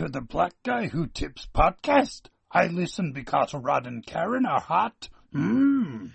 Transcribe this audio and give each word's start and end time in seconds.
to 0.00 0.08
the 0.08 0.22
Black 0.22 0.54
Guy 0.62 0.86
Who 0.86 1.08
Tips 1.08 1.46
podcast. 1.54 2.22
I 2.50 2.68
listen 2.68 3.12
because 3.12 3.52
Rod 3.52 3.86
and 3.86 4.04
Karen 4.04 4.46
are 4.46 4.58
hot. 4.58 5.10
Mmm. 5.34 6.10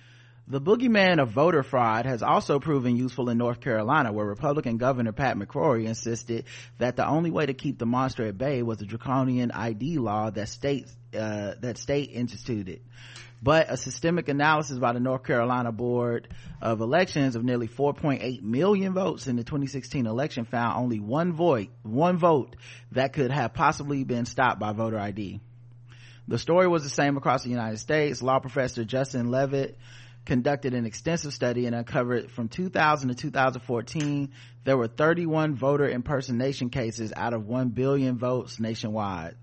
The 0.47 0.59
boogeyman 0.59 1.21
of 1.21 1.29
voter 1.29 1.61
fraud 1.61 2.07
has 2.07 2.23
also 2.23 2.59
proven 2.59 2.95
useful 2.95 3.29
in 3.29 3.37
North 3.37 3.61
Carolina, 3.61 4.11
where 4.11 4.25
Republican 4.25 4.77
Governor 4.77 5.11
Pat 5.11 5.37
McCrory 5.37 5.85
insisted 5.85 6.45
that 6.79 6.95
the 6.95 7.07
only 7.07 7.29
way 7.29 7.45
to 7.45 7.53
keep 7.53 7.77
the 7.77 7.85
monster 7.85 8.25
at 8.25 8.39
bay 8.39 8.63
was 8.63 8.81
a 8.81 8.85
draconian 8.85 9.51
ID 9.51 9.99
law 9.99 10.31
that 10.31 10.49
state 10.49 10.87
uh, 11.13 11.53
that 11.59 11.77
state 11.77 12.09
instituted. 12.11 12.81
But 13.41 13.69
a 13.69 13.77
systemic 13.77 14.27
analysis 14.27 14.79
by 14.79 14.93
the 14.93 14.99
North 14.99 15.23
Carolina 15.23 15.71
Board 15.71 16.29
of 16.61 16.81
Elections 16.81 17.35
of 17.35 17.43
nearly 17.43 17.67
4.8 17.67 18.41
million 18.41 18.93
votes 18.93 19.27
in 19.27 19.35
the 19.35 19.43
2016 19.43 20.07
election 20.07 20.45
found 20.45 20.77
only 20.77 20.99
one 20.99 21.33
vote, 21.33 21.67
one 21.83 22.17
vote 22.17 22.55
that 22.91 23.13
could 23.13 23.31
have 23.31 23.53
possibly 23.53 24.03
been 24.03 24.25
stopped 24.25 24.59
by 24.59 24.71
voter 24.73 24.99
ID. 24.99 25.41
The 26.27 26.39
story 26.39 26.67
was 26.67 26.83
the 26.83 26.89
same 26.89 27.17
across 27.17 27.43
the 27.43 27.51
United 27.51 27.77
States. 27.77 28.23
Law 28.23 28.39
professor 28.39 28.83
Justin 28.83 29.29
Levitt 29.29 29.77
conducted 30.25 30.73
an 30.73 30.85
extensive 30.85 31.33
study 31.33 31.67
and 31.67 31.75
uncovered 31.75 32.31
from 32.31 32.49
2000 32.49 33.09
to 33.09 33.15
2014 33.15 34.31
there 34.63 34.75
were 34.75 34.87
31 34.87 35.55
voter 35.55 35.87
impersonation 35.87 36.71
cases 36.71 37.13
out 37.15 37.33
of 37.33 37.45
1 37.45 37.69
billion 37.69 38.17
votes 38.17 38.59
nationwide 38.59 39.35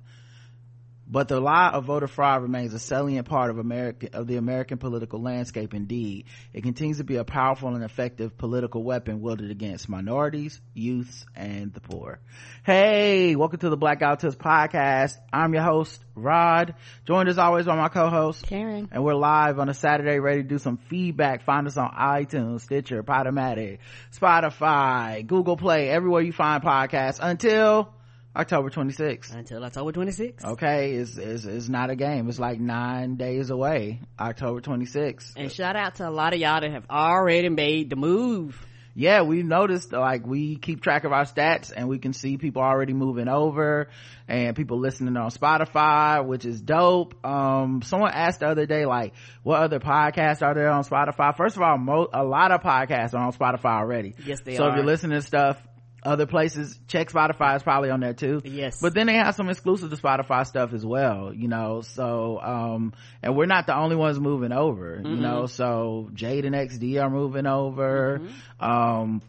but 1.12 1.29
the 1.29 1.39
lie 1.39 1.69
of 1.69 1.84
voter 1.84 2.09
fraud 2.09 2.41
remains 2.41 2.73
a 2.73 2.79
salient 2.79 3.29
part 3.29 3.51
of 3.51 3.59
American 3.59 4.09
of 4.15 4.27
the 4.27 4.37
American 4.37 4.79
political 4.79 5.20
landscape. 5.20 5.75
Indeed, 5.75 6.25
it 6.55 6.62
continues 6.62 6.97
to 6.97 7.05
be 7.05 7.16
a 7.16 7.25
powerful 7.25 7.75
and 7.75 7.84
effective 7.84 8.39
political 8.39 8.83
weapon 8.83 9.20
wielded 9.20 9.51
against 9.51 9.91
minorities, 9.91 10.59
youths, 10.73 11.27
and 11.37 11.75
the 11.75 11.80
poor. 11.80 12.19
Hey, 12.65 13.37
welcome 13.37 13.59
to 13.59 13.69
the 13.69 13.77
Black 13.77 14.01
Guy 14.01 14.17
Who 14.17 14.30
podcast. 14.30 15.19
I'm 15.30 15.53
your 15.53 15.65
host, 15.65 16.03
Rod, 16.15 16.77
joined 17.06 17.29
as 17.29 17.37
always 17.37 17.67
by 17.67 17.77
my 17.77 17.89
co-host 17.89 18.47
Karen, 18.47 18.89
and 18.91 19.05
we're 19.05 19.14
live 19.14 19.58
on 19.58 19.69
a 19.69 19.75
Saturday, 19.75 20.19
ready 20.19 20.42
to 20.42 20.48
do 20.48 20.56
some 20.56 20.79
feedback. 20.89 21.45
Find 21.45 21.67
us 21.67 21.77
on 21.77 21.91
iTunes, 21.91 22.62
Stitcher, 22.62 23.03
Podomatic, 23.03 23.81
Spotify, 24.19 25.27
Google 25.27 25.58
Play, 25.58 25.91
everywhere 25.91 26.23
you 26.23 26.33
find 26.33 26.62
podcasts. 26.62 27.19
Until 27.20 27.92
October 28.34 28.70
26th. 28.70 29.34
Until 29.34 29.62
October 29.64 29.92
26th. 29.92 30.44
Okay, 30.44 30.94
it's, 30.94 31.19
it's, 31.19 31.44
it's 31.44 31.69
not 31.69 31.91
a 31.91 31.97
game. 31.97 32.28
It's 32.28 32.39
like 32.39 32.58
nine 32.61 33.16
days 33.16 33.50
away. 33.50 34.00
October 34.19 34.61
26th. 34.61 35.33
And 35.36 35.52
shout 35.52 35.77
out 35.77 35.97
to 35.97 36.08
a 36.08 36.11
lot 36.11 36.33
of 36.33 36.41
y'all 36.41 36.61
that 36.61 36.70
have 36.70 36.86
already 36.91 37.50
made 37.50 37.91
the 37.91 37.97
move. 37.97 38.66
Yeah, 38.94 39.22
we 39.22 39.42
noticed 39.42 39.92
like 39.92 40.27
we 40.27 40.56
keep 40.56 40.83
track 40.83 41.05
of 41.05 41.12
our 41.12 41.24
stats 41.24 41.72
and 41.74 41.89
we 41.89 41.98
can 41.98 42.12
see 42.12 42.36
people 42.36 42.61
already 42.61 42.92
moving 42.92 43.27
over 43.27 43.89
and 44.28 44.55
people 44.55 44.78
listening 44.78 45.17
on 45.17 45.30
Spotify, 45.30 46.24
which 46.24 46.44
is 46.44 46.61
dope. 46.61 47.14
Um, 47.24 47.80
someone 47.83 48.11
asked 48.12 48.41
the 48.41 48.48
other 48.48 48.67
day, 48.67 48.84
like, 48.84 49.14
what 49.42 49.62
other 49.62 49.80
podcasts 49.80 50.42
are 50.42 50.55
there 50.55 50.70
on 50.70 50.84
Spotify? 50.84 51.34
First 51.34 51.56
of 51.56 51.62
all, 51.62 51.78
mo- 51.78 52.08
a 52.12 52.22
lot 52.22 52.50
of 52.50 52.61
podcasts 52.61 53.14
are 53.14 53.24
on 53.24 53.33
Spotify 53.33 53.78
already. 53.78 54.14
Yes, 54.27 54.41
they 54.44 54.56
so 54.56 54.64
are. 54.64 54.67
So 54.67 54.70
if 54.72 54.77
you're 54.77 54.86
listening 54.86 55.19
to 55.19 55.27
stuff 55.27 55.62
other 56.05 56.27
places 56.27 56.78
check 56.89 57.11
spotify 57.11 57.56
is 57.56 57.62
probably 57.62 57.91
on 57.91 58.00
there 58.00 58.14
too 58.14 58.41
yes 58.45 58.81
but 58.81 58.95
then 58.95 59.06
they 59.06 59.14
have 59.14 59.34
some 59.34 59.48
exclusive 59.48 59.91
to 59.91 59.97
spotify 59.97 60.47
stuff 60.47 60.72
as 60.72 60.84
well 60.84 61.33
you 61.33 61.48
know 61.48 61.81
so 61.81 62.41
um 62.41 62.92
and 63.22 63.36
we're 63.36 63.47
not 63.47 63.67
the 63.67 63.77
only 63.77 63.97
ones 63.97 64.19
moving 64.19 64.53
over 64.53 64.97
mm-hmm. 64.97 65.14
you 65.14 65.20
know 65.20 65.47
so 65.47 66.11
jade 66.14 66.45
and 66.45 66.55
xd 66.55 67.03
are 67.03 67.11
moving 67.11 67.47
over 67.47 68.20
mm-hmm. 68.20 68.64
um 68.64 69.23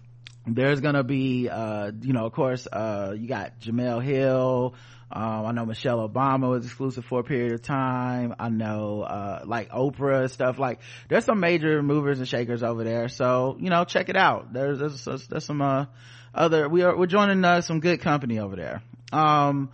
there's 0.47 0.81
gonna 0.81 1.03
be 1.03 1.47
uh 1.49 1.91
you 2.01 2.13
know 2.13 2.25
of 2.25 2.33
course 2.33 2.67
uh 2.71 3.13
you 3.15 3.27
got 3.27 3.59
jemele 3.59 4.03
hill 4.03 4.75
um, 5.15 5.45
I 5.45 5.51
know 5.51 5.65
Michelle 5.65 6.09
Obama 6.09 6.49
was 6.49 6.65
exclusive 6.65 7.05
for 7.05 7.19
a 7.19 7.23
period 7.23 7.53
of 7.53 7.61
time. 7.61 8.33
I 8.39 8.49
know, 8.49 9.01
uh, 9.03 9.43
like 9.45 9.69
Oprah 9.69 10.27
stuff. 10.27 10.57
Like, 10.57 10.79
there's 11.07 11.23
some 11.23 11.39
major 11.39 11.83
movers 11.83 12.17
and 12.17 12.27
shakers 12.27 12.63
over 12.63 12.83
there. 12.83 13.09
So, 13.09 13.55
you 13.59 13.69
know, 13.69 13.83
check 13.85 14.09
it 14.09 14.15
out. 14.17 14.53
There's, 14.53 14.79
there's, 14.79 15.27
there's 15.27 15.45
some, 15.45 15.61
uh, 15.61 15.85
other 16.33 16.67
we 16.67 16.81
are 16.83 16.97
we're 16.97 17.05
joining 17.05 17.43
uh, 17.43 17.61
some 17.61 17.79
good 17.79 18.01
company 18.01 18.39
over 18.39 18.55
there. 18.55 18.81
Um 19.11 19.71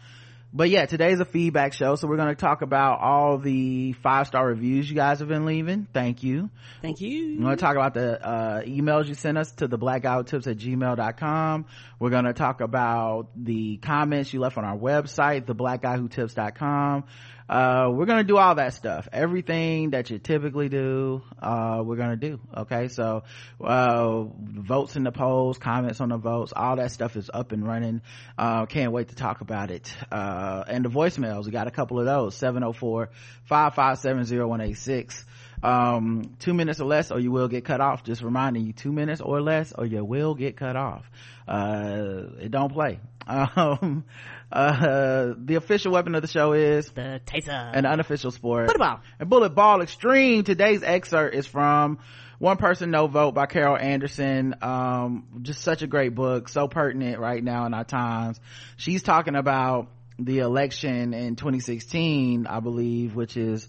but 0.52 0.70
yeah 0.70 0.86
today's 0.88 1.20
a 1.20 1.26
feedback 1.26 1.74
show 1.74 1.96
so 1.96 2.08
we're 2.08 2.18
going 2.18 2.30
to 2.30 2.36
talk 2.36 2.64
about 2.64 3.00
all 3.02 3.38
the 3.38 3.94
five 3.94 4.26
star 4.26 4.48
reviews 4.48 4.90
you 4.90 4.96
guys 4.96 5.20
have 5.20 5.28
been 5.28 5.46
leaving. 5.46 5.88
Thank 5.94 6.24
you. 6.24 6.50
Thank 6.82 7.02
you. 7.02 7.38
We're 7.38 7.44
going 7.44 7.58
to 7.58 7.62
talk 7.62 7.76
about 7.76 7.94
the 7.94 8.26
uh, 8.26 8.62
emails 8.64 9.06
you 9.06 9.14
sent 9.14 9.38
us 9.38 9.52
to 9.54 9.68
the 9.68 9.78
Black 9.78 10.02
Guy 10.02 10.16
Who 10.16 10.24
Tips 10.24 10.48
at 10.48 10.58
gmail.com 10.58 11.66
we're 12.00 12.10
going 12.10 12.26
to 12.26 12.34
talk 12.34 12.62
about 12.62 13.28
the 13.36 13.78
comments 13.78 14.34
you 14.34 14.40
left 14.40 14.58
on 14.58 14.66
our 14.66 14.78
website 14.78 15.46
the 15.46 15.54
Black 15.54 15.82
Guy 15.84 15.98
Who 15.98 16.08
Tips.com 16.08 17.04
uh, 17.50 17.90
we're 17.92 18.06
gonna 18.06 18.24
do 18.24 18.38
all 18.38 18.56
that 18.56 18.74
stuff. 18.74 19.10
Everything 19.12 19.90
that 19.90 20.10
you 20.10 20.20
typically 20.20 20.70
do 20.70 21.24
uh, 21.42 21.82
we're 21.84 21.96
gonna 21.96 22.16
do 22.16 22.40
okay? 22.56 22.88
So 22.90 23.24
uh, 23.60 24.24
votes 24.24 24.96
in 24.96 25.04
the 25.04 25.12
polls 25.12 25.58
comments 25.58 26.00
on 26.00 26.10
the 26.10 26.18
votes 26.18 26.54
all 26.56 26.76
that 26.76 26.92
stuff 26.92 27.16
is 27.16 27.32
up 27.34 27.52
and 27.52 27.68
running. 27.68 28.02
Uh, 28.38 28.68
can't 28.68 28.92
wait 28.92 29.08
to 29.10 29.16
talk 29.16 29.42
about 29.42 29.72
it. 29.72 29.92
Uh, 30.12 30.64
and 30.68 30.86
the 30.86 30.90
voicemails 30.90 31.46
we 31.46 31.52
got 31.52 31.66
a 31.68 31.72
couple 31.72 32.00
of 32.00 32.06
those. 32.06 32.36
704-557-0186 32.36 35.24
um, 35.62 36.36
two 36.40 36.54
minutes 36.54 36.80
or 36.80 36.88
less 36.88 37.12
or 37.12 37.20
you 37.20 37.32
will 37.32 37.48
get 37.48 37.66
cut 37.66 37.82
off. 37.82 38.04
Just 38.04 38.22
reminding 38.22 38.66
you 38.66 38.74
two 38.74 38.92
minutes 38.92 39.22
or 39.22 39.42
less 39.42 39.74
or 39.74 39.86
you 39.86 40.04
will 40.04 40.36
get 40.36 40.56
cut 40.56 40.76
off. 40.76 41.10
Uh, 41.48 42.24
it 42.40 42.52
don't 42.52 42.72
play. 42.72 43.00
Um, 43.30 44.06
uh, 44.52 45.34
the 45.38 45.56
official 45.56 45.92
weapon 45.92 46.16
of 46.16 46.22
the 46.22 46.28
show 46.28 46.54
is 46.54 46.90
the 46.90 47.22
taser. 47.26 47.72
an 47.74 47.86
unofficial 47.86 48.32
sport. 48.32 48.68
Bullet 48.68 48.80
ball. 48.80 49.00
And 49.20 49.30
bullet 49.30 49.56
ball 49.56 49.82
extreme. 49.82 50.44
Today's 50.44 50.84
excerpt 50.84 51.36
is 51.36 51.46
from 51.46 52.00
one 52.40 52.58
person 52.58 52.90
no 52.92 53.08
vote 53.08 53.34
by 53.34 53.46
carol 53.46 53.78
anderson. 53.78 54.56
Um, 54.62 55.42
just 55.44 55.62
such 55.62 55.82
a 55.82 55.88
great 55.88 56.16
book. 56.16 56.50
So 56.50 56.68
pertinent 56.68 57.20
right 57.20 57.44
now 57.44 57.66
in 57.66 57.74
our 57.74 57.84
times. 57.84 58.40
She's 58.78 59.04
talking 59.04 59.36
about 59.36 59.90
the 60.20 60.40
election 60.40 61.14
in 61.14 61.38
2016 61.38 62.46
i 62.46 62.60
believe 62.60 63.16
which 63.16 63.38
is 63.38 63.68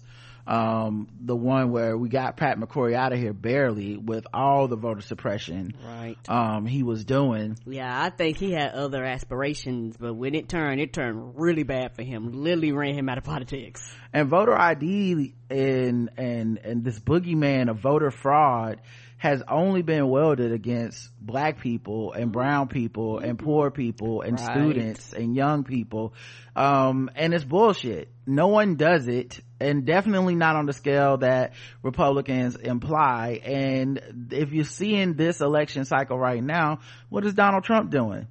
um, 0.51 1.07
the 1.21 1.35
one 1.35 1.71
where 1.71 1.97
we 1.97 2.09
got 2.09 2.35
Pat 2.35 2.59
McCrory 2.59 2.93
out 2.93 3.13
of 3.13 3.19
here 3.19 3.31
barely 3.31 3.95
with 3.95 4.27
all 4.33 4.67
the 4.67 4.75
voter 4.75 4.99
suppression 4.99 5.73
right. 5.85 6.17
um, 6.27 6.65
he 6.65 6.83
was 6.83 7.05
doing. 7.05 7.57
Yeah 7.65 8.03
I 8.03 8.09
think 8.09 8.37
he 8.37 8.51
had 8.51 8.73
other 8.73 9.05
aspirations 9.05 9.95
but 9.97 10.13
when 10.13 10.35
it 10.35 10.49
turned 10.49 10.81
it 10.81 10.91
turned 10.91 11.39
really 11.39 11.63
bad 11.63 11.95
for 11.95 12.03
him. 12.03 12.43
Literally 12.43 12.73
ran 12.73 12.95
him 12.95 13.07
out 13.07 13.17
of 13.17 13.23
politics. 13.23 13.89
And 14.11 14.27
voter 14.27 14.53
ID 14.53 15.33
and 15.49 16.09
and 16.17 16.57
and 16.57 16.83
this 16.83 16.99
boogeyman 16.99 17.69
of 17.69 17.79
voter 17.79 18.11
fraud 18.11 18.81
has 19.21 19.43
only 19.47 19.83
been 19.83 20.09
welded 20.09 20.51
against 20.51 21.11
black 21.23 21.59
people 21.59 22.11
and 22.11 22.31
brown 22.31 22.67
people 22.67 23.19
and 23.19 23.37
poor 23.37 23.69
people 23.69 24.23
and 24.23 24.39
Right. 24.39 24.49
students 24.49 25.13
and 25.13 25.35
young 25.35 25.63
people. 25.63 26.15
Um 26.55 27.07
and 27.15 27.31
it's 27.31 27.43
bullshit. 27.43 28.09
No 28.25 28.47
one 28.47 28.77
does 28.77 29.07
it 29.07 29.39
and 29.59 29.85
definitely 29.85 30.33
not 30.33 30.55
on 30.55 30.65
the 30.65 30.73
scale 30.73 31.17
that 31.17 31.53
republicans 31.83 32.55
imply. 32.55 33.39
And 33.43 34.27
if 34.31 34.53
you're 34.53 34.63
seeing 34.65 35.13
this 35.13 35.39
election 35.39 35.85
cycle 35.85 36.17
right 36.17 36.43
now 36.43 36.79
what 37.09 37.23
is 37.23 37.35
donald 37.35 37.63
trump 37.63 37.91
doing 37.91 38.25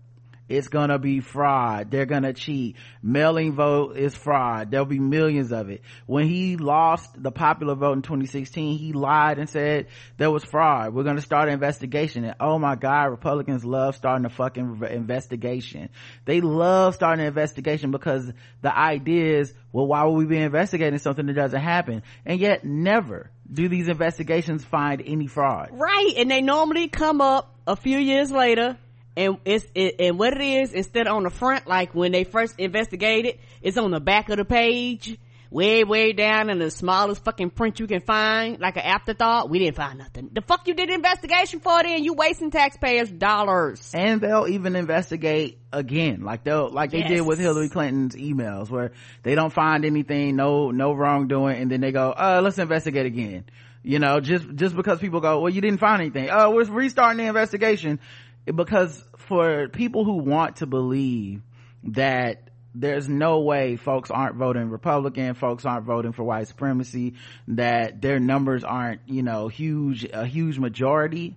it's 0.50 0.66
gonna 0.66 0.98
be 0.98 1.20
fraud. 1.20 1.92
They're 1.92 2.06
gonna 2.06 2.32
cheat. 2.32 2.76
Mailing 3.04 3.54
vote 3.54 3.96
is 3.96 4.16
fraud. 4.16 4.72
There'll 4.72 4.84
be 4.84 4.98
millions 4.98 5.52
of 5.52 5.70
it. 5.70 5.82
When 6.06 6.26
he 6.26 6.56
lost 6.56 7.22
the 7.22 7.30
popular 7.30 7.76
vote 7.76 7.92
in 7.92 8.02
2016 8.02 8.76
he 8.76 8.92
lied 8.92 9.38
and 9.38 9.48
said 9.48 9.86
there 10.18 10.30
was 10.30 10.42
fraud. 10.44 10.92
We're 10.92 11.04
gonna 11.04 11.20
start 11.20 11.46
an 11.46 11.54
investigation. 11.54 12.24
And 12.24 12.34
oh 12.40 12.58
my 12.58 12.74
god 12.74 13.04
republicans 13.04 13.64
love 13.64 13.94
starting 13.94 14.26
a 14.26 14.28
fucking 14.28 14.82
investigation. 14.90 15.88
They 16.24 16.40
love 16.40 16.96
starting 16.96 17.20
an 17.20 17.28
investigation 17.28 17.92
because 17.92 18.30
the 18.60 18.76
idea 18.76 19.38
is 19.38 19.54
well 19.70 19.86
why 19.86 20.02
would 20.02 20.18
we 20.18 20.26
be 20.26 20.38
investigating 20.38 20.98
something 20.98 21.26
that 21.26 21.34
doesn't 21.34 21.60
happen? 21.60 22.02
And 22.26 22.40
yet 22.40 22.64
never 22.64 23.30
do 23.50 23.68
these 23.68 23.86
investigations 23.86 24.64
find 24.64 25.00
any 25.06 25.28
fraud. 25.28 25.68
Right 25.70 26.14
and 26.16 26.28
they 26.28 26.40
normally 26.40 26.88
come 26.88 27.20
up 27.20 27.54
a 27.68 27.76
few 27.76 27.98
years 27.98 28.32
later 28.32 28.76
and 29.16 29.38
it's 29.44 29.66
it, 29.74 29.96
and 29.98 30.18
what 30.18 30.32
it 30.32 30.40
is 30.40 30.72
instead 30.72 31.06
of 31.06 31.16
on 31.16 31.24
the 31.24 31.30
front 31.30 31.66
like 31.66 31.94
when 31.94 32.12
they 32.12 32.24
first 32.24 32.58
investigated 32.58 33.38
it's 33.62 33.76
on 33.76 33.90
the 33.90 34.00
back 34.00 34.28
of 34.28 34.36
the 34.36 34.44
page 34.44 35.18
way 35.50 35.82
way 35.84 36.12
down 36.12 36.48
in 36.48 36.58
the 36.58 36.70
smallest 36.70 37.24
fucking 37.24 37.50
print 37.50 37.80
you 37.80 37.86
can 37.86 38.00
find 38.00 38.60
like 38.60 38.76
an 38.76 38.82
afterthought. 38.82 39.50
We 39.50 39.58
didn't 39.58 39.76
find 39.76 39.98
nothing. 39.98 40.30
The 40.32 40.40
fuck 40.40 40.66
you 40.68 40.74
did 40.74 40.90
investigation 40.90 41.60
for 41.60 41.82
then? 41.82 42.04
You 42.04 42.14
wasting 42.14 42.50
taxpayers 42.50 43.10
dollars. 43.10 43.90
And 43.92 44.20
they'll 44.20 44.46
even 44.48 44.76
investigate 44.76 45.58
again. 45.72 46.22
Like 46.22 46.44
they'll 46.44 46.70
like 46.70 46.92
they 46.92 47.02
did 47.02 47.22
with 47.22 47.38
hillary 47.38 47.68
clinton's 47.68 48.14
emails 48.14 48.70
where 48.70 48.92
they 49.22 49.34
don't 49.34 49.52
find 49.52 49.84
anything 49.84 50.36
no 50.36 50.70
no 50.70 50.92
wrongdoing 50.92 51.60
and 51.60 51.70
then 51.70 51.80
they 51.80 51.92
go 51.92 52.10
uh 52.10 52.40
let's 52.42 52.58
investigate 52.58 53.06
again. 53.06 53.44
You 53.82 53.98
know 53.98 54.20
just 54.20 54.46
just 54.54 54.76
because 54.76 55.00
people 55.00 55.20
go 55.20 55.40
well 55.40 55.52
you 55.52 55.60
didn't 55.60 55.80
find 55.80 56.00
anything. 56.00 56.28
Oh 56.30 56.50
we're 56.50 56.64
restarting 56.64 57.18
the 57.18 57.24
investigation 57.24 57.98
because 58.46 59.02
for 59.16 59.68
people 59.68 60.04
who 60.04 60.18
want 60.18 60.56
to 60.56 60.66
believe 60.66 61.42
that 61.84 62.48
there's 62.74 63.08
no 63.08 63.40
way 63.40 63.76
folks 63.76 64.10
aren't 64.10 64.36
voting 64.36 64.70
republican 64.70 65.34
folks 65.34 65.64
aren't 65.64 65.84
voting 65.84 66.12
for 66.12 66.22
white 66.22 66.46
supremacy 66.46 67.14
that 67.48 68.00
their 68.00 68.20
numbers 68.20 68.62
aren't 68.62 69.00
you 69.06 69.22
know 69.22 69.48
huge 69.48 70.04
a 70.04 70.24
huge 70.24 70.58
majority 70.58 71.36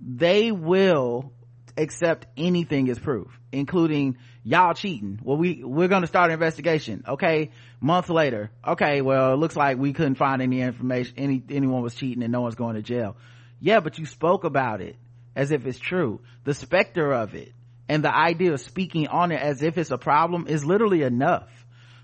they 0.00 0.50
will 0.50 1.32
accept 1.76 2.26
anything 2.36 2.88
as 2.88 2.98
proof 2.98 3.28
including 3.54 4.16
y'all 4.42 4.74
cheating. 4.74 5.18
Well 5.22 5.36
we 5.36 5.62
we're 5.64 5.88
going 5.88 6.02
to 6.02 6.06
start 6.06 6.30
an 6.30 6.34
investigation. 6.34 7.04
Okay 7.08 7.50
month 7.80 8.10
later. 8.10 8.50
Okay 8.66 9.00
well 9.00 9.32
it 9.32 9.36
looks 9.36 9.56
like 9.56 9.78
we 9.78 9.92
couldn't 9.92 10.16
find 10.16 10.42
any 10.42 10.60
information 10.60 11.14
any 11.16 11.42
anyone 11.50 11.82
was 11.82 11.94
cheating 11.94 12.22
and 12.22 12.32
no 12.32 12.42
one's 12.42 12.54
going 12.54 12.76
to 12.76 12.82
jail. 12.82 13.16
Yeah 13.60 13.80
but 13.80 13.98
you 13.98 14.06
spoke 14.06 14.44
about 14.44 14.80
it 14.80 14.96
as 15.36 15.50
if 15.50 15.66
it's 15.66 15.78
true 15.78 16.20
the 16.44 16.54
specter 16.54 17.12
of 17.12 17.34
it 17.34 17.52
and 17.88 18.02
the 18.02 18.14
idea 18.14 18.52
of 18.52 18.60
speaking 18.60 19.08
on 19.08 19.32
it 19.32 19.40
as 19.40 19.62
if 19.62 19.78
it's 19.78 19.90
a 19.90 19.98
problem 19.98 20.46
is 20.48 20.64
literally 20.64 21.02
enough 21.02 21.48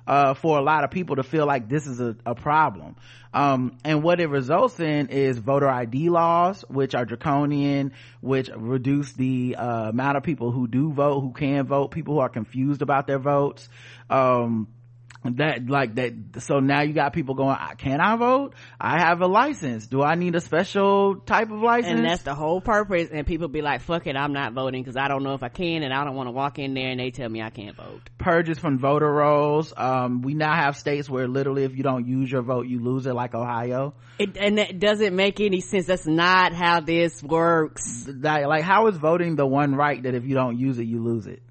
uh, 0.06 0.34
for 0.34 0.58
a 0.58 0.62
lot 0.62 0.84
of 0.84 0.90
people 0.90 1.16
to 1.16 1.22
feel 1.22 1.46
like 1.46 1.68
this 1.68 1.86
is 1.86 2.00
a, 2.00 2.16
a 2.26 2.34
problem. 2.34 2.96
Um, 3.32 3.78
and 3.84 4.02
what 4.02 4.20
it 4.20 4.26
results 4.26 4.80
in 4.80 5.08
is 5.08 5.38
voter 5.38 5.68
ID 5.68 6.10
laws, 6.10 6.64
which 6.68 6.96
are 6.96 7.04
draconian, 7.04 7.92
which 8.20 8.50
reduce 8.54 9.12
the 9.12 9.54
uh, 9.56 9.90
amount 9.90 10.16
of 10.16 10.24
people 10.24 10.50
who 10.50 10.66
do 10.66 10.92
vote, 10.92 11.20
who 11.20 11.32
can 11.32 11.64
vote, 11.66 11.92
people 11.92 12.14
who 12.14 12.20
are 12.20 12.28
confused 12.28 12.82
about 12.82 13.06
their 13.06 13.20
votes. 13.20 13.68
Um, 14.08 14.66
that 15.24 15.68
like 15.68 15.96
that 15.96 16.14
so 16.38 16.60
now 16.60 16.80
you 16.80 16.94
got 16.94 17.12
people 17.12 17.34
going 17.34 17.56
can 17.76 18.00
i 18.00 18.16
vote? 18.16 18.54
I 18.80 19.00
have 19.00 19.20
a 19.20 19.26
license. 19.26 19.86
Do 19.86 20.02
i 20.02 20.14
need 20.14 20.34
a 20.34 20.40
special 20.40 21.16
type 21.16 21.50
of 21.50 21.60
license 21.60 21.98
and 21.98 22.04
that's 22.04 22.22
the 22.22 22.34
whole 22.34 22.60
purpose. 22.60 23.10
And 23.12 23.26
people 23.26 23.48
be 23.48 23.60
like 23.60 23.82
fuck 23.82 24.06
it 24.06 24.16
i'm 24.16 24.32
not 24.32 24.54
voting 24.54 24.82
because 24.82 24.96
i 24.96 25.08
don't 25.08 25.22
know 25.22 25.34
if 25.34 25.42
i 25.42 25.48
can 25.48 25.82
and 25.82 25.92
i 25.92 26.04
don't 26.04 26.14
want 26.14 26.28
to 26.28 26.32
walk 26.32 26.58
in 26.58 26.74
there 26.74 26.88
and 26.88 26.98
they 27.00 27.10
tell 27.10 27.28
me 27.28 27.42
i 27.42 27.50
can't 27.50 27.76
vote. 27.76 28.00
Purges 28.18 28.58
from 28.58 28.78
voter 28.78 29.10
rolls. 29.10 29.72
Um, 29.76 30.22
we 30.22 30.34
now 30.34 30.54
have 30.54 30.76
states 30.76 31.08
where 31.08 31.28
literally 31.28 31.64
if 31.64 31.76
you 31.76 31.82
don't 31.82 32.06
use 32.06 32.30
your 32.30 32.42
vote 32.42 32.66
you 32.66 32.82
lose 32.82 33.06
it 33.06 33.14
like 33.14 33.34
ohio. 33.34 33.94
It, 34.18 34.36
and 34.36 34.58
that 34.58 34.78
doesn't 34.78 35.14
make 35.14 35.40
any 35.40 35.60
sense. 35.60 35.86
That's 35.86 36.06
not 36.06 36.52
how 36.52 36.80
this 36.80 37.22
works. 37.22 38.06
That, 38.06 38.48
like 38.48 38.62
how 38.62 38.86
is 38.88 38.96
voting 38.96 39.36
the 39.36 39.46
one 39.46 39.74
right 39.74 40.02
that 40.02 40.14
if 40.14 40.24
you 40.24 40.34
don't 40.34 40.58
use 40.58 40.78
it 40.78 40.84
you 40.84 41.02
lose 41.02 41.26
it 41.26 41.42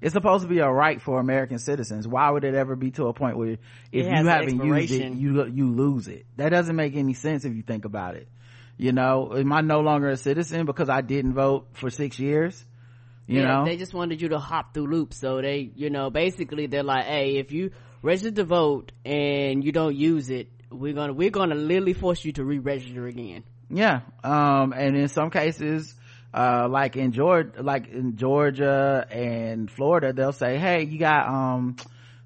it's 0.00 0.14
supposed 0.14 0.42
to 0.42 0.48
be 0.48 0.58
a 0.60 0.70
right 0.70 1.00
for 1.00 1.20
American 1.20 1.58
citizens. 1.58 2.08
Why 2.08 2.30
would 2.30 2.44
it 2.44 2.54
ever 2.54 2.74
be 2.76 2.90
to 2.92 3.06
a 3.08 3.12
point 3.12 3.36
where 3.36 3.58
if 3.92 4.06
you 4.06 4.26
haven't 4.26 4.64
used 4.64 4.92
it, 4.92 5.12
you 5.12 5.46
you 5.46 5.70
lose 5.70 6.08
it? 6.08 6.26
That 6.36 6.50
doesn't 6.50 6.76
make 6.76 6.96
any 6.96 7.14
sense 7.14 7.44
if 7.44 7.54
you 7.54 7.62
think 7.62 7.84
about 7.84 8.16
it. 8.16 8.28
You 8.76 8.92
know, 8.92 9.36
am 9.36 9.52
I 9.52 9.60
no 9.60 9.80
longer 9.80 10.08
a 10.08 10.16
citizen 10.16 10.64
because 10.64 10.88
I 10.88 11.02
didn't 11.02 11.34
vote 11.34 11.68
for 11.74 11.90
six 11.90 12.18
years? 12.18 12.64
You 13.26 13.42
yeah, 13.42 13.46
know, 13.46 13.64
they 13.66 13.76
just 13.76 13.92
wanted 13.92 14.22
you 14.22 14.30
to 14.30 14.38
hop 14.38 14.72
through 14.72 14.86
loops. 14.86 15.18
So 15.18 15.40
they, 15.40 15.70
you 15.76 15.90
know, 15.90 16.10
basically 16.10 16.66
they're 16.66 16.82
like, 16.82 17.04
hey, 17.04 17.36
if 17.36 17.52
you 17.52 17.72
register 18.02 18.30
to 18.32 18.44
vote 18.44 18.92
and 19.04 19.62
you 19.62 19.70
don't 19.70 19.94
use 19.94 20.30
it, 20.30 20.48
we're 20.70 20.94
gonna 20.94 21.12
we're 21.12 21.30
gonna 21.30 21.54
literally 21.54 21.92
force 21.92 22.24
you 22.24 22.32
to 22.32 22.44
re-register 22.44 23.06
again. 23.06 23.44
Yeah, 23.68 24.00
um, 24.24 24.72
and 24.72 24.96
in 24.96 25.08
some 25.08 25.30
cases 25.30 25.94
uh, 26.32 26.68
like 26.68 26.96
in 26.96 27.12
Georgia, 27.12 27.62
like 27.62 27.88
in 27.88 28.16
Georgia 28.16 29.06
and 29.10 29.70
Florida, 29.70 30.12
they'll 30.12 30.32
say, 30.32 30.58
Hey, 30.58 30.84
you 30.84 30.98
got, 30.98 31.28
um, 31.28 31.76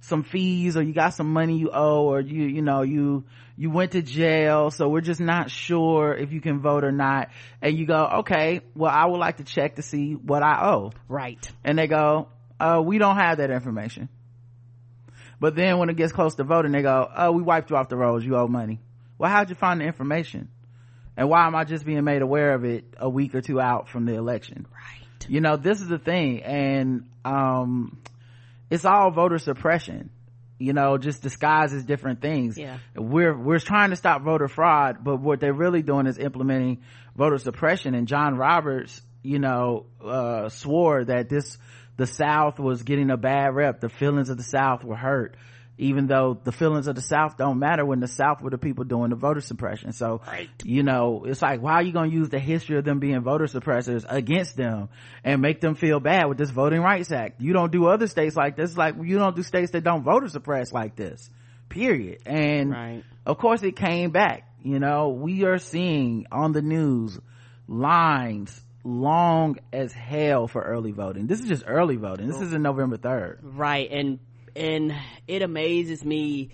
some 0.01 0.23
fees 0.23 0.77
or 0.77 0.83
you 0.83 0.93
got 0.93 1.15
some 1.15 1.33
money 1.33 1.56
you 1.56 1.71
owe 1.73 2.05
or 2.05 2.21
you, 2.21 2.45
you 2.45 2.62
know, 2.62 2.83
you, 2.83 3.25
you 3.56 3.71
went 3.71 3.93
to 3.93 4.03
jail. 4.03 4.71
So 4.71 4.89
we're 4.89 5.01
just 5.01 5.21
not 5.21 5.51
sure 5.51 6.15
if 6.15 6.33
you 6.33 6.41
can 6.41 6.61
vote 6.61 6.85
or 6.85 6.93
not. 6.93 7.31
And 7.62 7.77
you 7.77 7.87
go, 7.87 8.05
okay, 8.19 8.61
well, 8.75 8.93
I 8.93 9.06
would 9.06 9.19
like 9.19 9.39
to 9.39 9.45
check 9.45 9.77
to 9.77 9.83
see 9.83 10.12
what 10.12 10.43
I 10.43 10.67
owe. 10.71 10.93
Right. 11.09 11.50
And 11.65 11.79
they 11.79 11.87
go, 11.87 12.29
uh, 12.61 12.83
we 12.85 12.99
don't 12.99 13.17
have 13.17 13.39
that 13.39 13.50
information. 13.50 14.09
But 15.41 15.57
then 15.57 15.79
when 15.79 15.89
it 15.89 15.97
gets 15.97 16.12
close 16.12 16.35
to 16.37 16.45
voting, 16.45 16.73
they 16.73 16.83
go, 16.83 17.11
oh, 17.17 17.33
we 17.33 17.43
wiped 17.43 17.71
you 17.71 17.77
off 17.77 17.89
the 17.89 17.97
rolls. 17.97 18.25
You 18.25 18.37
owe 18.37 18.47
money. 18.47 18.81
Well, 19.19 19.31
how'd 19.31 19.49
you 19.49 19.55
find 19.55 19.81
the 19.81 19.85
information? 19.85 20.49
And 21.16 21.28
why 21.28 21.46
am 21.46 21.55
i 21.55 21.64
just 21.64 21.84
being 21.84 22.02
made 22.05 22.22
aware 22.22 22.55
of 22.55 22.64
it 22.64 22.84
a 22.99 23.08
week 23.08 23.34
or 23.34 23.40
two 23.40 23.61
out 23.61 23.88
from 23.88 24.05
the 24.06 24.14
election? 24.14 24.66
Right. 24.72 25.31
You 25.31 25.40
know 25.40 25.56
this 25.56 25.81
is 25.81 25.88
the 25.88 25.99
thing 25.99 26.43
and 26.43 27.08
um 27.25 27.99
it's 28.70 28.84
all 28.84 29.11
voter 29.11 29.38
suppression. 29.38 30.11
You 30.58 30.72
know 30.72 30.99
just 30.99 31.22
disguises 31.22 31.84
different 31.84 32.20
things. 32.20 32.58
Yeah. 32.58 32.78
We're 32.96 33.37
we're 33.37 33.58
trying 33.58 33.90
to 33.90 33.96
stop 33.96 34.22
voter 34.22 34.49
fraud 34.49 34.99
but 35.02 35.20
what 35.20 35.40
they're 35.40 35.52
really 35.52 35.82
doing 35.82 36.06
is 36.06 36.19
implementing 36.19 36.82
voter 37.16 37.38
suppression. 37.38 37.94
And 37.94 38.08
john 38.08 38.37
roberts 38.37 39.00
you 39.22 39.38
know 39.38 39.87
uh 40.05 40.49
swore 40.49 41.05
that 41.05 41.28
this 41.28 41.58
the 41.96 42.06
south 42.06 42.58
was 42.58 42.82
getting 42.82 43.11
a 43.11 43.16
bad 43.16 43.55
rep. 43.55 43.81
The 43.81 43.88
feelings 43.88 44.28
of 44.28 44.37
the 44.37 44.43
south 44.43 44.82
were 44.82 44.96
hurt 44.96 45.37
even 45.76 46.06
though 46.06 46.38
the 46.43 46.53
feelings 46.53 46.87
of 46.87 46.94
the 46.94 47.03
south 47.03 47.37
don't 47.37 47.59
matter 47.59 47.85
when 47.85 48.00
the 48.00 48.09
south 48.09 48.41
were 48.41 48.50
the 48.50 48.59
people 48.59 48.85
doing 48.85 49.11
the 49.11 49.17
voter 49.17 49.41
suppression. 49.41 49.93
So 49.93 50.21
right. 50.26 50.49
you 50.62 50.82
know 50.82 51.25
it's 51.26 51.43
like 51.43 51.61
why 51.61 51.75
are 51.75 51.82
you 51.82 51.93
going 51.93 52.11
to 52.11 52.17
use 52.17 52.29
the 52.29 52.38
history 52.38 52.79
of 52.79 52.85
them 52.85 53.00
being 53.00 53.21
voter 53.21 53.47
suppressors 53.47 54.05
against 54.09 54.56
them 54.56 54.88
and 55.25 55.43
make 55.43 55.61
them 55.61 55.75
feel 55.75 56.00
bad 56.00 56.29
with 56.29 56.38
this 56.38 56.50
voting 56.50 56.81
rights 56.81 57.11
act? 57.11 57.41
You 57.41 57.53
don't 57.53 57.73
do 57.73 57.87
other 57.87 58.06
states 58.06 58.37
like 58.37 58.56
this. 58.56 58.76
Like 58.76 58.94
you 59.03 59.19
don't 59.19 59.35
do 59.35 59.43
states 59.43 59.73
that 59.73 59.82
don't 59.82 60.03
voter 60.03 60.29
suppress 60.29 60.73
like 60.73 60.97
this 60.97 61.29
period. 61.69 62.23
And 62.26 62.71
right. 62.71 63.03
of 63.26 63.38
course 63.38 63.62
it 63.62 63.76
came 63.76 64.11
back. 64.11 64.49
You 64.62 64.79
know 64.79 65.11
we 65.11 65.44
are 65.44 65.59
seeing 65.59 66.26
on 66.31 66.53
the 66.53 66.62
news 66.62 67.19
lines 67.67 68.61
long 68.87 69.56
as 69.73 69.93
hell 69.93 70.47
for 70.47 70.62
early 70.62 70.93
voting. 70.93 71.26
This 71.26 71.41
is 71.41 71.49
just 71.49 71.65
early 71.67 71.97
voting. 71.97 72.29
This 72.29 72.37
oh. 72.38 72.43
is 72.43 72.53
in 72.53 72.62
november 72.62 72.97
3rd 72.97 73.38
right. 73.43 73.91
And 73.91 74.21
and 74.56 74.95
it 75.27 75.43
amazes 75.43 76.05
me. 76.05 76.51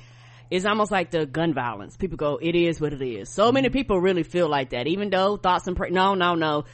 It's 0.50 0.64
almost 0.64 0.90
like 0.90 1.10
the 1.10 1.26
gun 1.26 1.54
violence. 1.54 1.96
People 1.96 2.16
go 2.16 2.38
it 2.40 2.54
is 2.54 2.80
what 2.80 2.92
it 2.92 3.02
is. 3.02 3.28
So 3.28 3.46
mm-hmm. 3.46 3.54
many 3.54 3.68
people 3.70 4.00
really 4.00 4.22
feel 4.22 4.48
like 4.48 4.70
that 4.70 4.86
even 4.86 5.10
though 5.10 5.36
thoughts 5.36 5.66
and 5.66 5.76
pre- 5.76 5.90
no 5.90 6.14
no 6.14 6.34
no. 6.34 6.64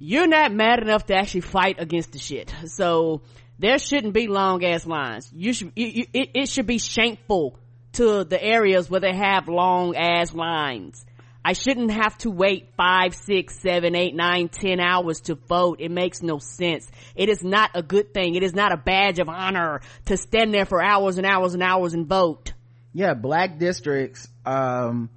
You're 0.00 0.28
not 0.28 0.52
mad 0.52 0.80
enough 0.80 1.06
to 1.06 1.16
actually 1.16 1.40
fight 1.40 1.80
against 1.80 2.12
the 2.12 2.20
shit. 2.20 2.54
So 2.66 3.22
there 3.58 3.80
shouldn't 3.80 4.14
be 4.14 4.28
long 4.28 4.64
ass 4.64 4.86
lines. 4.86 5.28
You 5.34 5.52
should 5.52 5.72
you, 5.74 5.86
you, 5.86 6.06
it, 6.12 6.30
it 6.34 6.48
should 6.48 6.66
be 6.66 6.78
shameful 6.78 7.58
to 7.94 8.22
the 8.22 8.40
areas 8.40 8.88
where 8.88 9.00
they 9.00 9.14
have 9.14 9.48
long 9.48 9.96
ass 9.96 10.32
lines 10.32 11.04
I 11.44 11.52
shouldn't 11.52 11.90
have 11.90 12.16
to 12.18 12.30
wait 12.30 12.74
five, 12.76 13.14
six, 13.14 13.58
seven, 13.60 13.94
eight, 13.94 14.14
nine, 14.14 14.48
ten 14.48 14.80
hours 14.80 15.20
to 15.22 15.34
vote. 15.34 15.80
It 15.80 15.90
makes 15.90 16.22
no 16.22 16.38
sense. 16.38 16.86
It 17.14 17.28
is 17.28 17.42
not 17.42 17.70
a 17.74 17.82
good 17.82 18.12
thing. 18.12 18.34
It 18.34 18.42
is 18.42 18.54
not 18.54 18.72
a 18.72 18.76
badge 18.76 19.18
of 19.18 19.28
honor 19.28 19.80
to 20.06 20.16
stand 20.16 20.52
there 20.52 20.66
for 20.66 20.82
hours 20.82 21.16
and 21.16 21.26
hours 21.26 21.54
and 21.54 21.62
hours 21.62 21.94
and 21.94 22.06
vote. 22.06 22.52
Yeah, 22.92 23.14
black 23.14 23.58
districts, 23.58 24.28
um, 24.44 25.10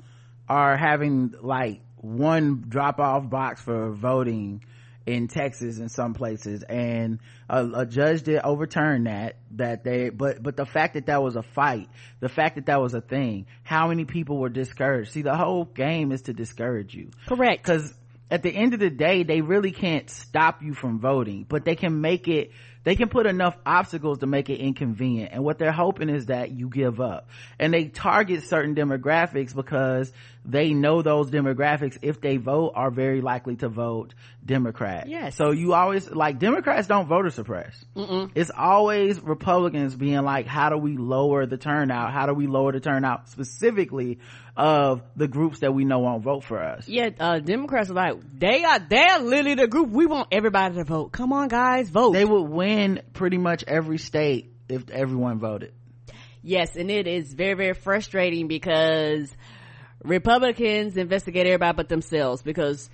are 0.47 0.77
having 0.77 1.33
like 1.41 1.81
one 1.95 2.65
drop 2.67 2.99
off 2.99 3.29
box 3.29 3.61
for 3.61 3.91
voting 3.91 4.63
in 5.05 5.27
Texas 5.27 5.79
in 5.79 5.89
some 5.89 6.13
places. 6.13 6.63
And 6.63 7.19
a, 7.49 7.65
a, 7.65 7.85
judge 7.85 8.23
did 8.23 8.41
overturn 8.43 9.05
that 9.05 9.37
that 9.51 9.83
they 9.83 10.09
but 10.09 10.41
but 10.41 10.55
the 10.55 10.65
fact 10.65 10.93
that 10.93 11.07
that 11.07 11.21
was 11.21 11.35
a 11.35 11.43
fight 11.43 11.89
the 12.19 12.29
fact 12.29 12.55
that 12.55 12.67
that 12.67 12.81
was 12.81 12.93
a 12.93 13.01
thing 13.01 13.47
how 13.63 13.87
many 13.87 14.05
people 14.05 14.37
were 14.37 14.49
discouraged? 14.49 15.11
See 15.11 15.21
the 15.21 15.35
whole 15.35 15.65
game 15.65 16.11
is 16.11 16.23
to 16.23 16.33
discourage 16.33 16.93
you. 16.93 17.09
Correct. 17.27 17.63
Because 17.63 17.93
at 18.29 18.43
the 18.43 18.51
end 18.51 18.73
of 18.73 18.79
the 18.79 18.89
day 18.89 19.23
they 19.23 19.41
really 19.41 19.71
can't 19.71 20.09
stop 20.09 20.61
you 20.61 20.73
from 20.73 20.99
voting 20.99 21.45
but 21.47 21.65
they 21.65 21.75
can 21.75 22.01
make 22.01 22.27
it 22.27 22.51
they 22.83 22.95
can 22.95 23.09
put 23.09 23.25
enough 23.25 23.57
obstacles 23.65 24.19
to 24.19 24.27
make 24.27 24.49
it 24.49 24.59
inconvenient 24.59 25.33
and 25.33 25.43
what 25.43 25.57
they're 25.57 25.71
hoping 25.71 26.09
is 26.09 26.27
that 26.27 26.51
you 26.51 26.69
give 26.69 26.99
up. 26.99 27.29
And 27.59 27.73
they 27.73 27.85
target 27.85 28.43
certain 28.43 28.75
demographics 28.75 29.55
because 29.55 30.11
they 30.43 30.73
know 30.73 31.01
those 31.01 31.29
demographics 31.29 31.97
if 32.01 32.19
they 32.21 32.37
vote 32.37 32.73
are 32.75 32.89
very 32.89 33.21
likely 33.21 33.55
to 33.57 33.69
vote 33.69 34.13
democrat. 34.43 35.07
Yes. 35.07 35.35
So 35.35 35.51
you 35.51 35.73
always 35.73 36.09
like 36.09 36.39
democrats 36.39 36.87
don't 36.87 37.07
voter 37.07 37.29
suppress. 37.29 37.73
Mm-mm. 37.95 38.31
it's 38.33 38.51
always 38.55 39.19
republicans 39.19 39.95
being 39.95 40.21
like 40.23 40.47
how 40.47 40.69
do 40.69 40.77
we 40.77 40.97
lower 40.97 41.45
the 41.45 41.57
turnout? 41.57 42.11
How 42.11 42.25
do 42.25 42.33
we 42.33 42.47
lower 42.47 42.71
the 42.71 42.79
turnout 42.79 43.29
specifically 43.29 44.19
of 44.57 45.01
the 45.15 45.27
groups 45.27 45.59
that 45.59 45.73
we 45.73 45.85
know 45.85 45.99
won't 45.99 46.23
vote 46.23 46.43
for 46.43 46.61
us 46.61 46.87
yeah 46.87 47.09
uh, 47.19 47.39
democrats 47.39 47.89
are 47.89 47.93
like 47.93 48.15
they 48.37 48.63
are 48.63 48.79
they're 48.79 49.19
literally 49.19 49.55
the 49.55 49.67
group 49.67 49.89
we 49.89 50.05
want 50.05 50.27
everybody 50.31 50.75
to 50.75 50.83
vote 50.83 51.11
come 51.11 51.31
on 51.31 51.47
guys 51.47 51.89
vote 51.89 52.11
they 52.13 52.25
would 52.25 52.49
win 52.49 53.01
pretty 53.13 53.37
much 53.37 53.63
every 53.67 53.97
state 53.97 54.53
if 54.67 54.89
everyone 54.89 55.39
voted 55.39 55.73
yes 56.41 56.75
and 56.75 56.91
it 56.91 57.07
is 57.07 57.33
very 57.33 57.53
very 57.53 57.73
frustrating 57.73 58.47
because 58.47 59.33
Republicans 60.03 60.97
investigate 60.97 61.45
everybody 61.45 61.75
but 61.75 61.89
themselves 61.89 62.41
because 62.41 62.89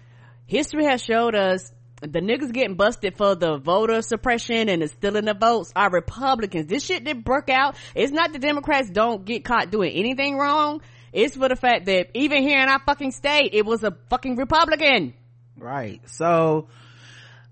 history 0.45 0.85
has 0.85 1.01
showed 1.01 1.35
us 1.35 1.71
the 2.01 2.19
niggas 2.19 2.51
getting 2.53 2.75
busted 2.75 3.17
for 3.17 3.35
the 3.35 3.57
voter 3.57 4.01
suppression 4.01 4.69
and 4.69 4.81
the 4.81 4.87
stealing 4.87 5.25
the 5.25 5.33
votes 5.33 5.71
are 5.75 5.89
Republicans. 5.89 6.67
This 6.67 6.83
shit 6.83 7.03
didn't 7.03 7.27
work 7.27 7.49
out. 7.49 7.75
It's 7.95 8.11
not 8.11 8.33
the 8.33 8.39
Democrats 8.39 8.89
don't 8.91 9.25
get 9.25 9.43
caught 9.43 9.71
doing 9.71 9.93
anything 9.93 10.37
wrong. 10.37 10.81
It's 11.13 11.35
for 11.35 11.49
the 11.49 11.55
fact 11.55 11.85
that 11.85 12.09
even 12.13 12.43
here 12.43 12.61
in 12.61 12.69
our 12.69 12.79
fucking 12.85 13.11
state, 13.11 13.53
it 13.53 13.65
was 13.65 13.83
a 13.83 13.95
fucking 14.09 14.35
Republican. 14.35 15.13
Right. 15.57 16.01
So, 16.09 16.67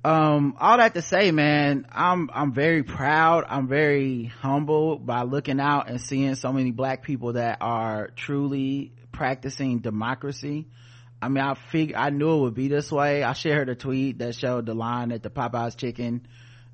um 0.05 0.55
all 0.59 0.77
that 0.77 0.93
to 0.93 1.01
say 1.01 1.31
man 1.31 1.88
i'm 1.91 2.29
i'm 2.31 2.53
very 2.53 2.83
proud 2.83 3.43
i'm 3.50 3.67
very 3.67 4.25
humbled 4.25 5.03
by 5.03 5.24
looking 5.24 5.59
out 5.59 5.89
and 5.89 6.00
seeing 6.00 6.35
so 6.35 6.53
many 6.53 6.69
black 6.69 7.01
people 7.01 7.33
that 7.33 7.57
are 7.59 8.12
truly 8.15 8.93
practicing 9.12 9.79
democracy 9.79 10.67
i 11.24 11.27
mean 11.27 11.43
i 11.43 11.55
fig 11.55 11.93
i 11.95 12.12
knew 12.12 12.38
it 12.38 12.41
would 12.41 12.53
be 12.53 12.67
this 12.67 12.91
way 12.91 13.24
i 13.24 13.33
shared 13.33 13.67
a 13.67 13.74
tweet 13.74 14.19
that 14.19 14.35
showed 14.35 14.67
the 14.67 14.75
line 14.75 15.12
at 15.12 15.24
the 15.24 15.31
popeyes 15.31 15.75
chicken 15.75 16.27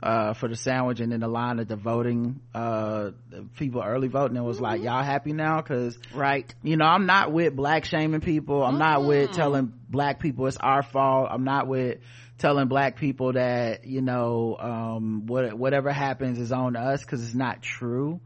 uh, 0.03 0.34
for 0.34 0.48
the 0.48 0.55
sandwich 0.55 1.00
and 1.00 1.12
then 1.12 1.20
the 1.20 1.27
line 1.27 1.60
of 1.60 1.67
the 1.67 1.75
voting 1.75 2.41
uh, 2.53 3.12
people 3.58 3.84
early 3.84 4.08
voting. 4.08 4.36
It 4.38 4.41
was 4.41 4.58
mm-hmm. 4.58 4.65
like 4.65 4.81
y'all 4.81 5.03
happy 5.03 5.34
now? 5.34 5.62
Because 5.62 5.98
right. 6.13 6.53
you 6.63 6.77
know 6.77 6.86
i'm 6.86 7.05
not 7.05 7.31
with 7.31 7.55
black 7.55 7.86
shaming 7.86 8.22
people. 8.22 8.63
I'm 8.63 8.72
mm-hmm. 8.72 8.79
not 8.79 9.03
with 9.05 9.29
mm. 9.29 9.34
telling 9.34 9.74
black 9.89 10.20
people 10.20 10.48
it's 10.48 10.58
our 10.58 10.84
fault. 10.84 11.29
I'm 11.31 11.43
not 11.43 11.67
with 11.67 12.00
telling 12.39 12.67
black 12.67 12.98
people 12.98 13.34
that 13.34 13.86
you 13.86 14.01
know 14.01 14.58
um, 14.60 15.27
what, 15.27 15.53
whatever 15.53 15.91
happens 15.91 16.39
is 16.39 16.51
on 16.51 16.75
us 16.75 17.01
because 17.01 17.24
it's 17.24 17.36
not 17.36 17.62
true. 17.62 18.20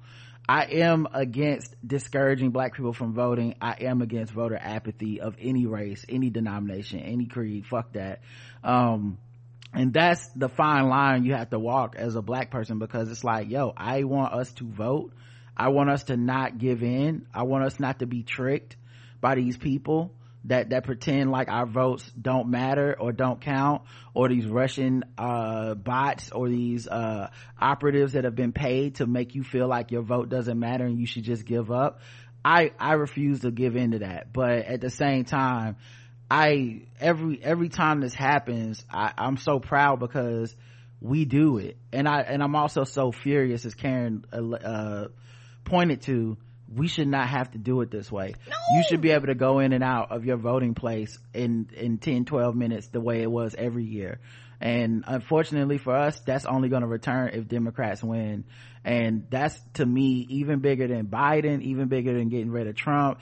I 0.48 0.65
am 0.65 1.08
against 1.12 1.75
discouraging 1.86 2.51
black 2.51 2.75
people 2.75 2.94
from 2.94 3.13
voting. 3.13 3.55
I 3.60 3.77
am 3.82 4.03
against 4.03 4.32
voter 4.32 4.58
apathy 4.58 5.20
of 5.20 5.36
any 5.39 5.65
race 5.65 6.05
any 6.08 6.29
denomination 6.29 7.00
any 7.01 7.25
creed. 7.25 7.65
Fuck 7.65 7.94
that. 7.94 8.22
Um, 8.63 9.17
and 9.75 9.94
that's 9.94 10.27
the 10.36 10.50
fine 10.50 10.88
line 10.88 11.25
you 11.25 11.34
have 11.34 11.50
to 11.50 11.60
walk 11.60 11.96
as 11.98 12.15
a 12.15 12.22
black 12.22 12.51
person 12.51 12.79
because 12.79 13.10
it's 13.12 13.24
like 13.24 13.50
yo 13.50 13.74
i 13.75 14.03
want 14.03 14.34
us 14.34 14.51
to 14.53 14.65
vote. 14.65 15.12
I 15.58 15.70
want 15.70 15.89
us 15.89 16.03
to 16.05 16.17
not 16.17 16.58
give 16.58 16.84
in. 16.84 17.27
I 17.34 17.44
want 17.44 17.63
us 17.63 17.79
not 17.79 18.00
to 18.00 18.05
be 18.05 18.24
tricked 18.24 18.75
by 19.22 19.36
these 19.36 19.58
people 19.58 20.12
that 20.46 20.70
that 20.70 20.84
pretend 20.84 21.32
like 21.32 21.50
our 21.50 21.65
votes 21.65 22.12
don't 22.20 22.50
matter 22.50 22.96
or 23.00 23.12
don't 23.12 23.41
count 23.41 23.82
or 24.13 24.29
these 24.29 24.46
russian 24.46 25.03
uh, 25.17 25.74
bots 25.74 26.32
or 26.32 26.48
these 26.50 26.88
uh, 26.88 27.32
operatives 27.60 28.13
that 28.13 28.25
have 28.25 28.36
been 28.36 28.51
paid 28.51 28.96
to 28.96 29.08
make 29.08 29.34
you 29.34 29.44
feel 29.44 29.67
like 29.67 29.89
your 29.89 30.03
vote 30.03 30.29
doesn't 30.29 30.60
matter 30.60 30.86
and 30.86 31.00
you 31.00 31.08
should 31.08 31.24
just 31.24 31.46
give 31.46 31.72
up. 31.72 32.01
I 32.44 32.72
i 32.79 32.94
refuse 32.94 33.39
to 33.39 33.51
give 33.51 33.75
in 33.75 33.91
to 33.91 34.00
that. 34.00 34.32
But 34.34 34.65
at 34.65 34.82
the 34.82 34.91
same 34.91 35.24
time 35.24 35.77
i 36.29 36.82
every 37.00 37.41
every 37.44 37.70
time 37.70 38.01
this 38.01 38.13
happens 38.13 38.84
i 38.91 39.13
i'm 39.17 39.38
so 39.38 39.60
proud 39.60 40.00
because 40.00 40.55
we 41.01 41.25
do 41.25 41.58
it 41.58 41.77
and 41.91 42.08
i 42.08 42.22
and 42.22 42.41
i'm 42.41 42.55
also 42.55 42.84
so 42.84 43.12
furious 43.12 43.65
as 43.65 43.75
karen 43.75 44.25
uh, 44.34 44.55
uh 44.55 45.08
pointed 45.65 46.01
to 46.01 46.38
we 46.74 46.88
should 46.88 47.08
not 47.08 47.27
have 47.29 47.51
to 47.51 47.58
do 47.58 47.82
it 47.82 47.91
this 47.91 48.12
way. 48.12 48.34
No. 48.50 48.55
You 48.75 48.84
should 48.84 49.01
be 49.01 49.12
able 49.12 49.27
to 49.27 49.36
go 49.36 49.60
in 49.60 49.74
and 49.74 49.84
out 49.84 50.12
of 50.12 50.25
your 50.25 50.38
voting 50.38 50.74
place 50.74 51.17
in, 51.34 51.70
in 51.75 52.00
10, 52.00 52.25
12 52.25 52.55
minutes 52.55 52.88
the 52.88 53.00
way 53.00 53.22
it 53.22 53.29
was 53.29 53.55
every 53.55 53.86
year. 53.86 54.20
And 54.60 55.03
unfortunately 55.05 55.77
for 55.77 55.96
us, 55.96 56.20
that's 56.22 56.46
only 56.46 56.70
going 56.70 56.82
to 56.82 56.88
return 56.88 57.32
if 57.34 57.48
Democrats 57.48 58.03
win. 58.03 58.46
And 58.84 59.27
that's 59.29 59.60
to 59.75 59.86
me 59.86 60.25
even 60.29 60.60
bigger 60.60 60.88
than 60.88 61.08
Biden, 61.08 61.62
even 61.62 61.88
bigger 61.88 62.13
than 62.13 62.29
getting 62.29 62.51
rid 62.51 62.67
of 62.67 62.75
Trump, 62.75 63.20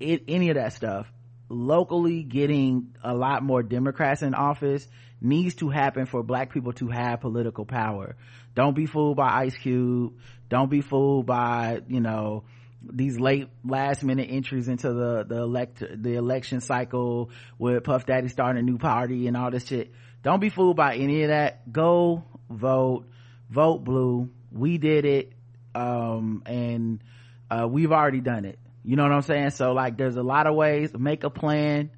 it, 0.00 0.24
any 0.28 0.50
of 0.50 0.56
that 0.56 0.72
stuff. 0.72 1.11
Locally 1.54 2.22
getting 2.22 2.94
a 3.04 3.14
lot 3.14 3.42
more 3.42 3.62
Democrats 3.62 4.22
in 4.22 4.32
office 4.32 4.88
needs 5.20 5.54
to 5.56 5.68
happen 5.68 6.06
for 6.06 6.22
black 6.22 6.50
people 6.50 6.72
to 6.72 6.88
have 6.88 7.20
political 7.20 7.66
power. 7.66 8.16
Don't 8.54 8.74
be 8.74 8.86
fooled 8.86 9.18
by 9.18 9.28
Ice 9.44 9.54
Cube. 9.54 10.14
Don't 10.48 10.70
be 10.70 10.80
fooled 10.80 11.26
by, 11.26 11.82
you 11.88 12.00
know, 12.00 12.44
these 12.82 13.20
late 13.20 13.48
last 13.62 14.02
minute 14.02 14.28
entries 14.30 14.66
into 14.66 14.94
the 14.94 15.24
the 15.24 15.42
elect 15.42 15.82
the 15.94 16.14
election 16.14 16.62
cycle 16.62 17.30
with 17.58 17.84
puff 17.84 18.06
daddy 18.06 18.28
starting 18.28 18.58
a 18.58 18.62
new 18.62 18.78
party 18.78 19.26
and 19.26 19.36
all 19.36 19.50
this 19.50 19.66
shit. 19.66 19.92
Don't 20.22 20.40
be 20.40 20.48
fooled 20.48 20.76
by 20.76 20.96
any 20.96 21.22
of 21.22 21.28
that. 21.28 21.70
Go 21.70 22.24
vote. 22.48 23.04
Vote 23.50 23.84
blue. 23.84 24.30
We 24.50 24.78
did 24.78 25.04
it 25.04 25.32
um, 25.74 26.42
and 26.46 27.04
uh, 27.50 27.68
we've 27.68 27.92
already 27.92 28.20
done 28.20 28.46
it 28.46 28.58
you 28.84 28.96
know 28.96 29.04
what 29.04 29.12
i'm 29.12 29.22
saying? 29.22 29.50
So 29.50 29.72
like 29.72 29.96
there's 29.96 30.16
a 30.16 30.22
lot 30.22 30.46
of 30.46 30.54
ways. 30.54 30.90
Make 30.96 31.24
a 31.24 31.30
plan. 31.30 31.90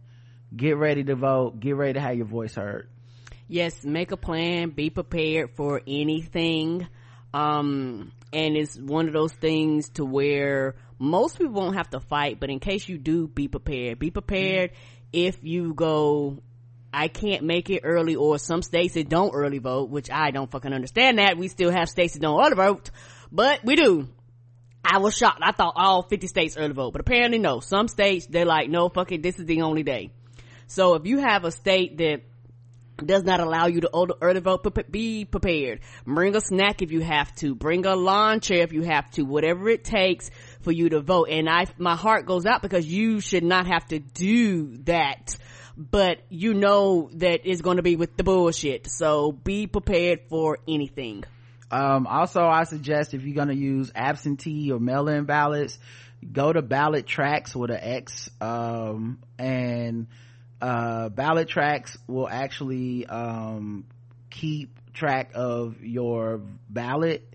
Get 0.54 0.76
ready 0.76 1.02
to 1.04 1.16
vote. 1.16 1.58
Get 1.60 1.76
ready 1.76 1.94
to 1.94 2.00
have 2.00 2.16
your 2.16 2.26
voice 2.26 2.54
heard. 2.54 2.88
Yes 3.48 3.84
make 3.84 4.12
a 4.12 4.16
plan. 4.16 4.70
Be 4.70 4.90
prepared 4.90 5.50
for 5.56 5.80
anything. 5.86 6.86
Um 7.32 8.12
and 8.32 8.56
it's 8.56 8.76
one 8.76 9.06
of 9.06 9.12
those 9.12 9.32
things 9.32 9.88
to 9.90 10.04
where 10.04 10.74
most 10.98 11.38
people 11.38 11.54
won't 11.54 11.76
have 11.76 11.90
to 11.90 12.00
fight 12.00 12.40
but 12.40 12.50
in 12.50 12.60
case 12.60 12.88
you 12.88 12.98
do 12.98 13.26
be 13.26 13.48
prepared. 13.48 13.98
Be 13.98 14.10
prepared 14.10 14.72
if 15.12 15.42
you 15.42 15.74
go 15.74 16.42
I 16.94 17.08
can't 17.08 17.42
make 17.42 17.70
it 17.70 17.80
early 17.82 18.14
or 18.14 18.38
some 18.38 18.62
states 18.62 18.94
that 18.94 19.08
don't 19.08 19.34
early 19.34 19.58
vote, 19.58 19.90
which 19.90 20.10
I 20.10 20.30
don't 20.30 20.48
fucking 20.48 20.72
understand 20.72 21.18
that. 21.18 21.36
We 21.36 21.48
still 21.48 21.72
have 21.72 21.88
states 21.88 22.14
that 22.14 22.20
don't 22.20 22.40
early 22.40 22.54
vote, 22.54 22.90
but 23.32 23.64
we 23.64 23.74
do. 23.74 24.08
I 24.84 24.98
was 24.98 25.16
shocked. 25.16 25.40
I 25.42 25.52
thought 25.52 25.74
all 25.76 26.02
50 26.02 26.26
states 26.26 26.56
early 26.56 26.74
vote, 26.74 26.92
but 26.92 27.00
apparently 27.00 27.38
no. 27.38 27.60
Some 27.60 27.88
states, 27.88 28.26
they're 28.26 28.44
like, 28.44 28.68
no, 28.68 28.88
fuck 28.88 29.12
it, 29.12 29.22
this 29.22 29.38
is 29.38 29.46
the 29.46 29.62
only 29.62 29.82
day. 29.82 30.10
So 30.66 30.94
if 30.94 31.06
you 31.06 31.18
have 31.18 31.44
a 31.44 31.50
state 31.50 31.98
that 31.98 32.22
does 32.96 33.24
not 33.24 33.40
allow 33.40 33.66
you 33.66 33.80
to 33.80 34.16
early 34.20 34.40
vote. 34.40 34.90
Be 34.90 35.24
prepared. 35.24 35.80
Bring 36.06 36.36
a 36.36 36.40
snack 36.40 36.82
if 36.82 36.92
you 36.92 37.00
have 37.00 37.34
to. 37.36 37.54
Bring 37.54 37.86
a 37.86 37.96
lawn 37.96 38.40
chair 38.40 38.62
if 38.62 38.72
you 38.72 38.82
have 38.82 39.10
to. 39.12 39.22
Whatever 39.22 39.68
it 39.68 39.84
takes 39.84 40.30
for 40.60 40.72
you 40.72 40.88
to 40.90 41.00
vote. 41.00 41.28
And 41.30 41.48
I, 41.48 41.66
my 41.78 41.96
heart 41.96 42.26
goes 42.26 42.46
out 42.46 42.62
because 42.62 42.86
you 42.86 43.20
should 43.20 43.44
not 43.44 43.66
have 43.66 43.86
to 43.86 43.98
do 43.98 44.78
that. 44.84 45.36
But 45.76 46.20
you 46.28 46.54
know 46.54 47.10
that 47.14 47.40
it's 47.44 47.62
going 47.62 47.78
to 47.78 47.82
be 47.82 47.96
with 47.96 48.16
the 48.16 48.22
bullshit. 48.22 48.88
So 48.88 49.32
be 49.32 49.66
prepared 49.66 50.20
for 50.28 50.58
anything. 50.68 51.24
Um, 51.70 52.06
also 52.06 52.44
I 52.44 52.64
suggest 52.64 53.14
if 53.14 53.24
you're 53.24 53.34
going 53.34 53.48
to 53.48 53.56
use 53.56 53.90
absentee 53.94 54.70
or 54.72 54.78
mail-in 54.78 55.24
ballots, 55.24 55.78
go 56.30 56.52
to 56.52 56.62
ballot 56.62 57.06
tracks 57.06 57.54
with 57.54 57.70
an 57.70 57.80
X, 57.80 58.30
um, 58.40 59.18
and, 59.38 60.06
uh, 60.60 61.10
BallotTrax 61.10 61.98
will 62.06 62.28
actually 62.28 63.06
um, 63.06 63.84
keep 64.30 64.78
track 64.94 65.32
of 65.34 65.82
your 65.82 66.40
ballot. 66.70 67.28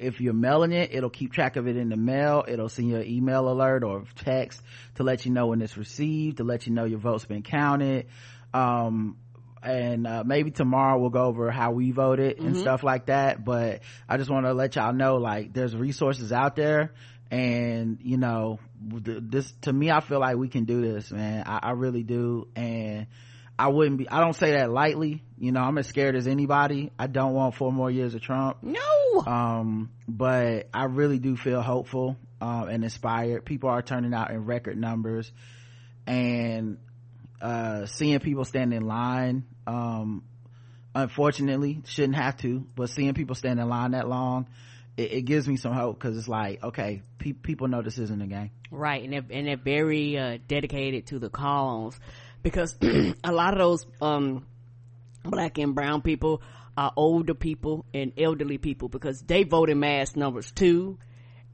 If 0.00 0.20
you're 0.20 0.34
mailing 0.34 0.72
it 0.72 0.92
it'll 0.92 1.08
keep 1.08 1.32
track 1.32 1.56
of 1.56 1.68
it 1.68 1.76
in 1.76 1.88
the 1.88 1.96
mail. 1.96 2.44
It'll 2.46 2.68
send 2.68 2.88
you 2.88 2.96
an 2.96 3.06
email 3.06 3.48
alert 3.48 3.84
or 3.84 4.04
text 4.16 4.60
to 4.96 5.04
let 5.04 5.24
you 5.24 5.30
know 5.30 5.46
when 5.46 5.62
it's 5.62 5.76
received 5.76 6.38
to 6.38 6.44
let 6.44 6.66
you 6.66 6.72
know 6.72 6.84
your 6.84 6.98
vote's 6.98 7.24
been 7.24 7.42
counted. 7.42 8.06
Um, 8.52 9.16
and 9.62 10.06
uh, 10.06 10.24
maybe 10.24 10.50
tomorrow 10.50 10.98
we'll 10.98 11.10
go 11.10 11.24
over 11.24 11.50
how 11.50 11.70
we 11.70 11.90
voted 11.90 12.38
and 12.38 12.50
mm-hmm. 12.50 12.60
stuff 12.60 12.82
like 12.82 13.06
that 13.06 13.44
but 13.44 13.80
i 14.08 14.16
just 14.16 14.30
want 14.30 14.46
to 14.46 14.52
let 14.52 14.76
y'all 14.76 14.92
know 14.92 15.16
like 15.16 15.52
there's 15.52 15.76
resources 15.76 16.32
out 16.32 16.56
there 16.56 16.92
and 17.30 17.98
you 18.02 18.16
know 18.16 18.58
this 18.80 19.52
to 19.62 19.72
me 19.72 19.90
i 19.90 20.00
feel 20.00 20.20
like 20.20 20.36
we 20.36 20.48
can 20.48 20.64
do 20.64 20.82
this 20.82 21.10
man. 21.10 21.44
I, 21.46 21.60
I, 21.62 21.70
really 21.72 22.02
do 22.02 22.48
and 22.56 23.06
i 23.58 23.68
wouldn't 23.68 23.98
be 23.98 24.08
i 24.08 24.20
don't 24.20 24.34
say 24.34 24.52
that 24.52 24.70
lightly 24.70 25.22
you 25.38 25.52
know 25.52 25.60
i'm 25.60 25.78
as 25.78 25.86
scared 25.86 26.16
as 26.16 26.26
anybody. 26.26 26.90
I 26.98 27.06
don't 27.06 27.32
want 27.32 27.54
four 27.54 27.72
more 27.72 27.90
years 27.90 28.14
of 28.14 28.20
trump. 28.20 28.58
No! 28.62 29.22
Um 29.26 29.90
but 30.08 30.68
i 30.74 30.84
really 30.84 31.18
do 31.18 31.36
feel 31.36 31.62
hopeful 31.62 32.16
um, 32.42 32.68
and 32.68 32.82
inspired. 32.82 33.44
People 33.44 33.70
are 33.70 33.82
turning 33.82 34.12
out 34.12 34.32
in 34.32 34.44
record 34.46 34.76
numbers 34.76 35.30
and 36.08 36.78
uh, 37.40 37.86
seeing 37.86 38.18
people 38.18 38.44
stand 38.44 38.74
in 38.74 38.84
line 38.86 39.44
um, 39.66 40.24
unfortunately 40.94 41.82
shouldn't 41.86 42.16
have 42.16 42.36
to 42.38 42.66
but 42.74 42.90
seeing 42.90 43.14
people 43.14 43.34
stand 43.34 43.58
in 43.60 43.68
line 43.68 43.92
that 43.92 44.08
long 44.08 44.46
it, 44.96 45.12
it 45.12 45.22
gives 45.22 45.48
me 45.48 45.56
some 45.56 45.72
hope 45.72 45.98
because 45.98 46.16
it's 46.16 46.28
like 46.28 46.62
okay 46.62 47.02
pe- 47.18 47.32
people 47.32 47.68
know 47.68 47.82
this 47.82 47.98
isn't 47.98 48.20
a 48.20 48.26
game. 48.26 48.50
Right 48.70 49.02
and 49.02 49.12
they're, 49.12 49.24
and 49.30 49.46
they're 49.46 49.56
very 49.56 50.18
uh, 50.18 50.38
dedicated 50.48 51.06
to 51.08 51.18
the 51.18 51.30
cause 51.30 51.98
because 52.42 52.76
a 53.24 53.32
lot 53.32 53.54
of 53.54 53.58
those 53.58 53.86
um, 54.00 54.46
black 55.24 55.58
and 55.58 55.74
brown 55.74 56.02
people 56.02 56.42
are 56.76 56.92
older 56.96 57.34
people 57.34 57.84
and 57.92 58.12
elderly 58.18 58.58
people 58.58 58.88
because 58.88 59.22
they 59.22 59.44
vote 59.44 59.70
in 59.70 59.78
mass 59.80 60.16
numbers 60.16 60.50
too 60.52 60.98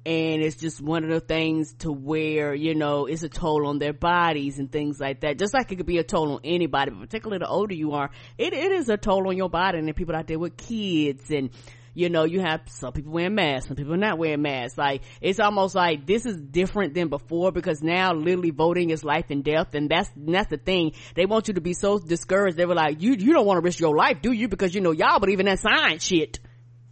and 0.09 0.43
it's 0.43 0.57
just 0.57 0.81
one 0.81 1.05
of 1.05 1.11
the 1.11 1.21
things 1.21 1.75
to 1.75 1.93
where 1.93 2.55
you 2.55 2.75
know 2.75 3.05
it's 3.05 3.23
a 3.23 3.29
toll 3.29 3.67
on 3.67 3.79
their 3.79 3.93
bodies 3.93 4.59
and 4.59 4.73
things 4.73 4.99
like 4.99 5.21
that 5.21 5.39
just 5.39 5.53
like 5.53 5.71
it 5.71 5.77
could 5.77 5.85
be 5.85 5.99
a 5.99 6.03
toll 6.03 6.33
on 6.33 6.41
anybody 6.45 6.91
but 6.91 7.01
particularly 7.01 7.39
the 7.39 7.47
older 7.47 7.75
you 7.75 7.93
are 7.93 8.09
it, 8.39 8.55
it 8.55 8.73
is 8.73 8.89
a 8.89 8.97
toll 8.97 9.29
on 9.29 9.37
your 9.37 9.51
body 9.51 9.79
and 9.79 9.87
the 9.87 9.93
people 9.93 10.17
out 10.17 10.27
there 10.27 10.39
with 10.39 10.57
kids 10.57 11.31
and 11.31 11.51
you 11.95 12.11
know, 12.11 12.23
you 12.23 12.39
have 12.41 12.61
some 12.67 12.93
people 12.93 13.11
wearing 13.11 13.35
masks, 13.35 13.67
some 13.67 13.77
people 13.77 13.97
not 13.97 14.19
wearing 14.19 14.41
masks. 14.41 14.79
Like, 14.79 15.03
it's 15.21 15.41
almost 15.41 15.75
like 15.75 16.07
this 16.07 16.27
is 16.27 16.37
different 16.37 16.95
than 16.95 17.09
before 17.09 17.51
because 17.51 17.83
now 17.83 18.13
literally 18.13 18.53
voting 18.53 18.91
is 18.91 19.03
life 19.03 19.25
and 19.31 19.43
death. 19.43 19.75
And 19.75 19.89
that's, 19.89 20.09
and 20.15 20.33
that's 20.33 20.49
the 20.49 20.59
thing. 20.59 20.93
They 21.17 21.27
want 21.27 21.49
you 21.49 21.55
to 21.55 21.61
be 21.61 21.73
so 21.73 21.99
discouraged. 21.99 22.57
They 22.57 22.67
were 22.67 22.77
like, 22.77 23.03
you, 23.03 23.15
you 23.15 23.33
don't 23.33 23.47
want 23.47 23.57
to 23.57 23.63
risk 23.63 23.81
your 23.81 23.97
life, 23.97 24.23
do 24.23 24.31
you? 24.31 24.47
Because, 24.47 24.77
you 24.77 24.81
know, 24.81 24.93
y'all 24.93 25.19
believe 25.19 25.41
in 25.41 25.47
that 25.47 25.59
science 25.59 26.05
shit. 26.05 26.39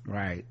Right. 0.05 0.45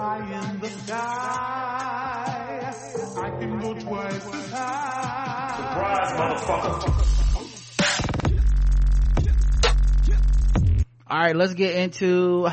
Butterfly 0.00 0.52
in 0.52 0.60
the 0.60 0.68
sky 0.68 0.96
I 3.22 3.30
can 3.38 3.60
go 3.60 3.74
twice 3.74 4.24
the 4.24 4.48
time. 4.50 5.56
Surprise, 5.56 6.12
motherfucker. 6.18 7.06
all 11.06 11.18
right 11.18 11.36
let's 11.36 11.52
get 11.54 11.74
into 11.74 12.48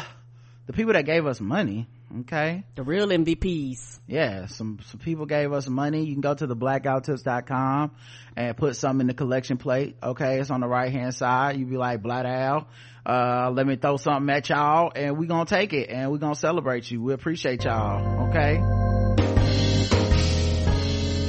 the 0.66 0.74
people 0.74 0.92
that 0.94 1.06
gave 1.06 1.25
us 1.27 1.39
money 1.39 1.88
okay 2.22 2.63
The 2.75 2.82
real 2.84 3.08
MVPs. 3.08 4.00
yeah 4.08 4.48
some 4.48 4.80
some 4.86 5.00
people 5.00 5.25
gave 5.27 5.54
us 5.54 5.70
money 5.70 6.04
you 6.06 6.13
can 6.13 6.22
go 6.22 6.34
to 6.34 6.48
the 6.48 6.56
blackouttips.com 6.56 7.92
and 8.36 8.58
put 8.58 8.75
some 8.75 9.00
in 9.00 9.06
the 9.08 9.13
collection 9.13 9.58
plate 9.58 9.96
okay 10.01 10.39
it's 10.39 10.50
on 10.50 10.62
the 10.62 10.68
right 10.68 10.92
hand 10.92 11.13
side 11.13 11.58
you 11.58 11.66
be 11.68 11.77
like 11.77 12.01
black 12.01 12.25
al 12.25 12.68
uh 13.08 13.50
let 13.54 13.66
me 13.66 13.78
throw 13.78 13.96
something 13.96 14.30
at 14.36 14.50
y'all 14.50 14.92
and 14.94 15.18
we're 15.18 15.28
gonna 15.28 15.46
take 15.46 15.72
it 15.72 15.90
and 15.90 16.12
we're 16.12 16.18
gonna 16.18 16.36
celebrate 16.36 16.92
you. 16.92 17.02
We 17.02 17.14
appreciate 17.14 17.64
y'all 17.64 18.28
okay? 18.30 18.60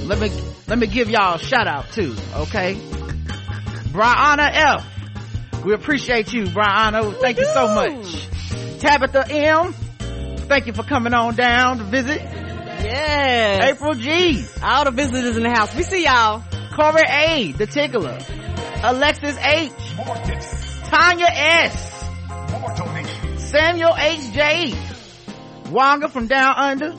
Let 0.04 0.18
me 0.18 0.30
let 0.66 0.78
me 0.78 0.86
give 0.88 1.08
y'all 1.08 1.36
a 1.36 1.38
shout 1.38 1.68
out 1.68 1.92
too 1.92 2.16
okay? 2.34 2.74
Brianna 3.92 4.50
f. 4.52 5.64
We 5.64 5.72
appreciate 5.72 6.32
you 6.32 6.44
brianna. 6.44 7.14
Thank 7.20 7.38
you 7.38 7.46
so 7.46 7.68
much. 7.68 8.28
Tabitha 8.80 9.30
m. 9.30 9.72
Thank 9.72 10.66
you 10.66 10.72
for 10.72 10.82
coming 10.82 11.14
on 11.14 11.36
down 11.36 11.78
to 11.78 11.84
visit. 11.84 12.20
Yes. 12.20 13.72
april 13.72 13.94
g. 13.94 14.44
All 14.62 14.84
the 14.84 14.90
visitors 14.90 15.36
in 15.36 15.42
the 15.42 15.50
house. 15.50 15.74
We 15.76 15.82
see 15.82 16.04
y'all. 16.04 16.42
corey 16.74 17.02
a 17.08 17.52
the 17.52 17.66
tickler. 17.66 18.18
Alexis 18.82 19.36
h. 19.38 19.72
More 19.96 20.16
tips. 20.16 20.57
Tanya 20.88 21.26
s. 21.28 22.04
More 22.50 22.74
donations. 22.74 23.42
samuel 23.50 23.94
h 23.96 24.32
j. 24.32 24.74
Wonga 25.70 26.08
from 26.08 26.26
down 26.26 26.54
under. 26.56 26.94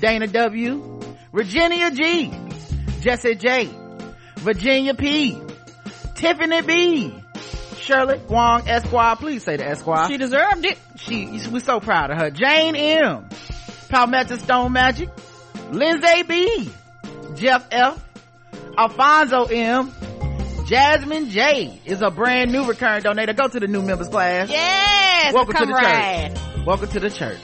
Dana 0.00 0.26
w. 0.26 1.00
Virginia 1.32 1.90
g. 1.90 2.30
Jesse 3.00 3.34
j. 3.34 3.68
Virginia 4.36 4.94
p. 4.94 5.40
Tiffany 6.14 6.62
b. 6.62 7.14
Shirley 7.78 8.20
wong 8.28 8.68
esquire. 8.68 9.16
Please 9.16 9.42
say 9.44 9.56
the 9.56 9.66
esquire. 9.66 10.08
She 10.08 10.16
deserved 10.16 10.64
it. 10.64 10.78
she 10.96 11.26
we're 11.50 11.60
so 11.60 11.80
proud 11.80 12.10
of 12.10 12.18
her. 12.18 12.30
Jane 12.30 12.74
m. 12.76 13.28
Palmetto 13.88 14.36
stone 14.36 14.72
magic. 14.72 15.08
Lindsay 15.70 16.22
b. 16.22 16.70
Jeff 17.34 17.66
f. 17.70 18.02
Alfonso 18.78 19.44
m 19.44 19.92
jasmine 20.66 21.30
j 21.30 21.80
is 21.84 22.02
a 22.02 22.10
brand 22.10 22.50
new 22.52 22.64
recurring 22.66 23.02
donator 23.02 23.36
go 23.36 23.46
to 23.48 23.60
the 23.60 23.66
new 23.66 23.82
members 23.82 24.08
class 24.08 24.48
Yes. 24.50 25.32
Welcome 25.34 25.54
to 25.56 25.66
the 25.66 25.72
right. 25.72 26.34
church. 26.34 26.66
Welcome 26.66 26.88
to 26.90 27.00
the 27.00 27.10
church. 27.10 27.40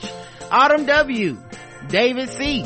Autumn 0.51 0.87
W, 0.87 1.39
David 1.89 2.29
C, 2.29 2.65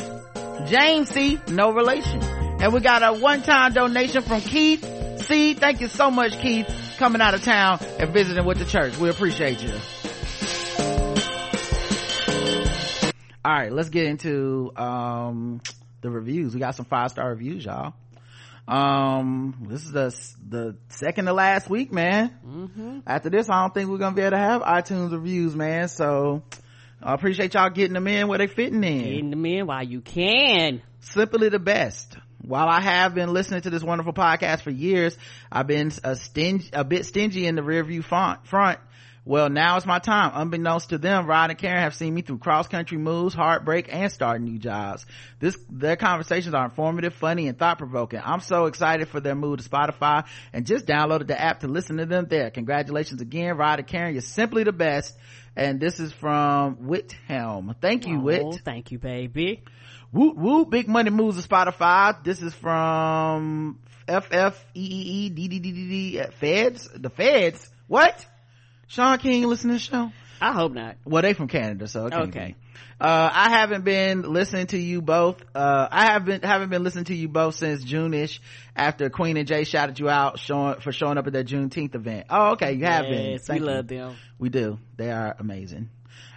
James 0.66 1.08
C, 1.08 1.40
no 1.48 1.70
relation. 1.72 2.22
And 2.22 2.74
we 2.74 2.80
got 2.80 3.02
a 3.02 3.18
one-time 3.18 3.72
donation 3.72 4.20
from 4.22 4.40
Keith 4.42 4.84
C. 5.26 5.54
Thank 5.54 5.80
you 5.80 5.88
so 5.88 6.10
much, 6.10 6.38
Keith, 6.38 6.66
coming 6.98 7.22
out 7.22 7.32
of 7.34 7.42
town 7.42 7.78
and 7.98 8.12
visiting 8.12 8.44
with 8.44 8.58
the 8.58 8.64
church. 8.66 8.98
We 8.98 9.08
appreciate 9.08 9.62
you. 9.62 9.72
All 13.44 13.52
right, 13.52 13.72
let's 13.72 13.88
get 13.90 14.06
into 14.06 14.72
um 14.76 15.60
the 16.02 16.10
reviews. 16.10 16.52
We 16.52 16.60
got 16.60 16.74
some 16.74 16.84
five-star 16.86 17.28
reviews, 17.30 17.64
y'all. 17.64 17.94
Um, 18.68 19.66
this 19.68 19.84
is 19.84 19.92
the 19.92 20.14
the 20.48 20.76
second 20.88 21.26
to 21.26 21.32
last 21.32 21.70
week, 21.70 21.92
man. 21.92 23.02
After 23.06 23.30
this 23.30 23.48
i 23.48 23.62
don't 23.62 23.72
think 23.72 23.88
we're 23.88 23.98
gonna 23.98 24.16
be 24.16 24.22
able 24.22 24.32
to 24.32 24.38
have 24.38 24.62
itunes 24.62 25.12
reviews 25.12 25.54
man. 25.54 25.88
So 25.88 26.42
i 27.00 27.14
appreciate 27.14 27.54
y'all 27.54 27.70
getting 27.70 27.94
them 27.94 28.08
in 28.08 28.26
where 28.26 28.38
they 28.38 28.48
fitting 28.48 28.82
in. 28.82 29.04
Getting 29.04 29.30
them 29.30 29.46
in 29.46 29.66
while 29.66 29.84
you 29.84 30.00
can. 30.00 30.82
simply 31.00 31.48
the 31.48 31.60
best. 31.60 32.16
While 32.42 32.68
i 32.68 32.80
have 32.80 33.14
been 33.14 33.32
listening 33.32 33.60
to 33.62 33.70
this 33.70 33.82
wonderful 33.84 34.12
podcast 34.12 34.62
for 34.62 34.70
years 34.70 35.16
i've 35.50 35.66
been 35.66 35.92
a 36.04 36.16
stingy 36.16 36.68
a 36.72 36.84
bit 36.84 37.06
stingy 37.06 37.46
in 37.46 37.54
the 37.54 37.62
rear 37.62 37.82
view 37.84 38.02
front 38.02 38.46
front 38.46 38.78
well 39.26 39.50
now 39.50 39.76
it's 39.76 39.84
my 39.84 39.98
time 39.98 40.30
unbeknownst 40.34 40.88
to 40.88 40.96
them 40.98 41.26
rod 41.26 41.50
and 41.50 41.58
karen 41.58 41.82
have 41.82 41.94
seen 41.94 42.14
me 42.14 42.22
through 42.22 42.38
cross 42.38 42.68
country 42.68 42.96
moves 42.96 43.34
heartbreak 43.34 43.92
and 43.92 44.10
starting 44.10 44.46
new 44.46 44.58
jobs 44.58 45.04
this 45.40 45.58
their 45.68 45.96
conversations 45.96 46.54
are 46.54 46.64
informative 46.64 47.12
funny 47.12 47.48
and 47.48 47.58
thought-provoking 47.58 48.20
i'm 48.24 48.40
so 48.40 48.64
excited 48.66 49.08
for 49.08 49.20
their 49.20 49.34
move 49.34 49.58
to 49.58 49.68
spotify 49.68 50.24
and 50.54 50.64
just 50.64 50.86
downloaded 50.86 51.26
the 51.26 51.38
app 51.38 51.60
to 51.60 51.68
listen 51.68 51.98
to 51.98 52.06
them 52.06 52.26
there 52.30 52.50
congratulations 52.50 53.20
again 53.20 53.58
rod 53.58 53.78
and 53.80 53.88
karen 53.88 54.14
you're 54.14 54.22
simply 54.22 54.64
the 54.64 54.72
best 54.72 55.14
and 55.58 55.80
this 55.80 56.00
is 56.00 56.12
from 56.12 56.76
Whithelm. 56.76 57.74
Thank 57.80 58.06
you, 58.06 58.18
Oh, 58.18 58.20
Whit. 58.20 58.60
thank 58.62 58.92
you, 58.92 58.98
baby. 58.98 59.62
Whoop 60.12 60.36
whoop, 60.36 60.68
big 60.68 60.86
money 60.86 61.08
moves 61.08 61.42
to 61.42 61.48
Spotify. 61.48 62.22
This 62.22 62.42
is 62.42 62.52
from 62.52 63.78
FFEEE 64.06 66.32
Feds. 66.34 66.88
The 66.94 67.10
Feds. 67.10 67.70
What? 67.86 68.26
Shaun 68.88 69.18
King 69.18 69.44
listen 69.44 69.68
to 69.70 69.74
the 69.74 69.80
show? 69.80 70.12
I 70.40 70.52
hope 70.52 70.72
not. 70.72 70.96
Well, 71.04 71.22
they 71.22 71.32
from 71.32 71.48
Canada, 71.48 71.88
so 71.88 72.06
Okay. 72.06 72.48
be. 72.48 72.54
Uh, 73.00 73.30
I 73.32 73.50
haven't 73.50 73.84
been 73.84 74.22
listening 74.22 74.68
to 74.68 74.78
you 74.78 75.02
both. 75.02 75.42
Uh, 75.54 75.88
I 75.90 76.12
have 76.12 76.24
been, 76.24 76.42
haven't 76.42 76.70
been 76.70 76.82
listening 76.82 77.04
to 77.06 77.14
you 77.14 77.28
both 77.28 77.54
since 77.54 77.82
June-ish 77.82 78.40
after 78.74 79.10
Queen 79.10 79.36
and 79.36 79.46
J 79.46 79.64
shouted 79.64 79.98
you 79.98 80.08
out 80.08 80.38
showing, 80.38 80.80
for 80.80 80.92
showing 80.92 81.18
up 81.18 81.26
at 81.26 81.32
their 81.32 81.44
Juneteenth 81.44 81.94
event. 81.94 82.26
Oh, 82.30 82.52
okay. 82.52 82.72
You 82.72 82.84
have 82.84 83.06
been. 83.08 83.32
Yes, 83.32 83.48
we 83.48 83.56
you. 83.56 83.62
love 83.62 83.88
them. 83.88 84.16
We 84.38 84.48
do. 84.48 84.78
They 84.96 85.10
are 85.10 85.36
amazing. 85.38 85.90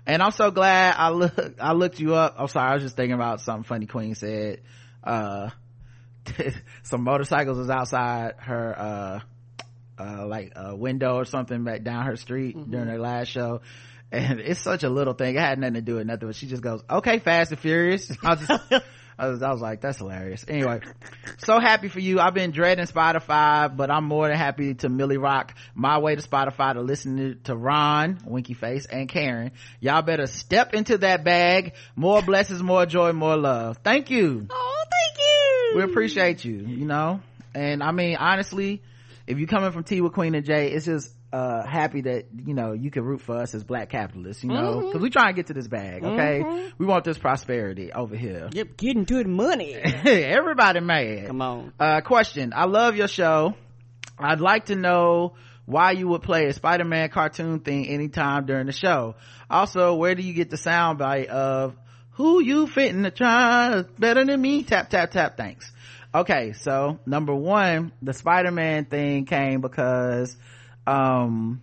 And 0.05 0.21
I'm 0.23 0.31
so 0.31 0.49
glad 0.51 0.95
I 0.97 1.09
look, 1.09 1.37
I 1.61 1.73
looked 1.73 1.99
you 1.99 2.15
up. 2.15 2.35
I'm 2.37 2.47
sorry. 2.47 2.71
I 2.71 2.73
was 2.73 2.83
just 2.83 2.95
thinking 2.95 3.13
about 3.15 3.41
something 3.41 3.63
funny 3.63 3.85
Queen 3.85 4.15
said. 4.15 4.61
Uh, 5.03 5.49
some 6.83 7.03
motorcycles 7.03 7.57
was 7.57 7.69
outside 7.69 8.35
her, 8.39 9.21
uh, 9.99 10.25
like 10.25 10.53
a 10.55 10.75
window 10.75 11.15
or 11.15 11.25
something 11.25 11.63
back 11.63 11.83
down 11.83 12.05
her 12.05 12.15
street 12.15 12.55
during 12.69 12.87
her 12.87 12.99
last 12.99 13.27
show. 13.27 13.61
And 14.11 14.39
it's 14.39 14.61
such 14.61 14.83
a 14.83 14.89
little 14.89 15.13
thing. 15.13 15.35
It 15.35 15.39
had 15.41 15.59
nothing 15.59 15.75
to 15.75 15.81
do 15.81 15.95
with 15.95 16.07
nothing, 16.07 16.27
but 16.27 16.35
she 16.35 16.47
just 16.47 16.63
goes, 16.63 16.81
okay, 16.89 17.19
fast 17.19 17.51
and 17.51 17.59
furious. 17.59 18.11
I 18.23 18.29
was 18.35 18.47
just, 18.47 18.83
I 19.19 19.27
was, 19.27 19.43
I 19.43 19.51
was 19.51 19.59
like, 19.61 19.81
that's 19.81 19.97
hilarious. 19.97 20.45
Anyway, 20.47 20.79
so 21.39 21.59
happy 21.59 21.89
for 21.89 21.99
you. 21.99 22.19
I've 22.21 22.33
been 22.33 22.51
dreading 22.51 22.85
Spotify, 22.85 23.75
but 23.75 23.91
I'm 23.91 24.05
more 24.05 24.29
than 24.29 24.37
happy 24.37 24.75
to 24.75 24.87
Millie 24.87 25.17
Rock 25.17 25.53
my 25.75 25.97
way 25.99 26.15
to 26.15 26.21
Spotify 26.21 26.73
to 26.73 26.81
listen 26.81 27.17
to, 27.17 27.35
to 27.51 27.55
Ron, 27.57 28.19
Winky 28.25 28.53
Face, 28.53 28.85
and 28.85 29.09
Karen. 29.09 29.51
Y'all 29.81 30.01
better 30.03 30.25
step 30.25 30.73
into 30.73 30.99
that 30.99 31.25
bag. 31.25 31.73
More 31.97 32.21
blessings, 32.21 32.63
more 32.63 32.85
joy, 32.85 33.11
more 33.11 33.35
love. 33.35 33.79
Thank 33.83 34.09
you 34.09 34.47
Oh, 34.49 34.83
thank 34.89 35.17
you. 35.17 35.77
we 35.77 35.83
appreciate 35.91 36.45
you 36.45 36.55
you 36.55 36.85
know 36.85 37.19
and 37.53 37.83
i 37.83 37.91
mean 37.91 38.15
honestly 38.15 38.81
if 39.29 39.37
you're 39.37 39.47
coming 39.47 39.71
from 39.71 39.83
Tea 39.83 40.01
with 40.01 40.13
Queen 40.13 40.33
and 40.35 40.43
J 40.45 40.71
it's 40.71 40.85
just 40.85 41.13
uh 41.31 41.63
happy 41.63 42.01
that 42.01 42.25
you 42.45 42.55
know 42.55 42.73
you 42.73 42.89
can 42.89 43.03
root 43.03 43.21
for 43.21 43.37
us 43.37 43.53
as 43.53 43.63
black 43.63 43.89
capitalists 43.89 44.43
you 44.43 44.49
know? 44.49 44.81
Because 44.87 45.01
we 45.01 45.09
try 45.11 45.27
to 45.27 45.33
get 45.33 45.47
to 45.47 45.53
this 45.53 45.67
bag 45.67 46.03
okay? 46.03 46.71
We 46.77 46.85
want 46.87 47.05
this 47.05 47.17
prosperity 47.19 47.93
over 47.93 48.15
here. 48.15 48.49
Yep, 48.51 48.77
getting 48.77 49.05
to 49.05 49.23
the 49.23 49.29
money. 49.29 49.73
everybody 49.75 50.79
mad. 50.81 51.27
Come 51.27 51.41
on. 51.41 51.73
uh 51.79 52.01
question. 52.01 52.51
I 52.55 52.65
love 52.65 52.95
your 52.95 53.07
show. 53.07 53.53
I'd 54.17 54.41
like 54.41 54.65
to 54.65 54.75
know 54.75 55.35
why 55.65 55.91
you 55.91 56.07
would 56.07 56.23
play 56.23 56.47
a 56.47 56.53
spider-man 56.53 57.09
cartoon 57.09 57.59
thing 57.59 57.87
anytime 57.87 58.47
during 58.47 58.65
the 58.65 58.73
show. 58.73 59.15
Also 59.49 59.93
where 59.95 60.15
do 60.15 60.23
you 60.23 60.33
get 60.33 60.49
the 60.49 60.57
sound 60.57 60.97
bite 60.97 61.27
of 61.27 61.75
who 62.13 62.41
you 62.41 62.65
fitting 62.65 63.03
to 63.03 63.11
try? 63.11 63.83
Better 63.99 64.25
than 64.25 64.41
me? 64.41 64.63
Tap 64.63 64.89
tap 64.89 65.11
tap. 65.11 65.37
Thanks 65.37 65.71
okay 66.13 66.53
so 66.53 66.99
number 67.05 67.33
one 67.35 67.91
the 68.01 68.13
spider-man 68.13 68.85
thing 68.85 69.25
came 69.25 69.61
because 69.61 70.35
um 70.87 71.61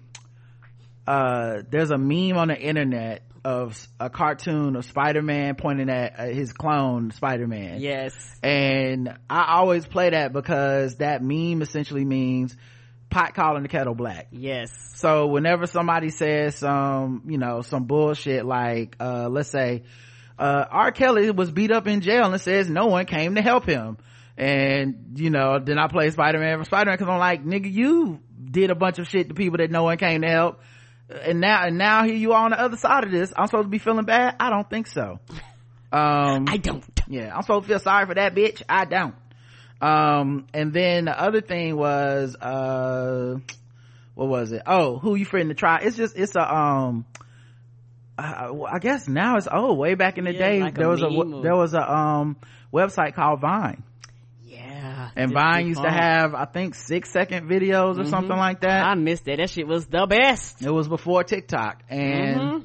uh 1.07 1.63
there's 1.71 1.91
a 1.91 1.99
meme 1.99 2.37
on 2.37 2.49
the 2.49 2.59
internet 2.59 3.23
of 3.45 3.77
a 4.01 4.11
cartoon 4.11 4.75
of 4.75 4.85
spider-man 4.85 5.55
pointing 5.55 5.89
at 5.89 6.19
uh, 6.19 6.25
his 6.27 6.53
clone 6.53 7.11
spider-man 7.13 7.81
Yes. 7.81 8.13
and 8.43 9.17
I 9.31 9.55
always 9.57 9.87
play 9.87 10.11
that 10.11 10.33
because 10.33 10.97
that 10.97 11.23
meme 11.23 11.63
essentially 11.63 12.05
means 12.05 12.57
pot 13.09 13.35
calling 13.35 13.63
the 13.63 13.69
kettle 13.69 13.95
black. 13.95 14.27
Yes. 14.33 14.73
So 14.97 15.29
whenever 15.29 15.69
somebody 15.69 16.11
says 16.11 16.57
some, 16.57 17.23
you 17.29 17.39
know, 17.39 17.63
some 17.63 17.85
bullshit 17.85 18.45
like, 18.45 18.97
uh, 18.99 19.29
let's 19.29 19.49
say, 19.49 19.85
uh, 20.41 20.65
R. 20.69 20.91
Kelly 20.91 21.31
was 21.31 21.53
beat 21.53 21.71
up 21.71 21.87
in 21.87 22.01
jail 22.01 22.25
and 22.31 22.41
says 22.41 22.69
no 22.69 22.87
one 22.87 23.07
came 23.07 23.37
to 23.37 23.43
help 23.43 23.65
him. 23.65 23.97
And, 24.39 25.13
you 25.19 25.31
know, 25.31 25.59
then 25.59 25.79
I 25.79 25.89
play 25.89 26.11
Spider-Man 26.11 26.59
for 26.59 26.65
Spider-Man 26.65 26.99
cause 26.99 27.09
I'm 27.09 27.19
like, 27.19 27.45
nigga, 27.45 27.73
you 27.73 28.21
did 28.51 28.71
a 28.71 28.75
bunch 28.75 28.99
of 28.99 29.09
shit 29.09 29.29
to 29.29 29.35
people 29.35 29.59
that 29.59 29.71
no 29.71 29.83
one 29.85 29.97
came 29.99 30.23
to 30.23 30.29
help. 30.29 30.61
And 31.09 31.41
now, 31.41 31.63
and 31.65 31.79
now 31.79 32.05
here 32.05 32.15
you 32.17 32.33
are 32.33 32.45
on 32.45 32.51
the 32.51 32.61
other 32.61 32.77
side 32.77 33.05
of 33.05 33.11
this. 33.11 33.33
I'm 33.37 33.47
supposed 33.47 33.67
to 33.67 33.71
be 33.71 33.79
feeling 33.79 34.05
bad? 34.05 34.37
I 34.41 34.51
don't 34.51 34.69
think 34.69 34.89
so. 34.89 35.21
Um, 35.93 36.47
I 36.49 36.57
don't. 36.59 36.85
yeah 37.09 37.35
i'm 37.35 37.43
supposed 37.43 37.63
to 37.65 37.69
feel 37.69 37.79
sorry 37.79 38.05
for 38.07 38.15
that 38.15 38.35
bitch 38.35 38.61
i 38.69 38.85
don't 38.85 39.15
um 39.81 40.47
and 40.53 40.73
then 40.73 41.05
the 41.05 41.19
other 41.19 41.41
thing 41.41 41.77
was 41.77 42.35
uh 42.35 43.37
what 44.17 44.29
was 44.29 44.51
it 44.51 44.63
oh 44.67 44.99
who 44.99 45.15
you 45.15 45.25
friend 45.25 45.49
to 45.49 45.55
try 45.55 45.79
it's 45.79 45.97
just 45.97 46.17
it's 46.19 46.35
a 46.35 46.55
um 46.55 47.07
uh, 48.19 48.53
I 48.69 48.79
guess 48.81 49.07
now 49.09 49.37
it's 49.37 49.47
oh 49.51 49.75
Way 49.75 49.95
back 49.95 50.19
in 50.19 50.25
the 50.25 50.33
Yeah, 50.33 50.39
day, 50.39 50.61
like 50.61 50.75
a 50.75 50.79
there 50.79 50.89
was 50.89 51.03
a 51.03 51.07
or- 51.07 51.43
there 51.43 51.55
was 51.57 51.73
a 51.75 51.91
um 51.93 52.37
website 52.73 53.15
called 53.15 53.41
Vine. 53.41 53.83
And 55.17 55.33
Vine 55.33 55.67
used 55.69 55.83
to 55.83 55.91
have 55.91 56.35
I 56.35 56.45
think 56.45 56.75
six 56.75 57.11
second 57.11 57.49
videos 57.49 57.97
or 57.97 58.01
Mm-hmm. 58.03 58.11
something 58.11 58.37
like 58.37 58.61
that. 58.61 58.87
I 58.87 58.95
missed 58.95 59.25
that. 59.25 59.39
That 59.39 59.51
shit 59.51 59.67
was 59.67 59.87
the 59.87 60.07
best. 60.07 60.63
it 60.63 60.71
was 60.71 60.89
before 60.89 61.25
TikTok, 61.25 61.83
and 61.89 62.41
Mhm. 62.43 62.65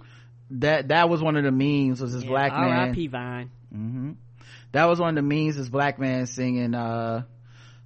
that 0.52 0.90
that 0.90 1.10
was 1.10 1.22
one 1.24 1.36
of 1.38 1.44
the 1.44 1.52
memes. 1.52 2.02
Was 2.02 2.14
this 2.14 2.24
Yeah, 2.24 2.30
black 2.30 2.52
man? 2.52 2.70
R.I.P. 2.90 3.08
Vine. 3.08 3.50
hmm 3.72 4.12
That 4.74 4.86
was 4.90 5.00
one 5.00 5.10
of 5.10 5.16
the 5.16 5.22
memes. 5.36 5.56
This 5.58 5.70
black 5.70 5.98
man 6.00 6.28
singing, 6.28 6.74
uh, 6.76 7.24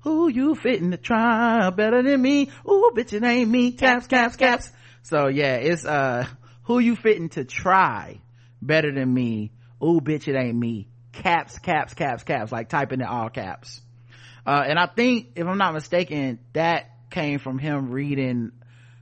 "Who 0.01 0.27
you 0.29 0.55
fitting 0.55 0.91
to 0.91 0.97
try 0.97 1.69
better 1.71 2.01
than 2.03 2.21
me? 2.21 2.49
Ooh, 2.67 2.91
bitch, 2.95 3.13
it 3.13 3.23
ain't 3.23 3.49
me." 3.49 3.71
Caps, 3.71 4.07
caps, 4.07 4.35
caps. 4.35 4.71
So 5.03 5.27
yeah, 5.27 5.55
it's 5.55 5.85
uh, 5.85 6.25
"Who 6.63 6.79
you 6.79 6.95
fitting 6.95 7.29
to 7.29 7.43
try 7.43 8.19
better 8.61 8.91
than 8.91 9.13
me? 9.13 9.51
Ooh, 9.83 9.99
bitch, 10.01 10.27
it 10.27 10.35
ain't 10.35 10.57
me." 10.57 10.87
Caps, 11.11 11.59
caps, 11.59 11.93
caps, 11.93 12.23
caps. 12.23 12.51
Like 12.51 12.69
typing 12.69 12.99
in 13.01 13.05
all 13.07 13.29
caps. 13.29 13.81
Uh, 14.45 14.63
and 14.67 14.77
I 14.77 14.85
think, 14.85 15.31
if 15.35 15.45
I'm 15.47 15.57
not 15.57 15.73
mistaken, 15.73 16.39
that 16.53 16.91
came 17.09 17.39
from 17.39 17.57
him 17.57 17.91
reading 17.91 18.51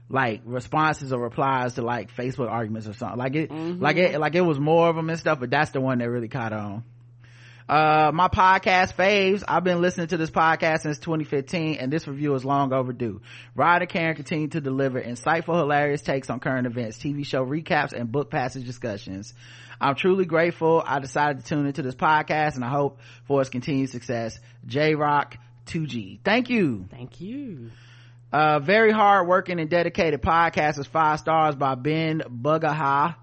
like 0.08 0.42
responses 0.44 1.12
or 1.12 1.20
replies 1.20 1.74
to 1.74 1.82
like 1.82 2.14
Facebook 2.14 2.50
arguments 2.50 2.86
or 2.86 2.92
something. 2.92 3.18
Like 3.18 3.34
it, 3.34 3.50
like 3.50 3.96
it, 3.96 4.18
like 4.18 4.34
it 4.34 4.42
was 4.42 4.58
more 4.58 4.88
of 4.88 4.96
them 4.96 5.10
and 5.10 5.18
stuff, 5.18 5.40
but 5.40 5.50
that's 5.50 5.70
the 5.70 5.80
one 5.80 5.98
that 5.98 6.08
really 6.08 6.28
caught 6.28 6.52
on. 6.52 6.84
Uh, 7.66 8.10
my 8.12 8.28
podcast 8.28 8.94
faves. 8.94 9.42
I've 9.48 9.64
been 9.64 9.80
listening 9.80 10.08
to 10.08 10.18
this 10.18 10.30
podcast 10.30 10.80
since 10.80 10.98
2015 10.98 11.76
and 11.76 11.90
this 11.90 12.06
review 12.06 12.34
is 12.34 12.44
long 12.44 12.74
overdue. 12.74 13.22
Rod 13.54 13.80
and 13.80 13.90
Karen 13.90 14.14
continue 14.14 14.48
to 14.48 14.60
deliver 14.60 15.00
insightful, 15.00 15.56
hilarious 15.56 16.02
takes 16.02 16.28
on 16.28 16.40
current 16.40 16.66
events, 16.66 16.98
TV 16.98 17.24
show 17.24 17.44
recaps, 17.44 17.94
and 17.94 18.12
book 18.12 18.30
passage 18.30 18.66
discussions. 18.66 19.32
I'm 19.84 19.96
truly 19.96 20.24
grateful 20.24 20.82
I 20.84 20.98
decided 20.98 21.42
to 21.42 21.46
tune 21.46 21.66
into 21.66 21.82
this 21.82 21.94
podcast 21.94 22.54
and 22.54 22.64
I 22.64 22.70
hope 22.70 23.00
for 23.26 23.42
its 23.42 23.50
continued 23.50 23.90
success. 23.90 24.38
J 24.66 24.94
Rock 24.94 25.36
2G. 25.66 26.20
Thank 26.24 26.48
you. 26.48 26.86
Thank 26.90 27.20
you. 27.20 27.70
Uh, 28.32 28.60
very 28.60 28.92
hard 28.92 29.28
working 29.28 29.60
and 29.60 29.68
dedicated 29.68 30.22
podcast 30.22 30.78
is 30.78 30.86
five 30.86 31.18
stars 31.20 31.54
by 31.54 31.74
Ben 31.74 32.22
Bugaha. 32.26 33.16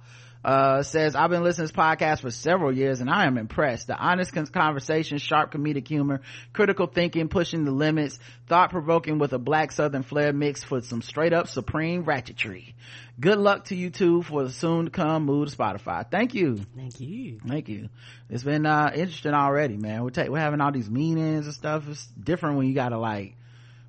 Uh, 0.44 0.82
says, 0.82 1.16
I've 1.16 1.30
been 1.30 1.44
listening 1.44 1.68
to 1.68 1.74
this 1.74 1.80
podcast 1.80 2.22
for 2.22 2.32
several 2.32 2.76
years 2.76 3.00
and 3.00 3.10
I 3.10 3.26
am 3.28 3.38
impressed. 3.38 3.88
The 3.88 3.96
honest 3.96 4.34
con- 4.34 4.48
conversation, 4.48 5.20
sharp 5.20 5.54
comedic 5.54 5.88
humor, 5.88 6.22
critical 6.52 6.88
thinking, 6.88 7.28
pushing 7.28 7.64
the 7.64 7.72
limits, 7.72 8.18
thought 8.48 8.72
provoking 8.72 9.20
with 9.20 9.34
a 9.34 9.38
black 9.38 9.72
southern 9.72 10.02
flair 10.02 10.34
mixed 10.34 10.72
with 10.72 10.86
some 10.86 11.04
straight 11.04 11.32
up 11.32 11.48
supreme 11.48 12.06
ratchetry. 12.06 12.74
Good 13.20 13.38
luck 13.38 13.66
to 13.66 13.76
you 13.76 13.92
two 13.92 14.24
for 14.24 14.44
the 14.44 14.50
soon 14.50 14.86
to 14.86 14.92
come 14.92 15.26
move 15.26 15.50
to 15.50 15.56
Spotify. 15.56 16.10
Thank 16.10 16.34
you. 16.34 16.58
Thank 16.76 17.00
you. 17.00 17.40
Thank 17.48 17.70
you. 17.70 17.90
It's 18.30 18.44
been, 18.44 18.66
uh, 18.66 18.92
interesting 18.96 19.34
already, 19.34 19.78
man. 19.78 20.04
We're, 20.04 20.10
ta- 20.10 20.26
we're 20.28 20.40
having 20.40 20.60
all 20.60 20.72
these 20.72 20.90
meetings 20.90 21.46
and 21.46 21.54
stuff. 21.54 21.88
It's 21.88 22.08
different 22.08 22.58
when 22.58 22.68
you 22.68 22.74
gotta 22.74 22.98
like 22.98 23.36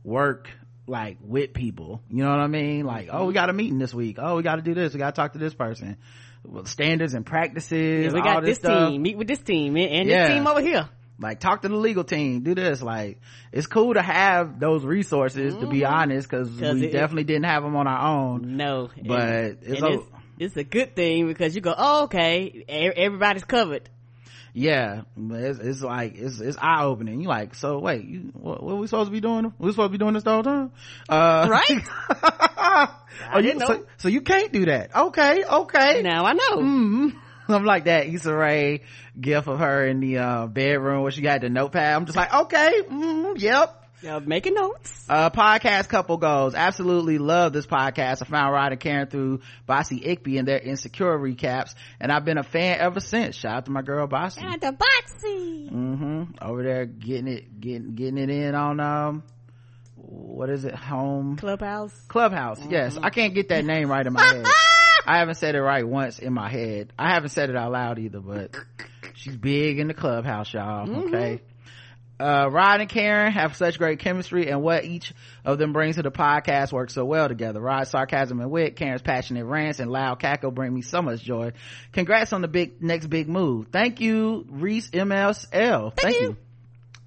work 0.04 0.48
like 0.86 1.18
with 1.22 1.52
people. 1.54 2.02
You 2.10 2.24
know 2.24 2.30
what 2.30 2.40
I 2.40 2.46
mean? 2.48 2.84
Like, 2.84 3.08
oh, 3.10 3.26
we 3.26 3.34
got 3.34 3.50
a 3.50 3.52
meeting 3.52 3.78
this 3.78 3.94
week. 3.94 4.16
Oh, 4.20 4.36
we 4.36 4.42
got 4.42 4.56
to 4.56 4.62
do 4.62 4.74
this. 4.74 4.92
We 4.92 4.98
got 4.98 5.14
to 5.14 5.16
talk 5.20 5.32
to 5.32 5.38
this 5.38 5.54
person. 5.54 5.96
Well, 6.44 6.64
standards 6.64 7.14
and 7.14 7.24
practices. 7.24 8.07
Yeah, 8.07 8.12
we 8.12 8.18
all 8.20 8.24
got 8.24 8.44
this 8.44 8.59
stuff. 8.59 8.90
team. 8.90 9.02
Meet 9.02 9.16
with 9.16 9.28
this 9.28 9.40
team 9.40 9.76
and, 9.76 9.90
and 9.90 10.09
Yeah. 10.09 10.26
this 10.28 10.37
team 10.37 10.46
over 10.46 10.61
here. 10.61 10.88
Like, 11.18 11.38
talk 11.38 11.62
to 11.62 11.68
the 11.68 11.76
legal 11.76 12.02
team. 12.02 12.42
Do 12.42 12.55
this. 12.55 12.83
Like, 12.83 13.20
it's 13.52 13.68
cool 13.68 13.94
to 13.94 14.02
have 14.02 14.59
those 14.59 14.85
resources. 14.85 15.55
To 15.55 15.66
be 15.68 15.81
mm-hmm. 15.81 15.94
honest, 15.94 16.28
because 16.28 16.50
we 16.50 16.87
it- 16.87 16.92
definitely 16.92 17.24
didn't 17.24 17.44
have 17.44 17.62
them 17.62 17.76
on 17.76 17.87
our 17.87 18.09
own. 18.09 18.57
No, 18.57 18.90
But 19.07 19.20
and, 19.20 19.59
it's 19.62 19.83
and 19.83 19.94
it's, 19.94 20.05
it's 20.38 20.57
a 20.57 20.64
good 20.64 20.96
thing 20.96 21.28
because 21.28 21.55
you 21.55 21.61
go, 21.61 21.74
oh, 21.76 22.05
okay, 22.05 22.64
everybody's 22.68 23.44
covered. 23.44 23.88
Yeah, 24.54 25.02
it's, 25.16 25.58
it's 25.58 25.80
like 25.80 26.14
it's 26.16 26.38
it's 26.40 26.58
eye 26.60 26.84
opening. 26.84 27.22
You 27.22 27.28
like, 27.28 27.54
so 27.54 27.78
wait, 27.78 28.04
you, 28.04 28.30
what, 28.34 28.62
what 28.62 28.76
we 28.76 28.86
supposed 28.86 29.08
to 29.08 29.12
be 29.12 29.20
doing? 29.20 29.52
We 29.58 29.70
supposed 29.70 29.86
to 29.86 29.92
be 29.92 29.98
doing 29.98 30.12
this 30.12 30.24
the 30.24 30.30
whole 30.30 30.42
time, 30.42 30.72
uh, 31.08 31.46
Right? 31.48 31.82
oh, 33.32 33.38
you. 33.38 33.58
So, 33.58 33.86
so 33.96 34.08
you 34.08 34.20
can't 34.20 34.52
do 34.52 34.66
that. 34.66 34.94
Okay, 34.94 35.42
okay. 35.42 36.02
Now 36.02 36.26
I 36.26 36.34
know. 36.34 36.56
Mm. 36.56 37.12
I'm 37.48 37.64
like 37.64 37.84
that 37.84 38.06
Issa 38.06 38.34
Rae 38.34 38.82
gif 39.18 39.46
of 39.46 39.58
her 39.58 39.86
in 39.86 40.00
the 40.00 40.18
uh, 40.18 40.46
bedroom 40.46 41.02
where 41.02 41.10
she 41.10 41.22
got 41.22 41.40
the 41.40 41.48
notepad. 41.48 41.94
I'm 41.94 42.04
just 42.06 42.16
like, 42.16 42.32
okay, 42.32 42.82
mm, 42.88 43.40
yep. 43.40 43.81
Now 44.02 44.18
making 44.18 44.54
notes. 44.54 45.06
Uh, 45.08 45.30
podcast 45.30 45.88
couple 45.88 46.16
goes. 46.16 46.54
Absolutely 46.54 47.18
love 47.18 47.52
this 47.52 47.66
podcast. 47.66 48.22
I 48.22 48.24
found 48.24 48.52
Rod 48.52 48.72
and 48.72 48.80
Karen 48.80 49.06
through 49.08 49.40
Bossy 49.66 50.00
Ickby 50.00 50.38
and 50.38 50.48
their 50.48 50.58
insecure 50.58 51.16
recaps, 51.18 51.74
and 52.00 52.10
I've 52.10 52.24
been 52.24 52.38
a 52.38 52.42
fan 52.42 52.78
ever 52.80 52.98
since. 53.00 53.36
Shout 53.36 53.54
out 53.56 53.64
to 53.66 53.70
my 53.70 53.82
girl 53.82 54.06
Bossy. 54.06 54.40
Got 54.40 54.60
the 54.60 54.72
boxy. 54.72 55.68
hmm 55.68 56.24
Over 56.40 56.62
there 56.64 56.86
getting 56.86 57.28
it, 57.28 57.60
getting, 57.60 57.94
getting 57.94 58.18
it 58.18 58.30
in 58.30 58.54
on, 58.54 58.80
um, 58.80 59.22
what 59.94 60.50
is 60.50 60.64
it? 60.64 60.74
Home 60.74 61.36
Clubhouse. 61.36 61.94
Clubhouse. 62.08 62.60
Yes. 62.68 62.98
I 63.00 63.10
can't 63.10 63.34
get 63.34 63.50
that 63.50 63.64
name 63.64 63.88
right 63.88 64.04
in 64.06 64.12
my 64.12 64.24
head. 64.24 64.46
I 65.06 65.18
haven't 65.18 65.34
said 65.36 65.54
it 65.54 65.60
right 65.62 65.86
once 65.86 66.18
in 66.18 66.32
my 66.32 66.48
head. 66.48 66.92
I 66.98 67.10
haven't 67.12 67.30
said 67.30 67.50
it 67.50 67.56
out 67.56 67.72
loud 67.72 67.98
either, 67.98 68.20
but 68.20 68.56
she's 69.14 69.36
big 69.36 69.78
in 69.78 69.88
the 69.88 69.94
clubhouse, 69.94 70.52
y'all. 70.52 70.88
Okay. 71.06 71.40
Uh, 72.22 72.48
Rod 72.48 72.80
and 72.80 72.88
Karen 72.88 73.32
have 73.32 73.56
such 73.56 73.78
great 73.78 73.98
chemistry 73.98 74.48
and 74.48 74.62
what 74.62 74.85
each 74.85 75.12
of 75.44 75.58
them 75.58 75.72
brings 75.72 75.96
to 75.96 76.02
the 76.02 76.12
podcast 76.12 76.72
works 76.72 76.94
so 76.94 77.04
well 77.04 77.26
together. 77.26 77.61
Rod's 77.61 77.90
sarcasm 77.90 78.40
and 78.40 78.48
wit, 78.48 78.76
Karen's 78.76 79.02
passionate 79.02 79.44
rants 79.44 79.80
and 79.80 79.90
loud 79.90 80.20
cackle 80.20 80.52
bring 80.52 80.72
me 80.72 80.82
so 80.82 81.02
much 81.02 81.20
joy. 81.22 81.52
Congrats 81.90 82.32
on 82.32 82.40
the 82.40 82.48
big, 82.48 82.80
next 82.80 83.08
big 83.08 83.28
move. 83.28 83.68
Thank 83.72 84.00
you, 84.00 84.46
Reese 84.48 84.90
MSL. 84.90 85.96
Thank, 85.96 86.20
you. 86.20 86.37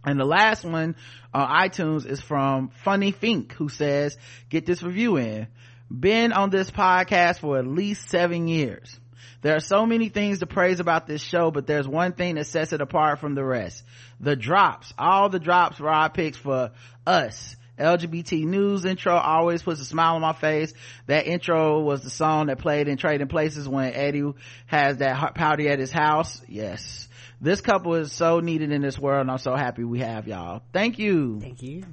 And 0.03 0.19
the 0.19 0.25
last 0.25 0.65
one 0.65 0.95
on 1.33 1.47
iTunes 1.49 2.05
is 2.05 2.21
from 2.21 2.69
Funny 2.83 3.11
Fink, 3.11 3.53
who 3.53 3.69
says, 3.69 4.17
get 4.49 4.65
this 4.65 4.83
review 4.83 5.15
in. 5.15 5.47
Been 5.89 6.33
on 6.33 6.49
this 6.49 6.69
podcast 6.71 7.39
for 7.39 7.57
at 7.57 7.65
least 7.65 8.09
seven 8.09 8.47
years. 8.47 8.99
There 9.45 9.55
are 9.55 9.59
so 9.59 9.85
many 9.85 10.09
things 10.09 10.39
to 10.39 10.47
praise 10.47 10.79
about 10.79 11.05
this 11.05 11.21
show, 11.21 11.51
but 11.51 11.67
there's 11.67 11.87
one 11.87 12.13
thing 12.13 12.33
that 12.33 12.47
sets 12.47 12.73
it 12.73 12.81
apart 12.81 13.19
from 13.19 13.35
the 13.35 13.43
rest. 13.43 13.83
The 14.19 14.35
drops. 14.35 14.91
All 14.97 15.29
the 15.29 15.37
drops 15.37 15.79
Rod 15.79 16.15
picks 16.15 16.35
for 16.35 16.71
us. 17.05 17.55
LGBT 17.77 18.43
news 18.43 18.85
intro 18.85 19.13
always 19.15 19.61
puts 19.61 19.79
a 19.81 19.85
smile 19.85 20.15
on 20.15 20.21
my 20.21 20.33
face. 20.33 20.73
That 21.05 21.27
intro 21.27 21.81
was 21.81 22.01
the 22.01 22.09
song 22.09 22.47
that 22.47 22.57
played 22.57 22.87
in 22.87 22.97
Trading 22.97 23.27
Places 23.27 23.69
when 23.69 23.93
Eddie 23.93 24.33
has 24.65 24.97
that 24.97 25.35
party 25.35 25.69
at 25.69 25.77
his 25.77 25.91
house. 25.91 26.41
Yes. 26.47 27.07
This 27.39 27.61
couple 27.61 27.93
is 27.93 28.11
so 28.11 28.39
needed 28.39 28.71
in 28.71 28.81
this 28.81 28.97
world 28.97 29.21
and 29.21 29.29
I'm 29.29 29.37
so 29.37 29.55
happy 29.55 29.83
we 29.83 29.99
have 29.99 30.27
y'all. 30.27 30.63
Thank 30.73 30.97
you. 30.97 31.39
Thank 31.39 31.61
you. 31.61 31.83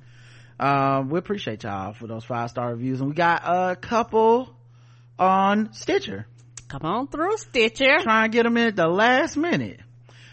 Um, 0.59 1.11
we 1.11 1.19
appreciate 1.19 1.65
y'all 1.65 1.93
for 1.93 2.07
those 2.07 2.25
five 2.25 2.49
star 2.49 2.71
reviews 2.71 3.01
and 3.01 3.11
we 3.11 3.15
got 3.15 3.43
a 3.45 3.77
couple 3.77 4.57
on 5.19 5.75
Stitcher. 5.75 6.27
Come 6.73 6.91
on 6.91 7.07
through, 7.07 7.37
Stitcher. 7.37 7.99
Try 8.01 8.25
and 8.25 8.33
get 8.33 8.45
them 8.45 8.57
in 8.57 8.69
at 8.69 8.77
the 8.77 8.89
last 8.89 9.37
minute. 9.37 9.81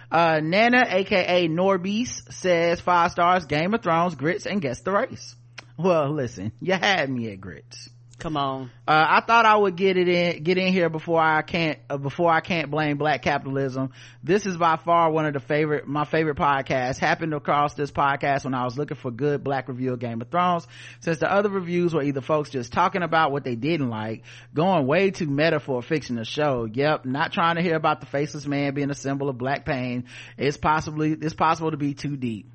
Uh, 0.10 0.40
Nana, 0.42 0.86
aka 0.88 1.50
Norbeast, 1.50 2.32
says 2.32 2.80
five 2.80 3.12
stars, 3.12 3.46
Game 3.46 3.74
of 3.74 3.84
Thrones, 3.84 4.16
grits, 4.16 4.46
and 4.46 4.62
guess 4.62 4.80
the 4.80 4.92
race. 4.94 5.36
Well, 5.78 6.14
listen, 6.14 6.54
you 6.62 6.76
had 6.76 7.10
me 7.10 7.30
at 7.34 7.42
grits. 7.42 7.90
Come 8.20 8.36
on. 8.36 8.70
Uh, 8.86 9.06
I 9.08 9.22
thought 9.26 9.46
I 9.46 9.56
would 9.56 9.78
get 9.78 9.96
it 9.96 10.10
in, 10.10 10.44
get 10.44 10.58
in 10.58 10.74
here 10.74 10.90
before 10.90 11.22
I 11.22 11.42
can't, 11.42 11.80
uh, 11.90 11.98
before 11.98 12.30
I 12.30 12.42
can't 12.42 12.70
blame 12.70 12.98
black 12.98 13.22
capitalism. 13.22 13.92
This 14.22 14.46
is 14.46 14.58
by 14.58 14.76
far 14.76 15.10
one 15.10 15.26
of 15.26 15.34
the 15.34 15.40
favorite, 15.40 15.88
my 15.88 16.04
favorite 16.04 16.36
podcasts. 16.36 17.00
Happened 17.00 17.34
across 17.34 17.76
this 17.76 17.92
podcast 17.92 18.44
when 18.44 18.54
I 18.54 18.66
was 18.66 18.78
looking 18.78 18.98
for 18.98 19.10
good 19.10 19.42
black 19.42 19.70
review 19.70 19.94
of 19.94 20.00
Game 20.00 20.22
of 20.22 20.30
Thrones. 20.30 20.68
Since 21.00 21.20
the 21.20 21.32
other 21.32 21.50
reviews 21.50 21.94
were 21.94 22.04
either 22.04 22.20
folks 22.20 22.50
just 22.50 22.74
talking 22.74 23.04
about 23.04 23.32
what 23.32 23.46
they 23.46 23.56
didn't 23.56 23.90
like, 23.90 24.24
going 24.54 24.86
way 24.86 25.12
too 25.12 25.28
meta 25.28 25.62
for 25.62 25.80
a 25.80 25.82
fictional 25.82 26.26
show. 26.26 26.66
Yep, 26.66 27.06
not 27.06 27.32
trying 27.32 27.56
to 27.56 27.62
hear 27.62 27.76
about 27.76 28.02
the 28.02 28.06
faceless 28.06 28.46
man 28.46 28.74
being 28.74 28.90
a 28.90 28.96
symbol 28.96 29.30
of 29.30 29.38
black 29.38 29.66
pain. 29.66 30.06
It's 30.38 30.58
possibly, 30.58 31.14
it's 31.14 31.36
possible 31.36 31.72
to 31.72 31.78
be 31.78 31.94
too 31.94 32.18
deep. 32.18 32.52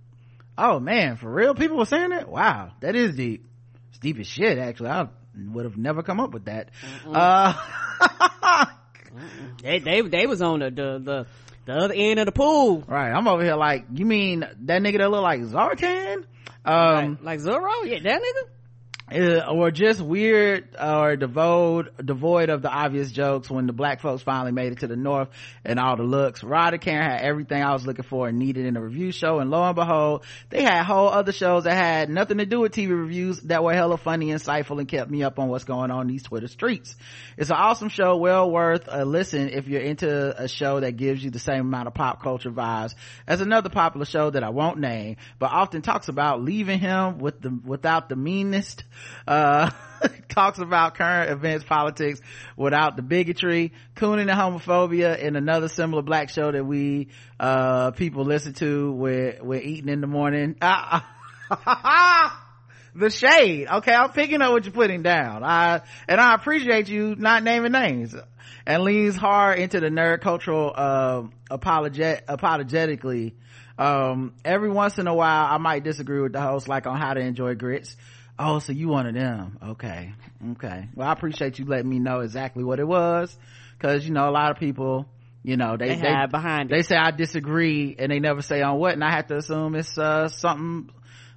Oh 0.59 0.79
man, 0.79 1.16
for 1.16 1.33
real? 1.33 1.55
People 1.55 1.79
were 1.79 1.87
saying 1.87 2.11
that? 2.11 2.29
Wow, 2.29 2.72
that 2.81 2.94
is 2.94 3.16
deep. 3.16 3.46
It's 3.88 3.98
deep 3.98 4.18
as 4.18 4.27
shit, 4.27 4.59
actually. 4.59 4.90
I 4.90 5.09
would 5.37 5.64
have 5.64 5.77
never 5.77 6.03
come 6.03 6.20
up 6.20 6.33
with 6.33 6.47
that. 6.47 6.70
Uh, 7.07 7.55
They 9.62 9.79
they 9.79 10.01
they 10.01 10.27
was 10.27 10.42
on 10.42 10.59
the 10.61 10.70
the 10.70 10.99
the, 10.99 11.27
the 11.66 11.73
other 11.73 11.94
end 11.97 12.18
of 12.18 12.27
the 12.27 12.33
pool. 12.33 12.83
right, 12.87 13.11
I'm 13.11 13.29
over 13.29 13.42
here 13.42 13.55
like, 13.55 13.87
you 13.94 14.05
mean 14.05 14.40
that 14.40 14.83
nigga 14.83 14.99
that 14.99 15.11
look 15.11 15.23
like 15.23 15.40
Zartan? 15.42 16.25
Um, 16.64 17.18
like, 17.23 17.23
like 17.23 17.40
Zorro? 17.40 17.85
Yeah, 17.85 18.01
that 18.03 18.20
nigga. 18.20 18.49
Uh, 19.12 19.51
or 19.51 19.71
just 19.71 20.01
weird 20.01 20.67
or 20.81 21.14
devoid 21.17 21.90
devoid 22.03 22.49
of 22.49 22.62
the 22.62 22.71
obvious 22.71 23.11
jokes 23.11 23.51
when 23.51 23.67
the 23.67 23.73
black 23.73 24.01
folks 24.01 24.23
finally 24.23 24.51
made 24.51 24.73
it 24.73 24.79
to 24.79 24.87
the 24.87 24.97
north 24.97 25.29
and 25.62 25.79
all 25.79 25.97
the 25.97 26.03
looks. 26.03 26.43
Rod 26.43 26.73
and 26.73 26.83
karen 26.83 27.03
had 27.03 27.21
everything 27.21 27.62
i 27.62 27.73
was 27.73 27.87
looking 27.87 28.05
for 28.05 28.29
and 28.29 28.38
needed 28.38 28.64
in 28.64 28.79
a 28.79 28.83
review 28.83 29.12
show 29.12 29.40
and 29.40 29.51
lo 29.51 29.62
and 29.62 29.75
behold 29.75 30.25
they 30.49 30.62
had 30.62 30.85
whole 30.85 31.09
other 31.09 31.33
shows 31.33 31.64
that 31.64 31.75
had 31.75 32.09
nothing 32.09 32.38
to 32.38 32.47
do 32.47 32.61
with 32.61 32.73
tv 32.73 32.99
reviews 32.99 33.40
that 33.43 33.62
were 33.62 33.75
hella 33.75 33.99
funny 33.99 34.29
insightful 34.29 34.79
and 34.79 34.88
kept 34.88 35.11
me 35.11 35.23
up 35.23 35.38
on 35.38 35.49
what's 35.49 35.64
going 35.64 35.90
on 35.90 36.07
these 36.07 36.23
twitter 36.23 36.49
streets. 36.49 36.97
It's 37.37 37.51
an 37.51 37.57
awesome 37.57 37.90
show 37.90 38.17
well 38.17 38.51
worth 38.51 38.88
a 38.90 39.05
listen 39.05 39.51
if 39.51 39.69
you're 39.69 39.83
into 39.83 40.43
a 40.43 40.49
show 40.49 40.81
that 40.81 40.93
gives 40.93 41.23
you 41.23 41.31
the 41.31 41.38
same 41.38 41.61
amount 41.61 41.88
of 41.88 41.95
pop 41.95 42.23
culture 42.23 42.51
vibes 42.51 42.95
as 43.27 43.43
another 43.43 43.69
popular 43.69 44.07
show 44.07 44.31
that 44.31 44.43
i 44.43 44.49
won't 44.49 44.79
name 44.79 45.17
but 45.38 45.51
often 45.53 45.83
talks 45.83 46.09
about 46.09 46.43
leaving 46.43 46.79
him 46.79 47.19
with 47.19 47.43
the 47.43 47.51
without 47.64 48.09
the 48.09 48.17
meanest 48.17 48.83
uh 49.26 49.70
talks 50.28 50.59
about 50.59 50.94
current 50.94 51.30
events 51.30 51.64
politics 51.64 52.20
without 52.57 52.96
the 52.96 53.02
bigotry 53.02 53.72
cooning 53.96 54.22
and 54.22 54.30
homophobia 54.30 55.18
in 55.18 55.37
another 55.37 55.68
similar 55.68 56.02
black 56.02 56.28
show 56.28 56.50
that 56.50 56.64
we 56.64 57.09
uh 57.40 57.90
people 57.92 58.24
listen 58.24 58.52
to 58.54 58.92
we're 58.92 59.38
we're 59.42 59.61
eating 59.61 59.88
in 59.88 60.00
the 60.00 60.07
morning. 60.07 60.57
The 62.96 63.11
shade. 63.11 63.66
Okay 63.68 63.92
i'm 63.92 64.12
picking 64.12 64.40
up 64.40 64.52
what 64.52 64.64
you're 64.64 64.72
putting 64.72 65.02
down. 65.02 65.42
I 65.42 65.80
and 66.07 66.20
i 66.20 66.35
appreciate 66.35 66.88
you 66.88 67.16
not 67.16 67.42
naming 67.42 67.72
names. 67.72 68.14
And 68.66 68.83
leans 68.85 69.16
hard 69.16 69.59
into 69.59 69.80
the 69.80 69.88
nerd 69.88 70.20
cultural 70.20 70.72
uh 70.74 71.22
apologet 71.50 72.20
apologetically. 72.28 73.35
Um 73.78 74.35
every 74.44 74.70
once 74.70 74.98
in 74.98 75.09
a 75.09 75.14
while 75.14 75.46
i 75.52 75.59
might 75.59 75.83
disagree 75.83 76.20
with 76.20 76.33
the 76.33 76.40
host 76.40 76.68
like 76.68 76.87
on 76.87 76.96
how 76.96 77.14
to 77.14 77.20
enjoy 77.20 77.57
grits 77.57 77.96
oh 78.38 78.59
so 78.59 78.73
you 78.73 78.88
one 78.88 79.07
of 79.07 79.14
them. 79.14 79.59
Okay. 79.62 80.12
Okay. 80.53 80.88
Well 80.94 81.09
i 81.09 81.12
appreciate 81.12 81.59
you 81.59 81.64
letting 81.64 81.88
me 81.88 81.99
know 81.99 82.20
exactly 82.20 82.64
what 82.64 82.81
it 82.81 82.87
was 82.87 83.37
because 83.79 84.07
you 84.07 84.12
know 84.12 84.29
a 84.29 84.33
lot 84.33 84.51
of 84.51 84.59
people 84.59 85.07
you 85.42 85.57
know 85.57 85.77
they 85.77 85.94
They 85.94 85.97
hide 85.97 86.31
behind 86.31 86.70
they 86.70 86.83
say 86.83 86.97
i 86.97 87.11
disagree 87.11 87.94
and 87.99 88.11
they 88.11 88.18
never 88.18 88.42
say 88.42 88.62
on 88.62 88.79
what 88.79 88.94
and 88.94 89.05
i 89.05 89.11
have 89.11 89.27
to 89.29 89.37
assume 89.37 89.75
it's 89.75 89.97
uh 89.99 90.29
something 90.29 90.90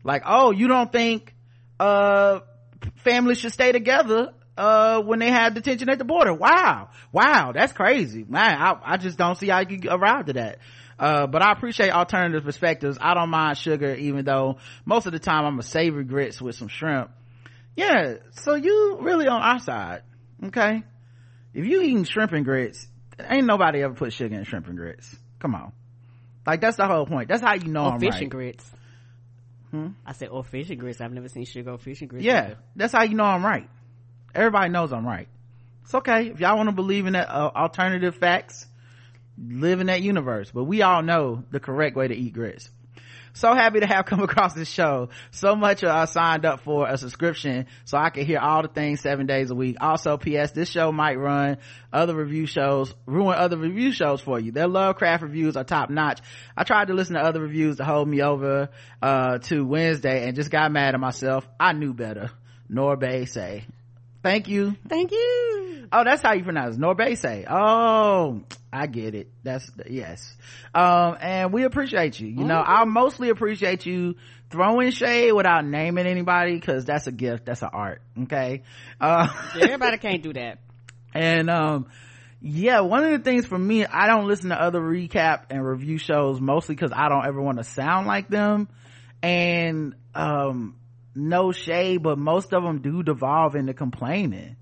like 0.04 0.24
oh 0.26 0.52
you 0.52 0.68
don't 0.68 0.92
think 0.92 1.36
uh 1.80 2.40
families 3.04 3.40
should 3.40 3.52
stay 3.52 3.72
together 3.72 4.34
uh 4.58 5.02
when 5.02 5.20
they 5.20 5.30
have 5.30 5.54
detention 5.54 5.90
at 5.90 6.00
the 6.00 6.06
border? 6.06 6.34
Wow. 6.34 6.90
Wow. 7.12 7.52
That's 7.54 7.74
crazy. 7.74 8.26
Man 8.28 8.58
i, 8.60 8.94
I 8.94 8.98
just 8.98 9.18
don't 9.18 9.36
see 9.36 9.50
how 9.50 9.60
you 9.60 9.80
can 9.80 9.90
arrive 9.90 10.28
to 10.28 10.34
that 10.34 10.60
uh, 11.00 11.28
but 11.28 11.42
I 11.42 11.52
appreciate 11.52 11.92
alternative 11.92 12.44
perspectives. 12.44 12.98
I 13.00 13.14
don't 13.14 13.30
mind 13.30 13.58
sugar, 13.58 13.94
even 13.94 14.26
though 14.26 14.58
most 14.86 15.06
of 15.06 15.12
the 15.14 15.20
time 15.20 15.46
I'm 15.46 15.60
a 15.60 15.64
savory 15.64 16.04
grits 16.04 16.42
with 16.42 16.56
some 16.56 16.68
shrimp. 16.68 17.12
Yeah, 17.76 18.16
so 18.32 18.56
you 18.56 18.98
really 19.02 19.28
on 19.28 19.42
our 19.42 19.60
side, 19.60 20.02
okay? 20.46 20.84
If 21.54 21.66
you 21.66 21.82
eating 21.82 22.04
shrimp 22.06 22.32
and 22.32 22.44
grits, 22.44 22.88
ain't 23.20 23.46
nobody 23.46 23.84
ever 23.84 23.94
put 23.94 24.14
sugar 24.14 24.36
in 24.36 24.44
shrimp 24.46 24.68
and 24.68 24.78
grits. 24.78 25.16
Come 25.40 25.54
on, 25.54 25.72
like 26.46 26.60
that's 26.60 26.78
the 26.78 26.88
whole 26.88 27.06
point. 27.06 27.30
That's 27.30 27.42
how 27.42 27.54
you 27.54 27.68
know 27.68 27.86
or 27.86 27.94
I'm 27.94 28.00
fish 28.00 28.14
right. 28.14 28.24
and 28.24 28.32
grits. 28.32 28.72
Hmm? 29.70 29.90
I 30.06 30.14
said, 30.14 30.30
or 30.30 30.44
fish 30.44 30.70
and 30.70 30.80
grits. 30.80 31.02
I've 31.02 31.12
never 31.12 31.30
seen 31.30 31.46
sugar 31.46 31.72
or 31.72 31.78
fish 31.78 32.02
and 32.02 32.10
grits. 32.10 32.26
Yeah, 32.26 32.46
either. 32.46 32.58
that's 32.76 32.94
how 32.94 33.04
you 33.04 33.16
know 33.16 33.26
I'm 33.26 33.46
right. 33.46 33.70
Everybody 34.34 34.72
knows 34.72 34.92
I'm 34.92 35.06
right. 35.06 35.28
It's 35.84 35.94
okay 35.94 36.28
if 36.28 36.40
y'all 36.40 36.58
want 36.58 36.70
to 36.70 36.76
believe 36.76 37.06
in 37.06 37.14
that 37.14 37.30
uh, 37.30 37.52
alternative 37.56 38.16
facts. 38.16 38.66
Live 39.38 39.82
in 39.82 39.88
that 39.88 40.02
universe, 40.02 40.52
but 40.52 40.64
we 40.64 40.82
all 40.82 41.04
know 41.04 41.44
the 41.52 41.60
correct 41.60 41.96
way 41.96 42.08
to 42.08 42.16
eat 42.16 42.34
grits. 42.34 42.70
So 43.38 43.54
happy 43.54 43.82
to 43.82 43.86
have 43.86 44.06
come 44.06 44.22
across 44.22 44.54
this 44.56 44.70
show. 44.70 45.10
So 45.30 45.56
much 45.56 45.84
I 45.84 46.06
signed 46.06 46.44
up 46.44 46.62
for 46.62 46.88
a 46.88 46.98
subscription 46.98 47.68
so 47.86 47.98
I 47.98 48.10
could 48.10 48.26
hear 48.26 48.40
all 48.40 48.64
the 48.64 48.68
things 48.68 49.02
seven 49.02 49.28
days 49.28 49.52
a 49.52 49.56
week. 49.56 49.78
Also, 49.80 50.18
P.S. 50.18 50.52
This 50.52 50.70
show 50.70 50.92
might 50.92 51.20
run 51.20 51.58
other 51.94 52.16
review 52.16 52.48
shows, 52.48 52.96
ruin 53.06 53.38
other 53.38 53.58
review 53.58 53.92
shows 53.92 54.22
for 54.22 54.40
you. 54.40 54.52
Their 54.52 54.68
Lovecraft 54.68 55.22
reviews 55.22 55.56
are 55.56 55.64
top 55.64 55.92
notch. 55.92 56.20
I 56.56 56.64
tried 56.64 56.88
to 56.88 56.96
listen 56.96 57.14
to 57.14 57.22
other 57.22 57.42
reviews 57.42 57.78
to 57.78 57.86
hold 57.86 58.08
me 58.08 58.24
over, 58.24 58.70
uh, 59.04 59.38
to 59.38 59.64
Wednesday 59.64 60.28
and 60.28 60.36
just 60.36 60.50
got 60.50 60.72
mad 60.72 60.96
at 60.96 61.00
myself. 61.00 61.48
I 61.60 61.74
knew 61.74 61.94
better. 61.94 62.32
Norbay 62.72 63.30
say. 63.30 63.66
Thank 64.24 64.48
you. 64.48 64.76
Thank 64.90 65.12
you. 65.12 65.57
Oh, 65.92 66.04
that's 66.04 66.22
how 66.22 66.34
you 66.34 66.44
pronounce 66.44 66.76
it. 66.76 66.80
Norbese. 66.80 67.46
Oh, 67.50 68.42
I 68.72 68.88
get 68.88 69.16
it. 69.16 69.30
That's, 69.44 69.70
yes. 69.90 70.36
Um, 70.74 71.18
and 71.20 71.54
we 71.54 71.64
appreciate 71.64 72.20
you. 72.20 72.28
You 72.28 72.44
know, 72.44 72.62
I 72.62 72.86
mostly 72.86 73.30
appreciate 73.30 73.86
you 73.86 74.16
throwing 74.50 74.92
shade 74.92 75.32
without 75.32 75.66
naming 75.66 76.06
anybody 76.06 76.60
cause 76.60 76.86
that's 76.86 77.08
a 77.08 77.12
gift. 77.12 77.46
That's 77.46 77.62
an 77.62 77.70
art. 77.74 78.02
Okay. 78.24 78.64
Uh, 79.00 79.28
Everybody 79.60 79.98
can't 79.98 80.24
do 80.24 80.34
that. 80.34 80.60
and, 81.14 81.50
um, 81.50 81.88
yeah, 82.42 82.82
one 82.82 83.04
of 83.04 83.12
the 83.12 83.20
things 83.20 83.46
for 83.46 83.58
me, 83.58 83.86
I 83.86 84.08
don't 84.08 84.28
listen 84.28 84.50
to 84.50 84.62
other 84.62 84.80
recap 84.80 85.46
and 85.50 85.66
review 85.66 85.98
shows 85.98 86.40
mostly 86.40 86.76
cause 86.76 86.92
I 86.94 87.10
don't 87.10 87.26
ever 87.26 87.42
want 87.42 87.58
to 87.58 87.64
sound 87.64 88.08
like 88.08 88.30
them. 88.30 88.70
And, 89.24 89.96
um, 90.14 90.76
no 91.16 91.52
shade, 91.52 92.04
but 92.04 92.20
most 92.20 92.54
of 92.54 92.62
them 92.62 92.82
do 92.82 93.02
devolve 93.02 93.56
into 93.56 93.74
complaining 93.74 94.56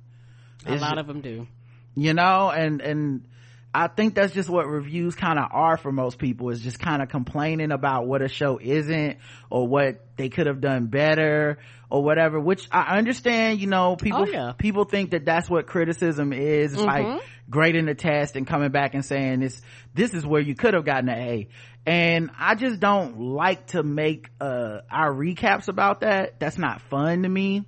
A 0.65 0.75
lot 0.77 0.97
of 0.97 1.07
them 1.07 1.21
do. 1.21 1.47
you 1.95 2.13
know 2.13 2.49
and 2.49 2.81
and 2.81 3.27
i 3.73 3.87
think 3.87 4.15
that's 4.15 4.33
just 4.33 4.49
what 4.49 4.67
reviews 4.67 5.15
kind 5.15 5.37
of 5.39 5.47
are 5.51 5.77
for 5.77 5.91
most 5.91 6.17
people 6.17 6.49
is 6.49 6.61
just 6.61 6.79
kind 6.79 7.01
of 7.01 7.09
complaining 7.09 7.71
about 7.71 8.07
what 8.07 8.21
a 8.21 8.27
show 8.27 8.59
isn't 8.61 9.17
or 9.49 9.67
what 9.67 10.05
they 10.17 10.29
could 10.29 10.47
have 10.47 10.61
done 10.61 10.87
better 10.87 11.57
or 11.89 12.03
whatever 12.03 12.39
which 12.39 12.67
i 12.71 12.97
understand 12.97 13.59
you 13.59 13.67
know 13.67 13.95
people 13.95 14.21
Oh, 14.21 14.25
yeah. 14.25 14.53
people 14.57 14.85
think 14.85 15.11
that 15.11 15.25
that's 15.25 15.49
what 15.49 15.67
criticism 15.67 16.33
is. 16.33 16.73
It's 16.73 16.81
like 16.81 17.21
grading 17.49 17.85
the 17.85 17.93
test 17.95 18.35
and 18.35 18.47
coming 18.47 18.71
back 18.71 18.95
and 18.95 19.05
saying 19.05 19.41
this 19.41 19.61
this 19.93 20.13
is 20.13 20.25
where 20.25 20.41
you 20.41 20.55
could 20.55 20.73
have 20.73 20.83
gotten 20.83 21.09
an 21.09 21.19
a. 21.19 21.47
And 21.85 22.31
i 22.39 22.55
just 22.55 22.79
don't 22.79 23.19
like 23.19 23.67
to 23.67 23.83
make 23.83 24.29
uh 24.41 24.79
our 24.89 25.13
recaps 25.13 25.67
about 25.67 25.99
that. 26.01 26.39
That's 26.39 26.57
not 26.57 26.81
fun 26.81 27.21
to 27.23 27.29
me 27.29 27.65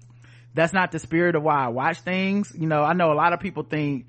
that's 0.57 0.73
not 0.73 0.91
the 0.91 0.99
spirit 0.99 1.35
of 1.35 1.43
why 1.43 1.63
I 1.65 1.67
watch 1.69 2.01
things. 2.01 2.51
You 2.53 2.67
know, 2.67 2.81
I 2.83 2.93
know 2.93 3.13
a 3.13 3.15
lot 3.15 3.31
of 3.31 3.39
people 3.39 3.63
think 3.63 4.07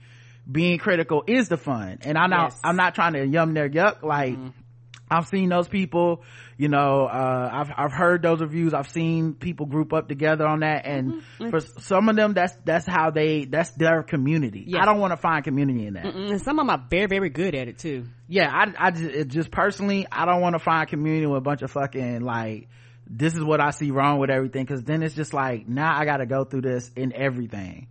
being 0.51 0.79
critical 0.79 1.23
is 1.27 1.49
the 1.49 1.57
fun. 1.57 1.99
And 2.03 2.19
I'm 2.19 2.31
not, 2.31 2.51
Yes. 2.53 2.61
I'm 2.65 2.77
not 2.77 2.95
trying 2.97 3.13
to 3.13 3.25
yum 3.27 3.55
their 3.55 3.69
yuck. 3.69 4.03
Like, 4.03 4.37
I've 5.11 5.27
seen 5.27 5.49
those 5.49 5.69
people, 5.69 6.23
you 6.59 6.69
know, 6.69 7.07
uh, 7.07 7.51
I've, 7.53 7.71
I've 7.77 7.93
heard 7.93 8.21
those 8.23 8.41
reviews. 8.41 8.75
I've 8.75 8.91
seen 8.91 9.33
people 9.35 9.65
group 9.67 9.93
up 9.95 10.07
together 10.09 10.47
on 10.47 10.61
that. 10.61 10.85
And 10.87 11.23
for 11.51 11.61
some 11.61 12.09
of 12.11 12.17
them, 12.17 12.35
that's, 12.35 12.55
that's 12.65 12.87
how 12.87 13.11
they, 13.11 13.45
that's 13.47 13.71
their 13.73 14.03
community. 14.03 14.65
Yes. 14.67 14.81
I 14.83 14.85
don't 14.87 14.99
want 15.01 15.13
to 15.13 15.17
find 15.17 15.43
community 15.45 15.87
in 15.87 15.95
that. 15.95 16.05
Mm, 16.05 16.31
And 16.33 16.41
some 16.43 16.59
of 16.59 16.67
them 16.67 16.71
are 16.71 16.87
very, 16.91 17.07
very 17.07 17.31
good 17.31 17.55
at 17.55 17.69
it 17.69 17.79
too. 17.79 18.05
Yeah, 18.27 18.51
I, 18.53 18.89
I 18.89 18.91
just, 18.91 19.29
just 19.29 19.51
personally, 19.51 20.07
I 20.13 20.27
don't 20.27 20.43
want 20.43 20.55
to 20.55 20.59
find 20.59 20.87
community 20.89 21.27
with 21.27 21.39
a 21.39 21.43
bunch 21.43 21.63
of 21.63 21.71
fucking 21.71 22.21
like, 22.21 22.69
this 23.09 23.35
is 23.35 23.43
what 23.43 23.61
I 23.61 23.71
see 23.71 23.91
wrong 23.91 24.19
with 24.19 24.31
everything. 24.31 24.67
Cause 24.67 24.83
then 24.83 25.03
it's 25.03 25.15
just 25.15 25.33
like, 25.33 25.67
now 25.67 25.97
I 25.97 26.05
gotta 26.05 26.27
go 26.27 26.45
through 26.45 26.63
this 26.63 26.91
in 26.95 27.13
everything. 27.15 27.89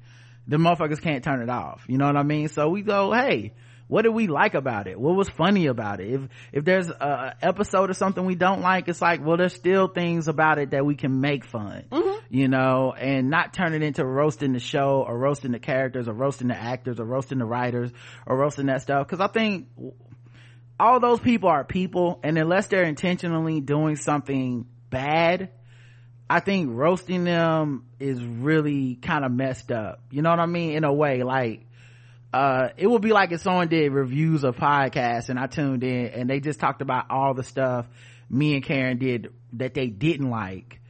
The 0.48 0.58
motherfuckers 0.58 1.02
can't 1.02 1.24
turn 1.24 1.42
it 1.42 1.50
off. 1.50 1.84
You 1.88 1.98
know 1.98 2.06
what 2.06 2.16
I 2.16 2.24
mean? 2.24 2.48
So 2.48 2.70
we 2.70 2.82
go, 2.82 3.12
hey, 3.12 3.54
what 3.88 4.02
did 4.02 4.14
we 4.14 4.28
like 4.28 4.54
about 4.54 4.88
it? 4.88 5.00
What 5.00 5.16
was 5.16 5.30
funny 5.30 5.68
about 5.68 6.02
it? 6.02 6.14
If, 6.14 6.22
if 6.52 6.66
there's 6.66 6.90
a 6.90 7.36
episode 7.42 7.90
or 7.90 7.94
something 7.94 8.26
we 8.26 8.36
don't 8.36 8.62
like, 8.62 8.88
it's 8.90 9.02
like, 9.02 9.26
well, 9.26 9.38
there's 9.38 9.54
still 9.54 9.88
things 9.88 10.28
about 10.28 10.60
it 10.60 10.72
that 10.72 10.86
we 10.86 10.96
can 10.96 11.22
make 11.22 11.46
fun, 11.46 11.86
mm-hmm. 11.90 12.26
you 12.30 12.50
know, 12.50 12.94
and 12.98 13.30
not 13.30 13.54
turn 13.54 13.74
it 13.74 13.82
into 13.82 14.06
roasting 14.06 14.54
the 14.54 14.60
show 14.60 15.06
or 15.08 15.18
roasting 15.18 15.52
the 15.52 15.60
characters 15.60 16.08
or 16.08 16.14
roasting 16.14 16.50
the 16.50 16.58
actors 16.58 17.00
or 17.00 17.06
roasting 17.06 17.38
the 17.38 17.46
writers 17.46 17.92
or 18.26 18.38
roasting 18.38 18.66
that 18.66 18.82
stuff. 18.82 19.08
Cause 19.08 19.22
I 19.22 19.28
think 19.28 19.68
all 20.80 21.00
those 21.00 21.22
people 21.22 21.50
are 21.50 21.64
people 21.64 22.20
and 22.24 22.38
unless 22.38 22.68
they're 22.68 22.84
intentionally 22.84 23.62
doing 23.62 23.96
something 23.96 24.68
bad 24.90 25.50
i 26.30 26.40
think 26.40 26.70
roasting 26.72 27.24
them 27.24 27.86
is 28.00 28.24
really 28.24 28.96
kind 28.96 29.26
of 29.26 29.32
messed 29.32 29.72
up. 29.72 30.02
You 30.12 30.22
know 30.22 30.30
what 30.30 30.40
i 30.40 30.46
mean? 30.46 30.72
In 30.72 30.84
a 30.84 30.94
way 30.94 31.24
like 31.24 31.66
uh 32.34 32.70
it 32.78 32.88
would 32.88 33.02
be 33.02 33.12
like 33.12 33.32
if 33.32 33.42
someone 33.42 33.68
did 33.70 33.92
reviews 33.92 34.44
of 34.44 34.56
podcasts 34.56 35.30
and 35.30 35.40
i 35.40 35.48
tuned 35.48 35.84
in 35.84 36.08
and 36.08 36.30
they 36.30 36.40
just 36.40 36.60
talked 36.60 36.82
about 36.82 37.10
all 37.10 37.34
the 37.34 37.44
stuff 37.44 37.88
me 38.30 38.56
and 38.56 38.64
karen 38.64 38.98
did 38.98 39.34
that 39.54 39.74
they 39.74 39.88
didn't 39.88 40.30
like. 40.30 40.82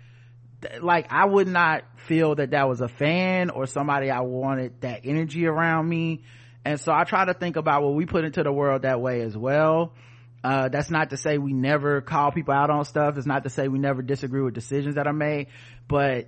Like 0.82 1.12
i 1.12 1.26
would 1.26 1.48
not 1.48 1.84
feel 1.98 2.36
that 2.36 2.52
that 2.52 2.68
was 2.68 2.82
a 2.82 2.88
fan 2.88 3.52
or 3.52 3.68
somebody 3.68 4.10
i 4.10 4.22
wanted 4.22 4.82
that 4.82 5.02
energy 5.04 5.46
around 5.46 5.88
me. 5.88 6.24
And 6.66 6.80
so 6.80 6.92
i 6.92 7.04
try 7.04 7.26
to 7.26 7.34
think 7.34 7.56
about 7.56 7.84
what 7.84 7.94
we 7.94 8.06
put 8.06 8.26
into 8.26 8.44
the 8.44 8.52
world 8.52 8.82
that 8.82 9.00
way 9.00 9.22
as 9.22 9.38
well 9.38 9.94
uh, 10.43 10.69
that's 10.69 10.89
not 10.89 11.10
to 11.10 11.17
say 11.17 11.38
we 11.38 11.54
never 11.54 12.02
call 12.02 12.32
people 12.32 12.54
out 12.54 12.69
on 12.69 12.86
stuff. 12.86 13.17
It's 13.17 13.28
not 13.28 13.43
to 13.43 13.50
say 13.50 13.67
we 13.67 13.80
never 13.80 14.02
disagree 14.02 14.41
with 14.41 14.54
decisions 14.54 14.95
that 14.95 15.08
are 15.08 15.13
made. 15.13 15.47
But 15.88 16.28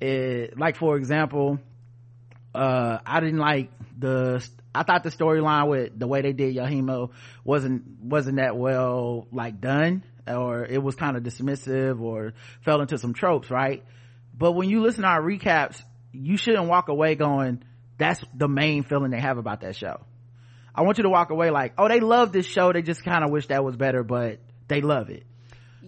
it, 0.00 0.58
like 0.58 0.76
for 0.76 0.96
example 0.96 1.58
uh 2.54 2.98
i 3.06 3.20
didn't 3.20 3.38
like 3.38 3.70
the 3.98 4.46
i 4.74 4.82
thought 4.82 5.02
the 5.02 5.10
storyline 5.10 5.68
with 5.68 5.98
the 5.98 6.06
way 6.06 6.20
they 6.20 6.32
did 6.32 6.54
Yahima 6.54 7.10
wasn't 7.44 7.82
wasn't 8.00 8.36
that 8.36 8.56
well 8.56 9.26
like 9.32 9.60
done 9.60 10.04
or 10.26 10.64
it 10.64 10.82
was 10.82 10.96
kind 10.96 11.16
of 11.16 11.22
dismissive 11.22 12.00
or 12.00 12.34
fell 12.62 12.80
into 12.80 12.98
some 12.98 13.14
tropes 13.14 13.50
right? 13.50 13.84
But 14.38 14.52
when 14.52 14.68
you 14.68 14.82
listen 14.82 15.02
to 15.02 15.08
our 15.08 15.22
recaps 15.22 15.82
you 16.12 16.36
shouldn't 16.36 16.68
walk 16.68 16.88
away 16.88 17.14
going 17.14 17.62
that's 17.98 18.22
the 18.34 18.48
main 18.48 18.82
feeling 18.82 19.10
they 19.10 19.20
have 19.20 19.38
about 19.38 19.62
that 19.62 19.76
show 19.76 20.00
i 20.76 20.82
want 20.82 20.98
you 20.98 21.02
to 21.02 21.10
walk 21.10 21.30
away 21.30 21.50
like 21.50 21.72
oh 21.78 21.88
they 21.88 22.00
love 22.00 22.30
this 22.30 22.46
show 22.46 22.72
they 22.72 22.82
just 22.82 23.02
kind 23.02 23.24
of 23.24 23.30
wish 23.30 23.46
that 23.48 23.64
was 23.64 23.76
better 23.76 24.04
but 24.04 24.38
they 24.68 24.80
love 24.80 25.10
it 25.10 25.24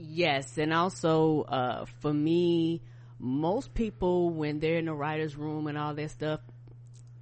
Yes, 0.00 0.58
and 0.58 0.72
also 0.72 1.42
uh, 1.42 1.84
for 2.00 2.12
me, 2.12 2.82
most 3.18 3.74
people 3.74 4.30
when 4.30 4.60
they're 4.60 4.78
in 4.78 4.84
the 4.84 4.94
writers' 4.94 5.36
room 5.36 5.66
and 5.66 5.76
all 5.76 5.94
that 5.94 6.10
stuff, 6.10 6.40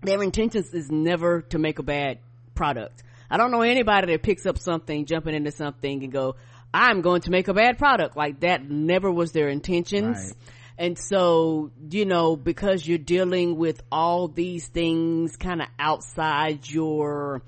their 0.03 0.23
intentions 0.23 0.73
is 0.75 0.91
never 0.91 1.43
to 1.43 1.59
make 1.59 1.79
a 1.79 1.83
bad 1.83 2.19
product. 2.55 3.03
I 3.31 3.39
don't 3.39 3.51
know 3.51 3.63
anybody 3.63 4.13
that 4.13 4.23
picks 4.23 4.45
up 4.47 4.59
something, 4.59 5.07
jumping 5.07 5.35
into 5.35 5.51
something, 5.53 6.05
and 6.05 6.13
go, 6.13 6.37
"I'm 6.73 7.01
going 7.01 7.23
to 7.23 7.31
make 7.31 7.49
a 7.49 7.55
bad 7.55 7.79
product." 7.79 8.17
Like 8.17 8.41
that 8.41 8.69
never 8.69 9.11
was 9.11 9.33
their 9.33 9.49
intentions. 9.49 10.19
Right. 10.19 10.33
And 10.79 10.99
so, 10.99 11.71
you 11.91 12.05
know, 12.05 12.37
because 12.37 12.87
you're 12.87 12.99
dealing 12.99 13.57
with 13.57 13.83
all 13.91 14.29
these 14.29 14.69
things 14.69 15.37
kind 15.37 15.63
of 15.63 15.69
outside 15.79 16.69
your, 16.69 17.43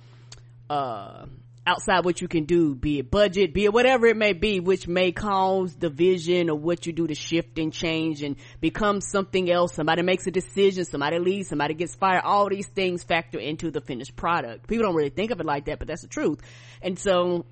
uh, 0.70 1.26
outside 1.66 2.06
what 2.06 2.22
you 2.22 2.28
can 2.28 2.44
do, 2.44 2.74
be 2.74 3.00
it 3.00 3.10
budget, 3.10 3.52
be 3.52 3.66
it 3.66 3.72
whatever 3.72 4.06
it 4.06 4.16
may 4.16 4.32
be, 4.32 4.60
which 4.60 4.88
may 4.88 5.12
cause 5.12 5.74
the 5.76 5.90
vision 5.90 6.48
of 6.48 6.62
what 6.62 6.86
you 6.86 6.92
do 6.94 7.06
to 7.06 7.14
shift 7.14 7.58
and 7.58 7.74
change 7.74 8.22
and 8.22 8.36
become 8.60 9.02
something 9.02 9.50
else. 9.50 9.74
Somebody 9.74 10.00
makes 10.00 10.26
a 10.26 10.30
decision, 10.30 10.86
somebody 10.86 11.18
leaves, 11.18 11.48
somebody 11.48 11.74
gets 11.74 11.94
fired. 11.94 12.22
All 12.24 12.48
these 12.48 12.66
things 12.66 13.04
factor 13.04 13.38
into 13.38 13.70
the 13.70 13.82
finished 13.82 14.16
product. 14.16 14.66
People 14.66 14.86
don't 14.86 14.94
really 14.94 15.10
think 15.10 15.30
of 15.30 15.40
it 15.40 15.46
like 15.46 15.66
that, 15.66 15.78
but 15.78 15.88
that's 15.88 16.02
the 16.02 16.08
truth. 16.08 16.40
And 16.80 16.98
so, 16.98 17.44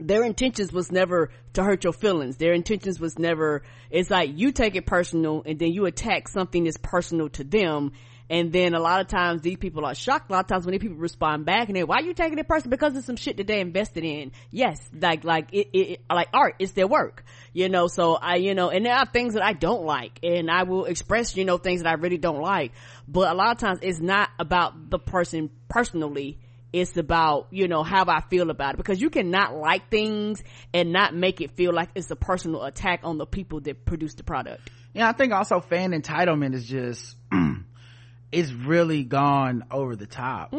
their 0.00 0.24
intentions 0.24 0.72
was 0.72 0.90
never 0.90 1.30
to 1.52 1.62
hurt 1.62 1.84
your 1.84 1.92
feelings. 1.92 2.36
Their 2.36 2.52
intentions 2.52 2.98
was 2.98 3.18
never, 3.18 3.62
it's 3.90 4.10
like 4.10 4.30
you 4.34 4.52
take 4.52 4.76
it 4.76 4.86
personal 4.86 5.42
and 5.44 5.58
then 5.58 5.72
you 5.72 5.86
attack 5.86 6.28
something 6.28 6.64
that's 6.64 6.76
personal 6.76 7.28
to 7.30 7.44
them. 7.44 7.92
And 8.28 8.52
then 8.52 8.74
a 8.74 8.80
lot 8.80 9.00
of 9.00 9.08
times 9.08 9.42
these 9.42 9.56
people 9.56 9.84
are 9.84 9.94
shocked. 9.94 10.30
A 10.30 10.32
lot 10.32 10.44
of 10.44 10.46
times 10.46 10.64
when 10.64 10.72
these 10.72 10.80
people 10.80 10.96
respond 10.96 11.44
back 11.44 11.68
and 11.68 11.76
they, 11.76 11.82
why 11.82 11.96
are 11.96 12.02
you 12.02 12.14
taking 12.14 12.38
it 12.38 12.46
personal? 12.46 12.70
Because 12.70 12.96
it's 12.96 13.06
some 13.06 13.16
shit 13.16 13.38
that 13.38 13.48
they 13.48 13.60
invested 13.60 14.04
in. 14.04 14.30
Yes, 14.52 14.78
like, 14.94 15.24
like 15.24 15.52
it, 15.52 15.68
it, 15.72 16.00
like 16.08 16.28
art, 16.32 16.54
it's 16.60 16.72
their 16.72 16.86
work. 16.86 17.24
You 17.52 17.68
know, 17.68 17.88
so 17.88 18.14
I, 18.14 18.36
you 18.36 18.54
know, 18.54 18.70
and 18.70 18.86
there 18.86 18.94
are 18.94 19.06
things 19.06 19.34
that 19.34 19.44
I 19.44 19.52
don't 19.52 19.84
like 19.84 20.20
and 20.22 20.48
I 20.48 20.62
will 20.62 20.84
express, 20.84 21.36
you 21.36 21.44
know, 21.44 21.58
things 21.58 21.82
that 21.82 21.88
I 21.88 21.94
really 21.94 22.18
don't 22.18 22.40
like. 22.40 22.70
But 23.08 23.32
a 23.32 23.34
lot 23.34 23.50
of 23.50 23.58
times 23.58 23.80
it's 23.82 23.98
not 23.98 24.30
about 24.38 24.90
the 24.90 25.00
person 25.00 25.50
personally 25.68 26.38
it's 26.72 26.96
about 26.96 27.48
you 27.50 27.68
know 27.68 27.82
how 27.82 28.04
i 28.06 28.20
feel 28.28 28.50
about 28.50 28.74
it. 28.74 28.76
Because 28.76 29.00
you 29.00 29.10
cannot 29.10 29.54
like 29.56 29.90
things 29.90 30.42
and 30.72 30.92
not 30.92 31.14
make 31.14 31.40
it 31.40 31.52
feel 31.56 31.72
like 31.72 31.90
it's 31.94 32.10
a 32.10 32.16
personal 32.16 32.62
attack 32.64 33.00
on 33.02 33.18
the 33.18 33.26
people 33.26 33.60
that 33.60 33.84
produce 33.84 34.14
the 34.14 34.24
product. 34.24 34.70
Yeah 34.92 35.08
i 35.08 35.12
think 35.12 35.32
also 35.32 35.60
fan 35.60 35.92
entitlement 35.92 36.54
is 36.54 36.66
just 36.66 37.16
it's 38.32 38.52
really 38.52 39.04
gone 39.04 39.64
over 39.70 39.96
the 39.96 40.06
top. 40.06 40.54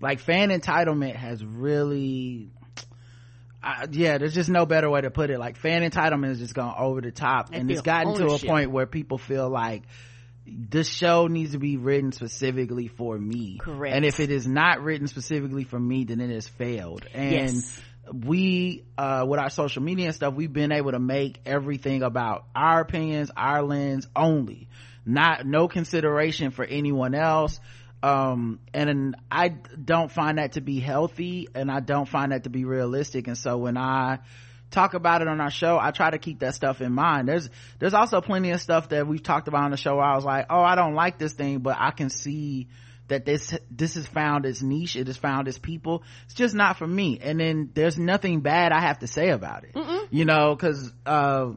Like 0.00 0.20
fan 0.20 0.48
entitlement 0.48 1.14
has 1.14 1.44
really 1.44 2.50
uh, 3.62 3.86
yeah 3.90 4.16
there's 4.16 4.34
just 4.34 4.48
no 4.48 4.64
better 4.64 4.88
way 4.88 5.02
to 5.02 5.10
put 5.10 5.30
it. 5.30 5.38
Like 5.38 5.56
fan 5.56 5.82
entitlement 5.82 6.28
has 6.28 6.38
just 6.38 6.54
gone 6.54 6.74
over 6.78 7.00
the 7.00 7.10
top. 7.10 7.50
I 7.52 7.56
and 7.56 7.70
it's 7.70 7.82
gotten 7.82 8.14
to 8.16 8.28
a 8.28 8.38
point 8.38 8.70
where 8.70 8.86
people 8.86 9.18
feel 9.18 9.48
like 9.48 9.82
this 10.52 10.88
show 10.88 11.26
needs 11.26 11.52
to 11.52 11.58
be 11.58 11.76
written 11.76 12.12
specifically 12.12 12.88
for 12.88 13.16
me. 13.16 13.58
Correct. 13.60 13.94
and 13.94 14.04
if 14.04 14.20
it 14.20 14.30
is 14.30 14.46
not 14.46 14.82
written 14.82 15.06
specifically 15.06 15.64
for 15.64 15.78
me 15.78 16.04
then 16.04 16.20
it 16.20 16.30
has 16.30 16.48
failed. 16.48 17.06
And 17.14 17.32
Yes. 17.32 17.80
we 18.12 18.84
uh 18.98 19.24
with 19.28 19.38
our 19.38 19.50
social 19.50 19.82
media 19.82 20.06
and 20.06 20.14
stuff 20.14 20.34
we've 20.34 20.52
been 20.52 20.72
able 20.72 20.90
to 20.92 20.98
make 20.98 21.40
everything 21.46 22.02
about 22.02 22.44
our 22.56 22.80
opinions 22.80 23.30
our 23.36 23.62
lens 23.62 24.08
only. 24.16 24.68
Not 25.06 25.46
no 25.46 25.68
consideration 25.68 26.50
for 26.50 26.64
anyone 26.64 27.14
else. 27.14 27.60
Um 28.02 28.58
and 28.74 29.14
i 29.30 29.48
don't 29.48 30.10
find 30.10 30.38
that 30.38 30.52
to 30.52 30.60
be 30.60 30.80
healthy 30.80 31.48
and 31.54 31.70
i 31.70 31.80
don't 31.80 32.08
find 32.08 32.32
that 32.32 32.44
to 32.44 32.50
be 32.50 32.64
realistic. 32.64 33.28
And 33.28 33.38
so 33.38 33.58
when 33.58 33.76
i 33.76 34.18
talk 34.70 34.94
about 34.94 35.20
it 35.22 35.28
on 35.28 35.40
our 35.40 35.50
show 35.50 35.78
i 35.78 35.90
try 35.90 36.10
to 36.10 36.18
keep 36.18 36.40
that 36.40 36.54
stuff 36.54 36.80
in 36.80 36.92
mind. 36.92 37.28
There's 37.28 37.50
there's 37.78 37.94
also 37.94 38.20
plenty 38.20 38.50
of 38.50 38.60
stuff 38.60 38.90
that 38.90 39.06
we've 39.06 39.22
talked 39.22 39.48
about 39.48 39.64
on 39.64 39.70
the 39.70 39.76
show 39.76 39.96
where 39.96 40.04
i 40.04 40.14
was 40.14 40.24
like 40.24 40.46
oh 40.50 40.60
i 40.60 40.74
don't 40.74 40.94
like 40.94 41.18
this 41.18 41.32
thing 41.32 41.58
but 41.58 41.76
i 41.78 41.90
can 41.90 42.10
see 42.10 42.68
that 43.10 43.24
this 43.24 43.54
this 43.70 43.94
has 43.94 44.06
found 44.06 44.46
its 44.46 44.62
niche 44.62 44.96
it 44.96 45.06
has 45.08 45.16
found 45.16 45.46
its 45.48 45.58
people. 45.58 46.02
It's 46.24 46.34
just 46.34 46.54
not 46.54 46.78
for 46.78 46.86
me. 46.86 47.18
And 47.20 47.38
then 47.38 47.70
there's 47.74 47.98
nothing 47.98 48.40
bad 48.40 48.72
i 48.72 48.80
have 48.80 49.00
to 49.00 49.06
say 49.06 49.28
about 49.30 49.64
it. 49.64 49.76
You 50.10 50.24
know 50.24 50.54
because 50.54 50.92
uh 51.04 51.52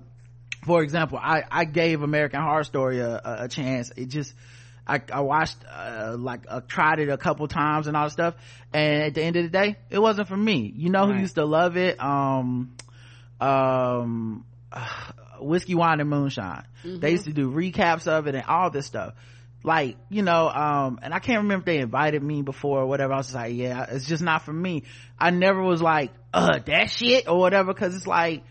for 0.65 0.81
example 0.81 1.17
i 1.21 1.43
i 1.49 1.65
gave 1.65 2.01
american 2.01 2.41
horror 2.41 2.63
story 2.63 2.99
a, 2.99 3.21
a, 3.23 3.47
chance. 3.47 3.91
It 3.95 4.07
just 4.07 4.33
I, 4.85 5.01
I 5.13 5.21
watched 5.21 5.57
uh, 5.71 6.17
like 6.19 6.41
uh, 6.49 6.59
tried 6.67 6.99
it 6.99 7.07
a 7.07 7.17
couple 7.17 7.47
times 7.47 7.87
and 7.87 7.95
all 7.95 8.07
that 8.07 8.11
stuff. 8.11 8.35
And 8.73 9.03
at 9.03 9.13
the 9.13 9.23
end 9.23 9.37
of 9.37 9.43
the 9.43 9.49
day 9.49 9.77
it 9.89 9.99
wasn't 9.99 10.27
for 10.27 10.35
me. 10.37 10.73
You 10.75 10.89
know 10.89 11.05
who 11.05 11.13
used 11.13 11.35
to 11.35 11.45
love 11.45 11.77
it? 11.77 12.01
Um 12.03 12.75
um 13.41 14.45
whiskey 15.39 15.75
wine 15.75 15.99
and 15.99 16.09
moonshine. 16.09 16.65
They 16.83 17.11
used 17.11 17.25
to 17.25 17.33
do 17.33 17.51
recaps 17.51 18.07
of 18.07 18.27
it 18.27 18.35
and 18.35 18.45
all 18.45 18.69
this 18.69 18.85
stuff. 18.85 19.13
Like 19.63 19.97
you 20.09 20.23
know 20.23 20.49
um 20.49 20.99
and 21.01 21.13
i 21.13 21.19
can't 21.19 21.43
remember 21.43 21.61
if 21.61 21.65
they 21.65 21.77
invited 21.77 22.21
me 22.21 22.41
before 22.41 22.81
or 22.81 22.85
whatever. 22.85 23.13
I 23.13 23.17
was 23.17 23.27
just 23.27 23.35
like 23.35 23.55
yeah 23.55 23.85
it's 23.89 24.07
just 24.07 24.23
not 24.23 24.43
for 24.43 24.53
me. 24.53 24.83
I 25.17 25.29
never 25.29 25.61
was 25.61 25.81
like 25.81 26.11
uh 26.33 26.59
that 26.65 26.89
shit 26.89 27.27
or 27.29 27.39
whatever 27.39 27.73
because 27.73 27.95
it's 27.95 28.07
like 28.07 28.43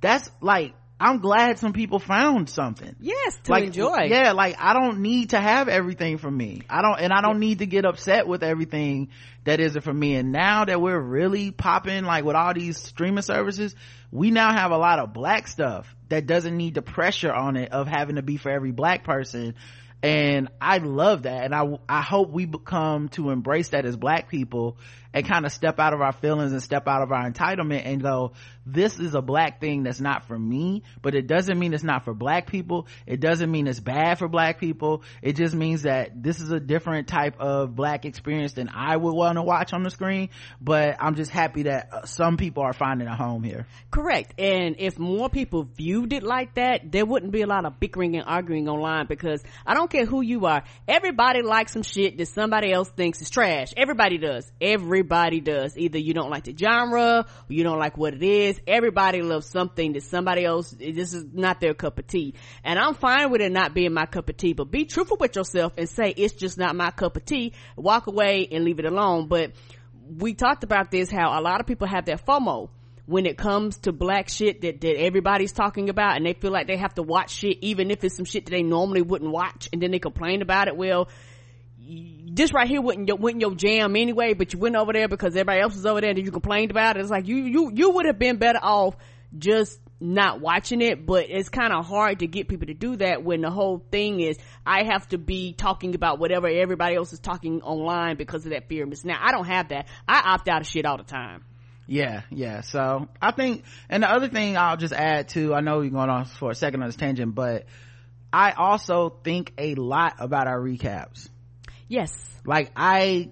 that's 0.00 0.30
like 0.40 0.74
i'm 0.98 1.18
glad 1.18 1.58
some 1.58 1.72
people 1.72 1.98
found 1.98 2.48
something. 2.48 2.94
Yes 3.00 3.38
to 3.44 3.52
like 3.52 3.64
enjoy. 3.64 4.04
yeah 4.08 4.32
like 4.32 4.56
i 4.58 4.72
don't 4.72 5.00
need 5.00 5.30
to 5.30 5.40
have 5.40 5.68
everything 5.68 6.18
for 6.18 6.30
me. 6.30 6.62
I 6.68 6.82
don't 6.82 6.98
and 7.00 7.12
i 7.12 7.20
don't 7.20 7.40
need 7.40 7.58
to 7.60 7.66
get 7.66 7.84
upset 7.84 8.26
with 8.26 8.42
everything 8.42 9.08
that 9.44 9.60
isn't 9.60 9.82
for 9.82 9.92
me. 9.92 10.16
And 10.16 10.32
now 10.32 10.64
that 10.64 10.80
we're 10.80 10.98
really 10.98 11.50
popping 11.50 12.04
like 12.04 12.24
with 12.24 12.36
all 12.36 12.54
these 12.54 12.78
streaming 12.78 13.22
services 13.22 13.74
we 14.10 14.30
now 14.30 14.52
have 14.52 14.70
a 14.70 14.78
lot 14.78 14.98
of 14.98 15.12
black 15.12 15.48
stuff 15.48 15.94
that 16.08 16.26
doesn't 16.26 16.56
need 16.56 16.74
the 16.74 16.82
pressure 16.82 17.32
on 17.32 17.56
it 17.56 17.72
of 17.72 17.88
having 17.88 18.16
to 18.16 18.22
be 18.22 18.36
for 18.36 18.50
every 18.50 18.72
black 18.72 19.04
person 19.04 19.54
and 20.02 20.48
i 20.60 20.78
love 20.78 21.22
that. 21.22 21.44
And 21.44 21.54
i 21.54 21.78
i 21.88 22.02
hope 22.02 22.30
we 22.30 22.44
become 22.44 23.08
to 23.10 23.30
embrace 23.30 23.70
that 23.70 23.84
as 23.84 23.96
black 23.96 24.28
people 24.28 24.76
and 25.16 25.26
kind 25.26 25.46
of 25.46 25.52
step 25.52 25.80
out 25.80 25.94
of 25.94 26.02
our 26.02 26.12
feelings 26.12 26.52
and 26.52 26.62
step 26.62 26.86
out 26.86 27.02
of 27.02 27.10
our 27.10 27.30
entitlement. 27.30 27.86
And 27.86 28.02
go 28.02 28.32
this 28.66 28.98
is 28.98 29.14
a 29.14 29.22
black 29.22 29.60
thing 29.60 29.84
that's 29.84 30.00
not 30.00 30.26
for 30.26 30.38
me 30.38 30.82
but 31.00 31.14
it 31.14 31.26
doesn't 31.26 31.58
mean 31.58 31.72
it's 31.72 31.84
not 31.84 32.04
for 32.04 32.12
black 32.12 32.48
people. 32.48 32.86
It 33.06 33.20
doesn't 33.20 33.50
mean 33.50 33.66
it's 33.66 33.80
bad 33.80 34.18
for 34.18 34.28
black 34.28 34.58
people. 34.60 35.02
It 35.22 35.36
just 35.36 35.54
means 35.54 35.82
that 35.82 36.22
this 36.22 36.40
is 36.40 36.50
a 36.50 36.60
different 36.60 37.08
type 37.08 37.40
of 37.40 37.74
black 37.74 38.04
experience 38.04 38.52
than 38.52 38.68
i 38.74 38.96
would 38.96 39.14
want 39.14 39.36
to 39.36 39.42
watch 39.42 39.72
on 39.72 39.82
the 39.82 39.90
screen. 39.90 40.28
But 40.60 40.96
i'm 41.00 41.14
just 41.14 41.30
happy 41.30 41.64
that 41.64 41.88
uh, 41.92 42.04
some 42.04 42.36
people 42.36 42.62
are 42.62 42.74
finding 42.74 43.08
a 43.08 43.16
home 43.16 43.42
here. 43.42 43.66
Correct. 43.90 44.38
And 44.38 44.76
if 44.78 44.98
more 44.98 45.30
people 45.30 45.64
viewed 45.64 46.12
it 46.12 46.22
like 46.22 46.54
that 46.54 46.92
there 46.92 47.06
wouldn't 47.06 47.32
be 47.32 47.42
a 47.42 47.46
lot 47.46 47.64
of 47.64 47.80
bickering 47.80 48.16
and 48.16 48.24
arguing 48.26 48.68
online 48.68 49.06
because 49.06 49.42
i 49.66 49.74
don't 49.74 49.85
care 49.90 50.06
who 50.06 50.20
you 50.22 50.46
are. 50.46 50.64
Everybody 50.86 51.42
likes 51.42 51.72
some 51.72 51.82
shit 51.82 52.18
that 52.18 52.28
somebody 52.28 52.72
else 52.72 52.88
thinks 52.88 53.20
is 53.20 53.30
trash. 53.30 53.72
Everybody 53.76 54.18
does. 54.18 54.50
Everybody 54.60 55.40
does. 55.40 55.76
Either 55.76 55.98
you 55.98 56.14
don't 56.14 56.30
like 56.30 56.44
the 56.44 56.56
genre 56.56 57.26
you 57.48 57.64
don't 57.64 57.78
like 57.78 57.96
what 57.96 58.14
it 58.14 58.22
is. 58.22 58.60
Everybody 58.66 59.22
loves 59.22 59.46
something 59.46 59.92
that 59.92 60.02
somebody 60.02 60.44
else 60.44 60.70
this 60.70 61.14
is 61.14 61.24
not 61.32 61.60
their 61.60 61.74
cup 61.74 61.98
of 61.98 62.06
tea. 62.06 62.34
And 62.64 62.78
i'm 62.78 62.94
fine 62.94 63.30
with 63.30 63.40
it 63.40 63.52
not 63.52 63.74
being 63.74 63.92
my 63.92 64.06
cup 64.06 64.28
of 64.28 64.36
tea 64.36 64.52
but 64.52 64.70
be 64.70 64.84
truthful 64.84 65.16
with 65.18 65.36
yourself 65.36 65.74
and 65.76 65.88
say 65.88 66.10
it's 66.16 66.34
just 66.34 66.58
not 66.58 66.76
my 66.76 66.90
cup 66.90 67.16
of 67.16 67.24
tea. 67.24 67.52
Walk 67.76 68.06
away 68.06 68.48
and 68.50 68.64
leave 68.64 68.78
it 68.78 68.86
alone. 68.86 69.28
But 69.28 69.52
we 70.08 70.34
talked 70.34 70.64
about 70.64 70.90
this 70.90 71.10
how 71.10 71.38
a 71.38 71.42
lot 71.42 71.60
of 71.60 71.66
people 71.66 71.86
have 71.86 72.04
their 72.04 72.16
FOMO 72.18 72.70
when 73.06 73.24
it 73.24 73.38
comes 73.38 73.78
to 73.78 73.92
black 73.92 74.28
shit 74.28 74.60
that, 74.62 74.80
that 74.80 74.96
everybody's 74.98 75.52
talking 75.52 75.88
about 75.88 76.16
and 76.16 76.26
they 76.26 76.32
feel 76.32 76.50
like 76.50 76.66
they 76.66 76.76
have 76.76 76.94
to 76.94 77.02
watch 77.02 77.30
shit 77.30 77.58
even 77.62 77.90
if 77.90 78.02
it's 78.02 78.16
some 78.16 78.24
shit 78.24 78.44
that 78.44 78.50
they 78.50 78.62
normally 78.62 79.02
wouldn't 79.02 79.30
watch 79.30 79.68
and 79.72 79.80
then 79.80 79.92
they 79.92 80.00
complain 80.00 80.42
about 80.42 80.66
it. 80.68 80.76
Well, 80.76 81.08
this 81.78 82.52
right 82.52 82.68
here 82.68 82.80
wouldn't 82.80 83.06
your, 83.06 83.16
wasn't 83.16 83.40
your 83.40 83.54
jam 83.54 83.94
anyway, 83.94 84.34
but 84.34 84.52
you 84.52 84.58
went 84.58 84.74
over 84.74 84.92
there 84.92 85.08
because 85.08 85.34
everybody 85.36 85.60
else 85.60 85.74
was 85.74 85.86
over 85.86 86.00
there 86.00 86.10
and 86.10 86.18
you 86.18 86.32
complained 86.32 86.72
about 86.72 86.96
it. 86.96 87.00
It's 87.00 87.10
like 87.10 87.28
you, 87.28 87.36
you, 87.36 87.70
you 87.72 87.90
would 87.90 88.06
have 88.06 88.18
been 88.18 88.38
better 88.38 88.58
off 88.60 88.96
just 89.36 89.80
not 90.00 90.40
watching 90.40 90.82
it, 90.82 91.06
but 91.06 91.26
it's 91.28 91.48
kind 91.48 91.72
of 91.72 91.86
hard 91.86 92.18
to 92.18 92.26
get 92.26 92.48
people 92.48 92.66
to 92.66 92.74
do 92.74 92.96
that 92.96 93.22
when 93.22 93.40
the 93.40 93.50
whole 93.50 93.86
thing 93.90 94.20
is 94.20 94.36
I 94.66 94.82
have 94.82 95.08
to 95.08 95.18
be 95.18 95.52
talking 95.52 95.94
about 95.94 96.18
whatever 96.18 96.48
everybody 96.48 96.96
else 96.96 97.12
is 97.12 97.20
talking 97.20 97.62
online 97.62 98.16
because 98.16 98.44
of 98.44 98.50
that 98.50 98.68
fear 98.68 98.82
of 98.82 98.90
missing 98.90 99.10
out. 99.10 99.20
I 99.22 99.30
don't 99.30 99.46
have 99.46 99.68
that. 99.68 99.86
I 100.06 100.32
opt 100.34 100.48
out 100.48 100.60
of 100.60 100.66
shit 100.66 100.84
all 100.84 100.98
the 100.98 101.04
time. 101.04 101.44
Yeah 101.86 102.22
yeah. 102.30 102.60
So 102.62 103.08
i 103.20 103.30
think 103.30 103.64
and 103.88 104.02
the 104.02 104.10
other 104.10 104.28
thing 104.28 104.56
i'll 104.56 104.76
just 104.76 104.92
add 104.94 105.28
to 105.28 105.54
i 105.54 105.60
know 105.60 105.80
you're 105.80 105.90
going 105.90 106.10
on 106.10 106.24
for 106.24 106.50
a 106.50 106.54
second 106.54 106.82
on 106.82 106.88
this 106.88 106.96
tangent 106.96 107.34
but 107.34 107.66
i 108.32 108.52
also 108.52 109.10
think 109.22 109.52
a 109.58 109.74
lot 109.74 110.16
about 110.18 110.46
our 110.46 110.58
recaps. 110.58 111.28
Yes. 111.88 112.12
like 112.44 112.72
i 112.76 113.30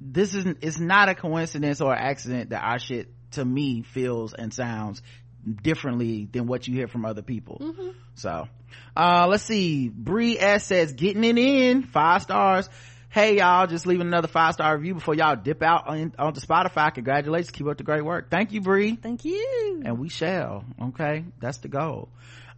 this 0.00 0.34
isn't 0.34 0.58
it's 0.60 0.78
not 0.78 1.08
a 1.08 1.14
coincidence 1.14 1.80
or 1.80 1.94
accident 1.94 2.50
that 2.50 2.62
our 2.62 2.78
shit 2.78 3.08
to 3.32 3.44
me 3.44 3.82
feels 3.82 4.34
and 4.34 4.52
sounds 4.52 5.02
differently 5.62 6.28
than 6.30 6.46
what 6.46 6.66
you 6.68 6.74
hear 6.74 6.88
from 6.88 7.04
other 7.04 7.22
people. 7.22 7.74
So 8.14 8.48
uh 8.96 9.26
let's 9.28 9.42
see. 9.44 9.88
Bree 9.88 10.38
S 10.38 10.66
says 10.66 10.92
getting 10.92 11.24
it 11.24 11.38
in. 11.38 11.82
Five 11.82 12.22
stars 12.22 12.68
hey 13.14 13.38
y'all 13.38 13.68
just 13.68 13.86
leaving 13.86 14.08
another 14.08 14.26
five 14.26 14.54
star 14.54 14.76
review 14.76 14.94
before 14.94 15.14
y'all 15.14 15.36
dip 15.36 15.62
out 15.62 15.86
on, 15.86 16.12
onto 16.18 16.40
spotify. 16.40 16.92
Congratulations. 16.92 17.52
Keep 17.52 17.68
up 17.68 17.78
the 17.78 17.84
great 17.84 18.04
work. 18.04 18.28
Thank 18.28 18.50
you 18.50 18.60
Bree. 18.60 18.96
Thank 18.96 19.24
you. 19.24 19.82
and 19.84 20.00
we 20.00 20.08
shall. 20.08 20.64
Okay? 20.82 21.24
That's 21.38 21.58
the 21.58 21.68
goal. 21.68 22.08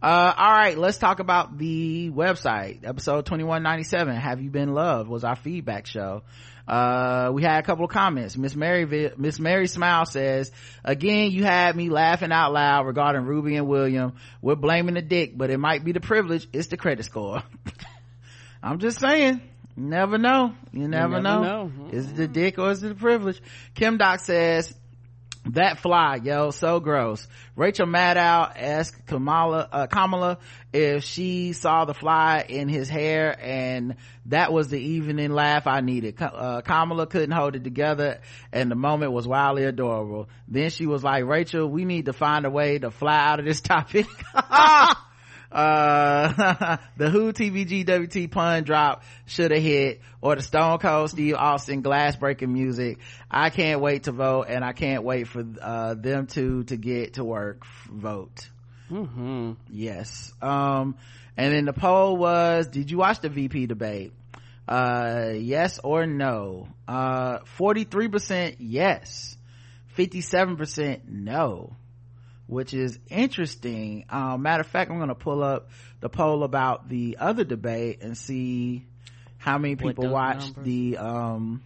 Uh 0.01 0.33
all 0.35 0.51
right. 0.51 0.75
Let's 0.75 0.97
talk 0.97 1.19
about 1.19 1.59
the 1.59 2.09
website. 2.09 2.79
Episode 2.83 3.27
2197 3.27 4.15
have 4.15 4.41
you 4.41 4.49
been 4.49 4.73
loved 4.73 5.07
was 5.07 5.23
our 5.23 5.35
feedback 5.35 5.85
show. 5.85 6.23
Uh 6.67 7.29
we 7.35 7.43
had 7.43 7.59
a 7.59 7.63
couple 7.63 7.85
of 7.85 7.91
comments. 7.91 8.35
Miss 8.35 8.55
mary 8.55 9.11
miss 9.15 9.39
mary 9.39 9.67
smile 9.67 10.07
says 10.07 10.51
again 10.83 11.29
you 11.29 11.43
had 11.43 11.75
me 11.75 11.89
laughing 11.91 12.31
out 12.31 12.51
loud 12.51 12.87
regarding 12.87 13.25
ruby 13.25 13.57
and 13.57 13.67
william. 13.67 14.15
We're 14.41 14.55
blaming 14.55 14.95
the 14.95 15.03
dick 15.03 15.37
but 15.37 15.51
it 15.51 15.59
might 15.59 15.85
be 15.85 15.91
the 15.91 16.01
privilege. 16.01 16.47
It's 16.51 16.69
the 16.69 16.77
credit 16.77 17.05
score. 17.05 17.43
I'm 18.63 18.79
just 18.79 18.99
saying 18.99 19.39
never 19.77 20.17
know 20.17 20.53
you 20.73 20.87
never, 20.87 21.21
never 21.21 21.21
know. 21.21 21.67
know. 21.67 21.89
is 21.91 22.11
it 22.11 22.15
the 22.15 22.27
dick 22.27 22.57
or 22.57 22.71
is 22.71 22.83
it 22.83 22.89
the 22.89 22.95
privilege 22.95 23.41
kim 23.75 23.97
doc 23.97 24.19
says 24.19 24.73
that 25.53 25.79
fly, 25.79 26.19
yo, 26.21 26.51
so 26.51 26.79
gross. 26.79 27.27
Rachel 27.55 27.87
Maddow 27.87 28.51
asked 28.55 29.05
Kamala, 29.05 29.67
uh, 29.71 29.87
Kamala 29.87 30.39
if 30.73 31.03
she 31.03 31.53
saw 31.53 31.85
the 31.85 31.93
fly 31.93 32.45
in 32.47 32.67
his 32.67 32.89
hair 32.89 33.37
and 33.39 33.95
that 34.25 34.51
was 34.51 34.69
the 34.69 34.79
evening 34.79 35.31
laugh 35.31 35.67
I 35.67 35.81
needed. 35.81 36.21
Uh, 36.21 36.61
Kamala 36.61 37.07
couldn't 37.07 37.31
hold 37.31 37.55
it 37.55 37.63
together 37.63 38.21
and 38.51 38.69
the 38.69 38.75
moment 38.75 39.11
was 39.11 39.27
wildly 39.27 39.63
adorable. 39.63 40.29
Then 40.47 40.69
she 40.69 40.85
was 40.85 41.03
like, 41.03 41.25
Rachel, 41.25 41.67
we 41.67 41.85
need 41.85 42.05
to 42.05 42.13
find 42.13 42.45
a 42.45 42.49
way 42.49 42.79
to 42.79 42.91
fly 42.91 43.17
out 43.17 43.39
of 43.39 43.45
this 43.45 43.61
topic. 43.61 44.07
uh 45.57 46.77
the 46.97 47.09
who 47.09 47.33
TBGWT 47.33 48.29
pun 48.29 48.63
drop 48.63 49.03
should 49.25 49.49
have 49.49 49.61
hit 49.61 50.01
or 50.21 50.35
the 50.35 50.43
stone 50.43 50.77
cold 50.77 51.09
steve 51.09 51.33
austin 51.33 51.81
glass 51.81 52.15
breaking 52.15 52.53
music. 52.53 52.99
I 53.29 53.49
can't 53.49 53.81
wait 53.81 54.03
to 54.03 54.11
vote 54.11 54.45
and 54.49 54.63
i 54.63 54.73
can't 54.73 55.03
wait 55.03 55.27
for 55.27 55.43
uh 55.59 55.95
them 55.95 56.27
two 56.27 56.63
to 56.65 56.77
get 56.77 57.15
to 57.15 57.23
work 57.23 57.65
vote. 57.91 58.49
Mm-hmm. 58.91 59.53
yes. 59.71 60.31
Um 60.43 60.95
and 61.35 61.53
then 61.53 61.65
the 61.65 61.73
poll 61.73 62.15
was 62.17 62.67
did 62.67 62.91
you 62.91 62.99
watch 62.99 63.21
the 63.21 63.29
vp 63.29 63.65
debate? 63.65 64.13
Uh 64.67 65.31
yes 65.33 65.79
or 65.83 66.05
no? 66.05 66.67
Uh 66.87 67.39
43% 67.57 68.57
yes 68.59 69.35
57% 69.97 71.01
no 71.07 71.75
which 72.47 72.73
is 72.73 72.97
interesting 73.09 74.05
um 74.09 74.41
matter 74.41 74.61
of 74.61 74.67
fact 74.67 74.89
i'm 74.89 74.97
gonna 74.99 75.13
pull 75.15 75.43
up 75.43 75.69
the 75.99 76.09
poll 76.09 76.43
about 76.43 76.89
the 76.89 77.17
other 77.19 77.43
debate 77.43 77.99
and 78.01 78.17
see 78.17 78.85
how 79.37 79.57
many 79.57 79.75
people 79.75 80.07
watched 80.09 80.55
numbers? 80.57 80.65
the 80.65 80.97
um 80.97 81.61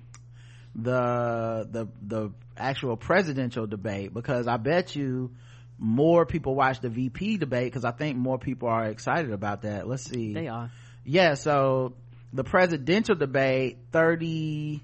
the 0.75 1.67
the 1.71 1.87
the 2.05 2.31
actual 2.57 2.97
presidential 2.97 3.65
debate 3.67 4.13
because 4.13 4.47
i 4.47 4.57
bet 4.57 4.95
you 4.95 5.31
more 5.77 6.25
people 6.25 6.53
watch 6.55 6.79
the 6.79 6.89
vp 6.89 7.37
debate 7.37 7.65
because 7.65 7.85
i 7.85 7.91
think 7.91 8.17
more 8.17 8.37
people 8.37 8.67
are 8.67 8.85
excited 8.85 9.31
about 9.31 9.61
that 9.63 9.87
let's 9.87 10.03
see 10.03 10.33
They 10.33 10.47
are. 10.47 10.69
yeah 11.03 11.33
so 11.35 11.93
the 12.33 12.43
presidential 12.43 13.15
debate 13.15 13.91
37% 13.91 14.81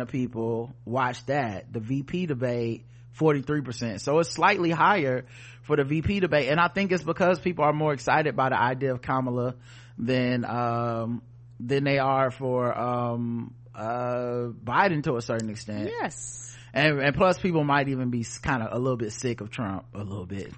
of 0.00 0.08
people 0.08 0.74
watched 0.84 1.28
that 1.28 1.72
the 1.72 1.80
vp 1.80 2.26
debate 2.26 2.86
43% 3.20 4.00
so 4.00 4.18
it's 4.18 4.30
slightly 4.30 4.70
higher 4.70 5.26
for 5.62 5.76
the 5.76 5.84
vp 5.84 6.20
debate. 6.20 6.48
And 6.48 6.58
i 6.58 6.68
think 6.68 6.90
it's 6.90 7.04
because 7.04 7.38
people 7.38 7.64
are 7.64 7.72
more 7.72 7.92
excited 7.92 8.34
by 8.34 8.48
the 8.48 8.60
idea 8.60 8.92
of 8.92 9.02
kamala 9.02 9.54
than 9.98 10.44
um 10.44 11.22
than 11.60 11.84
they 11.84 11.98
are 11.98 12.30
for 12.30 12.76
um 12.76 13.54
uh 13.74 14.48
biden 14.64 15.04
to 15.04 15.16
a 15.16 15.22
certain 15.22 15.50
extent. 15.50 15.90
Yes. 15.90 16.56
and, 16.72 16.98
and 17.00 17.14
plus 17.14 17.38
people 17.38 17.62
might 17.64 17.88
even 17.88 18.10
be 18.10 18.24
kind 18.42 18.62
of 18.62 18.72
a 18.72 18.78
little 18.78 18.96
bit 18.96 19.12
sick 19.12 19.40
of 19.42 19.50
trump. 19.50 19.84
A 19.94 19.98
little 20.02 20.26
bit. 20.26 20.52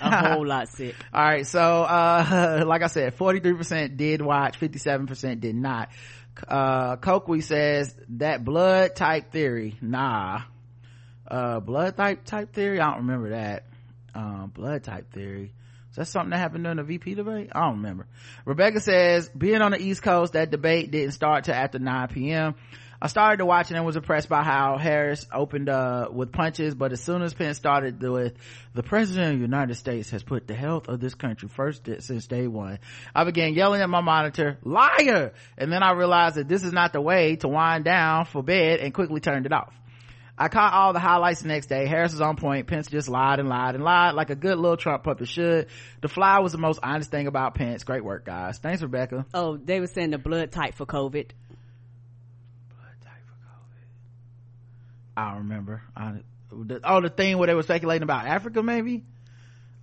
A 0.00 0.34
whole 0.34 0.46
lot 0.54 0.68
sick. 0.68 0.94
all 1.12 1.24
right. 1.24 1.46
So 1.46 1.60
uh 1.60 2.64
like 2.66 2.82
i 2.82 2.88
said 2.88 3.16
43% 3.16 3.96
did 3.96 4.20
watch 4.20 4.60
57% 4.60 5.40
did 5.40 5.54
not. 5.56 5.88
Uh 6.46 6.96
Coakley 6.96 7.40
says 7.40 7.94
that 8.10 8.44
blood 8.44 8.94
type 8.94 9.32
theory 9.32 9.76
nah 9.80 10.42
uh 11.28 11.60
blood 11.60 11.96
type 11.96 12.24
type 12.24 12.52
theory? 12.52 12.80
I 12.80 12.90
don't 12.90 13.06
remember 13.06 13.30
that. 13.30 13.64
Um 14.14 14.52
blood 14.54 14.84
type 14.84 15.12
theory. 15.12 15.52
Is 15.90 15.96
that 15.96 16.06
something 16.06 16.30
that 16.30 16.38
happened 16.38 16.64
during 16.64 16.78
the 16.78 16.82
vp 16.82 17.14
debate? 17.14 17.50
I 17.52 17.60
don't 17.60 17.76
remember. 17.76 18.06
Rebecca 18.44 18.80
says 18.80 19.28
being 19.28 19.62
on 19.62 19.70
the 19.70 19.80
east 19.80 20.02
coast 20.02 20.32
that 20.32 20.50
debate 20.50 20.90
didn't 20.90 21.12
start 21.12 21.44
till 21.44 21.54
after 21.54 21.78
9 21.78 22.08
p.m 22.08 22.54
I 23.04 23.06
started 23.08 23.36
to 23.36 23.44
watch 23.44 23.70
it 23.70 23.76
and 23.76 23.84
was 23.84 23.96
impressed 23.96 24.30
by 24.30 24.42
how 24.42 24.78
Harris 24.78 25.26
opened 25.30 25.68
uh, 25.68 26.08
with 26.10 26.32
punches, 26.32 26.74
but 26.74 26.90
as 26.90 27.02
soon 27.02 27.20
as 27.20 27.34
Pence 27.34 27.58
started 27.58 28.00
with 28.00 28.32
the 28.72 28.82
president 28.82 29.34
of 29.34 29.38
the 29.40 29.42
United 29.42 29.74
States 29.74 30.08
has 30.08 30.22
put 30.22 30.46
the 30.46 30.54
health 30.54 30.88
of 30.88 31.00
this 31.00 31.14
country 31.14 31.50
first 31.50 31.86
since 31.98 32.26
day 32.26 32.46
one, 32.46 32.78
I 33.14 33.24
began 33.24 33.52
yelling 33.52 33.82
at 33.82 33.90
my 33.90 34.00
monitor, 34.00 34.56
liar! 34.62 35.34
And 35.58 35.70
then 35.70 35.82
I 35.82 35.92
realized 35.92 36.36
that 36.36 36.48
this 36.48 36.62
is 36.62 36.72
not 36.72 36.94
the 36.94 37.00
way 37.02 37.36
to 37.36 37.48
wind 37.48 37.84
down 37.84 38.24
for 38.24 38.42
bed 38.42 38.80
and 38.80 38.94
quickly 38.94 39.20
turned 39.20 39.44
it 39.44 39.52
off. 39.52 39.74
I 40.36 40.48
caught 40.48 40.72
all 40.72 40.92
the 40.92 40.98
highlights 40.98 41.42
the 41.42 41.48
next 41.48 41.66
day. 41.66 41.86
Harris 41.86 42.10
was 42.12 42.20
on 42.20 42.36
point. 42.36 42.66
Pence 42.66 42.88
just 42.88 43.08
lied 43.08 43.38
and 43.38 43.48
lied 43.48 43.76
and 43.76 43.84
lied 43.84 44.14
like 44.14 44.30
a 44.30 44.34
good 44.34 44.58
little 44.58 44.76
Trump 44.76 45.04
puppet 45.04 45.28
should. 45.28 45.68
The 46.00 46.08
fly 46.08 46.40
was 46.40 46.50
the 46.50 46.58
most 46.58 46.80
honest 46.82 47.10
thing 47.10 47.28
about 47.28 47.54
Pence. 47.54 47.84
Great 47.84 48.04
work, 48.04 48.24
guys. 48.26 48.58
Thanks, 48.58 48.82
Rebecca. 48.82 49.26
Oh, 49.32 49.56
they 49.56 49.78
were 49.78 49.86
saying 49.86 50.10
the 50.10 50.18
blood 50.18 50.50
type 50.50 50.74
for 50.74 50.86
COVID. 50.86 51.30
Blood 51.30 52.96
type 53.00 53.12
for 53.26 53.32
COVID. 53.46 53.86
I 55.16 55.30
don't 55.30 55.38
remember. 55.38 55.82
I, 55.96 56.14
the, 56.50 56.80
oh, 56.82 57.00
the 57.00 57.10
thing 57.10 57.38
where 57.38 57.46
they 57.46 57.54
were 57.54 57.62
speculating 57.62 58.02
about 58.02 58.26
Africa, 58.26 58.60
maybe. 58.60 59.04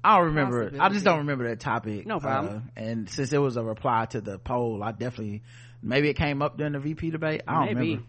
I 0.04 0.18
don't 0.18 0.28
remember. 0.28 0.64
it. 0.64 0.80
I 0.80 0.90
just 0.90 1.06
don't 1.06 1.20
remember 1.20 1.48
that 1.48 1.60
topic. 1.60 2.06
No 2.06 2.20
problem. 2.20 2.72
Uh, 2.76 2.80
and 2.82 3.10
since 3.10 3.32
it 3.32 3.38
was 3.38 3.56
a 3.56 3.64
reply 3.64 4.06
to 4.08 4.20
the 4.20 4.40
poll, 4.40 4.82
I 4.84 4.92
definitely 4.92 5.44
maybe 5.82 6.10
it 6.10 6.16
came 6.16 6.42
up 6.42 6.58
during 6.58 6.74
the 6.74 6.80
VP 6.80 7.12
debate. 7.12 7.44
I 7.48 7.54
don't 7.54 7.66
Maybe. 7.76 7.90
remember. 7.92 8.06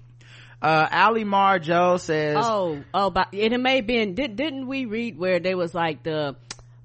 Uh, 0.63 0.87
Ali 0.93 1.25
Mar 1.25 1.59
Joe 1.59 1.97
says, 1.97 2.37
Oh, 2.41 2.85
oh, 2.95 3.11
but 3.11 3.29
and 3.35 3.53
it 3.53 3.59
may 3.59 3.77
have 3.77 3.87
been. 3.87 4.15
Did, 4.15 4.37
didn't 4.37 4.69
we 4.69 4.85
read 4.87 5.19
where 5.19 5.41
there 5.41 5.57
was 5.57 5.75
like 5.75 6.05
the 6.05 6.37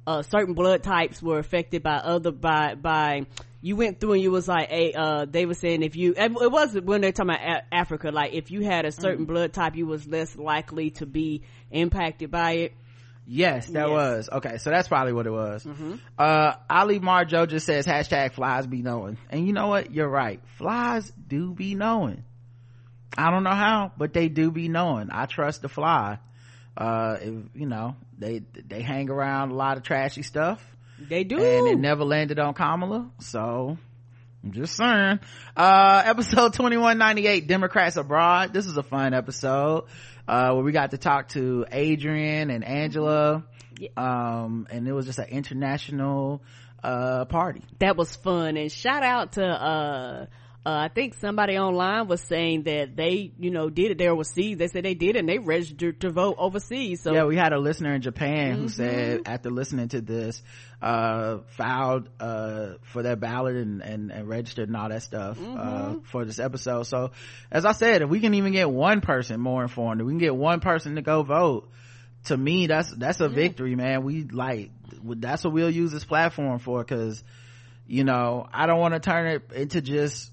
uh, 0.07 0.23
certain 0.23 0.55
blood 0.55 0.81
types 0.83 1.21
were 1.21 1.37
affected 1.37 1.83
by 1.83 1.95
other 1.97 2.31
by 2.31 2.73
by. 2.75 3.27
You 3.61 3.75
went 3.75 3.99
through 3.99 4.13
and 4.13 4.21
you 4.21 4.31
was 4.31 4.47
like, 4.47 4.69
hey, 4.69 4.93
uh, 4.93 5.25
they 5.29 5.45
were 5.45 5.55
saying 5.55 5.81
if 5.83 5.95
you, 5.95 6.13
it 6.15 6.31
was 6.31 6.73
when 6.79 7.01
they're 7.01 7.11
talking 7.11 7.31
about 7.31 7.41
A- 7.71 7.73
Africa, 7.75 8.11
like 8.11 8.33
if 8.33 8.49
you 8.51 8.63
had 8.63 8.85
a 8.85 8.91
certain 8.91 9.25
Mm. 9.25 9.27
blood 9.27 9.51
type, 9.53 9.75
you 9.75 9.85
was 9.87 10.07
less 10.07 10.35
likely 10.35 10.91
to 10.91 11.05
be 11.07 11.41
impacted 11.71 12.29
by 12.31 12.51
it. 12.53 12.73
Yes, 13.25 13.65
that 13.67 13.87
Yes. 13.87 13.89
was 13.89 14.29
okay. 14.31 14.57
So 14.59 14.69
that's 14.69 14.87
probably 14.87 15.11
what 15.11 15.25
it 15.27 15.31
was. 15.31 15.67
Uh, 16.17 16.53
Ali 16.69 16.99
Marjo 16.99 17.47
just 17.47 17.65
says 17.65 17.85
hashtag 17.85 18.31
flies 18.33 18.65
be 18.67 18.81
knowing, 18.81 19.17
and 19.29 19.45
you 19.45 19.53
know 19.53 19.67
what? 19.67 19.91
You're 19.93 20.07
right. 20.07 20.39
Flies 20.57 21.11
do 21.27 21.53
be 21.53 21.75
knowing. 21.75 22.23
I 23.15 23.29
don't 23.31 23.43
know 23.43 23.51
how, 23.51 23.91
but 23.97 24.13
they 24.13 24.29
do 24.29 24.51
be 24.51 24.67
knowing. 24.69 25.09
I 25.11 25.25
trust 25.27 25.61
the 25.61 25.69
fly. 25.69 26.17
Uh, 26.75 27.17
if, 27.21 27.33
you 27.55 27.65
know, 27.65 27.95
they 28.19 28.43
they 28.67 28.81
hang 28.81 29.09
around 29.09 29.51
a 29.51 29.55
lot 29.55 29.77
of 29.77 29.83
trashy 29.83 30.21
stuff, 30.21 30.63
They 30.99 31.23
do. 31.23 31.37
and 31.43 31.67
it 31.67 31.79
never 31.79 32.03
landed 32.03 32.37
on 32.39 32.53
Kamala. 32.53 33.09
So 33.19 33.77
I'm 34.43 34.51
just 34.51 34.75
saying. 34.75 35.19
Uh, 35.55 36.03
episode 36.05 36.53
2198, 36.53 37.47
Democrats 37.47 37.97
Abroad. 37.97 38.53
This 38.53 38.67
is 38.67 38.77
a 38.77 38.83
fun 38.83 39.15
episode, 39.15 39.85
uh, 40.27 40.51
where 40.53 40.63
we 40.63 40.71
got 40.71 40.91
to 40.91 40.97
talk 40.99 41.29
to 41.29 41.65
Adrian 41.71 42.51
and 42.51 42.63
Angela. 42.63 43.43
Yeah. 43.79 43.89
Um, 43.97 44.67
and 44.69 44.87
it 44.87 44.93
was 44.93 45.05
just 45.07 45.17
an 45.19 45.29
international, 45.29 46.43
uh, 46.83 47.25
party. 47.25 47.63
that 47.79 47.97
was 47.97 48.15
fun 48.15 48.55
and 48.57 48.71
shout 48.71 49.01
out 49.03 49.31
to 49.33 50.27
uh 50.65 50.69
I 50.69 50.87
think 50.89 51.13
somebody 51.15 51.57
online 51.57 52.07
was 52.07 52.19
saying 52.21 52.63
that 52.63 52.95
they, 52.95 53.31
you 53.39 53.51
know, 53.51 53.69
did 53.69 53.91
it 53.91 53.97
there 53.97 54.11
overseas. 54.11 54.57
They 54.57 54.67
said 54.67 54.83
they 54.83 54.95
did 54.95 55.15
it 55.15 55.19
and 55.19 55.29
they 55.29 55.37
registered 55.39 56.01
to 56.01 56.09
vote 56.09 56.35
overseas. 56.37 57.01
So 57.01 57.13
yeah, 57.13 57.23
we 57.25 57.37
had 57.37 57.53
a 57.53 57.59
listener 57.59 57.93
in 57.93 58.01
Japan 58.01 58.53
Mm-hmm. 58.53 58.61
who 58.63 58.69
said 58.69 59.21
after 59.25 59.49
listening 59.49 59.87
to 59.89 60.01
this, 60.01 60.41
uh, 60.81 61.39
filed, 61.55 62.09
uh, 62.19 62.73
for 62.83 63.01
their 63.01 63.15
ballot 63.15 63.55
and, 63.55 63.81
and, 63.81 64.11
and 64.11 64.27
registered 64.27 64.67
and 64.67 64.75
all 64.75 64.89
that 64.89 65.03
stuff, 65.03 65.37
Mm-hmm. 65.39 65.57
uh, 65.57 65.95
for 66.03 66.25
this 66.25 66.37
episode. 66.39 66.83
So, 66.83 67.11
as 67.49 67.65
I 67.65 67.71
said, 67.71 68.01
if 68.01 68.09
we 68.09 68.19
can 68.19 68.33
even 68.33 68.51
get 68.51 68.69
one 68.69 68.99
person 69.01 69.39
more 69.39 69.61
informed, 69.63 70.01
if 70.01 70.07
we 70.07 70.11
can 70.11 70.19
get 70.19 70.35
one 70.35 70.59
person 70.59 70.95
to 70.95 71.01
go 71.01 71.23
vote, 71.23 71.69
to 72.25 72.35
me, 72.35 72.67
that's, 72.67 72.91
that's 72.91 73.21
a 73.21 73.29
victory, 73.29 73.75
man. 73.75 74.03
We 74.03 74.23
like, 74.23 74.71
that's 75.01 75.45
what 75.45 75.53
we'll 75.53 75.69
use 75.69 75.91
this 75.93 76.03
platform 76.03 76.59
for, 76.59 76.83
cause, 76.83 77.23
you 77.87 78.03
know, 78.03 78.45
I 78.51 78.65
don't 78.67 78.79
want 78.79 78.95
to 78.95 78.99
turn 78.99 79.27
it 79.27 79.51
into 79.55 79.81
just, 79.81 80.29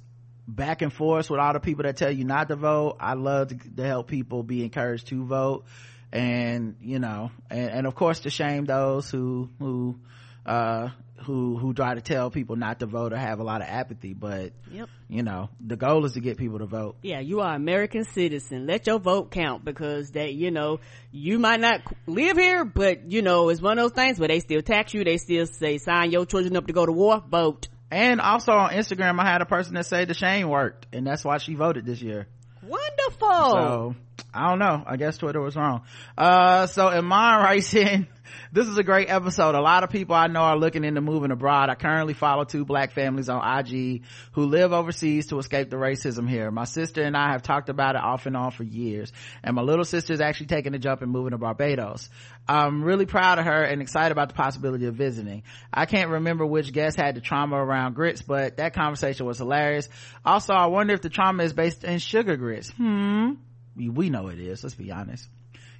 back 0.47 0.82
and 0.82 0.92
forth 0.92 1.30
with 1.30 1.40
all 1.40 1.53
the 1.53 1.61
people 1.61 1.84
that 1.84 1.97
tell 1.97 2.11
you 2.11 2.24
not 2.24 2.49
to 2.49 2.57
vote. 2.57 2.97
I 3.01 3.14
love 3.14 3.49
to, 3.49 3.57
to 3.76 3.84
help 3.84 4.09
people 4.09 4.42
be 4.42 4.62
encouraged 4.64 5.09
to 5.09 5.24
vote. 5.24 5.64
And, 6.12 6.76
you 6.80 6.99
know, 6.99 7.30
and, 7.51 7.70
and 7.70 7.86
of 7.86 7.95
course 7.95 8.20
to 8.20 8.30
shame 8.30 8.64
those 8.66 9.11
who, 9.11 9.51
who, 9.59 9.99
uh 10.47 10.90
who 11.24 11.57
who 11.57 11.72
try 11.72 11.95
to 11.95 12.03
tell 12.03 12.30
people 12.30 12.55
not 12.57 12.80
to 12.80 12.86
vote 12.86 13.12
or 13.12 13.16
have 13.16 13.38
a 13.38 13.42
lot 13.42 13.62
of 13.62 13.66
apathy 13.68 14.12
but 14.12 14.53
Yep. 14.70 14.88
you 15.09 15.22
know 15.22 15.49
the 15.64 15.76
goal 15.76 16.05
is 16.05 16.12
to 16.12 16.20
get 16.20 16.36
people 16.36 16.59
to 16.59 16.66
vote 16.66 16.97
Yeah, 17.03 17.20
you 17.20 17.40
are 17.40 17.55
American 17.55 18.05
citizen. 18.05 18.66
Let 18.66 18.86
your 18.86 18.99
vote 18.99 19.30
count 19.30 19.64
because 19.64 20.11
that, 20.11 20.34
you 20.34 20.51
know, 20.51 20.80
you 21.12 21.38
might 21.38 21.61
not 21.61 21.80
live 22.07 22.36
here, 22.36 22.64
but 22.66 23.11
you 23.11 23.22
know, 23.22 23.49
it's 23.49 23.62
one 23.62 23.78
of 23.78 23.84
those 23.84 23.92
things 23.92 24.18
where 24.18 24.28
they 24.28 24.40
still 24.40 24.61
tax 24.61 24.92
you. 24.92 25.03
They 25.05 25.16
still 25.16 25.47
say 25.47 25.78
sign 25.78 26.11
your 26.11 26.26
children 26.26 26.57
up 26.57 26.66
to 26.66 26.72
go 26.74 26.84
to 26.84 26.92
war. 26.92 27.22
Vote. 27.26 27.68
And 27.91 28.20
also 28.20 28.53
on 28.53 28.70
instagram 28.70 29.18
i 29.20 29.24
had 29.24 29.43
a 29.43 29.47
person 29.47 29.74
that 29.74 29.87
said 29.87 30.09
the 30.09 30.14
shane 30.14 30.49
worked 30.49 30.87
and 30.93 31.07
that's 31.07 31.24
why 31.24 31.39
she 31.39 31.55
voted 31.55 31.85
this 31.85 32.01
year 32.01 32.26
Wonderful. 32.66 33.51
So 33.51 33.95
I 34.32 34.49
don't 34.49 34.59
know. 34.59 34.82
I 34.87 34.97
guess 34.97 35.18
Twitter 35.18 35.41
was 35.41 35.57
wrong. 35.57 35.82
Uh, 36.16 36.66
so 36.66 36.89
Iman 36.89 37.43
writes 37.43 37.74
in, 37.74 38.07
this 38.53 38.66
is 38.66 38.79
a 38.79 38.83
great 38.83 39.11
episode. 39.11 39.55
A 39.55 39.61
lot 39.61 39.85
of 39.85 39.91
people 39.91 40.14
I 40.14 40.27
know 40.27 40.41
are 40.41 40.57
looking 40.57 40.85
into 40.85 41.01
moving 41.01 41.31
abroad. 41.31 41.70
I 41.70 41.75
currently 41.75 42.14
follow 42.14 42.45
two 42.45 42.64
black 42.64 42.93
families 42.93 43.29
on 43.29 43.43
IG 43.59 44.03
who 44.33 44.47
live 44.47 44.72
overseas 44.72 45.27
to 45.29 45.39
escape 45.39 45.70
the 45.70 45.77
racism 45.77 46.29
here. 46.29 46.51
My 46.51 46.64
sister 46.64 47.03
and 47.03 47.16
I 47.16 47.33
have 47.33 47.43
talked 47.43 47.68
about 47.68 47.95
it 47.95 48.03
off 48.03 48.27
and 48.27 48.37
on 48.37 48.51
for 48.51 48.64
years. 48.64 49.12
And 49.43 49.57
my 49.57 49.62
little 49.62 49.85
sister 49.85 50.12
is 50.12 50.20
actually 50.20 50.47
taking 50.47 50.72
the 50.72 50.79
jump 50.79 51.03
and 51.03 51.11
moving 51.11 51.31
to 51.31 51.39
Barbados. 51.39 52.09
I'm 52.47 52.83
really 52.85 53.07
proud 53.07 53.39
of 53.39 53.47
her 53.47 53.62
and 53.62 53.81
excited 53.81 54.12
about 54.12 54.29
the 54.29 54.35
possibility 54.35 54.87
of 54.87 54.95
visiting. 54.95 55.43
I 55.72 55.87
can't 55.87 56.11
remember 56.11 56.45
which 56.45 56.72
guest 56.72 56.99
had 56.99 57.16
the 57.16 57.20
trauma 57.20 57.57
around 57.57 57.95
grits, 57.95 58.22
but 58.22 58.59
that 58.59 58.75
conversation 58.75 59.27
was 59.27 59.39
hilarious. 59.39 59.89
Also, 60.25 60.53
I 60.53 60.66
wonder 60.66 60.95
if 60.95 61.01
the 61.01 61.09
trauma 61.09 61.43
is 61.43 61.53
based 61.53 61.85
in 61.85 61.99
sugar 61.99 62.37
grits. 62.37 62.70
Hmm. 62.70 63.33
We, 63.77 63.89
we 63.89 64.11
know 64.11 64.29
it 64.29 64.39
is. 64.39 64.62
Let's 64.62 64.75
be 64.75 64.93
honest. 64.93 65.29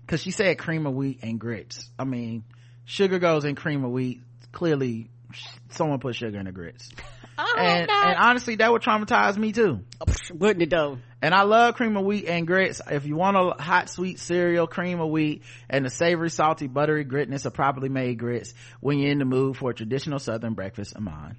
Cause 0.07 0.21
she 0.21 0.31
said 0.31 0.59
cream 0.59 0.87
of 0.87 0.95
wheat 0.95 1.21
and 1.23 1.41
grits. 1.41 1.89
I 1.99 2.05
mean, 2.05 2.45
sugar 2.85 3.19
goes 3.19 3.45
in 3.45 3.55
cream 3.55 3.85
of 3.85 3.91
wheat. 3.91 4.21
Clearly, 4.53 5.09
someone 5.71 5.99
put 5.99 6.15
sugar 6.15 6.39
in 6.39 6.45
the 6.45 6.53
grits. 6.53 6.91
Oh, 7.37 7.55
and, 7.59 7.91
and 7.91 8.17
honestly, 8.17 8.57
that 8.57 8.71
would 8.71 8.83
traumatize 8.83 9.37
me 9.37 9.53
too. 9.53 9.81
Oh, 10.01 10.13
wouldn't 10.33 10.63
it 10.63 10.71
though? 10.71 10.99
And 11.21 11.35
I 11.35 11.43
love 11.43 11.75
cream 11.75 11.97
of 11.97 12.05
wheat 12.05 12.27
and 12.27 12.47
grits. 12.47 12.81
If 12.89 13.07
you 13.07 13.17
want 13.17 13.37
a 13.37 13.61
hot 13.63 13.89
sweet 13.89 14.21
cereal, 14.21 14.67
cream 14.67 15.01
of 15.01 15.09
wheat 15.09 15.43
and 15.69 15.85
the 15.85 15.91
savory, 15.91 16.31
salty, 16.31 16.67
buttery 16.67 17.05
gritness 17.05 17.47
of 17.47 17.55
properly 17.55 17.89
made 17.89 18.19
grits 18.19 18.55
when 18.81 18.99
you're 18.99 19.11
in 19.11 19.19
the 19.19 19.25
mood 19.25 19.57
for 19.57 19.71
a 19.71 19.75
traditional 19.75 20.19
southern 20.19 20.55
breakfast, 20.55 20.95
Iman. 20.97 21.37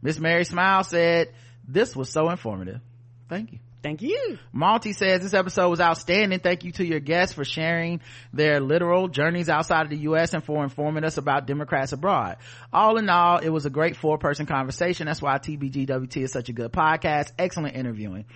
Miss 0.00 0.18
Mary 0.18 0.44
Smile 0.44 0.84
said, 0.84 1.32
this 1.66 1.94
was 1.94 2.08
so 2.08 2.30
informative. 2.30 2.80
Thank 3.28 3.52
you. 3.52 3.58
Thank 3.82 4.02
you. 4.02 4.38
Malty 4.54 4.94
says 4.94 5.22
this 5.22 5.32
episode 5.32 5.68
was 5.70 5.80
outstanding. 5.80 6.40
Thank 6.40 6.64
you 6.64 6.72
to 6.72 6.84
your 6.84 7.00
guests 7.00 7.34
for 7.34 7.44
sharing 7.44 8.00
their 8.32 8.60
literal 8.60 9.08
journeys 9.08 9.48
outside 9.48 9.82
of 9.82 9.90
the 9.90 9.96
U.S. 9.98 10.34
and 10.34 10.44
for 10.44 10.62
informing 10.62 11.04
us 11.04 11.16
about 11.16 11.46
Democrats 11.46 11.92
abroad. 11.92 12.36
All 12.72 12.98
in 12.98 13.08
all, 13.08 13.38
it 13.38 13.48
was 13.48 13.64
a 13.64 13.70
great 13.70 13.96
four 13.96 14.18
person 14.18 14.44
conversation. 14.44 15.06
That's 15.06 15.22
why 15.22 15.38
TBGWT 15.38 16.18
is 16.18 16.32
such 16.32 16.50
a 16.50 16.52
good 16.52 16.72
podcast. 16.72 17.32
Excellent 17.38 17.74
interviewing. 17.74 18.26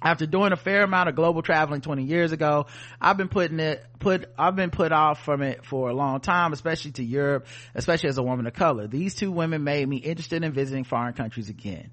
After 0.00 0.26
doing 0.26 0.52
a 0.52 0.56
fair 0.56 0.84
amount 0.84 1.08
of 1.08 1.16
global 1.16 1.42
traveling 1.42 1.80
20 1.80 2.04
years 2.04 2.30
ago, 2.30 2.66
I've 3.00 3.16
been 3.16 3.28
putting 3.28 3.58
it, 3.58 3.84
put, 3.98 4.32
I've 4.38 4.54
been 4.54 4.70
put 4.70 4.92
off 4.92 5.24
from 5.24 5.42
it 5.42 5.64
for 5.66 5.90
a 5.90 5.92
long 5.92 6.20
time, 6.20 6.52
especially 6.52 6.92
to 6.92 7.04
Europe, 7.04 7.46
especially 7.74 8.08
as 8.08 8.16
a 8.16 8.22
woman 8.22 8.46
of 8.46 8.54
color. 8.54 8.86
These 8.86 9.16
two 9.16 9.32
women 9.32 9.64
made 9.64 9.88
me 9.88 9.96
interested 9.96 10.44
in 10.44 10.52
visiting 10.52 10.84
foreign 10.84 11.14
countries 11.14 11.48
again. 11.48 11.90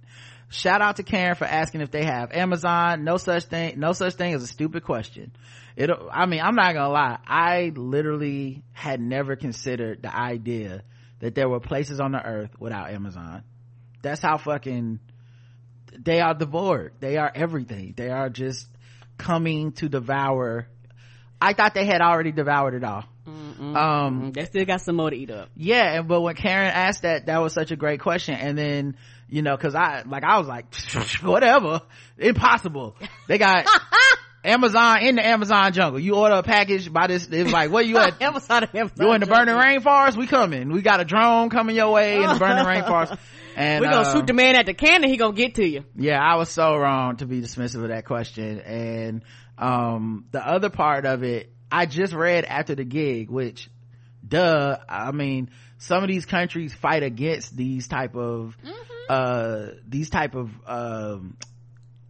Shout 0.50 0.82
out 0.82 0.98
to 0.98 1.04
Karen 1.04 1.36
for 1.36 1.46
asking 1.46 1.82
if 1.82 1.91
they 1.91 2.06
have 2.06 2.32
Amazon. 2.32 3.04
No 3.04 3.18
such 3.18 3.46
thing, 3.46 3.80
no 3.80 3.93
such 3.93 4.14
thing 4.14 4.34
as 4.34 4.43
a 4.43 4.48
stupid 4.48 4.84
question. 4.84 5.32
It, 5.76 5.89
I 6.12 6.26
mean, 6.26 6.39
I'm 6.41 6.56
not 6.56 6.74
gonna 6.74 6.89
lie. 6.89 7.18
I 7.28 7.72
literally 7.76 8.64
had 8.72 9.02
never 9.02 9.36
considered 9.36 10.02
the 10.04 10.16
idea 10.16 10.84
that 11.20 11.36
there 11.36 11.50
were 11.50 11.60
places 11.60 12.00
on 12.00 12.12
the 12.12 12.24
earth 12.24 12.52
without 12.60 12.91
Amazon. 12.91 13.43
That's 14.02 14.22
how 14.22 14.38
fucking, 14.38 15.00
they 15.98 16.22
are 16.22 16.34
devoured. 16.34 16.93
They 17.00 17.18
are 17.18 17.32
everything. 17.34 17.93
They 17.98 18.10
are 18.10 18.30
just 18.30 18.68
coming 19.18 19.72
to 19.74 19.89
devour. 19.89 20.68
I 21.41 21.54
thought 21.54 21.74
they 21.74 21.86
had 21.86 22.02
already 22.02 22.32
devoured 22.32 22.76
it 22.76 22.84
all. 22.84 23.04
Um, 23.28 24.32
They 24.34 24.46
still 24.46 24.66
got 24.66 24.82
some 24.82 24.96
more 24.98 25.10
to 25.10 25.16
eat 25.16 25.32
up. 25.32 25.50
yeah, 25.56 26.02
but 26.02 26.22
when 26.22 26.36
Karen 26.36 26.70
asked 26.72 27.02
that, 27.02 27.26
that 27.26 27.41
was 27.41 27.54
such 27.54 27.72
a 27.72 27.76
great 27.76 28.00
question. 28.00 28.36
And 28.36 28.58
then, 28.58 28.98
you 29.30 29.41
know, 29.41 29.57
cause 29.57 29.76
I, 29.76 30.03
like, 30.05 30.23
I 30.23 30.38
was 30.38 30.47
like, 30.47 30.73
whatever. 31.23 31.82
Impossible. 32.17 32.95
They 33.28 33.38
got 33.38 33.67
Amazon 34.43 34.99
in 35.03 35.15
the 35.15 35.26
Amazon 35.26 35.73
jungle. 35.73 35.99
You 35.99 36.15
order 36.15 36.36
a 36.36 36.43
package 36.43 36.91
by 36.91 37.07
this, 37.07 37.28
it 37.28 37.43
was 37.43 37.51
like, 37.53 37.71
where 37.71 37.84
you 37.84 37.97
at? 37.97 38.21
Amazon, 38.21 38.67
Amazon. 38.73 39.07
You 39.07 39.13
in 39.13 39.21
the 39.21 39.26
burning 39.26 39.55
rainforest? 39.55 40.15
We 40.15 40.28
coming. 40.28 40.71
We 40.71 40.82
got 40.82 40.99
a 40.99 41.05
drone 41.05 41.49
coming 41.49 41.76
your 41.76 41.91
way 41.91 42.17
in 42.17 42.30
the 42.32 42.39
burning 42.39 42.65
rainforest. 42.65 43.17
And, 43.57 43.82
We're 43.82 43.89
gonna 43.89 44.09
uh, 44.09 44.13
shoot 44.13 44.28
the 44.28 44.34
man 44.34 44.55
at 44.55 44.65
the 44.65 44.73
cannon. 44.73 45.09
He 45.09 45.15
gonna 45.17 45.34
get 45.34 45.55
to 45.55 45.65
you. 45.65 45.86
yeah 45.95 46.19
i 46.21 46.36
was 46.36 46.49
so 46.49 46.76
wrong 46.76 47.15
to 47.17 47.26
be 47.26 47.39
dismissive 47.41 47.82
of 47.82 47.88
that 47.88 48.03
question 48.05 48.59
and 48.59 49.21
um 49.57 50.26
the 50.32 50.45
other 50.45 50.69
part 50.69 51.05
of 51.05 51.23
it 51.23 51.49
i 51.71 51.86
just 51.86 52.11
read 52.11 52.43
after 52.43 52.76
the 52.76 52.84
gig 52.84 53.30
which 53.30 53.69
duh 54.28 54.78
i 54.89 55.11
mean 55.13 55.49
some 55.78 56.03
of 56.03 56.09
these 56.09 56.26
countries 56.26 56.73
fight 56.73 57.01
against 57.03 57.55
these 57.55 57.88
type 57.88 58.17
of 58.17 58.57
uh 59.10 59.68
these 59.88 60.10
type 60.10 60.36
of 60.36 60.49
um 60.66 61.38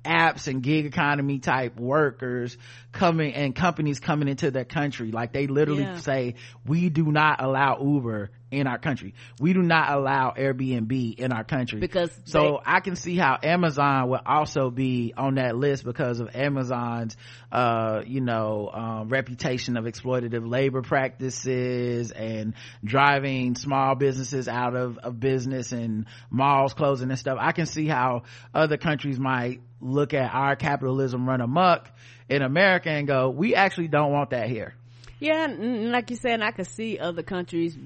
apps 0.05 0.47
and 0.47 0.61
gig 0.61 0.85
economy 0.85 1.39
type 1.39 1.79
workers 1.79 2.57
coming 2.91 3.33
and 3.33 3.55
companies 3.55 3.99
coming 3.99 4.27
into 4.27 4.51
their 4.51 4.63
country 4.65 5.11
like 5.11 5.33
they 5.33 5.47
literally 5.47 5.83
Yeah. 5.83 5.97
say 5.97 6.35
we 6.65 6.89
do 6.89 7.11
not 7.11 7.41
allow 7.41 7.79
uber 7.81 8.29
in 8.55 8.67
our 8.67 8.77
country 8.77 9.13
we 9.39 9.53
do 9.53 9.61
not 9.61 9.91
allow 9.91 10.33
airbnb 10.37 11.15
in 11.19 11.31
our 11.31 11.43
country 11.43 11.79
Because 11.79 12.11
so 12.25 12.39
they- 12.39 12.71
I 12.71 12.79
can 12.79 12.95
see 12.95 13.15
how 13.15 13.37
Amazon 13.43 14.09
will 14.09 14.21
also 14.25 14.69
be 14.69 15.13
on 15.15 15.35
that 15.35 15.55
list 15.55 15.83
because 15.83 16.19
of 16.19 16.35
Amazon's, 16.35 17.15
uh, 17.51 18.01
you 18.05 18.21
know, 18.21 18.69
um, 18.73 19.09
reputation 19.09 19.77
of 19.77 19.85
exploitative 19.85 20.49
labor 20.49 20.81
practices 20.81 22.11
and 22.11 22.53
driving 22.83 23.55
small 23.55 23.95
businesses 23.95 24.47
out 24.47 24.75
of, 24.75 24.97
of 24.99 25.19
business 25.19 25.71
and 25.71 26.05
malls 26.29 26.73
closing 26.73 27.09
and 27.09 27.19
stuff. 27.19 27.37
I 27.39 27.51
can 27.51 27.65
see 27.65 27.87
how 27.87 28.23
other 28.53 28.77
countries 28.77 29.19
might 29.19 29.61
look 29.81 30.13
at 30.13 30.33
our 30.33 30.55
capitalism 30.55 31.27
run 31.27 31.41
amok 31.41 31.87
in 32.29 32.41
America 32.41 32.89
and 32.89 33.07
go, 33.07 33.29
we 33.29 33.55
actually 33.55 33.87
don't 33.87 34.11
want 34.11 34.31
that 34.31 34.49
here. 34.49 34.73
Yeah, 35.19 35.47
like 35.47 36.09
you 36.09 36.17
said, 36.17 36.41
I 36.41 36.51
could 36.51 36.67
see 36.67 36.99
other 36.99 37.23
countries, 37.23 37.77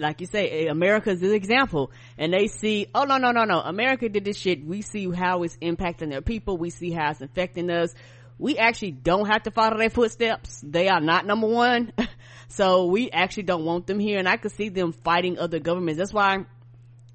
like 0.00 0.20
you 0.20 0.26
say, 0.26 0.66
America's 0.66 1.20
the 1.20 1.32
example, 1.32 1.92
and 2.18 2.32
they 2.32 2.46
see, 2.46 2.88
oh 2.94 3.04
no, 3.04 3.18
no, 3.18 3.30
no, 3.32 3.44
no, 3.44 3.60
America 3.60 4.08
did 4.08 4.24
this 4.24 4.36
shit. 4.36 4.64
We 4.64 4.82
see 4.82 5.10
how 5.10 5.42
it's 5.42 5.56
impacting 5.58 6.10
their 6.10 6.22
people. 6.22 6.56
We 6.56 6.70
see 6.70 6.90
how 6.90 7.10
it's 7.10 7.20
affecting 7.20 7.70
us. 7.70 7.94
We 8.38 8.56
actually 8.56 8.92
don't 8.92 9.26
have 9.26 9.42
to 9.42 9.50
follow 9.50 9.76
their 9.76 9.90
footsteps. 9.90 10.62
They 10.66 10.88
are 10.88 11.00
not 11.00 11.26
number 11.26 11.46
one, 11.46 11.92
so 12.48 12.86
we 12.86 13.10
actually 13.10 13.44
don't 13.44 13.64
want 13.64 13.86
them 13.86 13.98
here. 13.98 14.18
And 14.18 14.28
I 14.28 14.38
could 14.38 14.52
see 14.52 14.70
them 14.70 14.92
fighting 14.92 15.38
other 15.38 15.58
governments. 15.58 15.98
That's 15.98 16.12
why 16.12 16.46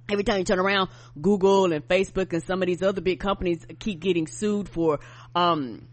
every 0.09 0.23
time 0.23 0.37
you 0.37 0.45
turn 0.45 0.59
around, 0.59 0.89
Google 1.19 1.73
and 1.73 1.85
Facebook 1.87 2.31
and 2.33 2.43
some 2.43 2.61
of 2.61 2.67
these 2.67 2.83
other 2.83 3.01
big 3.01 3.19
companies 3.19 3.65
keep 3.79 3.99
getting 3.99 4.27
sued 4.27 4.69
for, 4.69 4.99
um, 5.33 5.87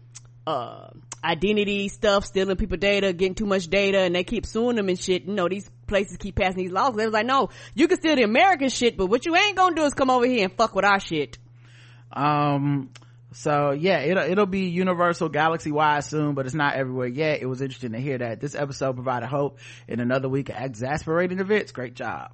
uh, 0.45 0.89
identity 1.23 1.87
stuff, 1.87 2.25
stealing 2.25 2.57
people 2.57 2.77
data, 2.77 3.13
getting 3.13 3.35
too 3.35 3.45
much 3.45 3.67
data, 3.67 3.99
and 3.99 4.13
they 4.15 4.23
keep 4.23 4.45
suing 4.45 4.75
them 4.75 4.89
and 4.89 4.99
shit. 4.99 5.25
You 5.25 5.33
know, 5.33 5.47
these 5.47 5.69
places 5.93 6.17
keep 6.17 6.35
passing 6.35 6.63
these 6.63 6.71
laws. 6.71 6.95
They 6.95 7.05
was 7.05 7.13
like, 7.13 7.25
no, 7.27 7.49
you 7.75 7.87
can 7.87 7.97
steal 7.97 8.15
the 8.15 8.23
American 8.23 8.69
shit, 8.69 8.97
but 8.97 9.05
what 9.05 9.25
you 9.25 9.35
ain't 9.35 9.55
gonna 9.55 9.75
do 9.75 9.83
is 9.83 9.93
come 9.93 10.09
over 10.09 10.25
here 10.25 10.43
and 10.45 10.53
fuck 10.57 10.73
with 10.75 10.85
our 10.85 10.99
shit. 10.99 11.37
um 12.11 12.89
so 13.35 13.71
yeah 13.71 13.99
it'll 14.01 14.23
it'll 14.23 14.45
be 14.45 14.67
universal 14.69 15.27
galaxy 15.27 15.71
wide 15.71 16.03
soon 16.03 16.35
but 16.35 16.45
it's 16.45 16.53
not 16.53 16.75
everywhere 16.75 17.07
yet 17.07 17.41
it 17.41 17.47
was 17.47 17.61
interesting 17.61 17.93
to 17.93 17.99
hear 17.99 18.19
that 18.19 18.39
this 18.39 18.53
episode 18.53 18.93
provided 18.93 19.25
hope 19.25 19.57
in 19.87 19.99
another 19.99 20.29
week 20.29 20.49
of 20.49 20.55
exasperating 20.59 21.39
events 21.39 21.71
great 21.71 21.95
job 21.95 22.31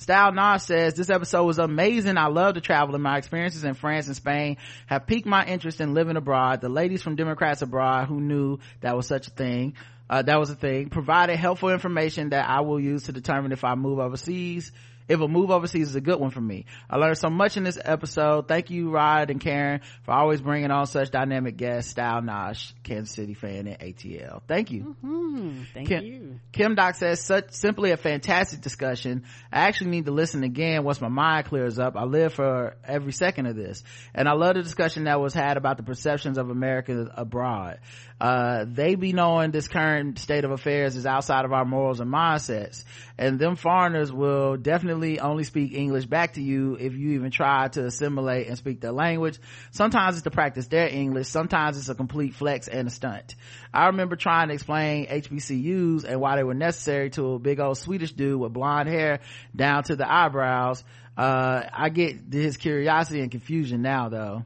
Style 0.00 0.30
Nas 0.30 0.62
says, 0.62 0.94
this 0.94 1.10
episode 1.10 1.44
was 1.44 1.58
amazing. 1.58 2.16
I 2.18 2.28
love 2.28 2.54
to 2.54 2.60
travel 2.60 2.94
and 2.94 3.02
my 3.02 3.18
experiences 3.18 3.64
in 3.64 3.74
France 3.74 4.06
and 4.06 4.14
Spain 4.14 4.56
have 4.86 5.08
piqued 5.08 5.26
my 5.26 5.44
interest 5.44 5.80
in 5.80 5.92
living 5.92 6.16
abroad. 6.16 6.60
The 6.60 6.68
ladies 6.68 7.02
from 7.02 7.16
Democrats 7.16 7.62
Abroad 7.62 8.06
who 8.06 8.20
knew 8.20 8.60
that 8.80 8.96
was 8.96 9.08
such 9.08 9.26
a 9.26 9.30
thing, 9.30 9.74
uh, 10.10 10.22
that 10.22 10.38
was 10.38 10.50
a 10.50 10.54
thing, 10.54 10.88
provided 10.88 11.36
helpful 11.36 11.70
information 11.70 12.30
that 12.30 12.48
I 12.48 12.60
will 12.60 12.80
use 12.80 13.04
to 13.04 13.12
determine 13.12 13.52
if 13.52 13.64
I 13.64 13.74
move 13.74 13.98
overseas 13.98 14.72
if 15.08 15.20
a 15.20 15.28
move 15.28 15.50
overseas 15.50 15.88
is 15.90 15.96
a 15.96 16.00
good 16.00 16.20
one 16.20 16.30
for 16.30 16.40
me. 16.40 16.66
I 16.88 16.96
learned 16.96 17.18
so 17.18 17.30
much 17.30 17.56
in 17.56 17.64
this 17.64 17.78
episode. 17.82 18.46
Thank 18.46 18.70
you, 18.70 18.90
Rod 18.90 19.30
and 19.30 19.40
Karen, 19.40 19.80
for 20.04 20.12
always 20.12 20.40
bringing 20.40 20.70
on 20.70 20.86
such 20.86 21.10
dynamic 21.10 21.56
guests. 21.56 21.90
Style 21.90 22.20
Nosh, 22.20 22.72
Kansas 22.82 23.14
City 23.14 23.34
fan 23.34 23.66
and 23.66 23.78
ATL. 23.78 24.42
Thank 24.46 24.70
you. 24.70 24.96
Hmm, 25.00 25.62
thank 25.72 25.88
Kim, 25.88 26.04
you. 26.04 26.40
Kim 26.52 26.74
Doc 26.74 26.94
says, 26.94 27.22
such 27.22 27.52
simply 27.52 27.90
a 27.92 27.96
fantastic 27.96 28.60
discussion. 28.60 29.24
I 29.52 29.60
actually 29.60 29.90
need 29.90 30.04
to 30.06 30.12
listen 30.12 30.42
again 30.44 30.84
once 30.84 31.00
my 31.00 31.08
mind 31.08 31.46
clears 31.46 31.78
up. 31.78 31.96
I 31.96 32.04
live 32.04 32.34
for 32.34 32.76
every 32.84 33.12
second 33.12 33.46
of 33.46 33.56
this. 33.56 33.82
And 34.14 34.28
I 34.28 34.32
love 34.32 34.54
the 34.54 34.62
discussion 34.62 35.04
that 35.04 35.20
was 35.20 35.32
had 35.32 35.56
about 35.56 35.76
the 35.76 35.82
perceptions 35.82 36.38
of 36.38 36.50
Americans 36.50 37.08
abroad. 37.16 37.78
Uh, 38.20 38.64
they 38.66 38.96
be 38.96 39.12
knowing 39.12 39.52
this 39.52 39.68
current 39.68 40.18
state 40.18 40.44
of 40.44 40.50
affairs 40.50 40.96
is 40.96 41.06
outside 41.06 41.44
of 41.44 41.52
our 41.52 41.64
morals 41.64 42.00
and 42.00 42.12
mindsets. 42.12 42.84
And 43.16 43.38
them 43.38 43.56
foreigners 43.56 44.12
will 44.12 44.56
definitely 44.56 44.97
only 45.20 45.44
speak 45.44 45.72
English 45.72 46.06
back 46.06 46.34
to 46.34 46.42
you 46.42 46.76
if 46.78 46.94
you 46.94 47.12
even 47.12 47.30
try 47.30 47.68
to 47.68 47.86
assimilate 47.86 48.48
and 48.48 48.58
speak 48.58 48.80
their 48.80 48.92
language. 48.92 49.38
Sometimes 49.70 50.16
it's 50.16 50.24
to 50.24 50.30
practice 50.30 50.66
their 50.66 50.88
English. 50.88 51.28
Sometimes 51.28 51.78
it's 51.78 51.88
a 51.88 51.94
complete 51.94 52.34
flex 52.34 52.68
and 52.68 52.88
a 52.88 52.90
stunt. 52.90 53.34
I 53.72 53.86
remember 53.86 54.16
trying 54.16 54.48
to 54.48 54.54
explain 54.54 55.06
HBCUs 55.06 56.04
and 56.04 56.20
why 56.20 56.36
they 56.36 56.44
were 56.44 56.54
necessary 56.54 57.10
to 57.10 57.34
a 57.34 57.38
big 57.38 57.60
old 57.60 57.78
Swedish 57.78 58.12
dude 58.12 58.40
with 58.40 58.52
blonde 58.52 58.88
hair 58.88 59.20
down 59.54 59.84
to 59.84 59.96
the 59.96 60.10
eyebrows. 60.10 60.82
Uh, 61.16 61.62
I 61.72 61.88
get 61.88 62.32
his 62.32 62.56
curiosity 62.56 63.20
and 63.20 63.30
confusion 63.30 63.82
now 63.82 64.08
though. 64.08 64.44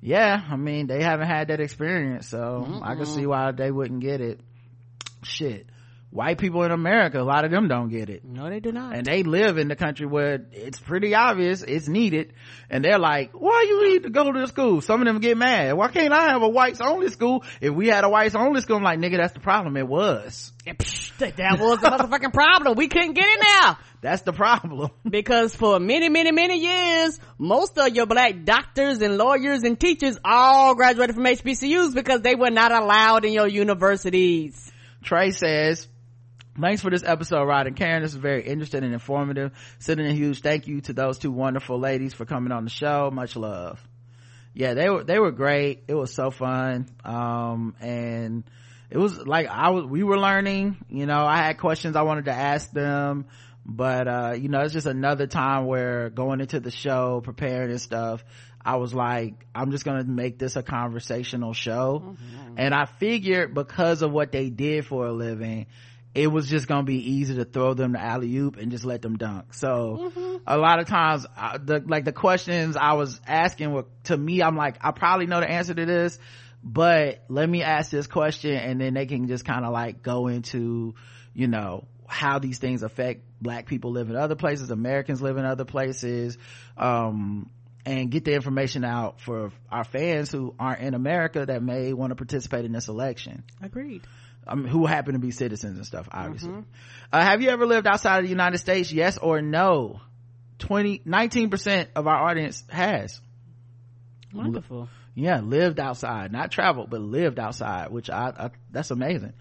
Yeah, 0.00 0.40
I 0.48 0.56
mean, 0.56 0.86
they 0.86 1.02
haven't 1.02 1.26
had 1.26 1.48
that 1.48 1.60
experience, 1.60 2.28
so 2.28 2.80
I 2.82 2.94
can 2.94 3.06
see 3.06 3.26
why 3.26 3.50
they 3.50 3.70
wouldn't 3.70 4.00
get 4.00 4.20
it. 4.20 4.40
Shit. 5.24 5.66
White 6.10 6.38
people 6.38 6.62
in 6.62 6.70
America, 6.70 7.20
a 7.20 7.22
lot 7.22 7.44
of 7.44 7.50
them 7.50 7.68
don't 7.68 7.90
get 7.90 8.08
it 8.08 8.24
No, 8.24 8.48
they 8.48 8.60
do 8.60 8.72
not. 8.72 8.94
and 8.96 9.04
they 9.04 9.22
live 9.24 9.58
in 9.58 9.68
the 9.68 9.76
country 9.76 10.06
where 10.06 10.46
it's 10.52 10.78
pretty 10.80 11.14
obvious 11.14 11.62
it's 11.62 11.86
needed 11.86 12.32
and 12.70 12.82
they're 12.82 12.98
like 12.98 13.32
why 13.32 13.66
you 13.68 13.90
need 13.92 14.04
to 14.04 14.10
go 14.10 14.32
to 14.32 14.40
the 14.40 14.46
school 14.46 14.80
some 14.80 15.02
of 15.02 15.06
them 15.06 15.18
get 15.20 15.36
mad 15.36 15.74
why 15.74 15.88
can't 15.88 16.14
i 16.14 16.30
have 16.30 16.40
a 16.42 16.48
whites 16.48 16.80
only 16.80 17.08
school 17.10 17.44
if 17.60 17.74
we 17.74 17.88
had 17.88 18.04
a 18.04 18.08
whites 18.08 18.34
only 18.34 18.62
school 18.62 18.76
i'm 18.76 18.82
like 18.82 18.98
nigga 18.98 19.18
that's 19.18 19.34
the 19.34 19.40
problem 19.40 19.76
it 19.76 19.86
was 19.86 20.52
that- 20.66 21.58
was 21.60 21.80
the 21.80 21.88
motherfucking 21.88 22.32
problem. 22.32 22.74
We 22.76 22.88
couldn't 22.88 23.12
get 23.14 23.26
in 23.26 23.40
there. 23.40 23.76
that's 24.00 24.22
the 24.22 24.32
problem 24.32 24.90
because 25.08 25.54
for 25.54 25.78
many, 25.80 26.08
many, 26.08 26.30
many 26.32 26.58
years, 26.60 27.18
most 27.38 27.76
of 27.78 27.94
your 27.94 28.06
black 28.06 28.44
doctors 28.44 29.00
and 29.02 29.16
lawyers 29.18 29.62
and 29.62 29.78
teachers 29.78 30.18
all 30.24 30.74
graduated 30.74 31.14
from 31.16 31.24
HBCUs 31.24 31.94
because 31.94 32.20
they 32.22 32.34
were 32.34 32.50
not 32.50 32.70
allowed 32.72 33.24
in 33.24 33.32
your 33.32 33.48
universities. 33.48 34.70
trey 35.02 35.30
says 35.30 35.88
Thanks 36.60 36.82
for 36.82 36.90
this 36.90 37.04
episode, 37.04 37.44
Rod 37.44 37.68
and 37.68 37.76
Karen. 37.76 38.02
This 38.02 38.12
is 38.12 38.18
very 38.18 38.44
interesting 38.44 38.82
and 38.82 38.92
informative. 38.92 39.52
Sending 39.78 40.06
a 40.06 40.12
huge 40.12 40.40
thank 40.40 40.66
you 40.66 40.80
to 40.82 40.92
those 40.92 41.18
two 41.18 41.30
wonderful 41.30 41.78
ladies 41.78 42.14
for 42.14 42.24
coming 42.24 42.50
on 42.50 42.64
the 42.64 42.70
show. 42.70 43.10
Much 43.12 43.36
love. 43.36 43.80
Yeah, 44.54 44.74
they 44.74 44.90
were, 44.90 45.04
they 45.04 45.20
were 45.20 45.30
great. 45.30 45.84
It 45.86 45.94
was 45.94 46.12
so 46.12 46.32
fun. 46.32 46.88
Um, 47.04 47.76
and 47.80 48.42
it 48.90 48.98
was 48.98 49.24
like 49.24 49.46
I 49.46 49.70
was, 49.70 49.84
we 49.84 50.02
were 50.02 50.18
learning, 50.18 50.78
you 50.88 51.06
know, 51.06 51.24
I 51.24 51.36
had 51.36 51.58
questions 51.58 51.94
I 51.94 52.02
wanted 52.02 52.24
to 52.24 52.32
ask 52.32 52.72
them, 52.72 53.26
but, 53.64 54.08
uh, 54.08 54.34
you 54.36 54.48
know, 54.48 54.60
it's 54.60 54.72
just 54.72 54.86
another 54.86 55.28
time 55.28 55.66
where 55.66 56.10
going 56.10 56.40
into 56.40 56.58
the 56.58 56.72
show, 56.72 57.20
preparing 57.22 57.70
and 57.70 57.80
stuff, 57.80 58.24
I 58.64 58.76
was 58.76 58.92
like, 58.92 59.46
I'm 59.54 59.70
just 59.70 59.84
gonna 59.84 60.04
make 60.04 60.38
this 60.38 60.56
a 60.56 60.62
conversational 60.64 61.52
show. 61.52 62.16
And 62.56 62.74
I 62.74 62.86
figured 62.86 63.54
because 63.54 64.02
of 64.02 64.10
what 64.10 64.32
they 64.32 64.50
did 64.50 64.86
for 64.86 65.06
a 65.06 65.12
living, 65.12 65.66
it 66.18 66.26
was 66.26 66.48
just 66.48 66.66
gonna 66.66 66.82
be 66.82 67.12
easy 67.12 67.36
to 67.36 67.44
throw 67.44 67.74
them 67.74 67.92
the 67.92 68.00
alley 68.00 68.34
oop 68.36 68.56
and 68.56 68.72
just 68.72 68.84
let 68.84 69.02
them 69.02 69.16
dunk. 69.16 69.54
So 69.54 70.40
a 70.46 70.58
lot 70.58 70.80
of 70.80 70.88
times, 70.88 71.24
I, 71.36 71.58
the 71.58 71.80
like 71.86 72.04
the 72.04 72.12
questions 72.12 72.76
I 72.76 72.94
was 72.94 73.20
asking 73.24 73.72
were 73.72 73.84
to 74.04 74.16
me. 74.16 74.42
I'm 74.42 74.56
like, 74.56 74.78
I 74.80 74.90
probably 74.90 75.26
know 75.26 75.38
the 75.38 75.48
answer 75.48 75.74
to 75.74 75.86
this, 75.86 76.18
but 76.64 77.22
let 77.28 77.48
me 77.48 77.62
ask 77.62 77.92
this 77.92 78.08
question, 78.08 78.56
and 78.56 78.80
then 78.80 78.94
they 78.94 79.06
can 79.06 79.28
just 79.28 79.44
kind 79.44 79.64
of 79.64 79.72
like 79.72 80.02
go 80.02 80.26
into, 80.26 80.96
you 81.34 81.46
know, 81.46 81.84
how 82.08 82.40
these 82.40 82.58
things 82.58 82.82
affect 82.82 83.22
black 83.40 83.66
people 83.66 83.92
live 83.92 84.10
in 84.10 84.16
other 84.16 84.34
places, 84.34 84.72
Americans 84.72 85.22
live 85.22 85.36
in 85.36 85.44
other 85.44 85.64
places, 85.64 86.36
um, 86.76 87.48
and 87.86 88.10
get 88.10 88.24
the 88.24 88.34
information 88.34 88.82
out 88.82 89.20
for 89.20 89.52
our 89.70 89.84
fans 89.84 90.32
who 90.32 90.52
aren't 90.58 90.80
in 90.80 90.94
America 90.94 91.46
that 91.46 91.62
may 91.62 91.92
want 91.92 92.10
to 92.10 92.16
participate 92.16 92.64
in 92.64 92.72
this 92.72 92.88
election 92.88 93.44
Agreed. 93.62 94.02
Um, 94.48 94.66
who 94.66 94.86
happen 94.86 95.12
to 95.12 95.18
be 95.18 95.30
citizens 95.30 95.76
and 95.76 95.86
stuff 95.86 96.08
obviously. 96.10 96.64
Uh, 97.12 97.22
have 97.22 97.42
you 97.42 97.50
ever 97.50 97.66
lived 97.66 97.86
outside 97.86 98.18
of 98.18 98.24
the 98.24 98.30
united 98.30 98.58
states? 98.58 98.90
Yes 98.92 99.18
or 99.18 99.40
no? 99.42 100.00
20 100.58 101.00
19% 101.06 101.86
of 101.94 102.06
our 102.06 102.28
audience 102.28 102.64
has. 102.68 103.20
Wonderful. 104.34 104.88
yeah 105.14 105.40
lived 105.40 105.80
outside. 105.80 106.32
Not 106.32 106.50
traveled 106.50 106.90
but 106.90 107.00
lived 107.00 107.38
outside 107.38 107.90
which 107.90 108.10
i, 108.10 108.32
I 108.36 108.50
that's 108.70 108.90
amazing. 108.90 109.32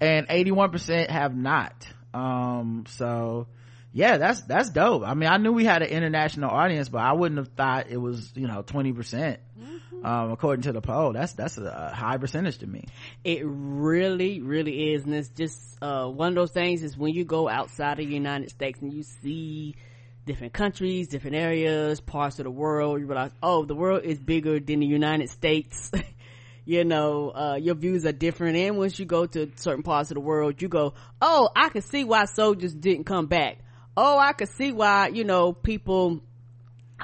And 0.00 0.28
81% 0.28 1.10
have 1.10 1.34
not. 1.36 1.86
Um 2.14 2.84
so 2.88 3.46
yeah 3.92 4.18
that's 4.18 4.42
that's 4.42 4.70
dope 4.70 5.02
i 5.04 5.14
mean 5.14 5.28
i 5.28 5.36
knew 5.38 5.52
we 5.52 5.64
had 5.64 5.82
an 5.82 5.88
international 5.88 6.50
audience 6.50 6.88
but 6.88 6.98
i 7.00 7.12
wouldn't 7.12 7.38
have 7.38 7.48
thought 7.48 7.86
it 7.88 7.96
was 7.96 8.30
you 8.34 8.46
know 8.46 8.62
20% 8.62 9.38
um 10.04 10.30
according 10.30 10.62
to 10.62 10.72
the 10.72 10.80
poll 10.80 11.12
that's 11.12 11.32
that's 11.32 11.58
a, 11.58 11.90
a 11.90 11.94
high 11.94 12.16
percentage 12.18 12.58
to 12.58 12.66
me 12.66 12.84
It 13.24 13.42
really, 13.44 14.40
really 14.40 14.92
is. 14.92 15.04
And 15.04 15.14
it's 15.14 15.28
just, 15.30 15.58
uh, 15.82 16.06
one 16.06 16.28
of 16.28 16.34
those 16.36 16.52
things 16.52 16.82
is 16.84 16.96
when 16.96 17.12
you 17.14 17.24
go 17.24 17.48
outside 17.48 17.98
of 17.98 18.06
the 18.06 18.14
United 18.14 18.50
States 18.50 18.78
and 18.80 18.92
you 18.92 19.02
see 19.02 19.74
different 20.24 20.52
countries, 20.52 21.08
different 21.08 21.36
areas, 21.36 22.00
parts 22.00 22.38
of 22.38 22.44
the 22.44 22.50
world, 22.50 23.00
you 23.00 23.06
realize, 23.06 23.32
oh, 23.42 23.64
the 23.64 23.74
world 23.74 24.02
is 24.04 24.20
bigger 24.20 24.60
than 24.60 24.80
the 24.80 24.86
United 24.86 25.30
States. 25.30 25.90
you 26.64 26.84
know, 26.84 27.30
uh, 27.30 27.56
your 27.60 27.74
views 27.74 28.04
are 28.06 28.12
different. 28.12 28.56
And 28.56 28.78
once 28.78 28.98
you 28.98 29.04
go 29.06 29.26
to 29.26 29.50
certain 29.56 29.82
parts 29.82 30.10
of 30.10 30.14
the 30.14 30.20
world, 30.20 30.62
you 30.62 30.68
go, 30.68 30.94
oh, 31.20 31.48
I 31.56 31.70
can 31.70 31.82
see 31.82 32.04
why 32.04 32.26
soldiers 32.26 32.74
didn't 32.74 33.04
come 33.04 33.26
back. 33.26 33.58
Oh, 34.00 34.16
I 34.16 34.32
can 34.32 34.46
see 34.46 34.70
why, 34.70 35.08
you 35.08 35.24
know, 35.24 35.52
people, 35.52 36.20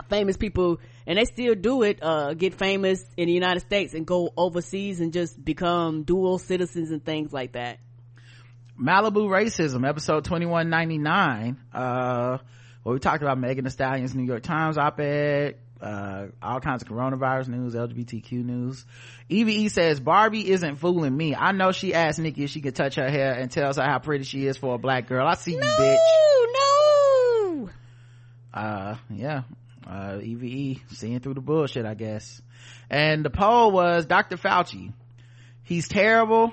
famous 0.09 0.37
people, 0.37 0.79
and 1.09 1.19
they 1.19 1.25
still 1.25 1.57
do 1.57 1.83
it, 1.83 1.99
uh, 2.01 2.35
get 2.35 2.55
famous 2.55 3.05
in 3.17 3.27
the 3.27 3.33
United 3.33 3.63
States 3.63 3.95
and 3.95 4.07
go 4.07 4.33
overseas 4.37 5.01
and 5.01 5.13
just 5.13 5.45
become 5.45 6.05
dual 6.05 6.39
citizens 6.39 6.93
and 6.93 7.05
things 7.05 7.33
like 7.33 7.55
that. 7.55 7.81
Malibu 8.81 9.29
racism, 9.29 9.85
episode 9.85 10.25
2199, 10.25 11.57
uh, 11.73 12.39
where 12.85 12.93
we 12.93 13.01
talked 13.01 13.25
about 13.25 13.41
Megan 13.41 13.65
Thee 13.65 13.71
Stallion's 13.71 14.15
New 14.15 14.23
York 14.23 14.45
Times 14.45 14.79
op-ed, 14.79 15.57
uh, 15.81 16.27
all 16.41 16.61
kinds 16.61 16.83
of 16.83 16.89
coronavirus 16.89 17.49
news, 17.49 17.75
LGBTQ 17.75 18.33
news. 18.45 18.87
EVE 19.29 19.69
says, 19.73 19.99
Barbie 19.99 20.49
isn't 20.49 20.77
fooling 20.77 21.17
me. 21.17 21.35
I 21.35 21.51
know 21.51 21.73
she 21.73 21.93
asked 21.93 22.21
Nikki 22.21 22.45
if 22.45 22.51
she 22.51 22.61
could 22.61 22.77
touch 22.77 22.95
her 22.95 23.11
hair 23.11 23.33
and 23.33 23.51
tells 23.51 23.79
her 23.79 23.83
how 23.83 23.99
pretty 23.99 24.23
she 24.23 24.47
is 24.47 24.57
for 24.57 24.77
a 24.77 24.79
black 24.79 25.09
girl. 25.09 25.27
I 25.27 25.35
see 25.35 25.55
you, 25.55 25.61
bitch. 25.61 25.97
no! 26.53 26.64
Uh, 28.55 28.97
yeah. 29.11 29.43
Uh, 29.87 30.19
EVE, 30.23 30.81
seeing 30.93 31.21
through 31.21 31.35
the 31.35 31.41
bullshit, 31.43 31.85
I 31.85 31.95
guess. 31.95 32.41
And 32.89 33.25
the 33.25 33.29
poll 33.31 33.71
was 33.73 34.07
Dr. 34.07 34.37
Fauci. 34.37 34.93
He's 35.65 35.89
terrible. 35.89 36.53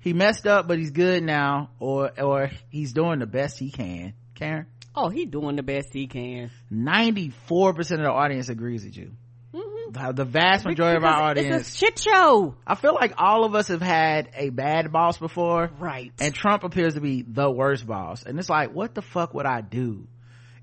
He 0.00 0.14
messed 0.14 0.46
up, 0.46 0.66
but 0.66 0.78
he's 0.78 0.90
good 0.90 1.22
now, 1.22 1.70
or, 1.78 2.10
or 2.20 2.50
he's 2.70 2.92
doing 2.92 3.18
the 3.18 3.26
best 3.26 3.58
he 3.58 3.70
can. 3.70 4.14
Karen? 4.34 4.66
Oh, 4.96 5.10
he 5.10 5.26
doing 5.26 5.56
the 5.56 5.62
best 5.62 5.90
he 5.92 6.06
can. 6.06 6.50
94% 6.72 7.78
of 7.78 7.86
the 7.98 8.10
audience 8.10 8.48
agrees 8.48 8.84
with 8.84 8.96
you. 8.96 9.12
The- 9.52 10.12
The 10.12 10.24
vast 10.24 10.64
majority 10.64 10.96
of 10.98 11.04
our 11.04 11.34
Because 11.34 11.44
audience. 11.44 11.60
It's 11.68 11.74
a 11.74 11.76
shit 11.78 11.98
show. 11.98 12.54
I 12.66 12.76
feel 12.76 12.94
like 12.94 13.14
all 13.18 13.44
of 13.44 13.54
us 13.56 13.68
have 13.68 13.82
had 13.82 14.30
a 14.36 14.50
bad 14.50 14.90
boss 14.92 15.18
before. 15.18 15.70
Right. 15.80 16.12
And 16.20 16.32
Trump 16.32 16.62
appears 16.64 16.94
to 16.94 17.00
be 17.00 17.22
the 17.22 17.50
worst 17.50 17.86
boss. 17.86 18.22
And 18.22 18.38
it's 18.38 18.48
like, 18.48 18.72
what 18.72 18.94
the 18.94 19.02
fuck 19.02 19.34
would 19.34 19.46
I 19.46 19.60
do 19.62 20.06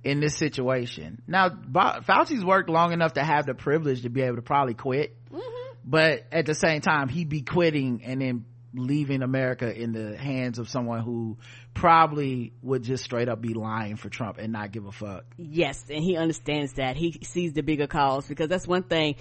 in 0.04 0.20
this 0.20 0.36
situation? 0.36 1.22
Now, 1.28 1.50
Fauci's 1.50 2.44
worked 2.44 2.70
long 2.70 2.94
enough 2.94 3.14
to 3.14 3.24
have 3.24 3.46
the 3.46 3.54
privilege 3.54 4.04
to 4.04 4.10
be 4.10 4.22
able 4.22 4.38
to 4.38 4.42
probably 4.42 4.74
quit. 4.74 5.16
Mm-hmm. 5.32 5.74
But 5.86 6.26
at 6.32 6.46
the 6.46 6.56
same 6.56 6.82
time, 6.82 7.08
he'd 7.08 7.30
be 7.30 7.42
quitting 7.42 8.04
and 8.04 8.22
then 8.22 8.46
leaving 8.74 9.22
America 9.22 9.74
in 9.74 9.94
the 9.94 10.18
hands 10.18 10.60
of 10.60 10.70
someone 10.70 11.02
who 11.02 11.38
probably 11.74 12.54
would 12.62 12.84
just 12.84 13.04
straight 13.04 13.30
up 13.30 13.42
be 13.42 13.54
lying 13.54 13.96
for 13.96 14.10
Trump 14.10 14.38
and 14.38 14.52
not 14.52 14.72
give 14.72 14.86
a 14.86 14.92
fuck. 14.92 15.26
yes, 15.38 15.84
and 15.90 16.04
he 16.04 16.18
understands 16.18 16.74
that. 16.74 16.96
He 16.96 17.20
sees 17.24 17.54
the 17.54 17.62
bigger 17.62 17.88
cause 17.88 18.28
because 18.28 18.50
that's 18.50 18.68
one 18.68 18.84
thing. 18.84 19.16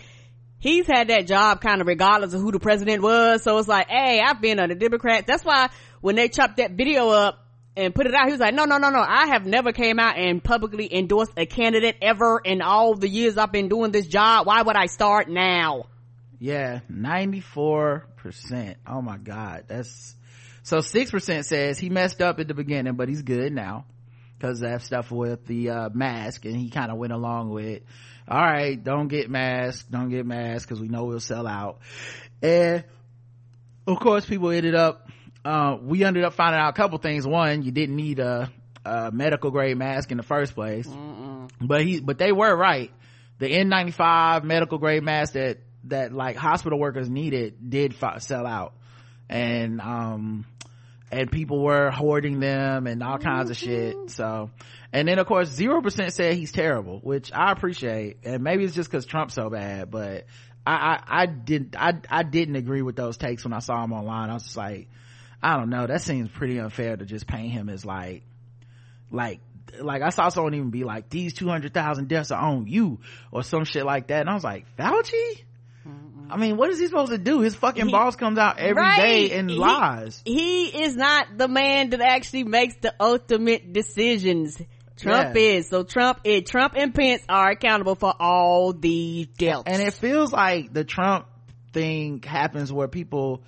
He's 0.58 0.86
had 0.86 1.08
that 1.08 1.26
job 1.26 1.60
kind 1.60 1.80
of 1.80 1.86
regardless 1.86 2.32
of 2.32 2.40
who 2.40 2.50
the 2.50 2.58
president 2.58 3.02
was. 3.02 3.42
So 3.42 3.58
it's 3.58 3.68
like, 3.68 3.88
hey, 3.88 4.20
I've 4.20 4.40
been 4.40 4.58
on 4.58 4.70
the 4.70 4.74
Democrats. 4.74 5.24
That's 5.26 5.44
why 5.44 5.68
when 6.00 6.16
they 6.16 6.28
chopped 6.28 6.56
that 6.56 6.72
video 6.72 7.10
up 7.10 7.45
and 7.76 7.94
put 7.94 8.06
it 8.06 8.14
out, 8.14 8.26
he 8.26 8.32
was 8.32 8.40
like, 8.40 8.54
no, 8.54 8.64
no, 8.64 8.78
no, 8.78 8.90
no. 8.90 9.00
I 9.00 9.26
have 9.26 9.44
never 9.46 9.72
came 9.72 9.98
out 9.98 10.16
and 10.16 10.42
publicly 10.42 10.92
endorsed 10.94 11.32
a 11.36 11.46
candidate 11.46 11.96
ever 12.00 12.40
in 12.42 12.62
all 12.62 12.94
the 12.94 13.08
years 13.08 13.36
I've 13.36 13.52
been 13.52 13.68
doing 13.68 13.92
this 13.92 14.06
job. 14.06 14.46
Why 14.46 14.62
would 14.62 14.76
I 14.76 14.86
start 14.86 15.28
now? 15.28 15.84
Yeah, 16.38 16.80
94%. 16.90 18.76
Oh 18.86 19.02
my 19.02 19.18
God. 19.18 19.64
That's, 19.68 20.14
so 20.62 20.78
6% 20.78 21.44
says 21.44 21.78
he 21.78 21.90
messed 21.90 22.20
up 22.22 22.40
at 22.40 22.48
the 22.48 22.54
beginning, 22.54 22.94
but 22.94 23.08
he's 23.08 23.22
good 23.22 23.52
now. 23.52 23.84
because 24.38 24.60
that 24.60 24.82
stuff 24.82 25.10
with 25.10 25.46
the 25.46 25.70
uh, 25.70 25.88
mask 25.92 26.44
and 26.44 26.56
he 26.56 26.70
kind 26.70 26.90
of 26.90 26.98
went 26.98 27.12
along 27.12 27.50
with 27.50 27.82
all 28.28 28.40
right 28.40 28.82
don't 28.82 29.08
get 29.08 29.30
masked 29.30 29.90
don't 29.90 30.08
get 30.10 30.26
masked 30.26 30.68
because 30.68 30.80
we 30.80 30.88
know 30.88 31.04
we'll 31.04 31.20
sell 31.20 31.46
out 31.46 31.78
and 32.42 32.84
of 33.86 33.98
course 34.00 34.26
people 34.26 34.50
ended 34.50 34.74
up 34.74 35.05
uh, 35.46 35.78
we 35.80 36.02
ended 36.02 36.24
up 36.24 36.34
finding 36.34 36.60
out 36.60 36.70
a 36.70 36.72
couple 36.72 36.98
things. 36.98 37.24
One 37.24 37.62
you 37.62 37.70
didn't 37.70 37.94
need 37.94 38.18
a, 38.18 38.50
a 38.84 39.12
medical 39.12 39.52
grade 39.52 39.76
mask 39.76 40.10
in 40.10 40.16
the 40.16 40.24
first 40.24 40.54
place. 40.54 40.88
Mm-mm. 40.88 41.48
but 41.60 41.84
he 41.84 42.00
but 42.00 42.18
they 42.18 42.32
were 42.32 42.54
right. 42.54 42.90
The 43.38 43.46
n95 43.46 44.42
medical 44.42 44.78
grade 44.78 45.04
mask 45.04 45.34
that 45.34 45.58
that 45.84 46.12
like 46.12 46.36
hospital 46.36 46.80
workers 46.80 47.08
needed 47.08 47.70
did 47.70 47.94
sell 48.18 48.44
out. 48.44 48.74
And 49.28 49.80
um 49.80 50.46
and 51.12 51.30
people 51.30 51.62
were 51.62 51.92
hoarding 51.92 52.40
them 52.40 52.88
and 52.88 53.00
all 53.00 53.18
kinds 53.18 53.50
of 53.50 53.56
shit 53.56 54.10
so. 54.10 54.50
And 54.92 55.06
then 55.06 55.20
of 55.20 55.28
course 55.28 55.48
zero 55.48 55.80
percent 55.80 56.12
said 56.12 56.34
he's 56.34 56.50
terrible 56.50 56.98
which 56.98 57.32
i 57.32 57.52
appreciate. 57.52 58.16
And 58.24 58.42
maybe 58.42 58.64
it's 58.64 58.74
just 58.74 58.90
because 58.90 59.06
trump's 59.06 59.34
so 59.34 59.48
bad 59.48 59.92
but 59.92 60.26
I, 60.66 60.72
I 60.72 61.22
i 61.22 61.26
didn't 61.26 61.76
i 61.78 61.92
i 62.10 62.24
didn't 62.24 62.56
agree 62.56 62.82
with 62.82 62.96
those 62.96 63.16
takes 63.16 63.44
when 63.44 63.52
i 63.52 63.60
saw 63.60 63.84
him 63.84 63.92
online. 63.92 64.30
I 64.30 64.34
was 64.34 64.42
just 64.42 64.56
like 64.56 64.88
i 65.42 65.56
don't 65.56 65.70
know 65.70 65.86
that 65.86 66.00
seems 66.02 66.28
pretty 66.30 66.58
unfair 66.58 66.96
to 66.96 67.04
just 67.04 67.26
paint 67.26 67.52
him 67.52 67.68
as 67.68 67.84
like 67.84 68.22
like 69.10 69.40
like 69.80 70.00
I 70.00 70.08
saw 70.10 70.28
someone 70.30 70.54
even 70.54 70.70
be 70.70 70.84
like, 70.84 71.10
these 71.10 71.34
200,000 71.34 72.08
deaths 72.08 72.30
are 72.30 72.40
on 72.40 72.66
you 72.66 73.00
or 73.30 73.42
some 73.42 73.64
shit 73.64 73.84
like 73.84 74.06
that. 74.06 74.20
And 74.20 74.30
I 74.30 74.34
was 74.34 74.44
like, 74.44 74.64
Fauci? 74.78 75.42
I 76.30 76.36
mean, 76.38 76.56
what 76.56 76.70
is 76.70 76.78
he 76.78 76.86
supposed 76.86 77.10
to 77.12 77.18
do? 77.18 77.40
His 77.40 77.54
fucking 77.56 77.86
He- 77.86 77.92
boss 77.92 78.16
comes 78.16 78.38
out 78.38 78.58
every 78.58 78.74
day 78.96 79.28
Right. 79.28 79.32
and 79.32 79.50
He- 79.50 79.56
lies. 79.58 80.22
He 80.24 80.66
is 80.82 80.96
not 80.96 81.36
the 81.36 81.48
man 81.48 81.90
that 81.90 82.00
actually 82.00 82.44
makes 82.44 82.76
the 82.80 82.94
ultimate 82.98 83.72
decisions. 83.74 84.56
Trump 84.96 85.34
Yeah. 85.34 85.42
is. 85.42 85.68
So 85.68 85.82
Trump 85.82 86.20
is, 86.24 86.48
Trump 86.48 86.72
and 86.76 86.94
Pence 86.94 87.22
are 87.28 87.50
accountable 87.50 87.96
for 87.96 88.14
all 88.18 88.72
these 88.72 89.26
deaths. 89.36 89.64
And 89.66 89.82
it 89.82 89.92
feels 89.92 90.32
like 90.32 90.72
the 90.72 90.84
Trump 90.84 91.26
thing 91.72 92.22
happens 92.22 92.72
where 92.72 92.88
people, 92.88 93.42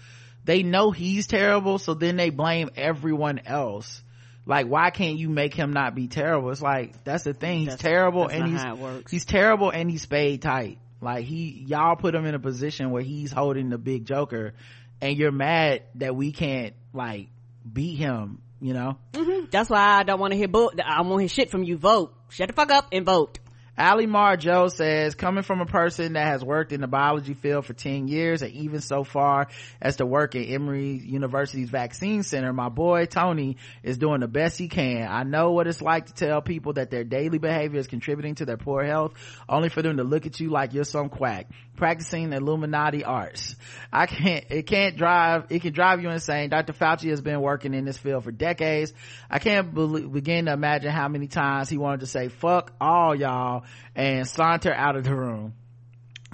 they 0.49 0.63
know 0.63 0.91
he's 0.91 1.27
terrible, 1.27 1.79
so 1.79 1.93
then 1.93 2.17
they 2.17 2.31
blame 2.31 2.71
everyone 2.75 3.41
else. 3.45 4.03
Like, 4.47 4.67
why 4.67 4.89
can't 4.89 5.19
you 5.19 5.29
make 5.29 5.53
him 5.53 5.75
not 5.75 5.95
be 5.95 6.09
terrible? 6.09 6.51
It's 6.51 6.63
like, 6.63 7.05
that's 7.05 7.23
the 7.23 7.35
thing. 7.35 7.59
He's 7.59 7.67
That's- 7.67 7.83
terrible 7.83 8.29
that's 8.29 8.41
and 8.41 8.51
he's, 8.51 8.79
works. 8.81 9.13
he's 9.13 9.25
terrible 9.27 9.69
and 9.69 9.91
he's 9.91 10.01
spayed 10.01 10.41
tight. 10.41 10.79
Like 11.03 11.27
he, 11.27 11.65
y'all 11.69 11.97
put 11.97 12.15
him 12.15 12.25
in 12.25 12.35
a 12.35 12.39
position 12.39 12.91
where 12.91 13.03
he's 13.03 13.31
holding 13.31 13.69
the 13.69 13.77
big 13.77 14.07
joker 14.07 14.55
and 15.03 15.19
you're 15.19 15.31
mad 15.31 15.83
that 15.97 16.17
we 16.17 16.33
can't 16.33 16.73
like 16.95 17.29
beat 17.71 17.97
him, 17.97 18.41
you 18.63 18.73
know? 18.73 18.97
Mm-hmm. 19.13 19.51
That's 19.51 19.69
why 19.69 19.99
I 19.99 20.03
don't 20.03 20.19
want 20.19 20.33
to 20.33 20.39
hear 20.39 20.49
bo- 20.49 20.73
I 20.83 21.03
want 21.03 21.13
to 21.17 21.19
hear 21.21 21.29
shit 21.29 21.51
from 21.51 21.63
you. 21.63 21.77
Vote. 21.77 22.15
Shut 22.31 22.49
the 22.49 22.55
fuck 22.55 22.71
up 22.73 22.89
and 22.91 23.05
vote. 23.05 23.39
Ali 23.79 24.07
Mar 24.07 24.37
Joe 24.37 24.67
says, 24.67 25.15
coming 25.15 25.45
from 25.45 25.61
a 25.61 25.67
person 25.67 26.15
that 26.15 26.27
has 26.27 26.45
worked 26.45 26.73
in 26.73 26.81
the 26.81 26.89
biology 26.89 27.35
field 27.35 27.65
for 27.65 27.75
10 27.75 28.09
years 28.09 28.43
and 28.43 28.51
even 28.53 28.81
so 28.81 29.05
far 29.05 29.47
as 29.81 29.97
to 29.97 30.07
work 30.07 30.35
at 30.35 30.49
Emory 30.49 30.99
University's 30.99 31.71
vaccine 31.71 32.25
center, 32.25 32.53
my 32.53 32.71
boy 32.71 33.07
Tony 33.07 33.57
is 33.85 33.97
doing 33.97 34.19
the 34.19 34.27
best 34.27 34.59
he 34.59 34.67
can. 34.67 35.07
I 35.09 35.23
know 35.23 35.53
what 35.53 35.69
it's 35.69 35.81
like 35.81 36.07
to 36.07 36.13
tell 36.13 36.43
people 36.43 36.73
that 36.73 36.91
their 36.91 37.05
daily 37.05 37.39
behavior 37.39 37.79
is 37.79 37.87
contributing 37.87 38.35
to 38.37 38.45
their 38.45 38.57
poor 38.57 38.83
health, 38.83 39.15
only 39.49 39.69
for 39.69 39.81
them 39.81 39.99
to 39.99 40.03
look 40.03 40.27
at 40.27 40.41
you 40.41 40.51
like 40.51 40.75
you're 40.75 40.83
some 40.83 41.09
quack, 41.09 41.47
practicing 41.77 42.33
Illuminati 42.33 43.05
arts. 43.05 43.55
I 43.93 44.07
can't, 44.07 44.45
it 44.51 44.67
can't 44.67 44.97
drive, 44.97 45.47
it 45.51 45.63
can 45.63 45.73
drive 45.73 46.03
you 46.03 46.11
insane. 46.11 46.51
Dr. 46.51 46.73
Fauci 46.73 47.11
has 47.11 47.21
been 47.21 47.41
working 47.41 47.75
in 47.75 47.85
this 47.85 47.97
field 47.97 48.25
for 48.25 48.33
decades. 48.33 48.93
I 49.31 49.39
can't 49.39 49.73
believe, 49.73 50.13
begin 50.13 50.47
to 50.47 50.53
imagine 50.53 50.91
how 50.91 51.07
many 51.07 51.29
times 51.29 51.69
he 51.69 51.79
wanted 51.79 52.01
to 52.01 52.07
say, 52.07 52.27
fuck 52.27 52.73
all 52.81 53.15
y'all 53.15 53.63
and 53.95 54.27
saunter 54.29 54.73
out 54.73 54.97
of 54.97 55.05
the 55.05 55.15
room. 55.15 55.55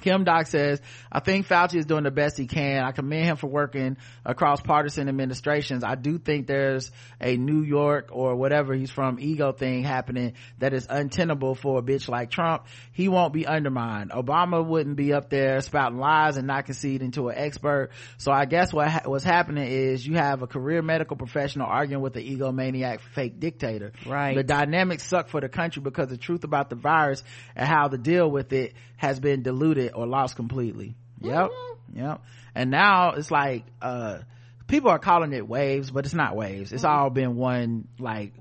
Kim 0.05 0.23
Doc 0.23 0.45
says, 0.45 0.79
I 1.11 1.19
think 1.19 1.47
Fauci 1.47 1.77
is 1.77 1.87
doing 1.87 2.03
the 2.03 2.11
best 2.11 2.37
he 2.37 2.45
can. 2.45 2.83
I 2.83 2.91
commend 2.91 3.25
him 3.25 3.37
for 3.37 3.47
working 3.47 3.97
across 4.23 4.61
partisan 4.61 5.09
administrations. 5.09 5.83
I 5.83 5.95
do 5.95 6.19
think 6.19 6.45
there's 6.45 6.91
a 7.19 7.37
New 7.37 7.63
York 7.63 8.09
or 8.11 8.35
whatever 8.35 8.75
he's 8.75 8.91
from 8.91 9.17
ego 9.19 9.51
thing 9.51 9.83
happening 9.83 10.33
that 10.59 10.73
is 10.75 10.85
untenable 10.87 11.55
for 11.55 11.79
a 11.79 11.81
bitch 11.81 12.07
like 12.07 12.29
Trump. 12.29 12.67
He 12.91 13.07
won't 13.07 13.33
be 13.33 13.47
undermined. 13.47 14.11
Obama 14.11 14.63
wouldn't 14.63 14.95
be 14.95 15.11
up 15.11 15.31
there 15.31 15.59
spouting 15.61 15.97
lies 15.97 16.37
and 16.37 16.45
not 16.45 16.67
conceding 16.67 17.09
to 17.13 17.29
an 17.29 17.37
expert. 17.39 17.89
So 18.19 18.31
I 18.31 18.45
guess 18.45 18.71
what 18.71 18.87
ha- 18.87 19.01
what's 19.05 19.23
happening 19.23 19.67
is 19.67 20.05
you 20.05 20.17
have 20.17 20.43
a 20.43 20.47
career 20.47 20.83
medical 20.83 21.17
professional 21.17 21.65
arguing 21.65 22.03
with 22.03 22.15
an 22.15 22.21
egomaniac 22.21 22.99
fake 23.15 23.39
dictator. 23.39 23.91
Right. 24.05 24.35
The 24.35 24.43
dynamics 24.43 25.01
suck 25.01 25.29
for 25.29 25.41
the 25.41 25.49
country 25.49 25.81
because 25.81 26.09
the 26.09 26.17
truth 26.17 26.43
about 26.43 26.69
the 26.69 26.75
virus 26.75 27.23
and 27.55 27.67
how 27.67 27.87
to 27.87 27.97
deal 27.97 28.29
with 28.29 28.53
it 28.53 28.75
has 28.97 29.19
been 29.19 29.41
diluted 29.41 29.93
or 29.95 30.05
lost 30.05 30.35
completely. 30.35 30.95
Yep. 31.21 31.49
Yep. 31.93 32.21
And 32.53 32.71
now 32.71 33.11
it's 33.11 33.31
like, 33.31 33.63
uh, 33.81 34.19
people 34.67 34.89
are 34.89 34.99
calling 34.99 35.33
it 35.33 35.47
waves, 35.47 35.91
but 35.91 36.05
it's 36.05 36.13
not 36.13 36.35
waves. 36.35 36.71
It's 36.71 36.83
all 36.83 37.09
been 37.09 37.35
one, 37.35 37.87
like, 37.99 38.33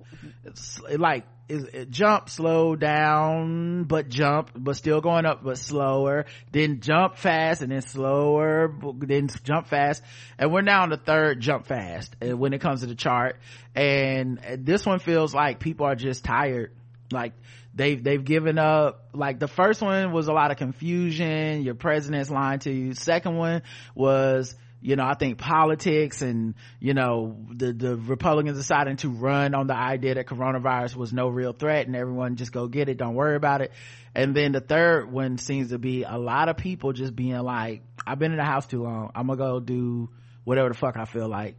it's 0.44 0.80
like, 0.80 1.24
is 1.46 1.64
it 1.64 1.90
jump, 1.90 2.30
slow 2.30 2.74
down, 2.74 3.84
but 3.84 4.08
jump, 4.08 4.50
but 4.56 4.76
still 4.76 5.02
going 5.02 5.26
up, 5.26 5.44
but 5.44 5.58
slower, 5.58 6.24
then 6.52 6.80
jump 6.80 7.16
fast 7.16 7.60
and 7.60 7.70
then 7.70 7.82
slower, 7.82 8.74
then 8.98 9.28
jump 9.42 9.66
fast. 9.66 10.02
And 10.38 10.52
we're 10.52 10.62
now 10.62 10.84
on 10.84 10.88
the 10.88 10.96
third 10.96 11.40
jump 11.40 11.66
fast 11.66 12.16
uh, 12.22 12.34
when 12.34 12.54
it 12.54 12.62
comes 12.62 12.80
to 12.80 12.86
the 12.86 12.94
chart. 12.94 13.36
And 13.74 14.40
this 14.58 14.86
one 14.86 15.00
feels 15.00 15.34
like 15.34 15.60
people 15.60 15.84
are 15.86 15.96
just 15.96 16.24
tired. 16.24 16.72
Like 17.12 17.34
they've, 17.74 18.02
they've 18.02 18.24
given 18.24 18.58
up. 18.58 19.08
Like 19.12 19.38
the 19.38 19.48
first 19.48 19.82
one 19.82 20.12
was 20.12 20.28
a 20.28 20.32
lot 20.32 20.50
of 20.50 20.56
confusion. 20.56 21.62
Your 21.62 21.74
president's 21.74 22.30
lying 22.30 22.60
to 22.60 22.70
you. 22.70 22.94
Second 22.94 23.36
one 23.36 23.62
was, 23.94 24.54
you 24.80 24.96
know, 24.96 25.04
I 25.04 25.14
think 25.14 25.38
politics 25.38 26.20
and, 26.20 26.54
you 26.78 26.92
know, 26.92 27.38
the, 27.50 27.72
the 27.72 27.96
Republicans 27.96 28.58
deciding 28.58 28.96
to 28.98 29.08
run 29.08 29.54
on 29.54 29.66
the 29.66 29.74
idea 29.74 30.14
that 30.14 30.26
coronavirus 30.26 30.94
was 30.96 31.12
no 31.12 31.28
real 31.28 31.52
threat 31.52 31.86
and 31.86 31.96
everyone 31.96 32.36
just 32.36 32.52
go 32.52 32.68
get 32.68 32.88
it. 32.88 32.98
Don't 32.98 33.14
worry 33.14 33.36
about 33.36 33.62
it. 33.62 33.72
And 34.14 34.34
then 34.34 34.52
the 34.52 34.60
third 34.60 35.10
one 35.10 35.38
seems 35.38 35.70
to 35.70 35.78
be 35.78 36.04
a 36.04 36.18
lot 36.18 36.48
of 36.48 36.56
people 36.56 36.92
just 36.92 37.16
being 37.16 37.38
like, 37.38 37.82
I've 38.06 38.18
been 38.18 38.32
in 38.32 38.36
the 38.36 38.44
house 38.44 38.66
too 38.66 38.82
long. 38.82 39.10
I'm 39.14 39.26
gonna 39.26 39.38
go 39.38 39.60
do 39.60 40.10
whatever 40.44 40.68
the 40.68 40.74
fuck 40.74 40.96
I 40.96 41.06
feel 41.06 41.28
like. 41.28 41.56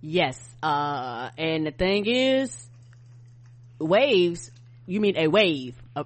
Yes. 0.00 0.38
Uh, 0.62 1.30
and 1.38 1.66
the 1.66 1.70
thing 1.70 2.06
is, 2.06 2.68
waves, 3.78 4.50
you 4.86 5.00
mean 5.00 5.16
a 5.16 5.28
wave. 5.28 5.74
Uh, 5.96 6.04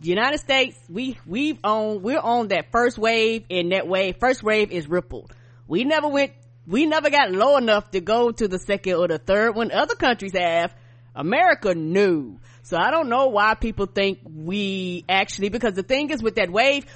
United 0.00 0.38
States, 0.38 0.78
we, 0.88 1.18
we've 1.26 1.58
on, 1.64 2.02
we're 2.02 2.18
on 2.18 2.48
that 2.48 2.70
first 2.70 2.98
wave 2.98 3.44
and 3.50 3.72
that 3.72 3.86
wave, 3.86 4.16
first 4.18 4.42
wave 4.42 4.70
is 4.70 4.88
ripple. 4.88 5.30
We 5.66 5.84
never 5.84 6.08
went, 6.08 6.32
we 6.66 6.86
never 6.86 7.10
got 7.10 7.30
low 7.30 7.56
enough 7.56 7.90
to 7.92 8.00
go 8.00 8.30
to 8.30 8.48
the 8.48 8.58
second 8.58 8.94
or 8.94 9.08
the 9.08 9.18
third 9.18 9.54
when 9.54 9.70
other 9.72 9.94
countries 9.94 10.32
have. 10.36 10.74
America 11.14 11.74
knew. 11.74 12.40
So 12.62 12.76
I 12.76 12.90
don't 12.90 13.08
know 13.08 13.26
why 13.28 13.54
people 13.54 13.86
think 13.86 14.20
we 14.24 15.04
actually, 15.08 15.50
because 15.50 15.74
the 15.74 15.82
thing 15.82 16.10
is 16.10 16.22
with 16.22 16.36
that 16.36 16.50
wave, 16.50 16.86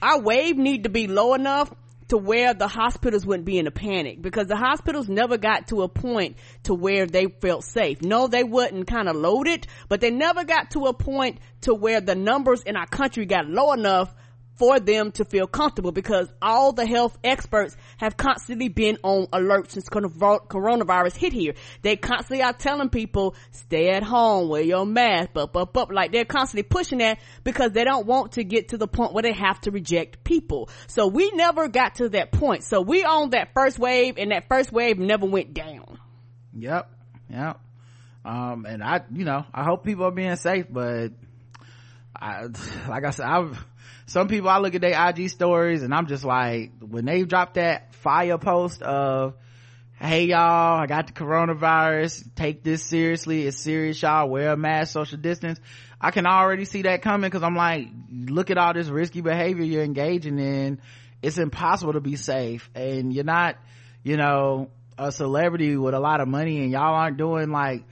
our 0.00 0.20
wave 0.20 0.56
need 0.56 0.84
to 0.84 0.90
be 0.90 1.06
low 1.06 1.34
enough 1.34 1.74
to 2.08 2.18
where 2.18 2.54
the 2.54 2.68
hospitals 2.68 3.26
wouldn't 3.26 3.46
be 3.46 3.58
in 3.58 3.66
a 3.66 3.70
panic 3.70 4.20
because 4.20 4.46
the 4.46 4.56
hospitals 4.56 5.08
never 5.08 5.36
got 5.38 5.68
to 5.68 5.82
a 5.82 5.88
point 5.88 6.36
to 6.64 6.74
where 6.74 7.06
they 7.06 7.26
felt 7.26 7.64
safe. 7.64 8.02
No, 8.02 8.26
they 8.26 8.44
wouldn't 8.44 8.86
kind 8.86 9.08
of 9.08 9.16
loaded, 9.16 9.66
but 9.88 10.00
they 10.00 10.10
never 10.10 10.44
got 10.44 10.70
to 10.72 10.86
a 10.86 10.94
point 10.94 11.38
to 11.62 11.74
where 11.74 12.00
the 12.00 12.14
numbers 12.14 12.62
in 12.62 12.76
our 12.76 12.86
country 12.86 13.26
got 13.26 13.48
low 13.48 13.72
enough 13.72 14.14
for 14.56 14.78
them 14.78 15.10
to 15.12 15.24
feel 15.24 15.46
comfortable 15.46 15.92
because 15.92 16.28
all 16.40 16.72
the 16.72 16.86
health 16.86 17.18
experts 17.24 17.76
have 17.96 18.16
constantly 18.16 18.68
been 18.68 18.98
on 19.02 19.26
alert 19.32 19.72
since 19.72 19.88
coronavirus 19.88 21.16
hit 21.16 21.32
here. 21.32 21.54
They 21.82 21.96
constantly 21.96 22.42
are 22.42 22.52
telling 22.52 22.88
people, 22.88 23.34
stay 23.50 23.90
at 23.90 24.02
home, 24.02 24.48
wear 24.48 24.62
your 24.62 24.86
mask, 24.86 25.30
up, 25.36 25.56
up, 25.56 25.76
up. 25.76 25.90
Like 25.90 26.12
they're 26.12 26.24
constantly 26.24 26.62
pushing 26.62 26.98
that 26.98 27.18
because 27.42 27.72
they 27.72 27.84
don't 27.84 28.06
want 28.06 28.32
to 28.32 28.44
get 28.44 28.68
to 28.68 28.78
the 28.78 28.86
point 28.86 29.12
where 29.12 29.22
they 29.22 29.32
have 29.32 29.60
to 29.62 29.70
reject 29.70 30.22
people. 30.24 30.68
So 30.86 31.06
we 31.06 31.30
never 31.32 31.68
got 31.68 31.96
to 31.96 32.10
that 32.10 32.32
point. 32.32 32.62
So 32.62 32.80
we 32.80 33.04
on 33.04 33.30
that 33.30 33.54
first 33.54 33.78
wave 33.78 34.18
and 34.18 34.30
that 34.30 34.48
first 34.48 34.72
wave 34.72 34.98
never 34.98 35.26
went 35.26 35.54
down. 35.54 35.98
Yep. 36.56 36.90
Yep. 37.30 37.60
Um, 38.24 38.64
and 38.66 38.82
I, 38.82 39.02
you 39.12 39.24
know, 39.24 39.44
I 39.52 39.64
hope 39.64 39.84
people 39.84 40.06
are 40.06 40.10
being 40.10 40.36
safe, 40.36 40.66
but 40.70 41.12
I, 42.14 42.44
like 42.88 43.04
I 43.04 43.10
said, 43.10 43.26
I've, 43.26 43.64
some 44.06 44.28
people 44.28 44.48
I 44.48 44.58
look 44.58 44.74
at 44.74 44.80
their 44.80 45.08
IG 45.08 45.30
stories 45.30 45.82
and 45.82 45.94
I'm 45.94 46.06
just 46.06 46.24
like, 46.24 46.72
when 46.80 47.04
they 47.04 47.22
drop 47.22 47.54
that 47.54 47.94
fire 47.94 48.38
post 48.38 48.82
of, 48.82 49.34
hey 49.98 50.26
y'all, 50.26 50.80
I 50.80 50.86
got 50.86 51.06
the 51.06 51.12
coronavirus, 51.12 52.34
take 52.34 52.62
this 52.62 52.82
seriously, 52.82 53.46
it's 53.46 53.58
serious 53.58 54.00
y'all, 54.02 54.28
wear 54.28 54.52
a 54.52 54.56
mask, 54.56 54.92
social 54.92 55.18
distance. 55.18 55.58
I 56.00 56.10
can 56.10 56.26
already 56.26 56.66
see 56.66 56.82
that 56.82 57.00
coming 57.00 57.30
cause 57.30 57.42
I'm 57.42 57.56
like, 57.56 57.88
look 58.10 58.50
at 58.50 58.58
all 58.58 58.74
this 58.74 58.88
risky 58.88 59.22
behavior 59.22 59.64
you're 59.64 59.84
engaging 59.84 60.38
in. 60.38 60.80
It's 61.22 61.38
impossible 61.38 61.94
to 61.94 62.00
be 62.00 62.16
safe 62.16 62.68
and 62.74 63.12
you're 63.12 63.24
not, 63.24 63.56
you 64.02 64.18
know, 64.18 64.70
a 64.98 65.10
celebrity 65.10 65.76
with 65.76 65.94
a 65.94 66.00
lot 66.00 66.20
of 66.20 66.28
money 66.28 66.60
and 66.62 66.70
y'all 66.70 66.94
aren't 66.94 67.16
doing 67.16 67.50
like 67.50 67.84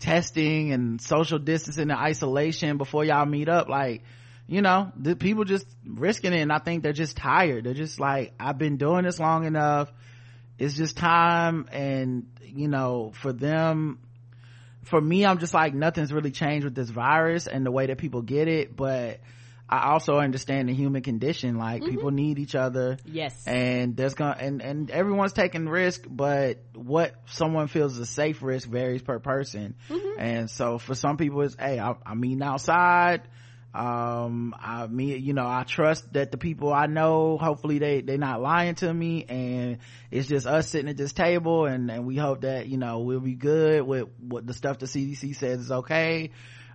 testing 0.00 0.72
and 0.72 1.00
social 1.00 1.38
distancing 1.38 1.90
and 1.90 1.98
isolation 1.98 2.78
before 2.78 3.04
y'all 3.04 3.26
meet 3.26 3.48
up 3.48 3.68
like 3.68 4.02
you 4.48 4.62
know 4.62 4.90
the 4.96 5.14
people 5.14 5.44
just 5.44 5.66
risking 5.86 6.32
it 6.32 6.40
and 6.40 6.50
i 6.50 6.58
think 6.58 6.82
they're 6.82 6.92
just 6.92 7.16
tired. 7.16 7.64
They're 7.64 7.74
just 7.74 8.00
like 8.00 8.32
i've 8.40 8.58
been 8.58 8.78
doing 8.78 9.04
this 9.04 9.20
long 9.20 9.44
enough. 9.44 9.92
It's 10.58 10.74
just 10.74 10.96
time 10.96 11.68
and 11.70 12.26
you 12.42 12.66
know 12.66 13.12
for 13.14 13.32
them 13.32 14.00
for 14.84 15.00
me 15.00 15.26
i'm 15.26 15.38
just 15.38 15.52
like 15.52 15.74
nothing's 15.74 16.12
really 16.12 16.30
changed 16.30 16.64
with 16.64 16.74
this 16.74 16.88
virus 16.88 17.46
and 17.46 17.64
the 17.64 17.70
way 17.70 17.86
that 17.86 17.98
people 17.98 18.22
get 18.22 18.48
it. 18.48 18.74
But 18.74 19.20
i 19.68 19.90
also 19.90 20.16
understand 20.16 20.70
the 20.70 20.74
human 20.74 21.02
condition. 21.02 21.58
Like 21.58 21.82
mm-hmm. 21.82 21.90
people 21.90 22.10
need 22.10 22.38
each 22.38 22.54
other. 22.54 22.96
Yes. 23.04 23.46
and 23.46 23.98
there's 23.98 24.14
gonna 24.14 24.38
and 24.40 24.62
and 24.62 24.90
everyone's 24.90 25.34
taking 25.34 25.68
risk 25.68 26.06
but 26.08 26.62
what 26.74 27.14
someone 27.26 27.66
feels 27.66 27.92
is 27.92 27.98
a 27.98 28.06
safe 28.06 28.42
risk 28.42 28.66
varies 28.66 29.02
per 29.02 29.18
person. 29.18 29.74
Mm-hmm. 29.90 30.20
And 30.20 30.50
so 30.50 30.78
for 30.78 30.94
some 30.94 31.18
people 31.18 31.42
it's 31.42 31.54
hey 31.60 31.78
I, 31.78 31.96
i'm 32.06 32.24
eating 32.24 32.42
outside 32.42 33.28
um 33.74 34.54
i 34.58 34.86
mean 34.86 35.22
you 35.22 35.34
know 35.34 35.46
i 35.46 35.62
trust 35.62 36.10
that 36.14 36.30
the 36.30 36.38
people 36.38 36.72
i 36.72 36.86
know 36.86 37.36
hopefully 37.36 37.78
they 37.78 38.00
they're 38.00 38.16
not 38.16 38.40
lying 38.40 38.74
to 38.74 38.92
me 38.92 39.26
and 39.28 39.78
it's 40.10 40.26
just 40.26 40.46
us 40.46 40.68
sitting 40.68 40.88
at 40.88 40.96
this 40.96 41.12
table 41.12 41.66
and 41.66 41.90
and 41.90 42.06
we 42.06 42.16
hope 42.16 42.40
that 42.40 42.66
you 42.66 42.78
know 42.78 43.00
we'll 43.00 43.20
be 43.20 43.34
good 43.34 43.82
with 43.82 44.08
what 44.20 44.46
the 44.46 44.54
stuff 44.54 44.78
the 44.78 44.86
cdc 44.86 45.36
says 45.36 45.60
is 45.60 45.70
okay. 45.70 46.30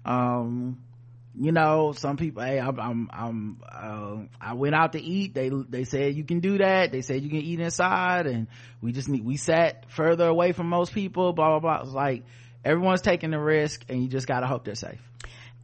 Um 0.06 0.84
you 1.36 1.52
know 1.52 1.94
some 1.94 2.16
people 2.16 2.44
hey 2.44 2.60
i'm 2.60 2.80
i'm, 2.80 3.10
I'm 3.12 3.62
uh, 3.68 4.18
i 4.40 4.54
went 4.54 4.76
out 4.76 4.92
to 4.92 5.02
eat. 5.02 5.34
They 5.34 5.50
they 5.50 5.84
said 5.84 6.14
you 6.14 6.24
can 6.24 6.42
do 6.42 6.60
that. 6.60 6.92
They 6.92 7.02
said 7.02 7.24
you 7.24 7.30
can 7.30 7.40
eat 7.40 7.60
inside 7.60 8.28
and 8.28 8.46
we 8.82 8.92
just 8.92 9.10
need 9.10 9.26
we 9.26 9.38
sat 9.38 9.90
further 9.90 10.28
away 10.28 10.52
from 10.52 10.68
most 10.68 10.94
people 10.94 11.34
blah 11.34 11.58
blah 11.58 11.60
blah. 11.60 11.82
It's 11.82 11.92
like 11.92 12.24
everyone's 12.64 13.02
taking 13.02 13.32
the 13.32 13.40
risk 13.40 13.84
and 13.90 14.04
you 14.04 14.10
just 14.10 14.28
gotta 14.28 14.46
hope 14.46 14.64
they're 14.64 14.76
safe 14.76 15.02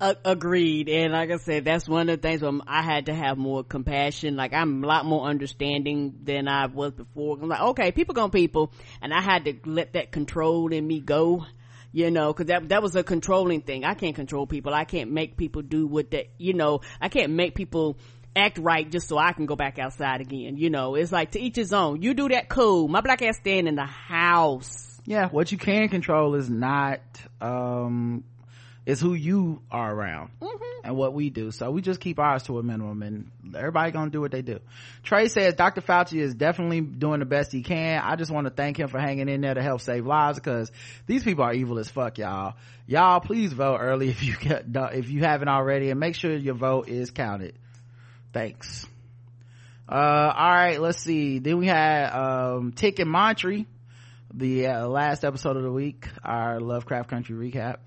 A- 0.02 0.16
agreed. 0.26 0.88
And 0.89 1.12
like 1.14 1.30
I 1.32 1.38
said, 1.38 1.66
that's 1.66 1.88
one 1.88 2.10
of 2.10 2.22
the 2.22 2.28
things 2.28 2.41
where 2.41 2.54
I 2.68 2.82
had 2.82 3.08
to 3.08 3.14
have 3.14 3.38
more 3.38 3.64
compassion. 3.64 4.36
Like 4.36 4.54
I'm 4.54 4.84
a 4.84 4.88
lot 4.88 5.06
more 5.06 5.26
understanding 5.28 6.20
than 6.24 6.47
I 6.47 6.68
was 6.68 6.93
before. 6.93 7.38
I'm 7.41 7.50
like, 7.50 7.62
okay, 7.62 7.91
people 7.91 8.16
gonna 8.16 8.30
people. 8.30 8.72
And 9.02 9.14
I 9.14 9.22
had 9.22 9.45
to 9.45 9.56
let 9.66 9.93
that 9.93 10.12
control 10.12 10.72
in 10.72 10.86
me 10.88 11.00
go. 11.02 11.45
You 11.91 12.12
know, 12.12 12.32
cause 12.34 12.45
that, 12.45 12.70
that 12.70 12.84
was 12.84 12.95
a 12.95 13.04
controlling 13.04 13.62
thing. 13.62 13.84
I 13.84 13.95
can't 13.95 14.16
control 14.16 14.45
people. 14.45 14.76
I 14.76 14.86
can't 14.86 15.12
make 15.12 15.38
people 15.38 15.64
do 15.64 15.88
what 15.88 16.12
they, 16.12 16.30
you 16.38 16.54
know, 16.54 16.82
I 17.02 17.10
can't 17.10 17.32
make 17.34 17.56
people 17.56 17.97
act 18.36 18.60
right 18.60 18.89
just 18.89 19.08
so 19.08 19.18
I 19.18 19.34
can 19.34 19.47
go 19.47 19.56
back 19.56 19.80
outside 19.80 20.22
again. 20.22 20.56
You 20.56 20.70
know, 20.70 20.93
it's 20.93 21.12
like 21.12 21.32
to 21.32 21.39
each 21.39 21.56
his 21.56 21.74
own. 21.74 22.04
You 22.04 22.14
do 22.14 22.30
that, 22.30 22.47
cool. 22.47 22.88
My 22.88 23.02
black 23.02 23.24
ass 23.24 23.38
stand 23.38 23.68
in 23.68 23.74
the 23.76 23.88
house. 23.88 25.02
yeah 25.06 25.28
what 25.30 25.52
you 25.52 25.58
can 25.58 25.89
control 25.89 26.36
is 26.36 26.47
not 26.47 27.02
um 27.41 28.24
is 28.86 28.99
who 28.99 29.13
you 29.13 29.61
are 29.69 29.93
around 29.93 30.32
and 30.84 30.95
what 30.95 31.13
we 31.13 31.30
do. 31.30 31.51
So 31.51 31.71
we 31.71 31.82
just 31.82 31.99
keep 31.99 32.19
ours 32.19 32.43
to 32.43 32.59
a 32.59 32.63
minimum 32.63 33.01
and 33.03 33.32
everybody 33.55 33.91
gonna 33.91 34.09
do 34.09 34.21
what 34.21 34.32
they 34.32 34.41
do. 34.41 34.59
Trey 35.03 35.27
says 35.27 35.53
dr 35.55 35.82
fauci 35.82 36.19
is 36.19 36.34
definitely 36.34 36.82
doing 36.82 37.19
the 37.19 37.25
best 37.25 37.51
he 37.51 37.61
can. 37.61 38.01
I 38.03 38.15
just 38.15 38.32
want 38.32 38.47
to 38.47 38.51
thank 38.51 38.80
him 38.80 38.88
for 38.88 38.99
hanging 38.99 39.30
in 39.30 39.41
there 39.41 39.53
to 39.53 39.61
help 39.61 39.82
save 39.82 40.05
lives 40.05 40.39
because 40.39 40.71
these 41.05 41.23
people 41.23 41.43
are 41.43 41.53
evil 41.53 41.80
as 41.80 41.89
fuck 41.89 42.17
y'all. 42.17 42.55
Y'all 42.88 43.19
please 43.19 43.53
vote 43.53 43.77
early 43.80 44.09
if 44.09 44.23
you 44.23 44.36
get 44.36 44.65
if 44.93 45.09
you 45.09 45.21
haven't 45.21 45.49
already 45.49 45.89
and 45.89 45.99
make 45.99 46.15
sure 46.15 46.36
your 46.36 46.55
vote 46.55 46.88
is 46.88 47.11
counted. 47.11 47.55
Thanks. 48.34 48.86
Uh 49.88 50.34
all 50.36 50.51
right 50.51 50.80
let's 50.80 50.99
see. 50.99 51.39
Then 51.39 51.57
we 51.57 51.67
had 51.67 52.11
um 52.11 52.71
Tic 52.71 52.99
and 52.99 53.09
montre 53.09 53.65
the 54.34 54.67
uh, 54.67 54.88
last 54.88 55.25
episode 55.25 55.57
of 55.57 55.63
the 55.63 55.71
week, 55.71 56.07
our 56.23 56.59
Lovecraft 56.59 57.09
Country 57.09 57.36
recap. 57.36 57.77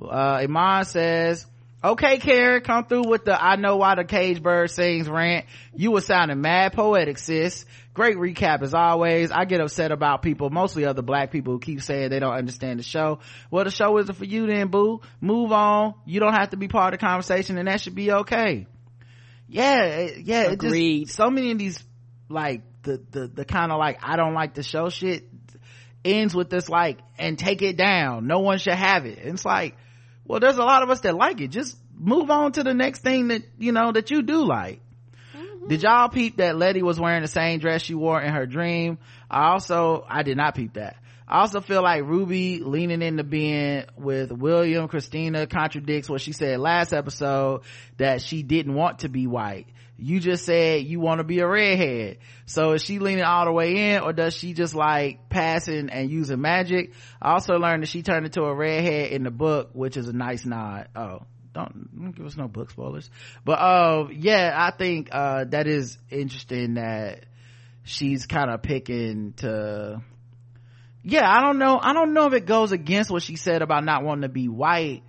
Uh, 0.00 0.40
Iman 0.42 0.84
says, 0.84 1.46
okay, 1.82 2.18
Karen, 2.18 2.62
come 2.62 2.86
through 2.86 3.08
with 3.08 3.24
the 3.24 3.40
I 3.42 3.56
know 3.56 3.76
why 3.76 3.94
the 3.94 4.04
cage 4.04 4.42
bird 4.42 4.70
sings 4.70 5.08
rant. 5.08 5.46
You 5.74 5.90
were 5.92 6.00
sounding 6.00 6.40
mad 6.40 6.72
poetic, 6.72 7.18
sis. 7.18 7.64
Great 7.94 8.16
recap 8.16 8.62
as 8.62 8.72
always. 8.72 9.30
I 9.30 9.44
get 9.44 9.60
upset 9.60 9.92
about 9.92 10.22
people, 10.22 10.48
mostly 10.48 10.86
other 10.86 11.02
black 11.02 11.30
people 11.30 11.52
who 11.54 11.58
keep 11.60 11.82
saying 11.82 12.08
they 12.10 12.20
don't 12.20 12.32
understand 12.32 12.78
the 12.78 12.82
show. 12.84 13.18
Well, 13.50 13.64
the 13.64 13.70
show 13.70 13.98
isn't 13.98 14.14
for 14.14 14.24
you 14.24 14.46
then, 14.46 14.68
boo. 14.68 15.02
Move 15.20 15.52
on. 15.52 15.94
You 16.06 16.18
don't 16.20 16.32
have 16.32 16.50
to 16.50 16.56
be 16.56 16.68
part 16.68 16.94
of 16.94 17.00
the 17.00 17.06
conversation 17.06 17.58
and 17.58 17.68
that 17.68 17.80
should 17.82 17.94
be 17.94 18.10
okay. 18.12 18.66
Yeah, 19.48 19.82
it- 19.84 20.18
yeah, 20.24 20.42
it 20.44 20.52
Agreed. 20.54 21.04
just, 21.04 21.16
so 21.16 21.28
many 21.28 21.50
of 21.50 21.58
these, 21.58 21.84
like, 22.30 22.62
the, 22.82 23.00
the, 23.10 23.26
the 23.28 23.44
kind 23.44 23.70
of 23.70 23.78
like, 23.78 23.98
I 24.02 24.16
don't 24.16 24.32
like 24.34 24.54
the 24.54 24.62
show 24.62 24.88
shit 24.88 25.31
ends 26.04 26.34
with 26.34 26.50
this 26.50 26.68
like 26.68 26.98
and 27.18 27.38
take 27.38 27.62
it 27.62 27.76
down. 27.76 28.26
No 28.26 28.40
one 28.40 28.58
should 28.58 28.74
have 28.74 29.06
it. 29.06 29.18
And 29.18 29.34
it's 29.34 29.44
like 29.44 29.76
well 30.24 30.40
there's 30.40 30.58
a 30.58 30.64
lot 30.64 30.82
of 30.82 30.90
us 30.90 31.00
that 31.00 31.14
like 31.14 31.40
it. 31.40 31.48
Just 31.48 31.76
move 31.96 32.30
on 32.30 32.52
to 32.52 32.62
the 32.62 32.74
next 32.74 33.02
thing 33.02 33.28
that 33.28 33.42
you 33.58 33.72
know 33.72 33.92
that 33.92 34.10
you 34.10 34.22
do 34.22 34.44
like. 34.44 34.80
Mm-hmm. 35.36 35.68
Did 35.68 35.82
y'all 35.82 36.08
peep 36.08 36.36
that 36.38 36.56
Leti 36.56 36.82
was 36.82 36.98
wearing 36.98 37.22
the 37.22 37.28
same 37.28 37.60
dress 37.60 37.82
she 37.82 37.94
wore 37.94 38.20
in 38.20 38.32
her 38.32 38.46
dream? 38.46 38.98
I 39.30 39.50
also 39.50 40.04
i 40.08 40.22
did 40.22 40.36
not 40.36 40.54
peep 40.54 40.74
that. 40.74 40.96
I 41.26 41.40
also 41.40 41.60
feel 41.60 41.82
like 41.82 42.02
ruby 42.04 42.60
leaning 42.60 43.00
into 43.02 43.24
being 43.24 43.84
with 43.96 44.32
william. 44.32 44.88
Christina 44.88 45.46
contradicts 45.46 46.08
what 46.08 46.20
she 46.20 46.32
said 46.32 46.58
last 46.60 46.92
episode 46.92 47.62
that 47.96 48.22
she 48.22 48.42
didn't 48.42 48.74
want 48.74 49.00
to 49.00 49.08
be 49.08 49.26
white 49.26 49.66
you 50.02 50.20
just 50.20 50.44
said 50.44 50.84
you 50.84 51.00
want 51.00 51.18
to 51.18 51.24
be 51.24 51.38
a 51.38 51.46
redhead. 51.46 52.18
So 52.46 52.72
is 52.72 52.82
she 52.82 52.98
leaning 52.98 53.24
all 53.24 53.44
the 53.44 53.52
way 53.52 53.94
in 53.94 54.02
or 54.02 54.12
does 54.12 54.34
she 54.34 54.52
just 54.52 54.74
like 54.74 55.28
passing 55.28 55.90
and 55.90 56.10
using 56.10 56.40
magic? 56.40 56.92
I 57.20 57.32
also 57.32 57.54
learned 57.54 57.82
that 57.84 57.88
she 57.88 58.02
turned 58.02 58.26
into 58.26 58.42
a 58.42 58.54
redhead 58.54 59.12
in 59.12 59.22
the 59.22 59.30
book 59.30 59.70
which 59.72 59.96
is 59.96 60.08
a 60.08 60.12
nice 60.12 60.44
nod. 60.44 60.88
Oh 60.96 61.20
don't, 61.52 62.00
don't 62.00 62.12
give 62.12 62.26
us 62.26 62.36
no 62.36 62.48
book 62.48 62.70
spoilers. 62.70 63.10
But 63.44 63.52
uh 63.52 64.08
yeah 64.12 64.54
i 64.58 64.76
think 64.76 65.08
uh 65.12 65.44
that 65.44 65.66
is 65.66 65.98
interesting 66.10 66.74
that 66.74 67.26
she's 67.84 68.26
kind 68.26 68.50
of 68.50 68.62
picking 68.62 69.34
to 69.34 70.02
yeah 71.02 71.28
i 71.28 71.42
don't 71.42 71.58
know 71.58 71.78
i 71.80 71.92
don't 71.92 72.12
know 72.14 72.26
if 72.26 72.32
it 72.32 72.46
goes 72.46 72.72
against 72.72 73.10
what 73.10 73.22
she 73.22 73.36
said 73.36 73.60
about 73.60 73.84
not 73.84 74.04
wanting 74.04 74.22
to 74.22 74.28
be 74.28 74.48
white 74.48 75.02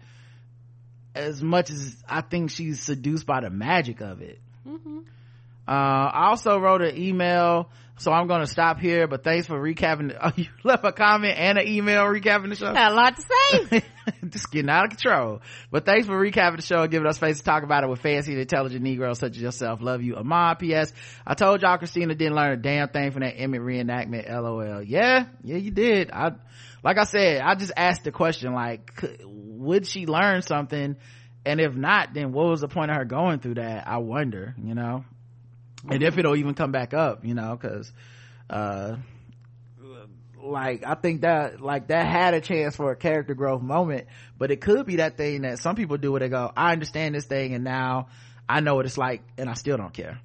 as 1.14 1.41
much 1.41 1.70
as 1.70 1.96
i 2.10 2.22
think 2.22 2.50
she's 2.50 2.82
seduced 2.82 3.26
by 3.28 3.41
the 3.41 3.50
magic 3.50 4.02
of 4.02 4.22
it 4.22 4.39
uh, 4.66 5.72
I 5.72 6.28
also 6.30 6.59
wrote 6.59 6.82
an 6.82 6.97
email, 6.97 7.70
so 7.97 8.11
I'm 8.11 8.28
gonna 8.28 8.47
stop 8.47 8.80
here, 8.80 9.07
but 9.07 9.24
thanks 9.24 9.47
for 9.47 9.59
recapping. 9.59 10.18
Oh, 10.22 10.32
you 10.36 10.47
left 10.64 10.86
a 10.86 10.91
comment 10.91 11.38
and 11.38 11.57
an 11.57 11.68
email 11.68 12.03
recapping 12.03 12.49
the 12.49 12.55
show? 12.55 12.74
Got 12.74 12.91
a 12.91 12.95
lot 12.95 13.16
to 13.16 13.22
say. 13.22 13.84
Just 14.30 14.51
getting 14.51 14.70
out 14.70 14.86
of 14.86 14.89
control. 14.91 15.41
But 15.72 15.86
thanks 15.86 16.07
for 16.07 16.20
recapping 16.20 16.57
the 16.57 16.61
show 16.61 16.82
and 16.82 16.91
giving 16.91 17.07
us 17.07 17.16
space 17.16 17.38
to 17.38 17.43
talk 17.43 17.64
about 17.64 17.84
it 17.84 17.89
with 17.89 18.01
fancy 18.01 18.32
and 18.32 18.41
intelligent 18.41 18.82
Negroes 18.82 19.20
such 19.20 19.38
as 19.38 19.41
yourself. 19.41 19.82
Love 19.82 20.01
you. 20.01 20.18
Iman, 20.18 20.57
P.S. 20.57 20.91
I 21.26 21.34
told 21.34 21.61
y'all 21.61 21.78
Christina 21.78 22.14
didn't 22.16 22.36
learn 22.36 22.51
a 22.53 22.57
damn 22.57 22.89
thing 22.89 23.11
from 23.11 23.22
that 23.22 23.36
Emmett 23.38 23.61
reenactment. 23.61 24.30
LOL. 24.30 24.82
Yeah, 24.82 25.26
yeah, 25.43 25.57
you 25.57 25.72
did. 25.72 26.11
I, 26.11 26.32
like 26.84 26.97
I 26.97 27.05
said, 27.05 27.41
I 27.41 27.55
just 27.55 27.72
asked 27.78 28.03
the 28.03 28.11
question, 28.11 28.53
like, 28.53 28.95
could, 28.95 29.22
would 29.26 29.88
she 29.88 30.05
learn 30.05 30.41
something? 30.41 30.97
And 31.46 31.60
if 31.60 31.76
not, 31.76 32.14
then 32.14 32.32
what 32.32 32.48
was 32.48 32.62
the 32.62 32.68
point 32.68 32.91
of 32.91 32.98
her 32.98 33.06
going 33.06 33.39
through 33.39 33.56
that? 33.56 33.88
I 33.88 33.98
wonder, 33.98 34.56
you 34.62 34.76
know? 34.76 35.04
And 35.89 36.02
if 36.02 36.18
it'll 36.18 36.36
even 36.36 36.54
come 36.54 36.72
back 36.72 36.94
up, 36.94 37.26
you 37.26 37.34
know, 37.34 37.58
cause, 37.58 37.91
uh, 38.50 38.96
like 40.41 40.84
I 40.86 40.96
think 40.96 41.22
that 41.22 41.62
like 41.62 41.88
that 41.88 42.06
had 42.06 42.34
a 42.34 42.41
chance 42.41 42.76
for 42.76 42.91
a 42.91 42.96
character 42.96 43.34
growth 43.34 43.62
moment, 43.62 44.08
but 44.38 44.52
it 44.52 44.62
could 44.62 44.86
be 44.86 44.98
that 44.98 45.18
thing 45.18 45.41
that 45.41 45.60
some 45.60 45.76
people 45.76 45.98
do 45.98 46.12
where 46.12 46.20
they 46.20 46.30
go, 46.30 46.52
I 46.56 46.72
understand 46.72 47.16
this 47.16 47.26
thing 47.26 47.54
and 47.54 47.64
now 47.64 48.08
I 48.48 48.60
know 48.60 48.76
what 48.76 48.86
it's 48.86 48.98
like 48.98 49.24
and 49.38 49.50
I 49.50 49.54
still 49.54 49.78
don't 49.78 49.94
care. 49.94 50.20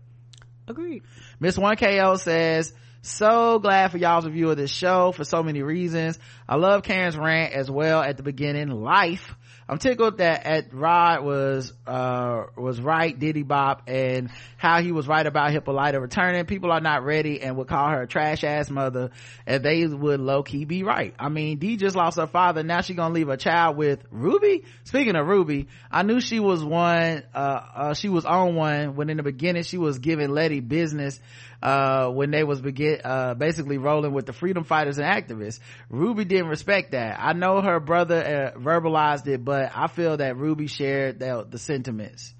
Agreed. 0.67 1.03
Miss 1.41 1.57
1KO 1.57 2.19
says, 2.19 2.73
so 3.01 3.59
glad 3.59 3.91
for 3.91 3.99
y'all's 3.99 4.27
review 4.27 4.51
of 4.51 4.57
this 4.57 4.71
show 4.71 5.13
for 5.13 5.25
so 5.25 5.43
many 5.43 5.63
reasons. 5.63 6.19
I 6.49 6.57
love 6.57 6.83
Karen's 6.83 7.17
rant 7.17 7.55
as 7.55 7.71
well 7.71 8.03
at 8.03 8.17
the 8.17 8.23
beginning. 8.23 8.69
Life. 8.69 9.35
I'm 9.71 9.77
tickled 9.79 10.17
that 10.17 10.47
at 10.47 10.73
Rod 10.73 11.25
was, 11.25 11.75
uh, 11.87 12.45
was 12.57 12.81
right, 12.81 13.17
Diddy 13.19 13.43
Bop, 13.43 13.83
and 13.87 14.31
how 14.57 14.81
he 14.81 14.93
was 14.93 15.07
right 15.07 15.27
about 15.27 15.53
Hippolyta 15.53 16.01
returning. 16.01 16.47
People 16.47 16.73
are 16.73 16.81
not 16.81 17.05
ready 17.05 17.43
and 17.43 17.55
would 17.59 17.69
call 17.69 17.91
her 17.91 18.03
a 18.03 18.07
trash 18.07 18.45
ass 18.45 18.71
mother, 18.71 19.11
and 19.47 19.63
they 19.63 19.85
would 19.87 20.21
low 20.21 20.43
key 20.43 20.65
be 20.65 20.85
right. 20.85 21.15
I 21.19 21.29
mean, 21.29 21.59
Dee 21.59 21.77
just 21.77 21.97
lost 21.97 22.17
her 22.17 22.27
father, 22.27 22.63
now 22.63 22.81
she 22.81 22.95
gonna 22.95 23.13
leave 23.13 23.29
a 23.29 23.37
child 23.37 23.77
with 23.77 24.03
Ruby? 24.11 24.65
Speaking 24.85 25.17
of 25.17 25.27
Ruby, 25.27 25.69
I 25.91 26.03
knew 26.03 26.21
she 26.21 26.41
was 26.41 26.65
one, 26.65 27.25
uh, 27.35 27.61
uh, 27.75 27.95
she 27.95 28.09
was 28.09 28.25
on 28.25 28.55
one 28.55 28.97
when 28.97 29.11
in 29.11 29.19
the 29.19 29.23
beginning 29.23 29.65
she 29.65 29.77
was 29.77 29.99
giving 29.99 30.31
Leti 30.31 30.61
business, 30.61 31.21
uh, 31.63 32.09
when 32.09 32.31
they 32.31 32.45
was 32.45 32.61
begin, 32.61 33.01
uh, 33.05 33.35
basically 33.35 33.79
rolling 33.79 34.13
with 34.13 34.27
the 34.27 34.33
freedom 34.33 34.65
fighters 34.65 34.99
and 34.99 35.07
activists. 35.07 35.61
Ruby 35.91 36.25
didn't 36.25 36.49
respect 36.49 36.93
that. 36.93 37.19
I 37.21 37.33
know 37.33 37.61
her 37.61 37.81
brother 37.81 38.53
uh, 38.55 38.59
verbalized 38.59 39.27
it, 39.27 39.45
but 39.45 39.73
I 39.75 39.89
feel 39.89 40.17
that 40.17 40.37
Ruby 40.37 40.67
shared 40.67 41.19
the, 41.19 41.47
the 41.49 41.59
sentiments. 41.59 42.35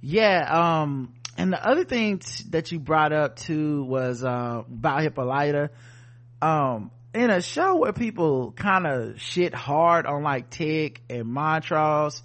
Yeah, 0.00 0.46
um, 0.48 1.14
and 1.36 1.52
the 1.52 1.68
other 1.68 1.84
thing 1.84 2.18
t- 2.18 2.44
that 2.50 2.72
you 2.72 2.78
brought 2.78 3.12
up 3.12 3.36
too 3.36 3.84
was, 3.84 4.24
uh, 4.24 4.62
about 4.66 5.02
Hippolyta. 5.02 5.70
Um, 6.40 6.90
in 7.14 7.30
a 7.30 7.40
show 7.40 7.76
where 7.76 7.92
people 7.92 8.52
kind 8.52 8.86
of 8.86 9.20
shit 9.20 9.54
hard 9.54 10.06
on 10.06 10.22
like 10.22 10.50
Tic 10.50 11.00
and 11.08 11.26
Montrose, 11.26 12.22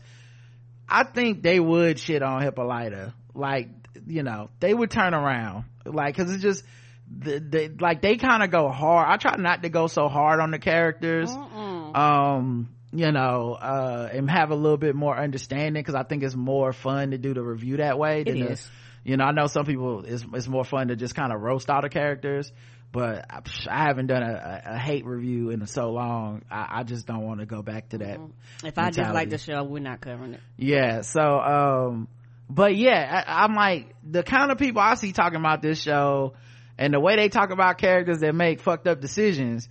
I 0.88 1.04
think 1.04 1.42
they 1.42 1.60
would 1.60 2.00
shit 2.00 2.22
on 2.22 2.42
Hippolyta. 2.42 3.14
Like, 3.34 3.70
you 4.08 4.24
know, 4.24 4.50
they 4.60 4.74
would 4.74 4.91
turn 4.91 5.14
around. 5.14 5.66
Like, 5.86 6.16
cause 6.16 6.32
it's 6.32 6.41
just, 6.41 6.64
the, 7.10 7.39
the, 7.39 7.76
like 7.80 8.02
they 8.02 8.16
kind 8.18 8.44
of 8.44 8.52
go 8.52 8.70
hard. 8.70 9.08
I 9.10 9.18
try 9.18 9.36
not 9.38 9.64
to 9.64 9.70
go 9.70 9.88
so 9.88 10.08
hard 10.08 10.39
on 10.39 10.52
the 10.52 10.60
characters. 10.60 11.30
Um, 11.32 12.70
you 12.91 13.12
know, 13.12 13.54
uh, 13.54 14.10
and 14.12 14.30
have 14.30 14.52
a 14.52 14.56
little 14.56 14.78
bit 14.78 14.96
more 14.96 15.18
understanding 15.18 15.82
because 15.82 15.96
I 15.96 16.04
think 16.04 16.24
it's 16.24 16.36
more 16.36 16.74
fun 16.74 17.12
to 17.12 17.18
do 17.18 17.34
the 17.34 17.41
review 17.41 17.78
that 17.78 17.98
way. 17.98 18.22
It 18.22 18.26
than 18.26 18.38
to- 18.38 18.52
is. 18.52 18.70
you 19.04 19.18
know, 19.18 19.26
I 19.26 19.32
know 19.32 19.48
some 19.48 19.66
people 19.66 20.06
it's, 20.06 20.24
it's 20.34 20.48
more 20.48 20.64
fun 20.64 20.89
to 20.89 20.96
just 20.96 21.16
kind 21.16 21.34
of 21.34 21.41
roast 21.41 21.70
all 21.70 21.82
the 21.82 21.89
characters, 21.89 22.52
but 22.91 23.26
I, 23.30 23.41
I 23.68 23.84
haven't 23.88 24.08
done 24.08 24.22
a, 24.22 24.62
a, 24.66 24.78
hate 24.78 25.06
review 25.06 25.50
in 25.50 25.66
so 25.66 25.91
long. 25.91 26.44
I, 26.52 26.68
I 26.80 26.84
just 26.84 27.08
don't 27.08 27.26
want 27.26 27.39
to 27.39 27.48
go 27.48 27.64
back 27.64 27.89
to 27.89 27.98
that. 28.00 28.20
If 28.64 28.78
I 28.78 28.91
just 28.91 29.14
like 29.14 29.32
the 29.32 29.39
show, 29.39 29.64
we're 29.64 29.80
not 29.80 30.00
covering 30.00 30.36
it. 30.36 30.39
Yeah. 30.58 31.02
So, 31.02 31.22
um, 31.22 32.08
but 32.54 32.76
yeah, 32.76 33.24
I, 33.26 33.43
I'm 33.43 33.56
like 33.56 33.95
the 34.04 34.24
kind 34.24 34.51
of 34.51 34.58
people 34.58 34.82
I 34.82 34.95
see 34.95 35.12
talking 35.12 35.39
about 35.39 35.62
this 35.62 35.82
show 35.82 36.34
and 36.78 36.93
the 36.93 36.99
way 36.99 37.16
they 37.16 37.30
talk 37.30 37.51
about 37.51 37.78
characters 37.78 38.20
that 38.20 38.36
make 38.36 38.60
fucked 38.60 38.88
up 38.88 39.01
decisions. 39.01 39.68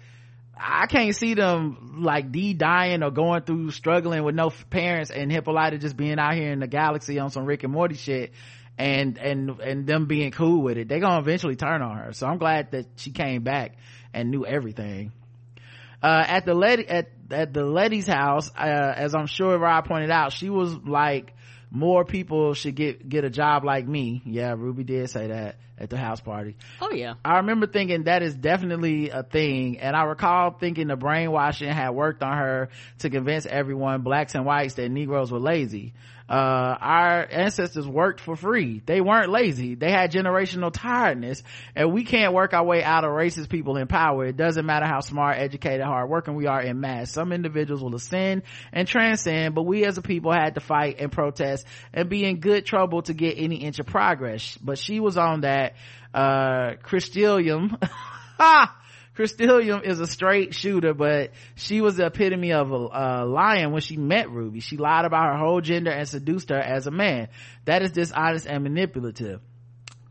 I 0.56 0.86
can't 0.86 1.14
see 1.14 1.34
them 1.34 2.02
like 2.02 2.30
Dee 2.30 2.54
dying 2.54 3.02
or 3.02 3.10
going 3.10 3.42
through 3.42 3.70
struggling 3.72 4.22
with 4.22 4.34
no 4.34 4.50
parents 4.70 5.10
and 5.10 5.30
Hippolyta 5.30 5.78
just 5.78 5.96
being 5.96 6.18
out 6.18 6.34
here 6.34 6.52
in 6.52 6.60
the 6.60 6.66
galaxy 6.66 7.18
on 7.18 7.30
some 7.30 7.46
Rick 7.46 7.64
and 7.64 7.72
Morty 7.72 7.96
shit 7.96 8.32
and, 8.78 9.18
and, 9.18 9.60
and 9.60 9.86
them 9.86 10.06
being 10.06 10.30
cool 10.30 10.62
with 10.62 10.76
it. 10.76 10.88
They're 10.88 11.00
gonna 11.00 11.20
eventually 11.20 11.56
turn 11.56 11.82
on 11.82 11.96
her. 11.96 12.12
So 12.12 12.26
I'm 12.26 12.38
glad 12.38 12.72
that 12.72 12.86
she 12.96 13.10
came 13.10 13.42
back 13.42 13.76
and 14.12 14.30
knew 14.30 14.44
everything 14.46 15.12
uh, 16.02 16.24
at 16.26 16.44
the 16.44 16.54
Leti, 16.54 16.88
at, 16.88 17.10
at 17.30 17.54
the 17.54 17.64
Leti's 17.64 18.06
house, 18.06 18.50
uh, 18.56 18.92
as 18.96 19.14
I'm 19.14 19.26
sure 19.26 19.56
Rob 19.56 19.86
pointed 19.86 20.10
out, 20.10 20.32
she 20.32 20.50
was 20.50 20.74
like, 20.74 21.32
more 21.72 22.04
people 22.04 22.52
should 22.52 22.74
get, 22.74 23.08
get 23.08 23.24
a 23.24 23.30
job 23.30 23.64
like 23.64 23.88
me. 23.88 24.20
Yeah, 24.26 24.54
Ruby 24.56 24.84
did 24.84 25.08
say 25.08 25.28
that 25.28 25.56
at 25.78 25.88
the 25.88 25.96
house 25.96 26.20
party. 26.20 26.54
Oh 26.82 26.92
yeah. 26.92 27.14
I 27.24 27.38
remember 27.38 27.66
thinking 27.66 28.04
that 28.04 28.22
is 28.22 28.34
definitely 28.34 29.08
a 29.08 29.22
thing. 29.22 29.80
And 29.80 29.96
I 29.96 30.04
recall 30.04 30.50
thinking 30.50 30.88
the 30.88 30.96
brainwashing 30.96 31.70
had 31.70 31.90
worked 31.90 32.22
on 32.22 32.36
her 32.36 32.68
to 32.98 33.10
convince 33.10 33.46
everyone, 33.46 34.02
blacks 34.02 34.34
and 34.34 34.44
whites, 34.44 34.74
that 34.74 34.90
Negroes 34.90 35.32
were 35.32 35.40
lazy. 35.40 35.94
Uh, 36.28 36.32
our 36.80 37.26
ancestors 37.30 37.86
worked 37.86 38.20
for 38.20 38.36
free. 38.36 38.82
They 38.84 39.00
weren't 39.00 39.30
lazy. 39.30 39.74
They 39.74 39.90
had 39.90 40.12
generational 40.12 40.70
tiredness 40.72 41.42
and 41.74 41.92
we 41.92 42.04
can't 42.04 42.32
work 42.32 42.54
our 42.54 42.64
way 42.64 42.82
out 42.82 43.04
of 43.04 43.10
racist 43.10 43.48
people 43.48 43.76
in 43.76 43.86
power. 43.86 44.26
It 44.26 44.36
doesn't 44.36 44.64
matter 44.64 44.86
how 44.86 45.00
smart, 45.00 45.38
educated, 45.38 45.84
hardworking 45.84 46.34
we 46.34 46.46
are 46.46 46.62
in 46.62 46.80
mass. 46.80 47.10
Some 47.10 47.32
individuals 47.32 47.82
will 47.82 47.94
ascend 47.94 48.42
and 48.72 48.88
transcend, 48.88 49.54
but 49.54 49.62
we 49.62 49.84
as 49.84 49.98
a 49.98 50.02
people 50.02 50.32
had 50.32 50.54
to 50.54 50.60
fight 50.60 50.96
and 51.00 51.10
protest 51.10 51.66
and 51.92 52.08
be 52.08 52.24
in 52.24 52.40
good 52.40 52.64
trouble 52.66 53.02
to 53.02 53.14
get 53.14 53.34
any 53.38 53.56
inch 53.56 53.78
of 53.78 53.86
progress. 53.86 54.56
But 54.62 54.78
she 54.78 55.00
was 55.00 55.16
on 55.16 55.42
that, 55.42 55.74
uh, 56.14 56.74
Christilium. 56.82 57.76
ha! 59.16 59.22
Christilium 59.22 59.84
is 59.84 60.00
a 60.00 60.06
straight 60.06 60.54
shooter, 60.54 60.94
but 60.94 61.30
she 61.54 61.80
was 61.80 61.96
the 61.96 62.06
epitome 62.06 62.52
of 62.52 62.72
a, 62.72 62.74
a 62.74 63.24
lion 63.26 63.72
when 63.72 63.82
she 63.82 63.96
met 63.96 64.30
Ruby. 64.30 64.60
She 64.60 64.76
lied 64.76 65.04
about 65.04 65.32
her 65.32 65.38
whole 65.38 65.60
gender 65.60 65.90
and 65.90 66.08
seduced 66.08 66.50
her 66.50 66.60
as 66.60 66.86
a 66.86 66.90
man. 66.90 67.28
That 67.64 67.82
is 67.82 67.92
dishonest 67.92 68.46
and 68.46 68.62
manipulative. 68.62 69.40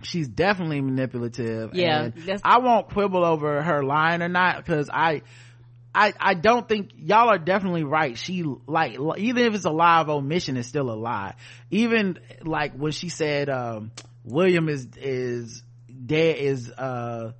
She's 0.03 0.27
definitely 0.27 0.81
manipulative. 0.81 1.75
Yeah, 1.75 2.05
and 2.05 2.41
I 2.43 2.59
won't 2.59 2.89
quibble 2.89 3.23
over 3.23 3.61
her 3.61 3.83
lying 3.83 4.21
or 4.21 4.29
not 4.29 4.57
because 4.57 4.89
I, 4.91 5.21
I, 5.93 6.13
I 6.19 6.33
don't 6.33 6.67
think 6.67 6.91
y'all 6.97 7.29
are 7.29 7.37
definitely 7.37 7.83
right. 7.83 8.17
She 8.17 8.43
like 8.65 8.97
even 9.17 9.45
if 9.45 9.53
it's 9.53 9.65
a 9.65 9.71
lie 9.71 10.01
of 10.01 10.09
omission, 10.09 10.57
it's 10.57 10.67
still 10.67 10.89
a 10.91 10.95
lie. 10.95 11.35
Even 11.69 12.19
like 12.43 12.73
when 12.73 12.91
she 12.91 13.09
said 13.09 13.49
um, 13.49 13.91
William 14.23 14.69
is 14.69 14.87
is 14.97 15.63
dead 16.05 16.37
is 16.37 16.69
uh 16.71 17.33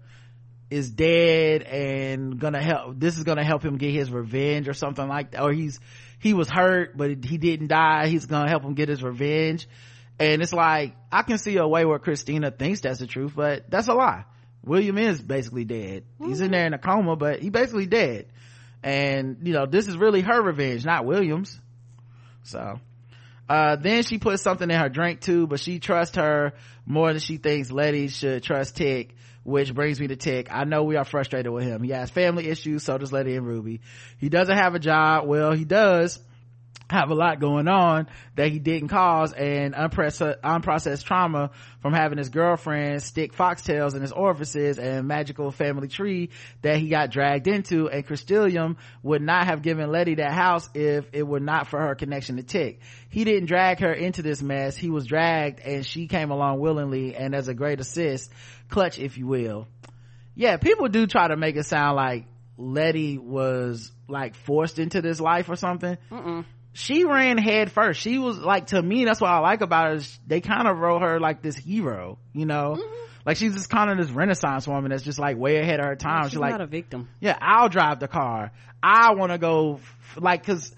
is 0.71 0.89
dead 0.89 1.63
and 1.63 2.39
gonna 2.39 2.63
help 2.63 2.97
this 2.97 3.17
is 3.17 3.25
gonna 3.25 3.43
help 3.43 3.63
him 3.63 3.77
get 3.77 3.91
his 3.91 4.09
revenge 4.09 4.69
or 4.69 4.73
something 4.73 5.07
like 5.07 5.31
that. 5.31 5.43
Or 5.43 5.51
he's 5.51 5.79
he 6.17 6.33
was 6.33 6.49
hurt 6.49 6.97
but 6.97 7.23
he 7.23 7.37
didn't 7.37 7.67
die. 7.67 8.07
He's 8.07 8.25
gonna 8.25 8.49
help 8.49 8.63
him 8.63 8.73
get 8.73 8.87
his 8.87 9.03
revenge. 9.03 9.67
And 10.17 10.41
it's 10.41 10.53
like 10.53 10.95
i 11.11 11.23
can 11.23 11.37
see 11.37 11.57
a 11.57 11.67
way 11.67 11.83
where 11.83 11.99
christina 11.99 12.51
thinks 12.51 12.81
that's 12.81 12.99
the 12.99 13.07
truth 13.07 13.33
but 13.35 13.69
that's 13.69 13.89
a 13.89 13.93
lie. 13.93 14.23
William 14.63 14.97
is 14.97 15.21
basically 15.21 15.65
dead. 15.65 16.05
He's 16.23 16.39
in 16.39 16.51
there 16.51 16.65
in 16.65 16.73
a 16.73 16.79
coma 16.79 17.17
but 17.17 17.41
he 17.41 17.49
basically 17.49 17.85
dead. 17.85 18.27
And 18.81 19.39
you 19.43 19.51
know 19.51 19.65
this 19.65 19.89
is 19.89 19.97
really 19.97 20.21
her 20.21 20.41
revenge 20.41 20.85
not 20.85 21.05
william's. 21.05 21.59
So 22.43 22.79
uh, 23.49 23.75
then 23.75 24.03
she 24.03 24.19
puts 24.19 24.41
something 24.41 24.71
in 24.71 24.79
her 24.79 24.87
drink 24.87 25.19
too, 25.19 25.47
but 25.47 25.59
she 25.59 25.79
trusts 25.79 26.15
her 26.15 26.53
more 26.85 27.09
than 27.11 27.19
she 27.19 27.35
thinks 27.35 27.69
Leti 27.69 28.07
should 28.07 28.43
trust 28.43 28.77
Tic, 28.77 29.13
which 29.43 29.73
brings 29.73 29.99
me 29.99 30.07
to 30.07 30.15
Tic. 30.15 30.47
I 30.51 30.63
know 30.65 30.83
we 30.83 30.95
are 30.95 31.05
frustrated 31.05 31.51
with 31.51 31.63
him. 31.63 31.83
He 31.83 31.91
has 31.91 32.09
family 32.09 32.47
issues, 32.47 32.83
so 32.83 32.97
does 32.97 33.11
Leti 33.11 33.35
and 33.35 33.45
Ruby. 33.45 33.81
He 34.17 34.29
doesn't 34.29 34.55
have 34.55 34.75
a 34.75 34.79
job. 34.79 35.27
Well, 35.27 35.51
he 35.51 35.65
does 35.65 36.19
have 36.91 37.09
a 37.09 37.15
lot 37.15 37.39
going 37.39 37.67
on 37.67 38.07
that 38.35 38.51
he 38.51 38.59
didn't 38.59 38.89
cause 38.89 39.33
and 39.33 39.73
unprocessed, 39.73 41.03
trauma 41.03 41.51
from 41.79 41.93
having 41.93 42.17
his 42.17 42.29
girlfriend 42.29 43.01
stick 43.01 43.33
foxtails 43.33 43.95
in 43.95 44.01
his 44.01 44.11
orifices 44.11 44.77
and 44.77 45.07
magical 45.07 45.51
family 45.51 45.87
tree 45.87 46.29
that 46.61 46.77
he 46.77 46.89
got 46.89 47.09
dragged 47.09 47.47
into 47.47 47.89
and 47.89 48.05
Christilium 48.05 48.75
would 49.03 49.21
not 49.21 49.45
have 49.45 49.61
given 49.61 49.89
Leti 49.89 50.15
that 50.15 50.33
house 50.33 50.69
if 50.73 51.07
it 51.13 51.23
were 51.23 51.39
not 51.39 51.67
for 51.67 51.79
her 51.79 51.95
connection 51.95 52.35
to 52.35 52.43
Tic. 52.43 52.81
He 53.09 53.23
didn't 53.23 53.45
drag 53.45 53.79
her 53.79 53.93
into 53.93 54.21
this 54.21 54.41
mess. 54.41 54.75
He 54.75 54.89
was 54.89 55.05
dragged 55.05 55.59
and 55.61 55.85
she 55.85 56.07
came 56.07 56.29
along 56.29 56.59
willingly 56.59 57.15
and 57.15 57.33
as 57.33 57.47
a 57.47 57.53
great 57.53 57.79
assist, 57.79 58.31
clutch 58.69 58.99
if 58.99 59.17
you 59.17 59.27
will. 59.27 59.67
Yeah, 60.35 60.57
people 60.57 60.87
do 60.89 61.07
try 61.07 61.27
to 61.29 61.37
make 61.37 61.55
it 61.55 61.63
sound 61.63 61.95
like 61.95 62.25
Leti 62.57 63.17
was 63.17 63.91
like 64.07 64.35
forced 64.35 64.77
into 64.77 65.01
this 65.01 65.21
life 65.21 65.49
or 65.49 65.55
something 65.55 65.97
she 66.73 67.03
ran 67.03 67.37
head 67.37 67.71
first. 67.71 67.99
She 67.99 68.17
was 68.17 68.37
like, 68.37 68.67
to 68.67 68.81
me, 68.81 69.05
that's 69.05 69.19
what 69.19 69.29
I 69.29 69.39
like 69.39 69.61
about 69.61 69.87
her. 69.89 69.95
Is 69.95 70.19
they 70.25 70.41
kind 70.41 70.67
of 70.67 70.77
wrote 70.77 71.01
her 71.01 71.19
like 71.19 71.41
this 71.41 71.55
hero, 71.55 72.17
you 72.33 72.45
know? 72.45 72.77
Mm-hmm. 72.79 72.95
Like 73.25 73.37
she's 73.37 73.53
just 73.53 73.69
kind 73.69 73.91
of 73.91 73.97
this 73.97 74.09
renaissance 74.09 74.67
woman 74.67 74.89
that's 74.89 75.03
just 75.03 75.19
like 75.19 75.37
way 75.37 75.57
ahead 75.57 75.79
of 75.79 75.85
her 75.85 75.95
time. 75.95 76.23
She's 76.23 76.31
She's 76.31 76.39
like, 76.39 76.51
not 76.51 76.61
a 76.61 76.67
victim. 76.67 77.09
yeah, 77.19 77.37
I'll 77.39 77.69
drive 77.69 77.99
the 77.99 78.07
car. 78.07 78.51
I 78.81 79.13
want 79.13 79.31
to 79.31 79.37
go, 79.37 79.75
f- 79.75 80.17
like, 80.21 80.45
cause 80.45 80.73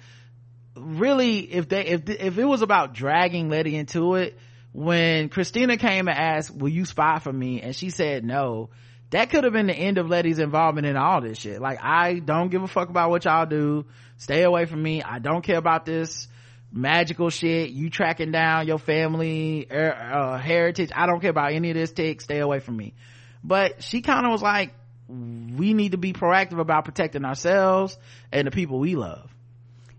really, 0.75 1.39
if 1.39 1.69
they, 1.69 1.85
if, 1.85 2.09
if 2.09 2.37
it 2.37 2.43
was 2.45 2.61
about 2.61 2.93
dragging 2.93 3.49
Leti 3.49 3.75
into 3.75 4.15
it, 4.15 4.37
when 4.73 5.29
Christina 5.29 5.77
came 5.77 6.07
and 6.07 6.17
asked, 6.17 6.53
will 6.53 6.69
you 6.69 6.83
spy 6.85 7.19
for 7.19 7.31
me? 7.31 7.61
And 7.61 7.75
she 7.75 7.91
said 7.91 8.25
no, 8.25 8.71
that 9.13 9.29
could 9.29 9.43
have 9.43 9.53
been 9.53 9.67
the 9.67 9.75
end 9.75 9.99
of 9.99 10.07
Leti's 10.07 10.39
involvement 10.39 10.87
in 10.87 10.97
all 10.97 11.21
this 11.21 11.37
shit. 11.37 11.61
Like, 11.61 11.77
I 11.83 12.15
don't 12.15 12.49
give 12.49 12.63
a 12.63 12.67
fuck 12.67 12.89
about 12.89 13.11
what 13.11 13.25
y'all 13.25 13.45
do. 13.45 13.85
Stay 14.17 14.41
away 14.41 14.65
from 14.65 14.81
me. 14.81 15.03
I 15.03 15.19
don't 15.19 15.43
care 15.43 15.59
about 15.59 15.85
this 15.85 16.27
magical 16.71 17.29
shit. 17.29 17.69
You 17.69 17.91
tracking 17.91 18.31
down 18.31 18.65
your 18.65 18.79
family, 18.79 19.67
er, 19.71 19.93
uh, 19.93 20.37
heritage. 20.39 20.89
I 20.95 21.05
don't 21.05 21.19
care 21.19 21.29
about 21.29 21.53
any 21.53 21.69
of 21.69 21.75
this 21.75 21.91
tic. 21.91 22.21
Stay 22.21 22.39
away 22.39 22.59
from 22.59 22.75
me. 22.75 22.95
But 23.43 23.83
she 23.83 24.01
kind 24.01 24.25
of 24.25 24.31
was 24.31 24.41
like, 24.41 24.73
we 25.07 25.75
need 25.75 25.91
to 25.91 25.99
be 25.99 26.13
proactive 26.13 26.59
about 26.59 26.85
protecting 26.85 27.23
ourselves 27.23 27.95
and 28.31 28.47
the 28.47 28.51
people 28.51 28.79
we 28.79 28.95
love. 28.95 29.29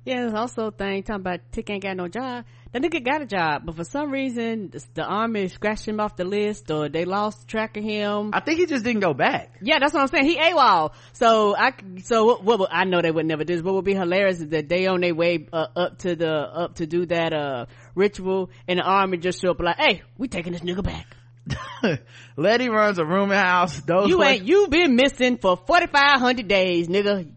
Yeah, 0.04 0.22
there's 0.22 0.34
also 0.34 0.66
a 0.66 0.70
thing 0.72 1.04
talking 1.04 1.20
about 1.20 1.40
Tic 1.52 1.70
ain't 1.70 1.82
got 1.82 1.96
no 1.96 2.08
job. 2.08 2.44
That 2.74 2.82
nigga 2.82 3.04
got 3.04 3.22
a 3.22 3.26
job, 3.26 3.62
but 3.66 3.76
for 3.76 3.84
some 3.84 4.10
reason 4.10 4.72
the, 4.94 5.04
army 5.04 5.46
scratched 5.46 5.86
him 5.86 6.00
off 6.00 6.16
the 6.16 6.24
list, 6.24 6.72
or 6.72 6.88
they 6.88 7.04
lost 7.04 7.46
track 7.46 7.76
of 7.76 7.84
him. 7.84 8.30
I 8.32 8.40
think 8.40 8.58
he 8.58 8.66
just 8.66 8.84
didn't 8.84 9.00
go 9.00 9.14
back. 9.14 9.54
Yeah, 9.62 9.78
that's 9.78 9.94
what 9.94 10.00
I'm 10.00 10.08
saying. 10.08 10.24
He 10.24 10.36
AWOL. 10.38 10.92
So 11.12 11.54
I, 11.56 11.74
so 12.02 12.24
what, 12.24 12.58
what, 12.58 12.70
I 12.72 12.82
know 12.82 13.00
they 13.00 13.12
would 13.12 13.26
never 13.26 13.44
do 13.44 13.54
this. 13.54 13.62
What 13.62 13.74
would 13.74 13.84
be 13.84 13.94
hilarious 13.94 14.40
is 14.40 14.48
that 14.48 14.68
they 14.68 14.88
on 14.88 15.02
their 15.02 15.14
way 15.14 15.46
uh, 15.52 15.68
up 15.76 15.98
to 15.98 16.16
the, 16.16 16.32
up 16.32 16.74
to 16.76 16.86
do 16.86 17.06
that, 17.06 17.32
uh, 17.32 17.66
ritual 17.94 18.50
and 18.66 18.80
the 18.80 18.82
army 18.82 19.18
just 19.18 19.40
show 19.40 19.52
up 19.52 19.60
like, 19.60 19.76
hey, 19.76 20.02
we 20.18 20.26
taking 20.26 20.52
this 20.52 20.62
nigga 20.62 20.82
back. 20.82 22.00
Leti 22.36 22.68
runs 22.70 22.98
a 22.98 23.04
rooming 23.04 23.38
house. 23.38 23.78
Those 23.82 24.08
You 24.08 24.20
ain't, 24.24 24.46
you 24.46 24.66
been 24.66 24.96
missing 24.96 25.38
for 25.38 25.56
4,500 25.56 26.48
days, 26.48 26.88
nigga. 26.88 27.30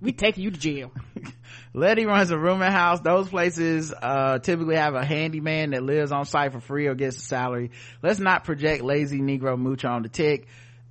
We 0.00 0.12
taking 0.12 0.44
you 0.44 0.52
to 0.52 0.58
jail. 0.58 0.92
Leti 1.74 2.06
runs 2.06 2.30
a 2.30 2.38
rooming 2.38 2.70
house. 2.70 3.00
Those 3.00 3.28
places, 3.28 3.92
uh, 3.92 4.38
typically 4.38 4.76
have 4.76 4.94
a 4.94 5.04
handyman 5.04 5.70
that 5.70 5.82
lives 5.82 6.12
on 6.12 6.24
site 6.24 6.52
for 6.52 6.60
free 6.60 6.86
or 6.86 6.94
gets 6.94 7.16
a 7.16 7.20
salary. 7.20 7.72
Let's 8.00 8.20
not 8.20 8.44
project 8.44 8.82
lazy 8.84 9.18
Negro 9.20 9.58
mooch 9.58 9.84
on 9.84 10.02
the 10.02 10.08
tic. 10.08 10.46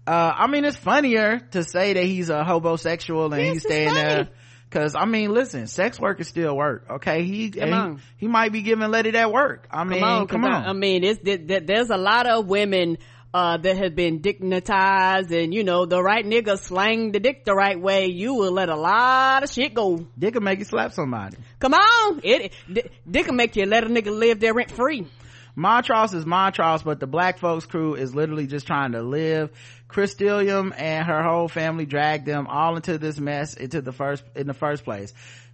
Uh, 0.06 0.34
I 0.36 0.48
mean, 0.48 0.66
it's 0.66 0.76
funnier 0.76 1.40
to 1.52 1.64
say 1.64 1.94
that 1.94 2.04
he's 2.04 2.30
a 2.30 2.44
hobosexual 2.44 3.32
and 3.32 3.42
Yes, 3.42 3.54
he's 3.54 3.64
staying 3.64 3.94
there. 3.94 4.30
Cause 4.70 4.96
I 4.96 5.06
mean, 5.06 5.32
listen, 5.32 5.68
sex 5.68 6.00
work 6.00 6.20
is 6.20 6.28
still 6.28 6.58
work. 6.58 6.88
Okay. 6.90 7.24
He, 7.24 7.52
he, 7.54 7.96
he 8.18 8.28
might 8.28 8.52
be 8.52 8.64
giving 8.64 8.90
Leti 8.90 9.12
that 9.12 9.32
work. 9.32 9.68
I 9.72 9.84
mean, 9.84 10.00
Come 10.00 10.10
on, 10.10 10.28
come 10.28 10.44
on. 10.46 10.52
I, 10.52 10.70
I 10.70 10.74
mean, 10.74 11.04
it's, 11.04 11.22
th- 11.24 11.48
th- 11.48 11.64
there's 11.68 11.92
a 11.92 11.98
lot 11.98 12.28
of 12.28 12.48
women 12.48 12.98
uh, 13.34 13.58
that 13.58 13.78
has 13.78 13.92
been 13.92 14.20
dignitized 14.20 15.32
and, 15.32 15.54
you 15.54 15.64
know, 15.64 15.86
the 15.86 16.02
right 16.02 16.26
nigga 16.26 16.58
slang 16.60 17.12
the 17.12 17.20
dick 17.20 17.46
the 17.46 17.54
right 17.54 17.80
way, 17.80 18.08
you 18.08 18.36
will 18.36 18.52
let 18.52 18.70
a 18.70 18.76
lot 18.76 19.44
of 19.44 19.52
shit 19.52 19.74
go. 19.74 20.06
Dick 20.18 20.34
can 20.34 20.44
make 20.44 20.60
you 20.60 20.66
slap 20.66 20.94
somebody. 20.94 21.38
Come 21.60 21.74
on. 21.74 22.22
It, 22.24 22.54
it 22.70 22.92
dick 23.10 23.26
can 23.26 23.36
make 23.36 23.56
you 23.56 23.66
let 23.66 23.84
a 23.84 23.88
nigga 23.88 24.16
live 24.16 24.40
there 24.40 24.54
rent 24.54 24.72
free. 24.72 25.08
Montrose 25.56 26.14
is 26.14 26.26
Montrose, 26.26 26.82
but 26.82 27.00
the 27.00 27.06
black 27.06 27.38
folks 27.38 27.66
crew 27.66 27.94
is 27.94 28.16
literally 28.16 28.48
just 28.48 28.66
trying 28.66 28.94
to 28.94 29.04
live. 29.04 29.52
Christillium 29.88 30.74
and 30.76 31.06
her 31.06 31.22
whole 31.22 31.48
family 31.48 31.86
dragged 31.86 32.26
them 32.26 32.48
all 32.48 32.76
into 32.76 32.98
this 32.98 33.20
mess 33.20 33.54
into 33.54 33.82
the 33.82 33.92
first, 33.92 34.24
in 34.36 34.48
the 34.48 34.56
first 34.56 34.84
place. 34.84 35.14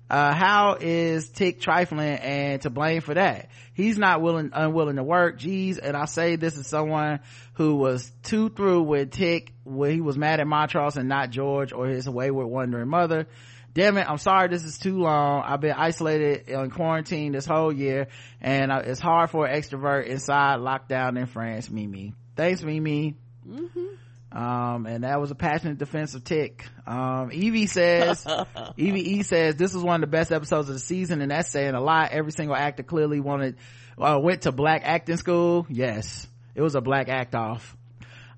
Uh, 0.10 0.34
how 0.34 0.78
is 0.80 1.30
Tic 1.30 1.62
trifling 1.62 2.18
and 2.18 2.62
to 2.64 2.70
blame 2.70 3.02
for 3.02 3.14
that? 3.14 3.50
He's 3.74 3.98
not 3.98 4.22
willing, 4.22 4.50
unwilling 4.54 4.96
to 4.96 5.04
work. 5.04 5.38
Geez. 5.38 5.78
And 5.78 5.96
I 5.96 6.06
say 6.06 6.36
this 6.36 6.58
is 6.58 6.68
someone 6.68 7.20
who 7.54 7.76
was 7.76 8.12
too 8.24 8.50
through 8.50 8.84
with 8.84 9.12
Tic 9.12 9.54
when 9.64 9.92
he 9.92 10.02
was 10.02 10.18
mad 10.18 10.40
at 10.40 10.48
Montrose 10.48 10.98
and 10.98 11.10
not 11.10 11.30
George 11.30 11.72
or 11.74 11.88
his 11.88 12.10
wayward 12.10 12.48
wandering 12.48 12.90
mother. 12.90 13.28
Damn 13.76 13.98
it. 13.98 14.10
I'm 14.10 14.18
sorry. 14.18 14.48
This 14.48 14.64
is 14.64 14.80
too 14.80 14.98
long. 14.98 15.44
I've 15.46 15.62
been 15.62 15.74
isolated 15.74 16.50
in 16.50 16.72
quarantine 16.72 17.34
this 17.34 17.46
whole 17.46 17.72
year 17.72 18.08
and 18.42 18.72
it's 18.72 19.00
hard 19.00 19.30
for 19.30 19.46
an 19.46 19.62
extrovert 19.62 20.08
inside 20.08 20.60
lockdown 20.60 21.20
in 21.20 21.28
France. 21.28 21.70
Mimi. 21.70 22.16
Thanks, 22.36 22.64
Mimi. 22.64 23.16
Um, 24.32 24.86
and 24.86 25.04
that 25.04 25.20
was 25.20 25.32
a 25.32 25.36
passionate 25.36 25.80
defense 25.80 26.14
of 26.14 26.24
Tic. 26.24 26.66
Um, 26.86 27.32
Evie 27.32 27.66
says, 27.66 28.26
Evie 28.78 29.18
E 29.18 29.24
says, 29.24 29.56
this 29.56 29.74
was 29.74 29.84
one 29.84 29.96
of 29.96 30.02
the 30.02 30.16
best 30.16 30.32
episodes 30.32 30.70
of 30.70 30.76
the 30.76 30.80
season, 30.80 31.22
and 31.22 31.32
that's 31.32 31.50
saying 31.50 31.74
a 31.74 31.82
lot. 31.82 32.12
Every 32.12 32.32
single 32.32 32.56
actor 32.56 32.84
clearly 32.84 33.20
wanted, 33.20 33.58
uh, 33.98 34.20
went 34.22 34.44
to 34.44 34.52
black 34.52 34.84
acting 34.86 35.18
school. 35.18 35.66
Yes. 35.70 36.28
It 36.54 36.62
was 36.62 36.76
a 36.76 36.82
black 36.82 37.10
act 37.10 37.34
off. 37.34 37.76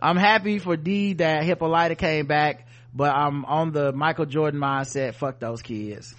I'm 0.01 0.17
happy 0.17 0.59
for 0.59 0.77
Dee 0.77 1.13
that 1.13 1.43
Hippolyta 1.43 1.95
came 1.95 2.25
back, 2.25 2.67
but 2.93 3.13
I'm 3.13 3.45
on 3.45 3.71
the 3.71 3.91
Michael 3.91 4.25
Jordan 4.25 4.59
mindset. 4.59 5.15
Fuck 5.15 5.39
those 5.39 5.61
kids. 5.61 6.15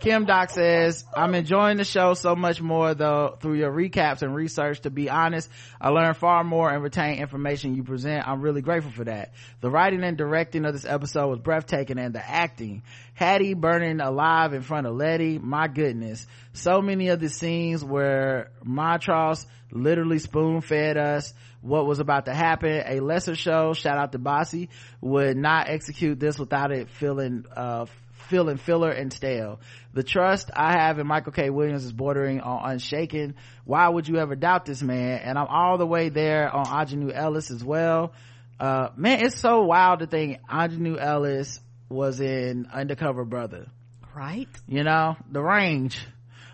Kim 0.00 0.24
Doc 0.24 0.48
says, 0.48 1.04
I'm 1.14 1.34
enjoying 1.34 1.76
the 1.76 1.84
show 1.84 2.14
so 2.14 2.34
much 2.34 2.62
more 2.62 2.94
though 2.94 3.36
through 3.38 3.54
your 3.54 3.70
recaps 3.70 4.22
and 4.22 4.34
research. 4.34 4.80
To 4.80 4.90
be 4.90 5.10
honest, 5.10 5.50
I 5.78 5.90
learn 5.90 6.14
far 6.14 6.42
more 6.42 6.70
and 6.72 6.82
retain 6.82 7.18
information 7.18 7.74
you 7.74 7.84
present. 7.84 8.26
I'm 8.26 8.40
really 8.40 8.62
grateful 8.62 8.92
for 8.92 9.04
that. 9.04 9.34
The 9.60 9.68
writing 9.68 10.02
and 10.02 10.16
directing 10.16 10.64
of 10.64 10.72
this 10.72 10.86
episode 10.86 11.28
was 11.28 11.38
breathtaking 11.40 11.98
and 11.98 12.14
the 12.14 12.26
acting. 12.26 12.82
Hattie 13.12 13.52
burning 13.52 14.00
alive 14.00 14.54
in 14.54 14.62
front 14.62 14.86
of 14.86 14.96
Leti, 14.96 15.38
my 15.38 15.68
goodness. 15.68 16.26
So 16.54 16.80
many 16.80 17.08
of 17.08 17.20
the 17.20 17.28
scenes 17.28 17.84
where 17.84 18.52
Montrose 18.64 19.46
literally 19.70 20.18
spoon 20.18 20.62
fed 20.62 20.96
us 20.96 21.34
what 21.60 21.84
was 21.86 22.00
about 22.00 22.24
to 22.24 22.32
happen. 22.32 22.82
A 22.86 23.00
lesser 23.00 23.36
show, 23.36 23.74
shout 23.74 23.98
out 23.98 24.12
to 24.12 24.18
Bossy, 24.18 24.70
would 25.02 25.36
not 25.36 25.68
execute 25.68 26.18
this 26.18 26.38
without 26.38 26.72
it 26.72 26.88
feeling, 26.88 27.44
uh, 27.54 27.84
feeling 28.30 28.56
filler 28.56 28.90
and 28.90 29.12
stale. 29.12 29.60
The 29.92 30.02
trust 30.02 30.50
I 30.54 30.72
have 30.72 30.98
in 30.98 31.06
Michael 31.06 31.32
K. 31.32 31.50
Williams 31.50 31.84
is 31.84 31.92
bordering 31.92 32.40
on 32.40 32.70
unshaken. 32.70 33.34
Why 33.64 33.88
would 33.88 34.08
you 34.08 34.16
ever 34.16 34.36
doubt 34.36 34.64
this 34.64 34.80
man? 34.80 35.18
And 35.18 35.36
I'm 35.36 35.48
all 35.48 35.76
the 35.76 35.86
way 35.86 36.08
there 36.08 36.48
on 36.48 36.64
Aunjanue 36.64 37.12
Ellis 37.14 37.50
as 37.50 37.62
well. 37.62 38.12
Uh, 38.58 38.90
man, 38.96 39.24
it's 39.24 39.38
so 39.38 39.64
wild 39.64 39.98
to 39.98 40.06
think 40.06 40.38
Aunjanue 40.48 40.98
Ellis 40.98 41.60
was 41.88 42.20
in 42.20 42.68
Undercover 42.72 43.24
Brother. 43.24 43.66
Right? 44.14 44.48
You 44.68 44.84
know, 44.84 45.16
the 45.30 45.42
range. 45.42 45.98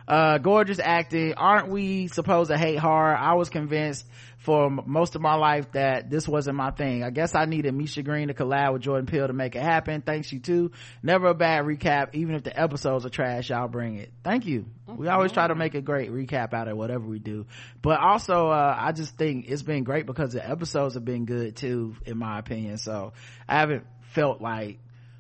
Uh, 0.09 0.39
gorgeous 0.39 0.79
acting. 0.79 1.35
Aren't 1.35 1.69
we 1.69 2.07
supposed 2.07 2.51
to 2.51 2.57
hate 2.57 2.79
horror? 2.79 3.17
I 3.17 3.35
was 3.35 3.49
convinced 3.49 4.07
for 4.39 4.67
m- 4.67 4.81
most 4.87 5.17
of 5.17 5.21
my 5.21 5.35
life 5.35 5.73
that 5.73 6.09
this 6.09 6.29
wasn't 6.29 6.57
my 6.57 6.71
thing. 6.71 7.03
I 7.03 7.11
guess 7.11 7.35
I 7.35 7.47
needed 7.47 7.75
Misha 7.75 8.03
Green 8.05 8.29
to 8.29 8.35
collab 8.35 8.75
with 8.75 8.83
Jordan 8.83 9.07
Peele 9.07 9.27
to 9.27 9.33
make 9.33 9.57
it 9.57 9.63
happen. 9.63 10.03
Thanks 10.03 10.31
you 10.31 10.39
too. 10.39 10.71
Never 11.03 11.27
a 11.27 11.35
bad 11.35 11.65
recap. 11.65 12.15
Even 12.15 12.37
if 12.37 12.45
the 12.45 12.57
episodes 12.59 13.05
are 13.05 13.11
trash, 13.11 13.51
y'all 13.51 13.67
bring 13.67 13.97
it. 13.97 14.13
Thank 14.23 14.47
you. 14.47 14.67
We 14.87 15.09
always 15.09 15.33
try 15.33 15.49
to 15.49 15.57
make 15.57 15.75
a 15.75 15.81
great 15.81 16.13
recap 16.13 16.55
out 16.55 16.69
of 16.69 16.77
whatever 16.77 17.05
we 17.05 17.19
do. 17.19 17.47
But 17.83 17.99
also, 17.99 18.51
uh, 18.51 18.77
I 18.79 18.93
just 18.93 19.17
think 19.17 19.47
it's 19.49 19.63
been 19.63 19.83
great 19.83 20.07
because 20.07 20.33
the 20.33 20.49
episodes 20.49 20.95
have 20.95 21.05
been 21.05 21.25
good 21.25 21.57
too, 21.57 21.97
in 22.07 22.17
my 22.17 22.39
opinion. 22.39 22.79
So 22.79 23.13
I 23.49 23.59
haven't 23.59 23.85
felt 24.13 24.41
like, 24.41 24.79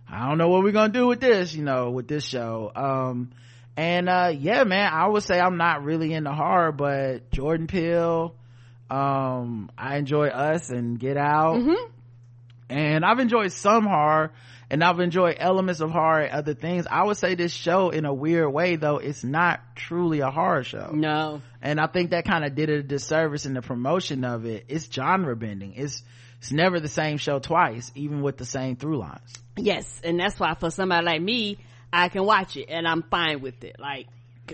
I 0.08 0.28
don't 0.28 0.38
know 0.38 0.48
what 0.48 0.62
we're 0.62 0.70
gonna 0.70 0.92
do 0.92 1.08
with 1.08 1.18
this, 1.18 1.52
you 1.52 1.64
know, 1.64 1.90
with 1.90 2.06
this 2.06 2.24
show. 2.24 2.70
Um, 2.76 3.32
and, 3.76 4.08
uh, 4.08 4.32
yeah, 4.36 4.64
man, 4.64 4.90
I 4.92 5.06
would 5.06 5.22
say 5.22 5.38
I'm 5.38 5.56
not 5.58 5.84
really 5.84 6.12
into 6.14 6.32
horror, 6.32 6.72
but 6.72 7.30
Jordan 7.30 7.66
Peele, 7.66 8.34
um, 8.90 9.70
I 9.76 9.96
enjoy 9.96 10.28
Us 10.28 10.70
and 10.70 10.98
Get 10.98 11.16
Out. 11.16 11.56
And 12.68 13.04
I've 13.04 13.20
enjoyed 13.20 13.52
some 13.52 13.84
horror 13.86 14.32
and 14.70 14.82
I've 14.82 14.98
enjoyed 14.98 15.36
elements 15.38 15.80
of 15.80 15.90
horror 15.90 16.22
and 16.22 16.32
other 16.32 16.54
things. 16.54 16.86
I 16.90 17.04
would 17.04 17.16
say 17.16 17.36
this 17.36 17.52
show 17.52 17.90
in 17.90 18.04
a 18.04 18.12
weird 18.12 18.52
way 18.52 18.74
though, 18.74 18.96
it's 18.98 19.22
not 19.22 19.60
truly 19.76 20.18
a 20.20 20.30
horror 20.30 20.64
show 20.64 20.90
No. 20.92 21.40
and 21.62 21.80
I 21.80 21.86
think 21.86 22.10
that 22.10 22.24
kind 22.24 22.44
of 22.44 22.56
did 22.56 22.68
a 22.68 22.82
disservice 22.82 23.46
in 23.46 23.54
the 23.54 23.62
promotion 23.62 24.24
of 24.24 24.46
it. 24.46 24.64
It's 24.68 24.90
genre 24.92 25.36
bending. 25.36 25.74
It's 25.76 26.02
it's 26.40 26.50
never 26.52 26.80
the 26.80 26.88
same 26.88 27.16
show 27.18 27.38
twice, 27.38 27.90
even 27.94 28.20
with 28.20 28.36
the 28.36 28.44
same 28.44 28.76
through 28.76 28.98
lines. 28.98 29.32
Yes, 29.56 30.00
and 30.04 30.18
that's 30.20 30.38
why 30.38 30.54
for 30.54 30.70
somebody 30.70 31.06
like 31.06 31.22
me, 31.22 31.58
I 31.96 32.08
can 32.10 32.24
watch 32.24 32.56
it 32.56 32.66
and 32.68 32.86
I'm 32.86 33.02
fine 33.02 33.40
with 33.40 33.64
it. 33.64 33.76
Like, 33.78 34.06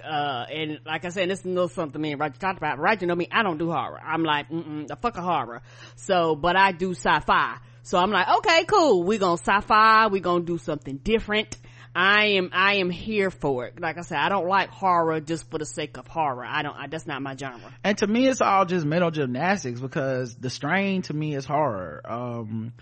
uh, 0.02 0.46
and 0.50 0.80
like 0.86 1.04
I 1.04 1.08
said, 1.08 1.28
this 1.28 1.40
is 1.40 1.44
no 1.44 1.66
something 1.66 2.00
me 2.00 2.12
and 2.12 2.20
Roger 2.20 2.38
talked 2.38 2.58
about. 2.58 2.78
Roger 2.78 3.06
know 3.06 3.16
me, 3.16 3.28
I 3.30 3.42
don't 3.42 3.58
do 3.58 3.70
horror. 3.70 4.00
I'm 4.00 4.22
like, 4.22 4.48
mm-mm, 4.48 4.86
the 4.86 4.96
fuck 4.96 5.16
a 5.16 5.22
horror. 5.22 5.62
So, 5.96 6.36
but 6.36 6.56
I 6.56 6.72
do 6.72 6.94
sci-fi. 6.94 7.56
So 7.82 7.98
I'm 7.98 8.10
like, 8.10 8.28
okay, 8.38 8.64
cool. 8.64 9.02
We're 9.02 9.18
gonna 9.18 9.38
sci-fi. 9.38 10.06
We're 10.06 10.22
gonna 10.22 10.44
do 10.44 10.56
something 10.56 10.98
different. 10.98 11.56
I 11.94 12.36
am, 12.36 12.50
I 12.52 12.76
am 12.76 12.88
here 12.88 13.30
for 13.30 13.66
it. 13.66 13.78
Like 13.78 13.98
I 13.98 14.02
said, 14.02 14.16
I 14.18 14.30
don't 14.30 14.46
like 14.46 14.70
horror 14.70 15.20
just 15.20 15.50
for 15.50 15.58
the 15.58 15.66
sake 15.66 15.98
of 15.98 16.06
horror. 16.06 16.44
I 16.46 16.62
don't, 16.62 16.74
I, 16.74 16.86
that's 16.86 17.06
not 17.06 17.20
my 17.20 17.36
genre. 17.36 17.74
And 17.84 17.98
to 17.98 18.06
me, 18.06 18.28
it's 18.28 18.40
all 18.40 18.64
just 18.64 18.86
mental 18.86 19.10
gymnastics 19.10 19.80
because 19.80 20.34
the 20.36 20.48
strain 20.48 21.02
to 21.02 21.12
me 21.12 21.34
is 21.34 21.44
horror. 21.44 22.00
Um, 22.08 22.72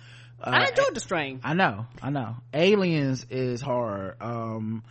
uh, 0.42 0.50
I 0.50 0.68
enjoyed 0.68 0.94
the 0.94 1.00
strain. 1.00 1.40
I 1.44 1.54
know, 1.54 1.86
I 2.02 2.10
know. 2.10 2.36
Aliens 2.52 3.26
is 3.30 3.60
hard. 3.60 4.16
Um, 4.20 4.82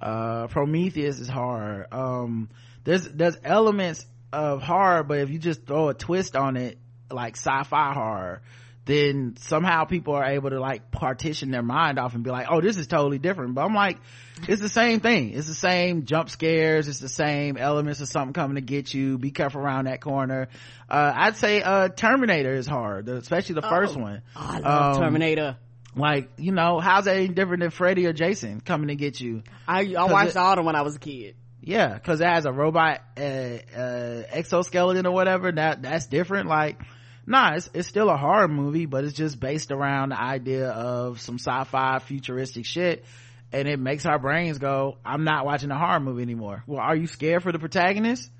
uh, 0.00 0.46
Prometheus 0.48 1.18
is 1.18 1.28
hard. 1.28 1.86
Um, 1.92 2.50
there's, 2.84 3.04
there's 3.08 3.36
elements 3.44 4.06
of 4.32 4.62
horror, 4.62 5.02
but 5.02 5.18
if 5.18 5.30
you 5.30 5.38
just 5.38 5.66
throw 5.66 5.88
a 5.88 5.94
twist 5.94 6.36
on 6.36 6.56
it, 6.56 6.78
like 7.10 7.36
sci-fi 7.36 7.92
horror, 7.94 8.42
then 8.84 9.36
somehow 9.38 9.84
people 9.84 10.14
are 10.14 10.24
able 10.24 10.50
to 10.50 10.60
like 10.60 10.90
partition 10.90 11.50
their 11.50 11.62
mind 11.62 11.98
off 11.98 12.14
and 12.14 12.24
be 12.24 12.30
like, 12.30 12.46
oh, 12.50 12.60
this 12.60 12.76
is 12.76 12.86
totally 12.86 13.18
different. 13.18 13.54
But 13.54 13.64
I'm 13.64 13.74
like, 13.74 13.98
it's 14.46 14.60
the 14.62 14.68
same 14.68 15.00
thing. 15.00 15.30
It's 15.32 15.46
the 15.48 15.54
same 15.54 16.04
jump 16.04 16.30
scares. 16.30 16.86
It's 16.88 17.00
the 17.00 17.08
same 17.08 17.56
elements 17.56 18.00
of 18.00 18.08
something 18.08 18.32
coming 18.32 18.54
to 18.56 18.60
get 18.60 18.92
you. 18.94 19.18
Be 19.18 19.30
careful 19.30 19.60
around 19.60 19.86
that 19.86 20.00
corner. 20.00 20.48
Uh, 20.88 21.12
I'd 21.14 21.36
say, 21.36 21.62
uh, 21.62 21.88
Terminator 21.88 22.54
is 22.54 22.66
hard, 22.66 23.08
especially 23.08 23.56
the 23.56 23.62
first 23.62 23.96
one. 23.96 24.22
Oh, 24.36 24.40
I 24.40 24.58
love 24.60 24.96
Um, 24.96 25.02
Terminator. 25.02 25.56
Like, 25.96 26.30
you 26.36 26.52
know, 26.52 26.78
how's 26.78 27.06
that 27.06 27.16
any 27.16 27.28
different 27.28 27.62
than 27.62 27.70
Freddy 27.70 28.06
or 28.06 28.12
Jason 28.12 28.60
coming 28.60 28.88
to 28.88 28.94
get 28.94 29.20
you? 29.20 29.42
I, 29.66 29.94
I 29.98 30.04
watched 30.04 30.30
it- 30.30 30.36
all 30.36 30.52
of 30.52 30.56
them 30.56 30.66
when 30.66 30.76
I 30.76 30.82
was 30.82 30.96
a 30.96 31.00
kid. 31.00 31.34
Yeah, 31.60 31.94
because 31.94 32.20
it 32.20 32.26
has 32.26 32.44
a 32.46 32.52
robot 32.52 33.00
uh, 33.16 33.20
uh, 33.20 34.22
exoskeleton 34.30 35.06
or 35.06 35.12
whatever. 35.12 35.50
That 35.50 35.82
that's 35.82 36.06
different. 36.06 36.48
Like, 36.48 36.80
nah, 37.26 37.54
it's 37.56 37.68
it's 37.74 37.88
still 37.88 38.08
a 38.10 38.16
horror 38.16 38.46
movie, 38.48 38.86
but 38.86 39.04
it's 39.04 39.12
just 39.12 39.38
based 39.40 39.72
around 39.72 40.10
the 40.10 40.20
idea 40.22 40.70
of 40.70 41.20
some 41.20 41.34
sci-fi 41.34 41.98
futuristic 41.98 42.64
shit, 42.64 43.04
and 43.52 43.66
it 43.68 43.78
makes 43.78 44.04
our 44.06 44.18
brains 44.18 44.58
go, 44.58 44.96
"I'm 45.04 45.24
not 45.24 45.44
watching 45.46 45.70
a 45.70 45.78
horror 45.78 46.00
movie 46.00 46.22
anymore." 46.22 46.62
Well, 46.66 46.80
are 46.80 46.96
you 46.96 47.06
scared 47.06 47.42
for 47.42 47.52
the 47.52 47.58
protagonist? 47.58 48.30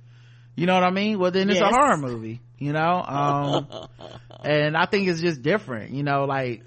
You 0.56 0.66
know 0.66 0.74
what 0.74 0.84
I 0.84 0.90
mean? 0.90 1.18
Well, 1.18 1.30
then 1.30 1.48
it's 1.50 1.60
a 1.60 1.68
horror 1.68 1.96
movie. 1.96 2.40
You 2.58 2.72
know, 2.72 3.02
um, 3.06 3.66
and 4.44 4.76
I 4.76 4.86
think 4.86 5.08
it's 5.08 5.20
just 5.20 5.42
different. 5.42 5.92
You 5.92 6.02
know, 6.02 6.24
like 6.24 6.62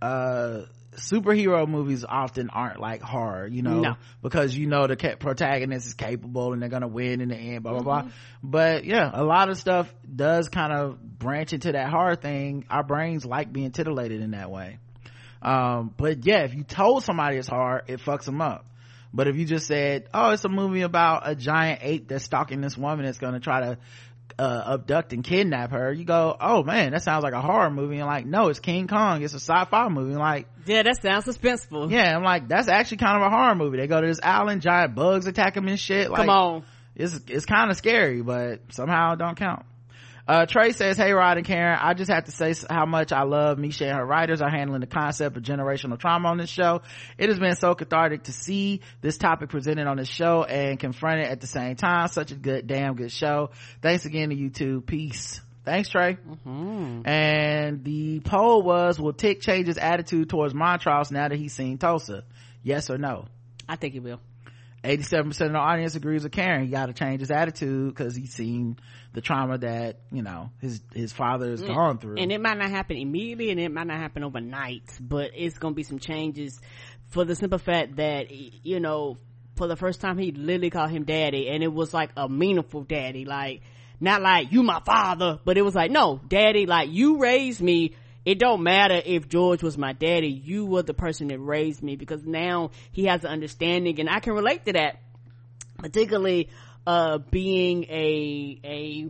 uh 0.00 0.62
superhero 0.96 1.68
movies 1.68 2.04
often 2.08 2.50
aren't 2.50 2.80
like 2.80 3.00
horror 3.02 3.46
you 3.46 3.62
know 3.62 3.80
No. 3.80 3.96
because 4.20 4.56
you 4.56 4.66
know 4.66 4.88
the 4.88 4.96
ca- 4.96 5.14
protagonist 5.14 5.86
is 5.86 5.94
capable 5.94 6.52
and 6.52 6.60
they're 6.60 6.68
gonna 6.68 6.88
win 6.88 7.20
in 7.20 7.28
the 7.28 7.36
end 7.36 7.62
blah 7.62 7.72
blah 7.74 7.82
blah 7.82 8.00
Mm-hmm. 8.02 8.10
but 8.50 8.84
yeah 8.84 9.08
a 9.12 9.22
lot 9.22 9.48
of 9.48 9.56
stuff 9.58 9.92
does 10.12 10.48
kind 10.48 10.72
of 10.72 11.00
branch 11.00 11.52
into 11.52 11.70
that 11.70 11.88
horror 11.88 12.16
thing 12.16 12.64
our 12.68 12.82
brains 12.82 13.24
like 13.24 13.52
being 13.52 13.70
titillated 13.70 14.20
in 14.22 14.32
that 14.32 14.50
way 14.50 14.78
um 15.42 15.92
but 15.96 16.24
yeah 16.26 16.40
if 16.44 16.54
you 16.54 16.62
told 16.64 17.04
somebody 17.04 17.36
it's 17.36 17.48
hard 17.48 17.82
it 17.88 18.00
fucks 18.00 18.24
them 18.24 18.40
up 18.40 18.64
but 19.14 19.28
if 19.28 19.36
you 19.36 19.44
just 19.44 19.66
said 19.66 20.08
oh 20.12 20.30
it's 20.30 20.44
a 20.44 20.48
movie 20.48 20.82
about 20.82 21.28
a 21.28 21.34
giant 21.34 21.80
ape 21.82 22.08
that's 22.08 22.24
stalking 22.24 22.60
this 22.60 22.76
woman 22.76 23.04
that's 23.04 23.18
gonna 23.18 23.40
try 23.40 23.60
to 23.60 23.78
uh, 24.38 24.74
abduct 24.74 25.12
and 25.12 25.24
kidnap 25.24 25.70
her 25.70 25.92
you 25.92 26.04
go 26.04 26.36
oh 26.40 26.62
man 26.62 26.92
that 26.92 27.02
sounds 27.02 27.24
like 27.24 27.32
a 27.32 27.40
horror 27.40 27.70
movie 27.70 27.96
and 27.96 28.06
like 28.06 28.26
no 28.26 28.48
it's 28.48 28.60
king 28.60 28.86
kong 28.86 29.22
it's 29.22 29.32
a 29.34 29.40
sci-fi 29.40 29.88
movie 29.88 30.10
and 30.10 30.18
like 30.20 30.46
Yeah, 30.66 30.82
that 30.82 31.00
sounds 31.02 31.24
suspenseful. 31.24 31.90
yeah 31.90 32.14
i'm 32.16 32.22
like 32.22 32.46
that's 32.46 32.68
actually 32.68 32.98
kind 32.98 33.16
of 33.16 33.26
a 33.26 33.30
horror 33.34 33.54
movie 33.54 33.78
they 33.78 33.86
go 33.86 34.00
to 34.00 34.06
this 34.06 34.20
island 34.22 34.60
giant 34.62 34.94
bugs 34.94 35.26
attack 35.26 35.54
them 35.54 35.66
and 35.66 35.78
shit 35.80 36.10
like 36.10 36.20
Come 36.26 36.30
on. 36.30 36.64
it's 36.94 37.18
it's 37.28 37.46
kind 37.46 37.70
of 37.70 37.76
scary 37.78 38.20
but 38.22 38.60
somehow 38.70 39.14
it 39.14 39.18
don't 39.18 39.36
count 39.36 39.64
Uh, 40.28 40.44
Trey 40.44 40.72
says, 40.72 40.98
Hey 40.98 41.12
Rod 41.12 41.38
and 41.38 41.46
Karen, 41.46 41.78
I 41.80 41.94
just 41.94 42.10
have 42.10 42.24
to 42.24 42.32
say 42.32 42.54
how 42.68 42.84
much 42.84 43.12
I 43.12 43.22
love 43.22 43.56
Misha 43.58 43.86
and 43.86 43.96
her 43.96 44.04
writers 44.04 44.42
are 44.42 44.50
handling 44.50 44.82
the 44.82 44.86
concept 44.86 45.38
of 45.38 45.42
generational 45.42 45.98
trauma 45.98 46.28
on 46.28 46.36
this 46.36 46.50
show. 46.50 46.82
It 47.16 47.30
has 47.30 47.38
been 47.38 47.56
so 47.56 47.74
cathartic 47.74 48.24
to 48.24 48.32
see 48.32 48.82
this 49.00 49.16
topic 49.16 49.48
presented 49.48 49.86
on 49.86 49.96
this 49.96 50.08
show 50.08 50.44
and 50.44 50.78
confronted 50.78 51.28
at 51.28 51.40
the 51.40 51.46
same 51.46 51.76
time. 51.76 52.08
Such 52.08 52.30
a 52.30 52.34
good, 52.34 52.66
damn 52.66 52.94
good 52.94 53.10
show. 53.10 53.52
Thanks 53.80 54.04
again 54.04 54.28
to 54.28 54.34
you 54.36 54.50
two. 54.50 54.82
Peace. 54.82 55.40
Thanks, 55.64 55.88
Trey. 55.88 56.16
Mm-hmm. 56.16 57.08
And 57.08 57.84
the 57.84 58.20
poll 58.20 58.62
was, 58.62 59.00
will 59.00 59.14
Tic 59.14 59.40
change 59.40 59.66
his 59.66 59.78
attitude 59.78 60.28
towards 60.28 60.52
Montrose 60.52 61.10
now 61.10 61.28
that 61.28 61.38
he's 61.38 61.54
seen 61.54 61.78
Tulsa? 61.78 62.24
Yes 62.62 62.90
or 62.90 62.98
no? 62.98 63.24
I 63.66 63.76
think 63.76 63.94
he 63.94 64.00
will. 64.00 64.20
87% 64.84 65.26
of 65.28 65.52
the 65.52 65.58
audience 65.58 65.94
agrees 65.94 66.22
with 66.22 66.32
Karen. 66.32 66.64
He 66.64 66.70
got 66.70 66.86
to 66.86 66.92
change 66.92 67.20
his 67.20 67.30
attitude 67.30 67.94
because 67.94 68.14
he's 68.14 68.32
seen 68.32 68.78
the 69.12 69.20
trauma 69.20 69.58
that, 69.58 70.00
you 70.12 70.22
know, 70.22 70.50
his, 70.60 70.80
his 70.94 71.12
father 71.12 71.50
has 71.50 71.62
mm. 71.62 71.68
gone 71.68 71.98
through. 71.98 72.16
And 72.18 72.30
it 72.30 72.40
might 72.40 72.58
not 72.58 72.70
happen 72.70 72.96
immediately 72.96 73.50
and 73.50 73.58
it 73.58 73.72
might 73.72 73.86
not 73.86 73.98
happen 73.98 74.22
overnight, 74.22 74.84
but 75.00 75.32
it's 75.34 75.58
going 75.58 75.74
to 75.74 75.76
be 75.76 75.82
some 75.82 75.98
changes 75.98 76.60
for 77.08 77.24
the 77.24 77.34
simple 77.34 77.58
fact 77.58 77.96
that, 77.96 78.30
you 78.30 78.80
know, 78.80 79.18
for 79.56 79.66
the 79.66 79.76
first 79.76 80.00
time 80.00 80.18
he 80.18 80.30
literally 80.30 80.70
called 80.70 80.90
him 80.90 81.04
daddy 81.04 81.48
and 81.48 81.64
it 81.64 81.72
was 81.72 81.92
like 81.92 82.10
a 82.16 82.28
meaningful 82.28 82.82
daddy. 82.82 83.24
Like, 83.24 83.62
not 84.00 84.22
like 84.22 84.52
you 84.52 84.62
my 84.62 84.80
father, 84.84 85.40
but 85.44 85.58
it 85.58 85.62
was 85.62 85.74
like, 85.74 85.90
no, 85.90 86.20
daddy, 86.28 86.66
like 86.66 86.90
you 86.90 87.18
raised 87.18 87.60
me. 87.60 87.96
It 88.28 88.38
don't 88.38 88.62
matter 88.62 89.00
if 89.06 89.26
George 89.26 89.62
was 89.62 89.78
my 89.78 89.94
daddy. 89.94 90.28
You 90.28 90.66
were 90.66 90.82
the 90.82 90.92
person 90.92 91.28
that 91.28 91.38
raised 91.38 91.82
me 91.82 91.96
because 91.96 92.26
now 92.26 92.72
he 92.92 93.06
has 93.06 93.24
an 93.24 93.30
understanding 93.30 93.98
and 94.00 94.10
I 94.10 94.20
can 94.20 94.34
relate 94.34 94.66
to 94.66 94.74
that. 94.74 95.00
Particularly, 95.78 96.50
uh, 96.86 97.16
being 97.30 97.84
a, 97.84 98.60
a 98.64 99.08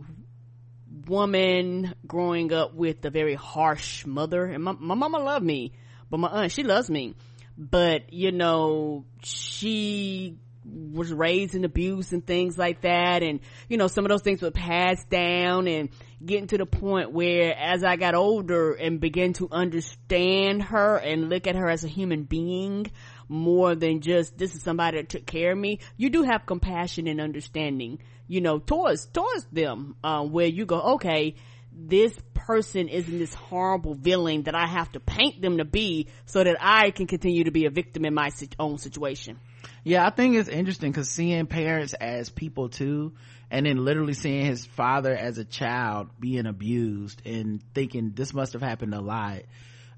woman 1.05 1.93
growing 2.07 2.53
up 2.53 2.73
with 2.75 3.03
a 3.03 3.09
very 3.09 3.35
harsh 3.35 4.05
mother 4.05 4.45
and 4.45 4.63
my, 4.63 4.71
my 4.71 4.95
mama 4.95 5.17
loved 5.19 5.45
me, 5.45 5.73
but 6.09 6.21
my 6.21 6.29
aunt, 6.29 6.53
she 6.53 6.63
loves 6.63 6.89
me. 6.89 7.13
But, 7.57 8.13
you 8.13 8.31
know, 8.31 9.03
she 9.21 10.37
was 10.63 11.11
raised 11.11 11.55
in 11.55 11.65
abuse 11.65 12.13
and 12.13 12.25
things 12.25 12.57
like 12.57 12.81
that 12.81 13.23
and 13.23 13.39
you 13.67 13.77
know 13.77 13.87
some 13.87 14.05
of 14.05 14.09
those 14.09 14.21
things 14.21 14.41
were 14.41 14.51
passed 14.51 15.09
down 15.09 15.67
and 15.67 15.89
getting 16.25 16.47
to 16.47 16.57
the 16.57 16.65
point 16.65 17.11
where 17.11 17.55
as 17.57 17.83
i 17.83 17.95
got 17.95 18.15
older 18.15 18.73
and 18.73 18.99
began 18.99 19.33
to 19.33 19.47
understand 19.51 20.61
her 20.61 20.97
and 20.97 21.29
look 21.29 21.47
at 21.47 21.55
her 21.55 21.69
as 21.69 21.83
a 21.83 21.87
human 21.87 22.23
being 22.23 22.85
more 23.27 23.75
than 23.75 24.01
just 24.01 24.37
this 24.37 24.55
is 24.55 24.61
somebody 24.61 24.97
that 24.97 25.09
took 25.09 25.25
care 25.25 25.51
of 25.53 25.57
me 25.57 25.79
you 25.97 26.09
do 26.09 26.23
have 26.23 26.45
compassion 26.45 27.07
and 27.07 27.21
understanding 27.21 27.99
you 28.27 28.41
know 28.41 28.59
towards 28.59 29.05
towards 29.07 29.45
them 29.45 29.95
uh, 30.03 30.23
where 30.23 30.47
you 30.47 30.65
go 30.65 30.79
okay 30.95 31.35
this 31.71 32.13
person 32.33 32.89
isn't 32.89 33.19
this 33.19 33.33
horrible 33.33 33.93
villain 33.93 34.43
that 34.43 34.55
i 34.55 34.65
have 34.65 34.91
to 34.91 34.99
paint 34.99 35.41
them 35.41 35.57
to 35.57 35.65
be 35.65 36.07
so 36.25 36.43
that 36.43 36.57
i 36.59 36.91
can 36.91 37.07
continue 37.07 37.43
to 37.43 37.51
be 37.51 37.65
a 37.65 37.69
victim 37.69 38.05
in 38.05 38.13
my 38.13 38.29
own 38.57 38.77
situation. 38.77 39.39
Yeah 39.83 40.05
i 40.05 40.09
think 40.09 40.35
it's 40.35 40.49
interesting 40.49 40.91
because 40.91 41.09
seeing 41.09 41.45
parents 41.45 41.93
as 41.93 42.29
people 42.29 42.69
too 42.69 43.13
and 43.51 43.65
then 43.65 43.83
literally 43.83 44.13
seeing 44.13 44.45
his 44.45 44.65
father 44.65 45.15
as 45.15 45.37
a 45.37 45.45
child 45.45 46.09
being 46.19 46.45
abused 46.45 47.21
and 47.25 47.63
thinking 47.73 48.11
this 48.13 48.33
must 48.33 48.53
have 48.53 48.61
happened 48.61 48.93
a 48.93 49.01
lot. 49.01 49.41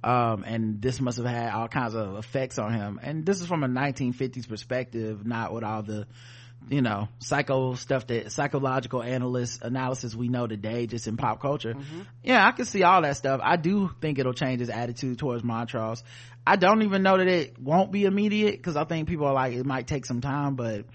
Um, 0.03 0.43
and 0.47 0.81
this 0.81 0.99
must 0.99 1.17
have 1.17 1.27
had 1.27 1.51
all 1.51 1.67
kinds 1.67 1.93
of 1.93 2.17
effects 2.17 2.57
on 2.57 2.73
him. 2.73 2.99
And 3.03 3.23
this 3.23 3.39
is 3.39 3.47
from 3.47 3.63
a 3.63 3.67
1950s 3.67 4.47
perspective 4.47 5.25
not 5.25 5.53
with 5.53 5.63
all 5.63 5.83
the 5.83 6.07
you 6.69 6.81
know 6.81 7.07
psycho 7.19 7.73
stuff 7.73 8.07
that 8.07 8.31
psychological 8.31 9.01
analysts 9.01 9.59
analysis 9.61 10.15
we 10.15 10.27
know 10.27 10.47
today 10.47 10.85
just 10.85 11.07
in 11.07 11.17
pop 11.17 11.41
culture. 11.41 11.73
Mm-hmm. 11.73 12.01
yeah 12.23 12.45
i 12.45 12.51
can 12.51 12.65
see 12.65 12.83
all 12.83 13.01
that 13.01 13.17
stuff. 13.17 13.41
I 13.43 13.55
do 13.57 13.89
think 13.99 14.19
it'll 14.19 14.33
change 14.33 14.59
his 14.59 14.69
attitude 14.69 15.17
towards 15.17 15.43
montrose 15.43 16.03
i 16.45 16.55
don't 16.57 16.83
even 16.83 17.01
know 17.01 17.17
that 17.17 17.27
it 17.27 17.59
won't 17.59 17.91
be 17.91 18.05
immediate 18.05 18.57
because 18.57 18.75
i 18.75 18.83
think 18.83 19.07
people 19.07 19.25
are 19.25 19.33
like 19.33 19.53
it 19.53 19.65
might 19.65 19.87
take 19.87 20.05
some 20.05 20.21
time 20.21 20.55
but 20.55 20.85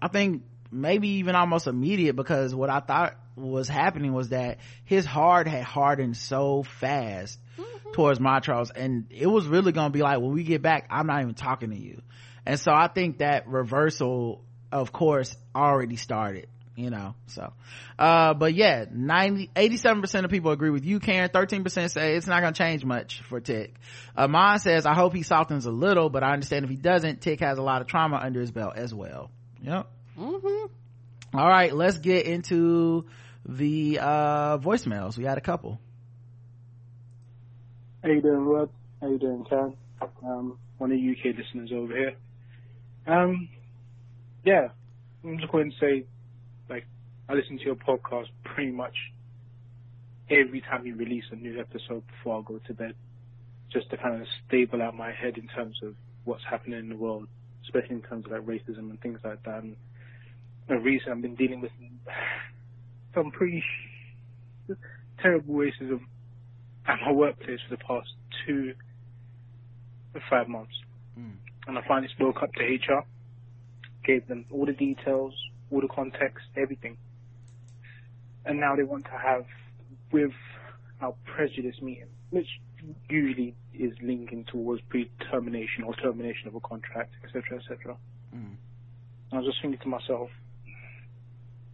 i 0.00 0.08
think 0.08 0.42
maybe 0.70 1.08
even 1.08 1.34
almost 1.34 1.66
immediate 1.66 2.16
because 2.16 2.54
what 2.54 2.70
i 2.70 2.80
thought 2.80 3.16
was 3.38 3.68
happening 3.68 4.12
was 4.12 4.30
that 4.30 4.58
his 4.84 5.06
heart 5.06 5.46
had 5.46 5.62
hardened 5.62 6.16
so 6.16 6.62
fast 6.62 7.38
mm-hmm. 7.58 7.92
towards 7.92 8.20
montrose 8.20 8.70
and 8.70 9.06
it 9.10 9.26
was 9.26 9.46
really 9.46 9.72
gonna 9.72 9.90
be 9.90 10.02
like 10.02 10.20
when 10.20 10.32
we 10.32 10.42
get 10.44 10.62
back 10.62 10.86
i'm 10.90 11.06
not 11.06 11.22
even 11.22 11.34
talking 11.34 11.70
to 11.70 11.76
you. 11.76 12.02
And 12.44 12.58
so 12.58 12.72
i 12.72 12.88
think 12.88 13.18
that 13.18 13.48
reversal 13.48 14.44
of 14.72 14.92
course 14.92 15.36
already 15.54 15.96
started 15.96 16.48
you 16.76 16.90
know 16.90 17.14
so. 17.26 17.52
Uh 17.98 18.34
but 18.34 18.54
yeah 18.54 18.84
90 18.90 19.50
87 19.56 20.00
percent 20.00 20.24
of 20.24 20.30
people 20.30 20.52
agree 20.52 20.70
with 20.70 20.84
you 20.84 21.00
karen. 21.00 21.28
13 21.32 21.64
percent 21.64 21.90
say 21.90 22.16
it's 22.16 22.26
not 22.26 22.40
gonna 22.40 22.52
change 22.52 22.84
much 22.84 23.20
for 23.22 23.40
tic. 23.40 23.74
Uh 24.16 24.28
mine 24.28 24.58
says 24.60 24.86
i 24.86 24.94
hope 24.94 25.12
he 25.14 25.22
softens 25.22 25.66
a 25.66 25.70
little 25.70 26.08
but 26.08 26.22
i 26.22 26.32
understand 26.32 26.64
if 26.64 26.70
he 26.70 26.76
doesn't 26.76 27.20
tick 27.20 27.40
has 27.40 27.58
a 27.58 27.62
lot 27.62 27.80
of 27.80 27.86
trauma 27.86 28.20
under 28.22 28.40
his 28.40 28.50
belt 28.50 28.74
as 28.76 28.94
well. 28.94 29.30
Yep 29.60 29.90
mm-hmm. 30.18 31.38
all 31.38 31.48
right 31.48 31.74
let's 31.74 31.98
get 31.98 32.26
into 32.26 33.06
the 33.46 33.98
uh 34.00 34.58
voicemails. 34.58 35.16
We 35.16 35.24
got 35.24 35.38
a 35.38 35.42
couple. 35.42 35.80
How 38.02 38.10
you 38.10 38.20
doing 38.20 38.44
rod? 38.44 38.70
How 39.00 39.08
you 39.08 39.18
doing 39.18 39.44
karen? 39.48 39.76
Um 40.22 40.58
one 40.78 40.92
of 40.92 40.98
the 40.98 41.10
uk 41.10 41.36
listeners 41.36 41.70
over 41.72 41.96
here. 41.96 42.14
Um 43.06 43.48
yeah, 44.44 44.68
I'm 45.24 45.38
just 45.38 45.50
going 45.50 45.70
to 45.70 45.76
say, 45.78 46.04
like, 46.70 46.86
I 47.28 47.34
listen 47.34 47.58
to 47.58 47.64
your 47.64 47.74
podcast 47.74 48.28
pretty 48.44 48.70
much 48.70 48.94
every 50.30 50.60
time 50.60 50.86
you 50.86 50.94
release 50.94 51.24
a 51.30 51.36
new 51.36 51.58
episode 51.60 52.02
before 52.06 52.38
I 52.38 52.42
go 52.46 52.58
to 52.66 52.74
bed, 52.74 52.94
just 53.72 53.90
to 53.90 53.96
kind 53.96 54.20
of 54.20 54.26
stable 54.46 54.80
out 54.80 54.94
my 54.94 55.12
head 55.12 55.36
in 55.36 55.48
terms 55.48 55.78
of 55.82 55.94
what's 56.24 56.44
happening 56.48 56.78
in 56.78 56.88
the 56.88 56.96
world, 56.96 57.28
especially 57.64 57.96
in 57.96 58.02
terms 58.02 58.26
of 58.26 58.32
like 58.32 58.42
racism 58.42 58.90
and 58.90 59.00
things 59.00 59.18
like 59.24 59.42
that. 59.44 59.62
And 59.62 59.76
the 60.68 60.78
reason 60.78 61.12
I've 61.12 61.22
been 61.22 61.34
dealing 61.34 61.60
with 61.60 61.72
some 63.14 63.30
pretty 63.30 63.64
terrible 65.20 65.54
racism 65.54 66.00
at 66.86 66.98
my 67.04 67.12
workplace 67.12 67.60
for 67.68 67.76
the 67.76 67.82
past 67.82 68.08
two 68.46 68.74
or 70.14 70.22
five 70.30 70.48
months. 70.48 70.74
Mm. 71.18 71.32
And 71.66 71.78
I 71.78 71.82
finally 71.86 72.08
spoke 72.14 72.42
up 72.42 72.52
to 72.54 72.64
HR 72.64 73.04
gave 74.08 74.26
them 74.26 74.46
all 74.50 74.64
the 74.64 74.72
details, 74.72 75.34
all 75.70 75.82
the 75.82 75.88
context, 75.88 76.46
everything. 76.56 76.96
And 78.46 78.58
now 78.58 78.74
they 78.74 78.82
want 78.82 79.04
to 79.04 79.10
have 79.10 79.44
with 80.10 80.32
our 81.02 81.14
prejudice 81.26 81.76
meeting, 81.82 82.08
which 82.30 82.48
usually 83.10 83.54
is 83.74 83.92
linking 84.02 84.46
towards 84.50 84.80
pre-termination 84.88 85.84
or 85.84 85.94
termination 85.96 86.48
of 86.48 86.54
a 86.54 86.60
contract, 86.60 87.12
etc., 87.22 87.58
etc. 87.58 87.96
Mm. 88.34 88.54
I 89.30 89.36
was 89.36 89.46
just 89.46 89.60
thinking 89.60 89.80
to 89.80 89.88
myself, 89.88 90.30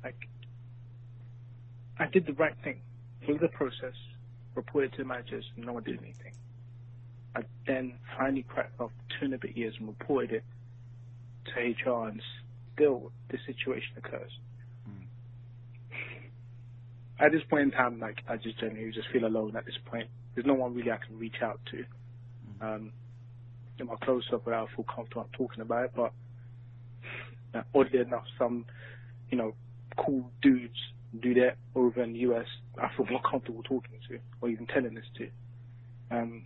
like, 0.05 0.29
I 1.99 2.07
did 2.07 2.27
the 2.27 2.35
right 2.35 2.55
thing, 2.63 2.81
through 3.25 3.39
the 3.39 3.49
process, 3.49 3.95
reported 4.55 4.93
to 4.93 4.99
the 4.99 5.05
managers, 5.05 5.45
and 5.57 5.65
no 5.65 5.73
one 5.73 5.83
did 5.83 5.99
anything. 6.01 6.33
I 7.35 7.43
then 7.67 7.95
finally 8.17 8.43
cracked 8.43 8.81
off 8.81 8.93
two 9.19 9.25
and 9.25 9.35
a 9.35 9.39
bit 9.39 9.57
years 9.57 9.75
and 9.79 9.89
reported 9.89 10.33
it 10.33 10.45
to 11.47 11.91
HR 11.91 12.09
and 12.09 12.23
still 12.75 13.11
the 13.29 13.39
situation 13.47 13.97
occurs. 13.97 14.31
Mm. 14.89 15.07
At 17.19 17.33
this 17.33 17.43
point 17.51 17.63
in 17.63 17.71
time, 17.73 17.99
like 17.99 18.23
I 18.29 18.37
just 18.37 18.59
genuinely 18.61 18.93
just 18.93 19.09
feel 19.09 19.25
alone 19.25 19.57
at 19.57 19.67
this 19.67 19.79
point. 19.85 20.09
There's 20.35 20.47
no 20.47 20.55
one 20.55 20.75
really 20.75 20.93
I 20.93 20.99
can 21.05 21.19
reach 21.19 21.43
out 21.43 21.61
to. 21.73 21.85
Mm. 22.61 22.77
Um, 22.77 22.93
in 23.79 23.87
my 23.87 23.97
close 23.97 24.25
up 24.33 24.47
where 24.47 24.55
I 24.55 24.67
feel 24.77 24.85
comfortable 24.85 25.29
talking 25.33 25.61
about 25.61 25.87
it, 25.87 25.93
but 25.97 26.13
uh, 27.55 27.63
oddly 27.75 28.01
enough, 28.01 28.25
some, 28.39 28.67
you 29.31 29.39
know, 29.39 29.55
cool 29.97 30.31
dudes 30.43 30.79
do 31.21 31.35
that 31.35 31.57
over 31.75 32.03
in 32.03 32.13
the 32.13 32.21
US. 32.21 32.47
I 32.79 32.89
feel 32.97 33.07
more 33.07 33.21
comfortable 33.23 33.63
talking 33.63 33.99
to 34.09 34.19
or 34.41 34.49
even 34.49 34.67
telling 34.67 34.95
this 34.95 35.05
to. 35.19 35.29
Um, 36.11 36.45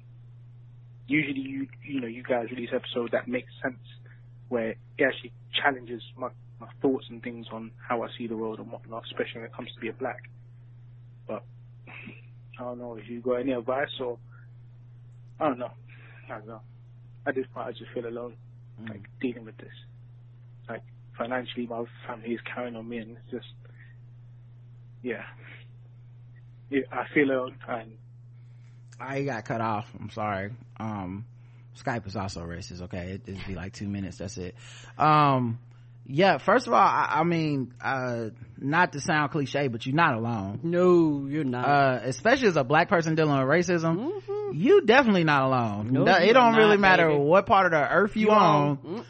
usually 1.06 1.40
you, 1.40 1.68
you 1.82 2.00
know, 2.00 2.06
you 2.06 2.22
guys 2.22 2.46
release 2.50 2.70
episodes 2.74 3.12
that 3.12 3.28
make 3.28 3.46
sense 3.62 3.80
where 4.48 4.70
it 4.70 4.78
actually 5.02 5.32
challenges 5.62 6.02
my, 6.16 6.28
my 6.60 6.68
thoughts 6.80 7.06
and 7.10 7.22
things 7.22 7.46
on 7.52 7.70
how 7.86 8.02
I 8.02 8.08
see 8.16 8.26
the 8.26 8.36
world 8.36 8.58
and 8.58 8.70
whatnot, 8.70 9.04
especially 9.06 9.40
when 9.40 9.44
it 9.44 9.54
comes 9.54 9.68
to 9.74 9.80
being 9.80 9.94
black. 9.98 10.28
But 11.26 11.44
I 12.58 12.62
don't 12.62 12.78
know 12.78 12.96
if 12.96 13.08
you 13.08 13.20
got 13.20 13.36
any 13.36 13.52
advice 13.52 13.88
or 14.00 14.18
I 15.40 15.48
don't 15.48 15.58
know. 15.58 15.70
I 16.28 16.38
don't 16.38 16.46
know. 16.46 16.60
At 17.26 17.34
this 17.34 17.46
point, 17.54 17.68
I 17.68 17.72
just 17.72 17.90
feel 17.94 18.06
alone, 18.06 18.34
mm. 18.80 18.88
like 18.88 19.08
dealing 19.20 19.44
with 19.44 19.56
this. 19.58 19.72
Like 20.68 20.82
financially, 21.18 21.66
my 21.66 21.84
family 22.06 22.30
is 22.34 22.40
carrying 22.54 22.76
on 22.76 22.88
me, 22.88 22.98
and 22.98 23.10
it's 23.16 23.30
just, 23.30 23.46
yeah, 25.02 25.24
yeah 26.70 26.80
I 26.92 27.04
feel 27.12 27.30
alone 27.30 27.56
and. 27.68 27.92
I 29.00 29.22
got 29.22 29.44
cut 29.44 29.60
off. 29.60 29.86
I'm 30.00 30.10
sorry. 30.10 30.50
Um, 30.80 31.24
Skype 31.84 32.06
is 32.08 32.16
also 32.16 32.40
racist. 32.40 32.82
Okay. 32.82 33.12
It, 33.12 33.22
it'd 33.28 33.46
be 33.46 33.54
like 33.54 33.72
two 33.72 33.86
minutes. 33.88 34.18
That's 34.18 34.36
it. 34.38 34.54
Um, 34.96 35.58
yeah 36.10 36.38
first 36.38 36.66
of 36.66 36.72
all 36.72 36.80
i, 36.80 37.16
I 37.20 37.22
mean 37.22 37.74
uh 37.82 38.30
not 38.56 38.94
to 38.94 39.00
sound 39.00 39.30
cliche 39.30 39.68
but 39.68 39.84
you're 39.84 39.94
not 39.94 40.14
alone 40.14 40.58
No, 40.62 41.26
you're 41.28 41.44
not. 41.44 41.66
uh 41.68 42.00
especially 42.04 42.48
as 42.48 42.56
a 42.56 42.64
black 42.64 42.88
person 42.88 43.14
dealing 43.14 43.36
with 43.38 43.46
racism 43.46 44.10
you 44.54 44.80
definitely 44.86 45.24
not 45.24 45.42
alone 45.42 45.84
Mm-hmm. 45.84 45.92
No, 45.92 46.04
No, 46.04 46.16
it 46.16 46.32
don't 46.32 46.54
are 46.54 46.56
really 46.56 46.78
matter 46.78 47.08
baby. 47.08 47.20
what 47.20 47.44
part 47.44 47.66
of 47.66 47.72
the 47.72 47.92
earth 47.92 48.16
you, 48.16 48.28
You 48.28 48.30
on 48.32 49.04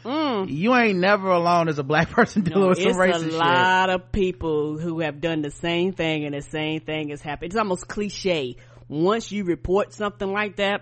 Mm-mm. 0.45 0.49
you 0.49 0.75
ain't 0.75 0.99
never 0.99 1.29
alone 1.29 1.67
as 1.69 1.79
a 1.79 1.83
black 1.83 2.09
person 2.11 2.43
dealing 2.43 2.61
No, 2.61 2.69
with 2.69 2.79
some 2.79 2.89
it's 2.89 2.97
racist 2.97 3.27
a 3.27 3.31
shit 3.31 3.33
lot 3.33 3.89
of 3.89 4.11
people 4.11 4.77
who 4.77 4.99
have 4.99 5.21
done 5.21 5.41
the 5.41 5.51
same 5.51 5.93
thing 5.93 6.25
and 6.25 6.35
the 6.35 6.41
same 6.41 6.81
thing 6.81 7.09
has 7.09 7.21
happened. 7.21 7.51
It's 7.51 7.57
almost 7.57 7.87
cliche. 7.87 8.57
Once 8.87 9.31
you 9.31 9.43
report 9.43 9.93
something 9.93 10.31
like 10.31 10.57
that, 10.57 10.81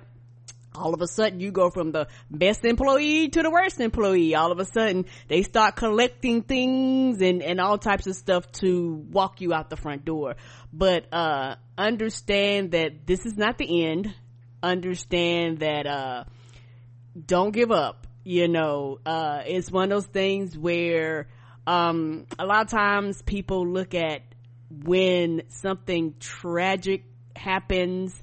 all 0.73 0.93
of 0.93 1.01
a 1.01 1.07
sudden 1.07 1.39
you 1.39 1.51
go 1.51 1.69
from 1.69 1.91
the 1.91 2.07
best 2.29 2.63
employee 2.63 3.29
to 3.29 3.41
the 3.41 3.49
worst 3.49 3.79
employee. 3.79 4.35
All 4.35 4.51
of 4.51 4.59
a 4.59 4.65
sudden 4.65 5.05
they 5.27 5.41
start 5.41 5.75
collecting 5.75 6.43
things 6.43 7.21
and, 7.21 7.41
and 7.41 7.59
all 7.59 7.77
types 7.77 8.07
of 8.07 8.15
stuff 8.15 8.51
to 8.53 8.93
walk 9.11 9.41
you 9.41 9.53
out 9.53 9.69
the 9.69 9.77
front 9.77 10.05
door. 10.05 10.35
But, 10.71 11.11
uh, 11.13 11.55
understand 11.77 12.71
that 12.71 13.05
this 13.05 13.25
is 13.25 13.35
not 13.38 13.57
the 13.57 13.85
end. 13.85 14.13
Understand 14.63 15.59
that, 15.59 15.85
uh, 15.85 16.23
don't 17.25 17.51
give 17.51 17.71
up 17.71 18.06
you 18.27 18.49
know 18.49 18.99
uh 19.05 19.41
it's 19.45 19.71
one 19.71 19.85
of 19.85 19.89
those 19.89 20.05
things 20.05 20.57
where 20.57 21.29
um 21.65 22.25
a 22.37 22.45
lot 22.45 22.65
of 22.65 22.69
times 22.69 23.21
people 23.21 23.65
look 23.65 23.93
at 23.95 24.21
when 24.69 25.43
something 25.47 26.13
tragic 26.19 27.05
happens 27.37 28.21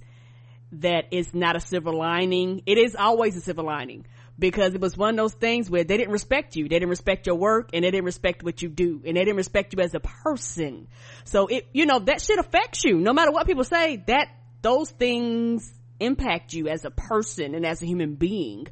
that 0.72 1.06
it's 1.10 1.32
not 1.32 1.56
a 1.56 1.60
silver 1.60 1.92
lining. 1.92 2.62
It 2.66 2.78
is 2.78 2.96
always 2.96 3.36
a 3.36 3.40
silver 3.40 3.62
lining 3.62 4.06
because 4.38 4.74
it 4.74 4.80
was 4.80 4.96
one 4.96 5.10
of 5.10 5.16
those 5.16 5.32
things 5.34 5.70
where 5.70 5.84
they 5.84 5.96
didn't 5.96 6.12
respect 6.12 6.56
you. 6.56 6.64
They 6.64 6.76
didn't 6.76 6.90
respect 6.90 7.26
your 7.26 7.36
work 7.36 7.70
and 7.72 7.84
they 7.84 7.90
didn't 7.90 8.04
respect 8.04 8.42
what 8.42 8.60
you 8.60 8.68
do 8.68 9.00
and 9.06 9.16
they 9.16 9.24
didn't 9.24 9.36
respect 9.36 9.72
you 9.72 9.82
as 9.82 9.94
a 9.94 10.00
person. 10.00 10.88
So 11.24 11.46
it 11.46 11.66
you 11.72 11.86
know 11.86 12.00
that 12.00 12.20
shit 12.20 12.38
affects 12.38 12.84
you. 12.84 12.98
No 12.98 13.12
matter 13.12 13.30
what 13.30 13.46
people 13.46 13.64
say 13.64 14.02
that 14.08 14.28
those 14.60 14.90
things 14.90 15.72
impact 16.00 16.52
you 16.52 16.68
as 16.68 16.84
a 16.84 16.90
person 16.90 17.54
and 17.54 17.64
as 17.64 17.82
a 17.82 17.86
human 17.86 18.16
being. 18.16 18.66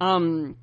Um 0.00 0.56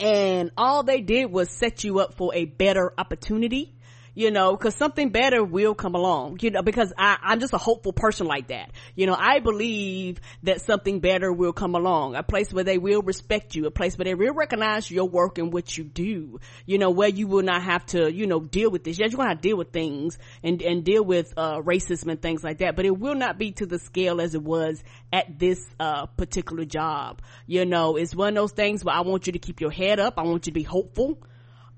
and 0.00 0.50
all 0.56 0.82
they 0.82 1.00
did 1.00 1.30
was 1.30 1.50
set 1.50 1.84
you 1.84 2.00
up 2.00 2.14
for 2.14 2.34
a 2.34 2.44
better 2.44 2.92
opportunity 2.98 3.74
you 4.14 4.30
know 4.30 4.56
because 4.56 4.74
something 4.74 5.10
better 5.10 5.42
will 5.42 5.74
come 5.74 5.94
along 5.94 6.38
you 6.40 6.50
know 6.50 6.62
because 6.62 6.92
I, 6.96 7.18
i'm 7.22 7.40
just 7.40 7.52
a 7.52 7.58
hopeful 7.58 7.92
person 7.92 8.26
like 8.26 8.48
that. 8.48 8.70
You 8.94 9.06
know 9.06 9.16
i 9.18 9.40
believe 9.40 10.20
that 10.42 10.60
something 10.60 11.00
better 11.00 11.32
will 11.32 11.52
come 11.52 11.74
along 11.74 12.14
a 12.14 12.22
place 12.22 12.52
where 12.52 12.64
they 12.64 12.78
will 12.78 13.02
respect 13.02 13.54
you 13.54 13.66
a 13.66 13.70
place 13.70 13.96
where 13.96 14.04
they 14.04 14.14
will 14.14 14.34
recognize 14.34 14.90
your 14.90 15.08
work 15.08 15.38
and 15.38 15.52
what 15.52 15.76
you 15.76 15.84
do 15.84 16.40
you 16.66 16.78
know 16.78 16.90
where 16.90 17.08
you 17.08 17.26
will 17.26 17.42
not 17.42 17.62
have 17.62 17.84
to 17.86 18.12
you 18.12 18.26
know 18.26 18.40
deal 18.40 18.70
with 18.70 18.84
this. 18.84 18.98
Yes 18.98 19.12
you're 19.12 19.18
gonna 19.18 19.34
deal 19.34 19.56
with 19.56 19.72
things 19.72 20.18
and 20.42 20.60
and 20.62 20.84
deal 20.84 21.04
with 21.04 21.32
uh 21.36 21.60
racism 21.60 22.08
and 22.08 22.20
things 22.20 22.44
like 22.44 22.58
that 22.58 22.76
but 22.76 22.84
it 22.84 22.96
will 22.96 23.14
not 23.14 23.38
be 23.38 23.52
to 23.52 23.66
the 23.66 23.78
scale 23.78 24.20
as 24.20 24.34
it 24.34 24.42
was 24.42 24.82
at 25.12 25.38
this 25.38 25.58
uh 25.80 26.06
particular 26.06 26.64
job. 26.64 27.22
You 27.46 27.64
know 27.64 27.96
it's 27.96 28.14
one 28.14 28.30
of 28.30 28.34
those 28.34 28.52
things 28.52 28.84
where 28.84 28.94
i 28.94 29.00
want 29.00 29.26
you 29.26 29.32
to 29.32 29.38
keep 29.38 29.60
your 29.60 29.70
head 29.70 29.98
up. 29.98 30.14
I 30.18 30.22
want 30.22 30.46
you 30.46 30.52
to 30.52 30.52
be 30.52 30.62
hopeful 30.62 31.18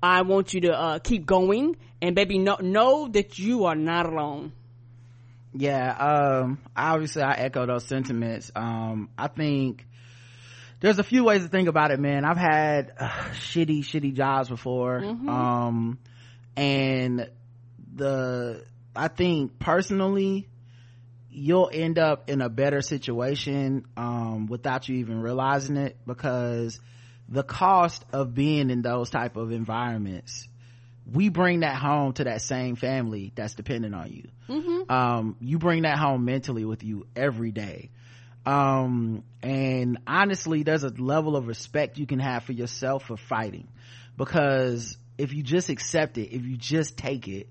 I 0.05 0.21
want 0.21 0.53
you 0.53 0.61
to 0.61 0.71
uh, 0.73 0.99
keep 0.99 1.25
going. 1.25 1.77
And 2.01 2.15
baby 2.15 2.37
know 2.37 2.57
know 2.61 3.07
that 3.07 3.39
you 3.39 3.65
are 3.65 3.75
not 3.75 4.05
alone. 4.05 4.51
yeah 5.53 5.89
um 6.09 6.59
obviously 6.75 7.23
i 7.23 7.33
echo 7.33 7.65
those 7.65 7.85
sentiments. 7.87 8.51
Um 8.55 9.09
i 9.17 9.27
think 9.27 9.85
there's 10.81 10.99
a 10.99 11.03
few 11.03 11.23
ways 11.23 11.41
to 11.41 11.47
think 11.47 11.67
about 11.69 11.89
it 11.91 11.99
man. 11.99 12.23
I've 12.25 12.37
had 12.37 12.91
uh, 12.99 13.09
shitty 13.31 13.79
shitty 13.79 14.13
jobs 14.13 14.49
before. 14.49 14.97
Um 15.03 15.97
and 16.55 17.29
the 17.95 18.63
i 18.95 19.07
think 19.07 19.57
personally 19.59 20.47
you'll 21.31 21.69
end 21.73 21.97
up 21.97 22.29
in 22.29 22.41
a 22.41 22.49
better 22.49 22.81
situation 22.81 23.85
um 23.97 24.45
without 24.47 24.87
you 24.87 24.97
even 24.97 25.19
realizing 25.21 25.77
it 25.77 25.97
because 26.05 26.79
the 27.29 27.43
cost 27.43 28.05
of 28.13 28.33
being 28.33 28.69
in 28.69 28.81
those 28.81 29.09
type 29.09 29.35
of 29.35 29.51
environments 29.51 30.47
we 31.11 31.29
bring 31.29 31.59
that 31.59 31.75
home 31.75 32.13
to 32.13 32.23
that 32.23 32.41
same 32.41 32.75
family 32.75 33.31
that's 33.35 33.53
dependent 33.53 33.93
on 33.93 34.11
you. 34.11 34.23
Um 34.89 35.35
you 35.39 35.57
bring 35.59 35.83
that 35.83 35.97
home 35.97 36.25
mentally 36.25 36.65
with 36.65 36.83
you 36.83 37.05
every 37.15 37.51
day. 37.51 37.91
Um 38.45 39.23
and 39.41 39.99
honestly 40.07 40.63
there's 40.63 40.83
a 40.83 40.89
level 40.89 41.35
of 41.35 41.47
respect 41.47 41.97
you 41.97 42.07
can 42.07 42.19
have 42.19 42.43
for 42.43 42.53
yourself 42.53 43.03
for 43.05 43.17
fighting. 43.17 43.67
Because 44.17 44.97
if 45.17 45.33
you 45.33 45.43
just 45.43 45.69
accept 45.69 46.17
it 46.17 46.35
if 46.35 46.43
you 46.45 46.57
just 46.57 46.97
take 46.97 47.27
it 47.27 47.49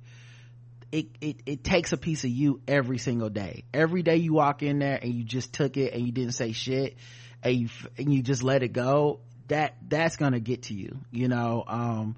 it, 0.93 1.07
it 1.21 1.37
it 1.45 1.65
takes 1.65 1.93
a 1.93 1.97
piece 1.97 2.23
of 2.25 2.31
you 2.31 2.61
every 2.69 2.99
single 2.99 3.29
day. 3.29 3.65
Every 3.73 4.03
day 4.03 4.17
you 4.17 4.35
walk 4.35 4.63
in 4.63 4.79
there 4.79 4.99
and 5.01 5.13
you 5.13 5.25
just 5.25 5.53
took 5.53 5.77
it 5.77 5.93
and 5.93 6.07
you 6.07 6.13
didn't 6.13 6.35
say 6.35 6.53
shit 6.53 6.97
and 7.43 7.55
you 7.57 7.69
and 7.99 8.13
you 8.13 8.23
just 8.23 8.43
let 8.43 8.63
it 8.63 8.73
go 8.73 9.21
that 9.49 9.75
that's 9.89 10.17
gonna 10.17 10.41
get 10.41 10.65
to 10.65 10.75
you 10.75 10.99
you 11.11 11.29
know 11.29 11.65
um 11.67 12.17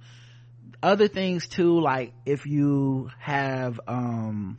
other 0.82 1.08
things 1.08 1.46
too 1.46 1.80
like 1.80 2.12
if 2.24 2.46
you 2.46 3.10
have 3.18 3.80
um 3.88 4.58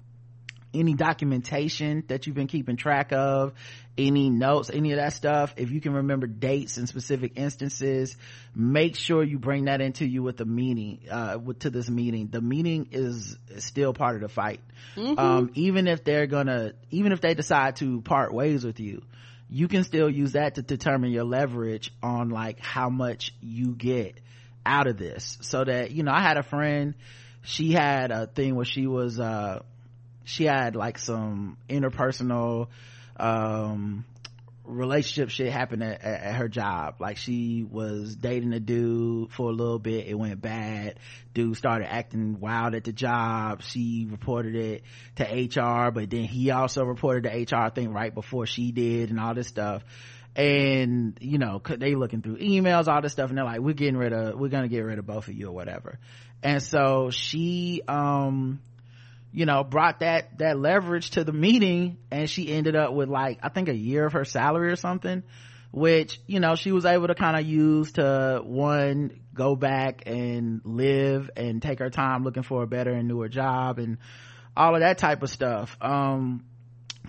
any 0.74 0.94
documentation 0.94 2.04
that 2.08 2.28
you've 2.28 2.36
been 2.36 2.48
keeping 2.48 2.76
track 2.76 3.12
of 3.14 3.54
any 3.98 4.30
notes 4.30 4.70
any 4.72 4.92
of 4.92 4.98
that 4.98 5.14
stuff 5.14 5.54
if 5.58 5.72
you 5.72 5.80
can 5.82 5.94
remember 5.94 6.28
dates 6.28 6.78
and 6.78 6.88
specific 6.88 7.34
instances 7.38 8.16
make 8.54 8.96
sure 8.96 9.24
you 9.24 9.40
bring 9.40 9.66
that 9.66 9.82
into 9.82 10.06
you 10.06 10.22
with 10.22 10.38
the 10.38 10.46
meeting 10.46 11.00
uh 11.10 11.38
with, 11.44 11.60
to 11.60 11.70
this 11.70 11.90
meeting. 11.90 12.28
The 12.28 12.42
meeting 12.42 12.90
is, 12.92 13.38
is 13.50 13.64
still 13.64 13.94
part 13.94 14.16
of 14.16 14.22
the 14.22 14.30
fight. 14.30 14.60
Um 15.18 15.52
even 15.56 15.88
if 15.88 16.04
they're 16.04 16.28
gonna 16.28 16.74
even 16.92 17.12
if 17.12 17.22
they 17.22 17.34
decide 17.34 17.78
to 17.78 18.02
part 18.02 18.34
ways 18.34 18.64
with 18.66 18.80
you 18.80 19.02
you 19.50 19.68
can 19.68 19.84
still 19.84 20.10
use 20.10 20.34
that 20.34 20.56
to 20.56 20.62
determine 20.62 21.12
your 21.12 21.24
leverage 21.24 21.92
on 22.04 22.30
like 22.30 22.60
how 22.60 22.90
much 22.90 23.34
you 23.42 23.74
get 23.76 24.20
out 24.66 24.88
of 24.88 24.98
this. 24.98 25.38
So 25.42 25.64
that 25.64 25.92
you 25.92 26.04
know 26.04 26.12
i 26.12 26.22
had 26.22 26.38
a 26.38 26.44
friend 26.44 26.94
she 27.48 27.72
had 27.72 28.12
a 28.12 28.28
thing 28.28 28.56
where 28.56 28.66
she 28.66 28.88
was 28.88 29.20
uh 29.20 29.62
she 30.26 30.44
had 30.44 30.76
like 30.76 30.98
some 31.00 31.58
interpersonal 31.70 32.68
um 33.16 34.06
relationship 34.68 35.30
shit 35.30 35.52
happened 35.52 35.84
at, 35.84 36.04
at, 36.04 36.36
her 36.36 36.48
job. 36.48 36.96
Like 37.00 37.18
she 37.18 37.64
was 37.64 38.16
dating 38.16 38.54
a 38.54 38.60
dude 38.60 39.32
for 39.32 39.50
a 39.50 39.54
little 39.54 39.80
bit. 39.80 40.08
It 40.08 40.14
went 40.14 40.42
bad. 40.42 41.00
Dude 41.34 41.56
started 41.58 41.92
acting 41.92 42.40
wild 42.40 42.76
at 42.76 42.84
the 42.84 42.92
job. 42.92 43.62
She 43.62 44.08
reported 44.10 44.56
it 44.56 44.84
to 45.16 45.24
hr 45.24 45.92
but 45.92 46.10
then 46.10 46.24
he 46.24 46.52
also 46.52 46.84
reported 46.84 47.24
the 47.24 47.56
hr 47.56 47.70
thing 47.74 47.92
right 47.92 48.14
before 48.14 48.46
she 48.46 48.72
did 48.72 49.10
and 49.10 49.20
all 49.20 49.34
this 49.34 49.48
stuff. 49.48 49.84
And 50.36 51.18
you 51.20 51.40
know 51.40 51.62
they 51.66 51.96
looking 51.96 52.22
through 52.22 52.38
emails 52.38 52.88
all 52.88 53.02
this 53.02 53.14
stuff 53.14 53.30
and 53.30 53.38
they're 53.38 53.46
like 53.46 53.60
we're 53.60 53.74
getting 53.74 53.98
rid 53.98 54.14
of 54.14 54.40
we're 54.40 54.50
gonna 54.50 54.68
get 54.68 54.82
rid 54.82 55.00
of 55.00 55.08
both 55.08 55.28
of 55.28 55.34
you 55.34 55.48
or 55.48 55.54
whatever. 55.54 55.98
And 56.44 56.62
so 56.62 57.10
she 57.10 57.82
um 57.88 58.60
you 59.32 59.46
know 59.46 59.64
brought 59.64 60.00
that 60.00 60.38
that 60.40 60.58
leverage 60.58 61.12
to 61.12 61.24
the 61.24 61.34
meeting 61.34 61.98
and 62.12 62.30
she 62.30 62.52
ended 62.52 62.76
up 62.76 62.94
with 62.94 63.10
like 63.10 63.40
i 63.44 63.50
think 63.50 63.70
a 63.70 63.76
year 63.76 64.06
of 64.06 64.14
her 64.14 64.26
salary 64.26 64.72
or 64.72 64.76
something 64.76 65.24
which 65.72 66.20
you 66.28 66.40
know 66.40 66.56
she 66.56 66.72
was 66.72 66.86
able 66.86 67.08
to 67.08 67.16
kind 67.16 67.38
of 67.38 67.46
use 67.46 67.92
to 67.94 68.42
one 68.44 69.20
go 69.34 69.56
back 69.56 70.04
and 70.06 70.62
live 70.64 71.30
and 71.36 71.62
take 71.62 71.80
her 71.80 71.90
time 71.90 72.24
looking 72.24 72.44
for 72.44 72.64
a 72.64 72.68
better 72.68 72.92
and 72.92 73.08
newer 73.08 73.28
job 73.28 73.78
and 73.78 73.98
all 74.56 74.74
of 74.74 74.82
that 74.82 74.98
type 74.98 75.22
of 75.22 75.30
stuff. 75.30 75.78
Um 75.82 76.46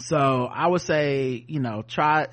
so 0.01 0.49
i 0.53 0.66
would 0.66 0.81
say 0.81 1.45
you 1.49 1.59
know 1.59 1.82
try 1.82 2.28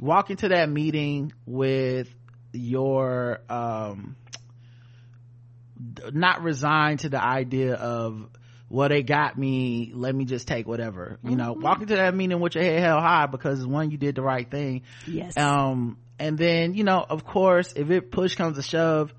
walk 0.00 0.30
into 0.30 0.48
that 0.48 0.68
meeting 0.70 1.32
with 1.46 2.08
your 2.52 3.40
um 3.48 4.16
not 6.12 6.42
resigned 6.42 7.00
to 7.00 7.08
the 7.08 7.22
idea 7.22 7.74
of 7.74 8.28
well 8.68 8.88
they 8.88 9.02
got 9.02 9.38
me. 9.38 9.92
Let 9.94 10.14
me 10.14 10.24
just 10.24 10.46
take 10.48 10.66
whatever. 10.66 11.18
You 11.22 11.36
know 11.36 11.52
walk 11.52 11.80
into 11.80 11.96
that 11.96 12.14
meeting 12.14 12.40
with 12.40 12.54
your 12.54 12.64
head 12.64 12.80
held 12.80 13.02
high 13.02 13.26
because 13.26 13.66
one 13.66 13.90
you 13.90 13.98
did 13.98 14.14
the 14.14 14.22
right 14.22 14.48
thing. 14.50 14.82
Yes. 15.06 15.36
um 15.36 15.98
and 16.18 16.36
then 16.36 16.74
you 16.74 16.84
know 16.84 17.04
of 17.08 17.24
course 17.24 17.72
if 17.76 17.90
it 17.90 18.10
push 18.10 18.34
comes 18.34 18.56
to 18.56 18.62
shove 18.62 19.12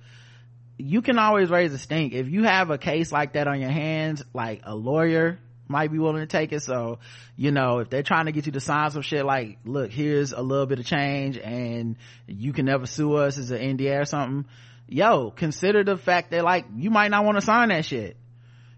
you 0.78 1.02
can 1.02 1.20
always 1.20 1.50
raise 1.50 1.74
a 1.74 1.78
stink. 1.78 2.14
If 2.14 2.30
you 2.30 2.44
have 2.44 2.70
a 2.70 2.78
case 2.78 3.12
like 3.12 3.34
that 3.34 3.48
on 3.48 3.60
your 3.60 3.72
hands 3.72 4.24
like 4.34 4.62
a 4.64 4.76
lawyer 4.76 5.40
might 5.68 5.92
be 5.92 6.00
willing 6.00 6.22
to 6.22 6.28
take 6.28 6.52
it. 6.52 6.62
So 6.64 7.00
you 7.36 7.52
know 7.52 7.80
if 7.80 7.90
they're 7.90 8.04
trying 8.04 8.26
to 8.26 8.32
get 8.32 8.46
you 8.46 8.52
to 8.54 8.60
sign 8.60 8.92
some 8.92 9.02
shit 9.02 9.26
like 9.26 9.58
look 9.66 9.92
here's 9.92 10.34
a 10.34 10.42
little 10.42 10.66
bit 10.66 10.80
of 10.80 10.86
change 10.86 11.38
and 11.38 11.96
you 12.28 12.54
can 12.54 12.66
never 12.66 12.86
sue 12.86 13.14
us 13.16 13.38
as 13.38 13.52
an 13.52 13.78
nda 13.78 14.02
or 14.02 14.06
something 14.06 14.46
yo 14.90 15.32
consider 15.32 15.84
the 15.84 15.96
fact 15.98 16.32
that 16.32 16.44
like 16.44 16.66
you 16.76 16.90
might 16.90 17.12
not 17.12 17.24
want 17.24 17.38
to 17.38 17.42
sign 17.46 17.70
that 17.70 17.86
shit 17.86 18.18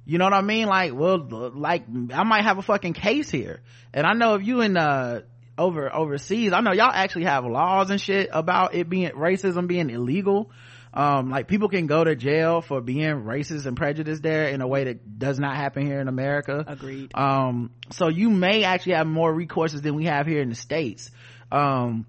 you 0.06 0.18
know 0.18 0.26
what 0.26 0.34
I 0.34 0.42
mean? 0.42 0.68
Like, 0.68 0.94
well, 0.94 1.52
like 1.54 1.84
I 2.14 2.24
might 2.24 2.44
have 2.44 2.58
a 2.58 2.62
fucking 2.62 2.94
case 2.94 3.30
here. 3.30 3.62
And 3.94 4.06
I 4.06 4.14
know 4.14 4.36
if 4.36 4.46
you 4.46 4.62
in, 4.62 4.78
uh, 4.78 5.22
over, 5.58 5.94
overseas, 5.94 6.54
I 6.54 6.62
know 6.62 6.72
y'all 6.74 6.92
actually 6.92 7.26
have 7.26 7.46
laws 7.46 7.90
and 7.92 8.00
shit 8.02 8.30
about 8.32 8.74
it 8.74 8.90
being, 8.90 9.12
racism 9.12 9.68
being 9.68 9.90
illegal. 9.90 10.50
um 10.94 11.30
like 11.30 11.48
people 11.48 11.70
can 11.70 11.88
go 11.88 12.04
to 12.04 12.16
jail 12.18 12.62
for 12.62 12.82
being 12.82 13.24
racist 13.24 13.66
and 13.66 13.78
prejudiced 13.78 14.22
there 14.24 14.48
in 14.50 14.60
a 14.60 14.68
way 14.68 14.84
that 14.86 15.18
does 15.20 15.40
not 15.40 15.56
happen 15.56 15.86
here 15.86 16.02
in 16.02 16.10
america 16.10 16.66
Agreed. 16.68 17.12
um 17.16 17.70
so 17.92 18.10
you 18.10 18.30
may 18.30 18.66
actually 18.66 18.96
have 18.96 19.08
more 19.08 19.34
recourses 19.34 19.82
than 19.84 19.96
we 19.96 20.06
have 20.06 20.28
here 20.28 20.42
in 20.42 20.50
the 20.50 20.56
states 20.56 21.10
um 21.50 22.06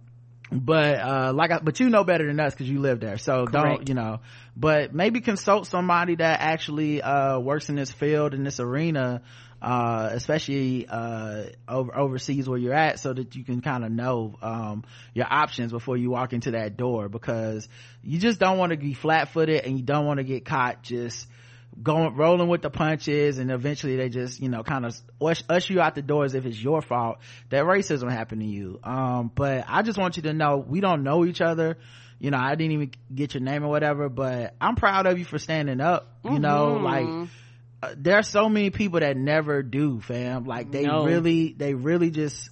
but 0.52 1.00
uh 1.00 1.32
like 1.34 1.50
I, 1.50 1.58
but 1.60 1.80
you 1.80 1.88
know 1.88 2.04
better 2.04 2.26
than 2.26 2.38
us 2.38 2.52
because 2.52 2.68
you 2.68 2.80
live 2.80 3.00
there. 3.00 3.18
So 3.18 3.46
don't 3.46 3.88
you 3.88 3.94
know. 3.94 4.20
But 4.56 4.94
maybe 4.94 5.20
consult 5.20 5.66
somebody 5.66 6.16
that 6.16 6.40
actually 6.40 7.02
uh 7.02 7.38
works 7.38 7.68
in 7.68 7.76
this 7.76 7.90
field 7.90 8.34
in 8.34 8.44
this 8.44 8.60
arena 8.60 9.22
uh 9.62 10.10
especially 10.12 10.86
uh 10.88 11.44
over 11.68 11.96
overseas 11.96 12.48
where 12.48 12.58
you're 12.58 12.74
at 12.74 12.98
so 12.98 13.12
that 13.12 13.34
you 13.34 13.44
can 13.44 13.60
kind 13.60 13.84
of 13.84 13.92
know 13.92 14.36
um 14.42 14.84
your 15.14 15.26
options 15.30 15.72
before 15.72 15.96
you 15.96 16.10
walk 16.10 16.32
into 16.32 16.50
that 16.50 16.76
door 16.76 17.08
because 17.08 17.68
you 18.02 18.18
just 18.18 18.38
don't 18.38 18.58
want 18.58 18.72
to 18.72 18.76
be 18.76 18.92
flat-footed 18.92 19.64
and 19.64 19.78
you 19.78 19.84
don't 19.84 20.04
want 20.04 20.18
to 20.18 20.24
get 20.24 20.44
caught 20.44 20.82
just 20.82 21.26
going 21.80 22.14
rolling 22.16 22.48
with 22.48 22.60
the 22.62 22.70
punches 22.70 23.38
and 23.38 23.50
eventually 23.50 23.96
they 23.96 24.08
just 24.08 24.40
you 24.40 24.48
know 24.48 24.62
kind 24.62 24.84
of 24.84 24.94
ush, 25.20 25.42
usher 25.48 25.72
you 25.72 25.80
out 25.80 25.94
the 25.94 26.02
door 26.02 26.24
as 26.24 26.34
if 26.34 26.44
it's 26.44 26.60
your 26.62 26.82
fault 26.82 27.18
that 27.50 27.64
racism 27.64 28.10
happened 28.10 28.42
to 28.42 28.46
you 28.46 28.78
um 28.84 29.30
but 29.34 29.64
i 29.68 29.80
just 29.82 29.98
want 29.98 30.16
you 30.16 30.22
to 30.24 30.32
know 30.34 30.58
we 30.58 30.80
don't 30.80 31.02
know 31.02 31.24
each 31.24 31.40
other 31.40 31.78
you 32.18 32.30
know 32.30 32.36
i 32.38 32.54
didn't 32.54 32.72
even 32.72 32.90
get 33.14 33.32
your 33.32 33.42
name 33.42 33.64
or 33.64 33.68
whatever 33.68 34.10
but 34.10 34.54
i'm 34.60 34.74
proud 34.76 35.06
of 35.06 35.18
you 35.18 35.24
for 35.24 35.38
standing 35.38 35.80
up 35.80 36.14
you 36.24 36.38
know 36.38 36.78
Mhm. 36.78 36.82
like 36.82 37.30
uh, 37.82 37.94
there 37.96 38.16
are 38.18 38.22
so 38.22 38.48
many 38.50 38.68
people 38.70 39.00
that 39.00 39.16
never 39.16 39.62
do 39.62 40.00
fam 40.02 40.44
like 40.44 40.70
they 40.70 40.84
No. 40.84 41.04
really 41.04 41.54
they 41.56 41.72
really 41.72 42.10
just 42.10 42.50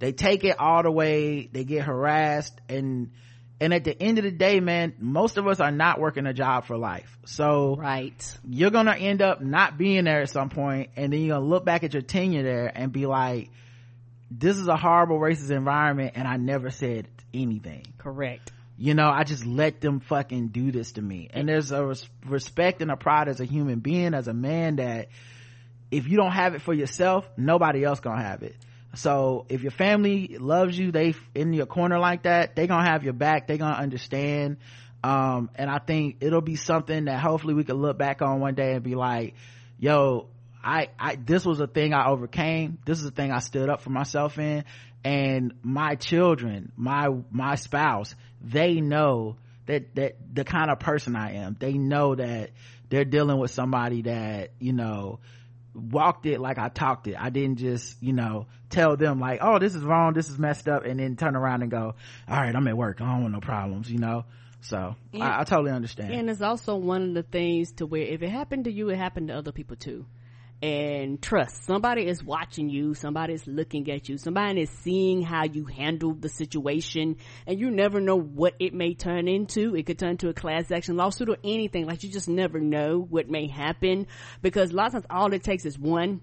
they 0.00 0.10
take 0.12 0.42
it 0.44 0.58
all 0.58 0.82
the 0.82 0.90
way 0.90 1.48
they 1.52 1.62
get 1.64 1.84
harassed 1.84 2.60
and 2.68 3.12
and 3.60 3.72
at 3.72 3.84
the 3.84 4.02
end 4.02 4.18
of 4.18 4.24
the 4.24 4.30
day 4.30 4.60
man 4.60 4.94
most 4.98 5.36
of 5.36 5.46
us 5.46 5.60
are 5.60 5.70
not 5.70 6.00
working 6.00 6.26
a 6.26 6.34
job 6.34 6.66
for 6.66 6.76
life 6.76 7.18
so 7.24 7.76
right. 7.76 8.38
you're 8.44 8.70
gonna 8.70 8.94
end 8.94 9.22
up 9.22 9.40
not 9.40 9.78
being 9.78 10.04
there 10.04 10.22
at 10.22 10.30
some 10.30 10.48
point 10.48 10.90
and 10.96 11.12
then 11.12 11.20
you're 11.20 11.36
gonna 11.36 11.46
look 11.46 11.64
back 11.64 11.84
at 11.84 11.92
your 11.92 12.02
tenure 12.02 12.42
there 12.42 12.70
and 12.74 12.92
be 12.92 13.06
like 13.06 13.50
this 14.30 14.56
is 14.56 14.66
a 14.66 14.76
horrible 14.76 15.18
racist 15.18 15.50
environment 15.50 16.12
and 16.16 16.26
i 16.26 16.36
never 16.36 16.70
said 16.70 17.08
anything 17.32 17.84
Correct. 17.98 18.52
you 18.76 18.94
know 18.94 19.08
i 19.08 19.24
just 19.24 19.46
let 19.46 19.80
them 19.80 20.00
fucking 20.00 20.48
do 20.48 20.70
this 20.70 20.92
to 20.92 21.02
me 21.02 21.28
and 21.32 21.48
there's 21.48 21.72
a 21.72 21.84
res- 21.84 22.08
respect 22.26 22.82
and 22.82 22.90
a 22.90 22.96
pride 22.96 23.28
as 23.28 23.40
a 23.40 23.44
human 23.44 23.80
being 23.80 24.14
as 24.14 24.28
a 24.28 24.34
man 24.34 24.76
that 24.76 25.08
if 25.90 26.08
you 26.08 26.16
don't 26.16 26.32
have 26.32 26.54
it 26.54 26.62
for 26.62 26.74
yourself 26.74 27.24
nobody 27.36 27.84
else 27.84 28.00
gonna 28.00 28.22
have 28.22 28.42
it 28.42 28.56
so 28.96 29.46
if 29.48 29.62
your 29.62 29.70
family 29.70 30.36
loves 30.38 30.78
you 30.78 30.90
they 30.90 31.14
in 31.34 31.52
your 31.52 31.66
corner 31.66 31.98
like 31.98 32.22
that 32.22 32.56
they 32.56 32.66
gonna 32.66 32.88
have 32.88 33.04
your 33.04 33.12
back 33.12 33.46
they 33.46 33.58
gonna 33.58 33.76
understand. 33.76 34.56
Um 35.04 35.50
and 35.54 35.70
i 35.70 35.78
think 35.78 36.16
it'll 36.20 36.40
be 36.40 36.56
something 36.56 37.04
that 37.04 37.20
hopefully 37.20 37.54
we 37.54 37.64
can 37.64 37.76
look 37.76 37.98
back 37.98 38.22
on 38.22 38.40
one 38.40 38.54
day 38.54 38.72
and 38.72 38.82
be 38.82 38.94
like 38.94 39.34
yo 39.78 40.28
i 40.64 40.88
i 40.98 41.16
this 41.16 41.44
was 41.44 41.60
a 41.60 41.66
thing 41.66 41.92
i 41.92 42.08
overcame. 42.08 42.78
This 42.86 42.98
is 43.00 43.06
a 43.06 43.10
thing 43.10 43.30
i 43.30 43.38
stood 43.40 43.68
up 43.68 43.82
for 43.82 43.90
myself 43.90 44.38
in. 44.38 44.64
And 45.04 45.54
my 45.62 45.94
children 45.94 46.72
my 46.76 47.08
my 47.30 47.54
spouse 47.56 48.14
they 48.42 48.80
know 48.80 49.36
that 49.66 49.94
that 49.94 50.16
the 50.32 50.44
kind 50.44 50.70
of 50.70 50.80
person 50.80 51.14
i 51.14 51.34
am. 51.34 51.56
They 51.58 51.74
know 51.74 52.14
that 52.14 52.50
they're 52.88 53.04
dealing 53.04 53.38
with 53.38 53.50
somebody 53.50 54.02
that 54.02 54.50
you 54.58 54.72
know 54.72 55.20
walked 55.76 56.26
it 56.26 56.40
like 56.40 56.58
I 56.58 56.68
talked 56.68 57.06
it. 57.06 57.16
I 57.18 57.30
didn't 57.30 57.58
just, 57.58 58.02
you 58.02 58.12
know, 58.12 58.46
tell 58.70 58.96
them 58.96 59.20
like, 59.20 59.40
oh, 59.42 59.58
this 59.58 59.74
is 59.74 59.82
wrong, 59.82 60.14
this 60.14 60.28
is 60.28 60.38
messed 60.38 60.68
up, 60.68 60.84
and 60.84 60.98
then 60.98 61.16
turn 61.16 61.36
around 61.36 61.62
and 61.62 61.70
go, 61.70 61.94
all 62.28 62.36
right, 62.36 62.54
I'm 62.54 62.66
at 62.66 62.76
work. 62.76 63.00
I 63.00 63.04
don't 63.04 63.22
want 63.22 63.34
no 63.34 63.40
problems, 63.40 63.90
you 63.90 63.98
know? 63.98 64.24
So 64.62 64.96
I, 65.14 65.40
I 65.40 65.44
totally 65.44 65.70
understand. 65.70 66.12
And 66.12 66.28
it's 66.30 66.42
also 66.42 66.76
one 66.76 67.02
of 67.02 67.14
the 67.14 67.22
things 67.22 67.72
to 67.72 67.86
where 67.86 68.02
if 68.02 68.22
it 68.22 68.30
happened 68.30 68.64
to 68.64 68.72
you, 68.72 68.88
it 68.88 68.96
happened 68.96 69.28
to 69.28 69.34
other 69.34 69.52
people 69.52 69.76
too. 69.76 70.06
And 70.62 71.20
trust, 71.20 71.66
somebody 71.66 72.06
is 72.06 72.24
watching 72.24 72.70
you, 72.70 72.94
somebody 72.94 73.34
is 73.34 73.46
looking 73.46 73.90
at 73.90 74.08
you, 74.08 74.16
somebody 74.16 74.62
is 74.62 74.70
seeing 74.70 75.20
how 75.20 75.44
you 75.44 75.66
handle 75.66 76.14
the 76.14 76.30
situation, 76.30 77.16
and 77.46 77.60
you 77.60 77.70
never 77.70 78.00
know 78.00 78.16
what 78.16 78.54
it 78.58 78.72
may 78.72 78.94
turn 78.94 79.28
into. 79.28 79.76
It 79.76 79.84
could 79.84 79.98
turn 79.98 80.12
into 80.12 80.30
a 80.30 80.32
class 80.32 80.70
action 80.70 80.96
lawsuit 80.96 81.28
or 81.28 81.36
anything. 81.44 81.86
Like 81.86 82.02
you 82.04 82.10
just 82.10 82.28
never 82.28 82.58
know 82.58 82.98
what 82.98 83.28
may 83.28 83.48
happen 83.48 84.06
because 84.40 84.70
a 84.70 84.74
lot 84.74 84.86
of 84.86 84.92
times 84.92 85.06
all 85.10 85.32
it 85.34 85.42
takes 85.44 85.66
is 85.66 85.78
one. 85.78 86.22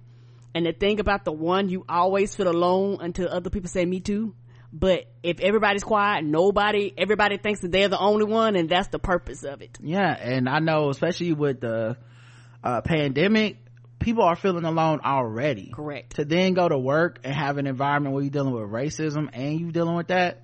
And 0.55 0.65
the 0.65 0.73
thing 0.73 0.99
about 0.99 1.25
the 1.25 1.31
one, 1.31 1.69
you 1.69 1.85
always 1.87 2.35
feel 2.35 2.47
alone 2.47 2.99
until 3.01 3.27
other 3.29 3.51
people 3.51 3.69
say 3.69 3.85
me 3.85 3.99
too. 3.99 4.33
But 4.71 5.05
if 5.21 5.39
everybody's 5.39 5.83
quiet, 5.83 6.25
nobody, 6.25 6.91
everybody 6.97 7.37
thinks 7.37 7.61
that 7.61 7.71
they're 7.71 7.89
the 7.89 7.99
only 7.99 8.25
one 8.25 8.55
and 8.55 8.67
that's 8.67 8.87
the 8.87 8.97
purpose 8.97 9.43
of 9.43 9.61
it. 9.61 9.77
yeah, 9.79 10.11
and 10.19 10.49
I 10.49 10.57
know, 10.57 10.89
especially 10.89 11.33
with 11.33 11.61
the 11.61 11.97
uh, 12.63 12.81
pandemic, 12.81 13.57
people 14.03 14.23
are 14.23 14.35
feeling 14.35 14.65
alone 14.65 14.99
already. 15.03 15.71
Correct. 15.73 16.17
To 16.17 16.25
then 16.25 16.53
go 16.53 16.67
to 16.67 16.77
work 16.77 17.19
and 17.23 17.33
have 17.33 17.57
an 17.57 17.65
environment 17.67 18.13
where 18.13 18.23
you're 18.23 18.31
dealing 18.31 18.53
with 18.53 18.69
racism 18.69 19.29
and 19.33 19.59
you're 19.59 19.71
dealing 19.71 19.95
with 19.95 20.07
that, 20.07 20.43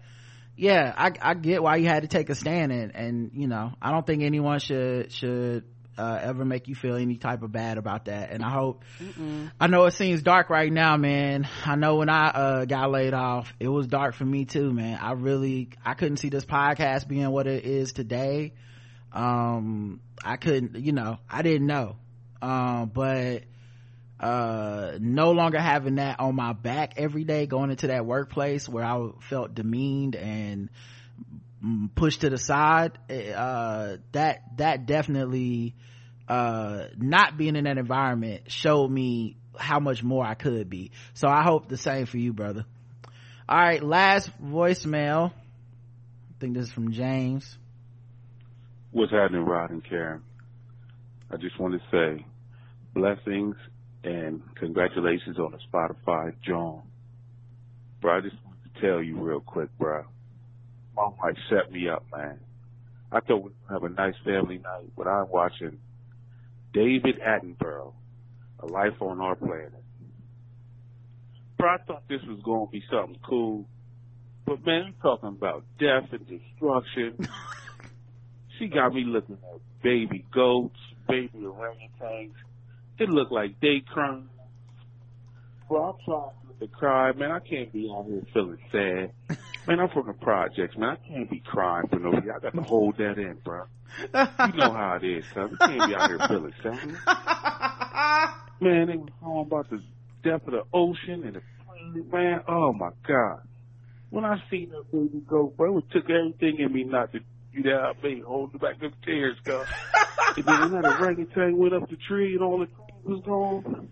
yeah, 0.55 0.93
I, 0.97 1.11
I 1.21 1.33
get 1.35 1.61
why 1.61 1.75
you 1.75 1.87
had 1.87 2.03
to 2.03 2.07
take 2.07 2.29
a 2.29 2.35
stand 2.35 2.71
and, 2.71 2.95
and, 2.95 3.31
you 3.33 3.47
know, 3.47 3.71
I 3.81 3.91
don't 3.91 4.07
think 4.07 4.23
anyone 4.23 4.59
should, 4.59 5.11
should, 5.11 5.65
uh, 5.97 6.19
ever 6.21 6.45
make 6.45 6.69
you 6.69 6.75
feel 6.75 6.95
any 6.95 7.17
type 7.17 7.43
of 7.43 7.51
bad 7.51 7.77
about 7.77 8.05
that. 8.05 8.31
And 8.31 8.43
I 8.43 8.49
hope, 8.49 8.85
I 9.59 9.67
know 9.67 9.83
it 9.85 9.91
seems 9.91 10.21
dark 10.21 10.49
right 10.49 10.71
now, 10.71 10.95
man. 10.95 11.45
I 11.65 11.75
know 11.75 11.97
when 11.97 12.09
I, 12.09 12.27
uh, 12.27 12.65
got 12.65 12.89
laid 12.89 13.13
off, 13.13 13.53
it 13.59 13.67
was 13.67 13.87
dark 13.87 14.15
for 14.15 14.25
me 14.25 14.45
too, 14.45 14.71
man. 14.71 14.97
I 15.01 15.11
really, 15.11 15.69
I 15.85 15.95
couldn't 15.95 16.17
see 16.17 16.29
this 16.29 16.45
podcast 16.45 17.07
being 17.07 17.29
what 17.29 17.47
it 17.47 17.65
is 17.65 17.91
today. 17.91 18.53
Um, 19.11 19.99
I 20.23 20.37
couldn't, 20.37 20.77
you 20.79 20.93
know, 20.93 21.17
I 21.29 21.41
didn't 21.41 21.67
know. 21.67 21.97
Um, 22.41 22.91
but, 22.93 23.43
uh 24.19 24.97
no 24.99 25.31
longer 25.31 25.59
having 25.59 25.95
that 25.95 26.19
on 26.19 26.35
my 26.35 26.51
back 26.51 26.95
every 26.97 27.23
day 27.23 27.45
going 27.45 27.71
into 27.71 27.87
that 27.87 28.05
workplace 28.05 28.67
where 28.67 28.83
i 28.83 29.09
felt 29.29 29.55
demeaned 29.55 30.15
and 30.15 30.69
mm, 31.63 31.89
pushed 31.95 32.21
to 32.21 32.29
the 32.29 32.37
side 32.37 32.97
uh 33.09 33.95
that 34.11 34.41
that 34.57 34.85
definitely 34.85 35.73
uh 36.27 36.85
not 36.97 37.37
being 37.37 37.55
in 37.55 37.63
that 37.63 37.77
environment 37.77 38.51
showed 38.51 38.89
me 38.89 39.37
how 39.57 39.79
much 39.79 40.03
more 40.03 40.25
i 40.25 40.33
could 40.33 40.69
be. 40.69 40.91
So 41.13 41.27
i 41.29 41.41
hope 41.43 41.69
the 41.69 41.77
same 41.77 42.05
for 42.05 42.17
you 42.17 42.33
brother. 42.33 42.65
All 43.47 43.57
right 43.57 43.81
last 43.81 44.29
voicemail. 44.43 45.31
I 45.31 46.39
think 46.41 46.55
this 46.55 46.67
is 46.67 46.71
from 46.73 46.91
james. 46.91 47.57
What's 48.91 49.11
happening, 49.11 49.45
Rod 49.45 49.69
and 49.69 49.83
Karen? 49.83 50.23
I 51.31 51.37
just 51.37 51.59
want 51.59 51.73
to 51.73 51.81
say 51.91 52.25
blessings 52.93 53.55
and 54.03 54.41
congratulations 54.55 55.37
on 55.37 55.51
the 55.51 55.59
Spotify 55.71 56.33
John. 56.45 56.81
Bro, 58.01 58.17
I 58.17 58.21
just 58.21 58.35
want 58.45 58.57
to 58.63 58.81
tell 58.81 59.03
you 59.03 59.17
real 59.19 59.39
quick, 59.39 59.69
bro. 59.77 60.05
My 60.95 61.09
wife 61.21 61.37
set 61.49 61.71
me 61.71 61.87
up, 61.87 62.05
man. 62.15 62.39
I 63.11 63.19
thought 63.19 63.43
we'd 63.43 63.53
have 63.69 63.83
a 63.83 63.89
nice 63.89 64.15
family 64.23 64.57
night, 64.57 64.91
but 64.97 65.07
I'm 65.07 65.29
watching 65.29 65.79
David 66.73 67.19
Attenborough, 67.19 67.93
A 68.59 68.65
Life 68.65 69.01
on 69.01 69.19
Our 69.19 69.35
Planet. 69.35 69.73
Bro, 71.57 71.69
I 71.69 71.77
thought 71.85 72.03
this 72.07 72.21
was 72.27 72.39
going 72.43 72.67
to 72.67 72.71
be 72.71 72.83
something 72.89 73.19
cool, 73.27 73.65
but 74.45 74.65
man, 74.65 74.83
I'm 74.87 74.95
talking 75.01 75.29
about 75.29 75.63
death 75.79 76.09
and 76.11 76.25
destruction. 76.27 77.27
She 78.59 78.67
got 78.67 78.93
me 78.93 79.05
looking 79.05 79.37
at 79.53 79.61
baby 79.81 80.25
goats, 80.33 80.75
baby 81.09 81.39
orangutans. 81.39 82.33
It 82.99 83.09
looked 83.09 83.31
like 83.31 83.59
they 83.59 83.81
crying. 83.85 84.29
Bro, 85.67 85.83
I'm 85.83 85.95
trying 86.05 86.59
to 86.59 86.67
cry, 86.67 87.11
man. 87.13 87.31
I 87.31 87.39
can't 87.39 87.71
be 87.73 87.91
out 87.93 88.05
here 88.07 88.23
feeling 88.33 88.57
sad. 88.71 89.37
Man, 89.67 89.79
I'm 89.79 89.89
from 89.89 90.07
the 90.07 90.13
projects, 90.13 90.75
man. 90.77 90.89
I 90.89 91.07
can't 91.07 91.29
be 91.29 91.43
crying 91.45 91.87
for 91.89 91.99
nobody. 91.99 92.31
I 92.31 92.39
got 92.39 92.55
to 92.55 92.61
hold 92.63 92.97
that 92.97 93.19
in, 93.19 93.37
bro. 93.43 93.65
You 94.01 94.57
know 94.57 94.73
how 94.73 94.97
it 94.99 95.05
is, 95.05 95.23
cuz. 95.31 95.51
I 95.61 95.67
can't 95.67 95.89
be 95.89 95.95
out 95.95 96.09
here 96.09 96.19
feeling 96.27 96.53
sad. 96.63 98.33
Man, 98.61 98.87
they 98.87 98.97
was 98.97 99.09
talking 99.19 99.41
about 99.41 99.69
the 99.69 99.83
depth 100.23 100.47
of 100.47 100.53
the 100.53 100.63
ocean 100.73 101.23
and 101.23 101.35
the 101.35 101.41
planet, 101.63 102.11
man. 102.11 102.41
Oh 102.47 102.73
my 102.73 102.89
God. 103.07 103.41
When 104.09 104.25
I 104.25 104.41
seen 104.49 104.71
that 104.71 104.91
baby 104.91 105.23
go, 105.27 105.53
bro, 105.55 105.77
it 105.77 105.85
took 105.91 106.09
everything 106.09 106.59
in 106.59 106.73
me 106.73 106.83
not 106.83 107.11
to 107.11 107.19
do 107.53 107.63
that. 107.63 107.79
I 107.79 107.93
made 108.01 108.23
holding 108.23 108.57
back 108.59 108.79
the 108.79 108.91
tears, 109.05 109.37
cuz. 109.45 109.67
and 110.35 110.45
then 110.45 110.71
that 110.71 110.85
orangutan 110.99 111.57
went 111.57 111.73
up 111.73 111.89
the 111.89 111.97
tree 112.07 112.33
and 112.33 112.43
all 112.43 112.59
the 112.59 112.67
was 113.03 113.21
gone, 113.25 113.89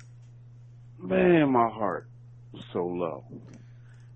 man, 1.01 1.49
my 1.51 1.69
heart 1.69 2.07
was 2.51 2.64
so 2.73 2.85
low. 2.85 3.23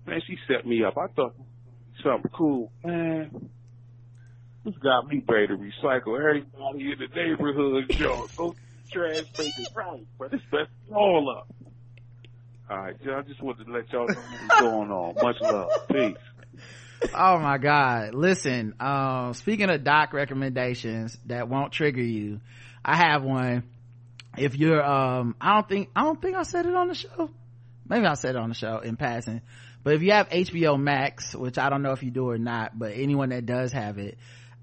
Man, 0.06 0.20
she 0.26 0.36
set 0.48 0.66
me 0.66 0.84
up. 0.84 0.96
I 0.98 1.06
thought 1.14 1.34
something 2.04 2.30
cool, 2.36 2.72
man. 2.84 3.50
This 4.64 4.74
got 4.82 5.08
me 5.08 5.22
ready 5.26 5.48
to 5.48 5.54
recycle 5.54 6.16
everybody 6.18 6.92
in 6.92 6.98
the 6.98 7.08
neighborhood, 7.14 7.84
yo. 7.98 8.28
Go 8.36 8.54
trash, 8.92 9.24
it 9.38 9.68
right, 9.74 10.06
but 10.18 10.30
this 10.30 10.40
messed 10.52 10.70
me 10.88 10.94
all 10.94 11.36
up. 11.36 11.48
All 12.70 12.78
right, 12.78 12.96
y'all. 13.02 13.18
I 13.18 13.22
just 13.22 13.42
wanted 13.42 13.66
to 13.66 13.72
let 13.72 13.92
y'all 13.92 14.06
know 14.06 14.14
what's 14.14 14.60
going 14.60 14.90
on. 14.90 15.14
Much 15.20 15.36
love. 15.42 15.68
Peace. 15.90 16.16
Oh 17.14 17.38
my 17.38 17.58
god. 17.58 18.14
Listen 18.14 18.74
um 18.80 19.34
speaking 19.34 19.70
of 19.70 19.84
doc 19.84 20.12
recommendations 20.12 21.16
that 21.26 21.48
won't 21.48 21.72
trigger 21.72 22.02
you 22.02 22.40
i 22.84 22.96
have 22.96 23.22
one. 23.22 23.64
If 24.36 24.56
you're 24.56 24.82
um 24.82 25.36
i 25.40 25.54
don't 25.54 25.68
think 25.68 25.90
i 25.94 26.02
don't 26.02 26.20
think 26.20 26.36
i 26.36 26.42
said 26.42 26.66
it 26.66 26.74
on 26.74 26.88
the 26.88 26.94
show. 26.94 27.30
Maybe 27.88 28.06
i 28.06 28.14
said 28.14 28.34
it 28.34 28.38
on 28.38 28.48
the 28.48 28.54
show 28.54 28.78
in 28.78 28.96
passing. 28.96 29.42
But 29.84 29.94
if 29.94 30.02
you 30.02 30.12
have 30.12 30.28
hbo 30.28 30.80
max 30.80 31.34
which 31.34 31.58
i 31.58 31.68
don't 31.68 31.82
know 31.82 31.92
if 31.92 32.02
you 32.02 32.10
do 32.10 32.30
or 32.30 32.38
not 32.38 32.78
but 32.78 32.92
anyone 32.94 33.30
that 33.30 33.46
does 33.46 33.72
have 33.72 33.98
it 33.98 34.16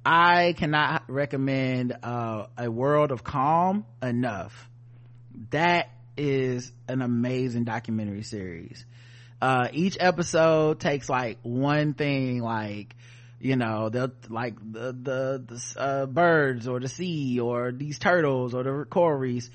i 0.05 0.53
cannot 0.57 1.03
recommend 1.09 1.97
uh 2.03 2.45
a 2.57 2.71
world 2.71 3.11
of 3.11 3.23
calm 3.23 3.85
enough. 4.01 4.69
That 5.51 5.89
is 6.17 6.71
an 6.87 7.01
amazing 7.01 7.63
documentary 7.63 8.23
series 8.23 8.85
uh 9.41 9.67
each 9.73 9.97
episode 9.99 10.79
takes 10.79 11.09
like 11.09 11.37
one 11.43 11.93
thing 11.93 12.41
like 12.41 12.95
you 13.39 13.55
know 13.55 13.89
they'll 13.89 14.11
like 14.29 14.55
the 14.59 14.91
the, 14.91 15.43
the 15.47 15.81
uh, 15.81 16.05
birds 16.05 16.67
or 16.67 16.79
the 16.79 16.89
sea 16.89 17.39
or 17.39 17.71
these 17.71 17.99
turtles 17.99 18.53
or 18.53 18.63
the 18.63 18.85
coral 18.89 19.17
reefs 19.17 19.49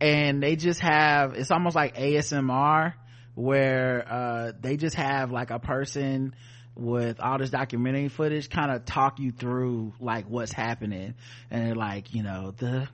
and 0.00 0.42
they 0.42 0.56
just 0.56 0.80
have 0.80 1.34
it's 1.34 1.50
almost 1.50 1.76
like 1.76 1.96
asmr 1.96 2.94
where 3.34 4.04
uh 4.10 4.52
they 4.60 4.76
just 4.76 4.96
have 4.96 5.30
like 5.30 5.50
a 5.50 5.58
person 5.58 6.34
with 6.78 7.18
all 7.20 7.38
this 7.38 7.50
documentary 7.50 8.08
footage 8.08 8.48
kind 8.48 8.70
of 8.70 8.84
talk 8.84 9.18
you 9.18 9.32
through 9.32 9.92
like 10.00 10.26
what's 10.26 10.52
happening. 10.52 11.14
And 11.50 11.66
they're 11.66 11.74
like 11.74 12.14
you 12.14 12.22
know 12.22 12.52
the 12.56 12.88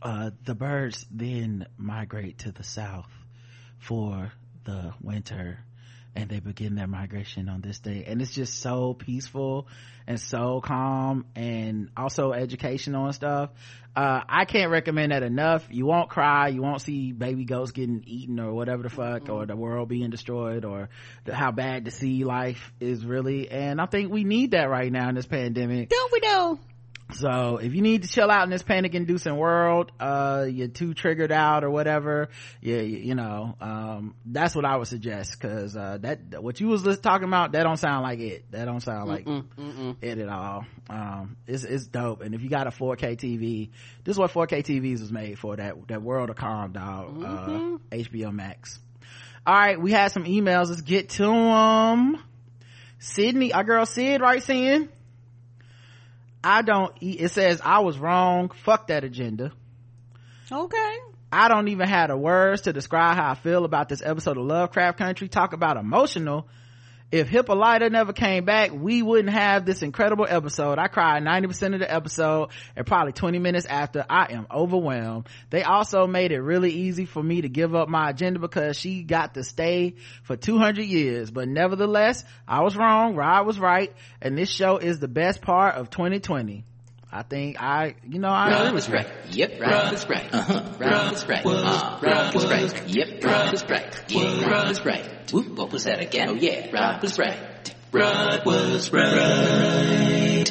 uh 0.00 0.30
the 0.44 0.54
birds 0.54 1.04
then 1.10 1.66
migrate 1.76 2.38
to 2.38 2.52
the 2.52 2.62
south 2.62 3.10
for 3.80 4.32
the 4.64 4.94
winter 5.02 5.58
and 6.16 6.30
they 6.30 6.40
begin 6.40 6.74
their 6.74 6.86
migration 6.86 7.48
on 7.48 7.60
this 7.60 7.78
day. 7.78 8.04
And 8.06 8.22
it's 8.22 8.32
just 8.32 8.60
so 8.60 8.94
peaceful 8.94 9.66
and 10.06 10.20
so 10.20 10.60
calm 10.60 11.26
and 11.34 11.90
also 11.96 12.32
educational 12.32 13.06
and 13.06 13.14
stuff. 13.14 13.50
Uh, 13.96 14.20
i 14.28 14.44
can't 14.44 14.70
recommend 14.70 15.12
that 15.12 15.22
enough. 15.22 15.66
You 15.70 15.86
won't 15.86 16.10
cry. 16.10 16.48
You 16.48 16.62
won't 16.62 16.80
see 16.80 17.12
baby 17.12 17.44
goats 17.44 17.70
getting 17.70 18.02
eaten 18.06 18.40
or 18.40 18.52
whatever 18.52 18.82
the 18.82 18.90
fuck 18.90 19.28
or 19.28 19.46
the 19.46 19.56
world 19.56 19.88
being 19.88 20.10
destroyed 20.10 20.64
or 20.64 20.88
the, 21.24 21.34
how 21.34 21.52
bad 21.52 21.84
the 21.84 21.90
sea 21.90 22.24
life 22.24 22.72
is 22.80 23.04
really. 23.04 23.48
And 23.50 23.80
i 23.80 23.86
think 23.86 24.10
we 24.10 24.24
need 24.24 24.52
that 24.52 24.68
right 24.68 24.90
now 24.90 25.08
in 25.08 25.14
this 25.14 25.26
pandemic. 25.26 25.88
Don't 25.88 26.12
we 26.12 26.20
know? 26.20 26.58
So 27.12 27.58
if 27.58 27.74
you 27.74 27.82
need 27.82 28.02
to 28.02 28.08
chill 28.08 28.30
out 28.30 28.44
in 28.44 28.50
this 28.50 28.62
panic 28.62 28.94
inducing 28.94 29.36
world 29.36 29.92
uh 30.00 30.46
you're 30.50 30.68
too 30.68 30.94
triggered 30.94 31.30
out 31.30 31.62
or 31.62 31.70
whatever 31.70 32.30
yeah 32.62 32.80
you, 32.80 32.96
you 32.98 33.14
know 33.14 33.54
um 33.60 34.14
that's 34.24 34.54
what 34.56 34.64
i 34.64 34.74
would 34.76 34.88
suggest 34.88 35.38
because 35.38 35.76
uh 35.76 35.98
that 36.00 36.42
what 36.42 36.58
you 36.60 36.66
was 36.68 36.84
lis- 36.84 36.98
talking 36.98 37.28
about 37.28 37.52
that 37.52 37.62
don't 37.62 37.76
sound 37.76 38.02
like 38.02 38.20
it. 38.20 38.50
That 38.52 38.64
don't 38.64 38.80
sound 38.80 39.08
like 39.08 39.26
it 40.00 40.18
at 40.18 40.28
all. 40.30 40.64
Um 40.88 41.36
it's 41.46 41.64
it's 41.64 41.86
dope. 41.86 42.22
And 42.22 42.34
if 42.34 42.40
you 42.42 42.48
got 42.48 42.66
a 42.66 42.70
4k 42.70 43.16
tv 43.18 43.70
this 44.04 44.14
is 44.14 44.18
what 44.18 44.32
4k 44.32 44.64
tvs 44.64 45.00
was 45.00 45.12
made 45.12 45.38
for 45.38 45.56
that 45.56 45.76
that 45.88 46.00
world 46.02 46.30
of 46.30 46.36
calm 46.36 46.72
dog 46.72 47.22
uh 47.22 47.96
hbo 47.96 48.32
max. 48.32 48.78
All 49.46 49.54
right 49.54 49.78
we 49.80 49.92
had 49.92 50.10
some 50.10 50.24
emails. 50.24 50.68
Let's 50.70 50.80
get 50.80 51.10
to 51.10 51.24
them 51.24 52.18
sydney 52.98 53.52
our 53.52 53.64
girl 53.64 53.84
sid 53.84 54.20
writes 54.22 54.48
in 54.48 54.88
I 56.44 56.62
don't 56.62 56.94
eat, 57.00 57.20
it 57.20 57.30
says 57.30 57.60
I 57.64 57.80
was 57.80 57.98
wrong. 57.98 58.50
Fuck 58.50 58.88
that 58.88 59.02
agenda. 59.02 59.52
Okay. 60.52 60.98
I 61.32 61.48
don't 61.48 61.68
even 61.68 61.88
have 61.88 62.10
the 62.10 62.16
words 62.16 62.62
to 62.62 62.72
describe 62.72 63.16
how 63.16 63.30
I 63.30 63.34
feel 63.34 63.64
about 63.64 63.88
this 63.88 64.02
episode 64.04 64.36
of 64.36 64.44
Lovecraft 64.44 64.98
Country. 64.98 65.26
Talk 65.26 65.52
about 65.52 65.76
emotional. 65.76 66.46
If 67.14 67.28
Hippolyta 67.28 67.90
never 67.90 68.12
came 68.12 68.44
back, 68.44 68.72
we 68.72 69.00
wouldn't 69.00 69.32
have 69.32 69.64
this 69.64 69.82
incredible 69.82 70.26
episode. 70.28 70.80
I 70.80 70.88
cried 70.88 71.22
90% 71.22 71.74
of 71.74 71.78
the 71.78 71.88
episode 71.88 72.48
and 72.74 72.84
probably 72.84 73.12
20 73.12 73.38
minutes 73.38 73.66
after. 73.66 74.04
I 74.10 74.32
am 74.32 74.48
overwhelmed. 74.50 75.28
They 75.48 75.62
also 75.62 76.08
made 76.08 76.32
it 76.32 76.40
really 76.40 76.72
easy 76.72 77.04
for 77.04 77.22
me 77.22 77.42
to 77.42 77.48
give 77.48 77.72
up 77.72 77.88
my 77.88 78.10
agenda 78.10 78.40
because 78.40 78.76
she 78.76 79.04
got 79.04 79.34
to 79.34 79.44
stay 79.44 79.94
for 80.24 80.36
200 80.36 80.82
years. 80.82 81.30
But 81.30 81.46
nevertheless, 81.46 82.24
I 82.48 82.62
was 82.62 82.76
wrong. 82.76 83.14
Rod 83.14 83.46
was 83.46 83.60
right. 83.60 83.94
And 84.20 84.36
this 84.36 84.50
show 84.50 84.78
is 84.78 84.98
the 84.98 85.06
best 85.06 85.40
part 85.40 85.76
of 85.76 85.90
2020. 85.90 86.64
I 87.14 87.22
think 87.22 87.62
I, 87.62 87.94
you 88.02 88.18
know, 88.18 88.28
I 88.28 88.50
agree 88.50 88.72
with 88.72 88.82
is 88.82 88.88
you. 88.88 88.94
right. 88.94 89.06
Yep, 89.30 89.60
Rob 89.60 89.94
is 89.94 90.08
right. 90.08 90.34
Uh-huh. 90.34 90.62
Rob 90.80 91.12
is 91.12 91.28
right. 91.28 91.46
Uh, 91.46 92.00
Rob 92.02 92.34
is 92.34 92.44
right. 92.44 92.88
Yep, 92.88 93.22
Rob 93.22 93.54
is 93.54 93.64
right. 93.70 94.04
Yeah, 94.08 94.50
Rob 94.50 94.68
is 94.68 94.84
right. 94.84 95.32
Whoop, 95.32 95.56
what 95.56 95.70
was 95.70 95.84
that 95.84 96.00
again? 96.00 96.28
Oh 96.30 96.34
yeah, 96.34 96.70
Rob 96.72 97.00
was 97.02 97.16
right. 97.16 97.72
Rod 97.92 98.44
was 98.44 98.92
right. 98.92 100.50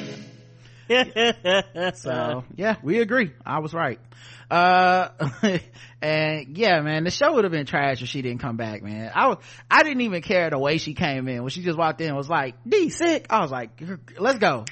So 1.96 2.46
yeah, 2.56 2.78
we 2.82 3.02
agree. 3.02 3.34
I 3.46 3.60
was 3.60 3.74
right. 3.74 4.00
Uh, 4.50 5.10
and 6.02 6.58
yeah, 6.58 6.80
man, 6.80 7.04
the 7.04 7.12
show 7.12 7.34
would 7.34 7.44
have 7.44 7.52
been 7.52 7.66
trash 7.66 8.02
if 8.02 8.08
she 8.08 8.22
didn't 8.22 8.40
come 8.40 8.56
back, 8.56 8.82
man. 8.84 9.12
I 9.14 9.28
was, 9.28 9.38
I 9.70 9.84
didn't 9.84 10.02
even 10.02 10.22
care 10.22 10.50
the 10.50 10.60
way 10.60 10.78
she 10.78 10.94
came 10.94 11.28
in 11.28 11.42
when 11.42 11.50
she 11.50 11.62
just 11.62 11.78
walked 11.78 12.00
in 12.00 12.08
and 12.08 12.16
was 12.16 12.30
like, 12.30 12.56
Dee 12.66 12.90
sick. 12.90 13.26
I 13.30 13.42
was 13.42 13.52
like, 13.52 13.82
let's 14.18 14.40
go. 14.40 14.64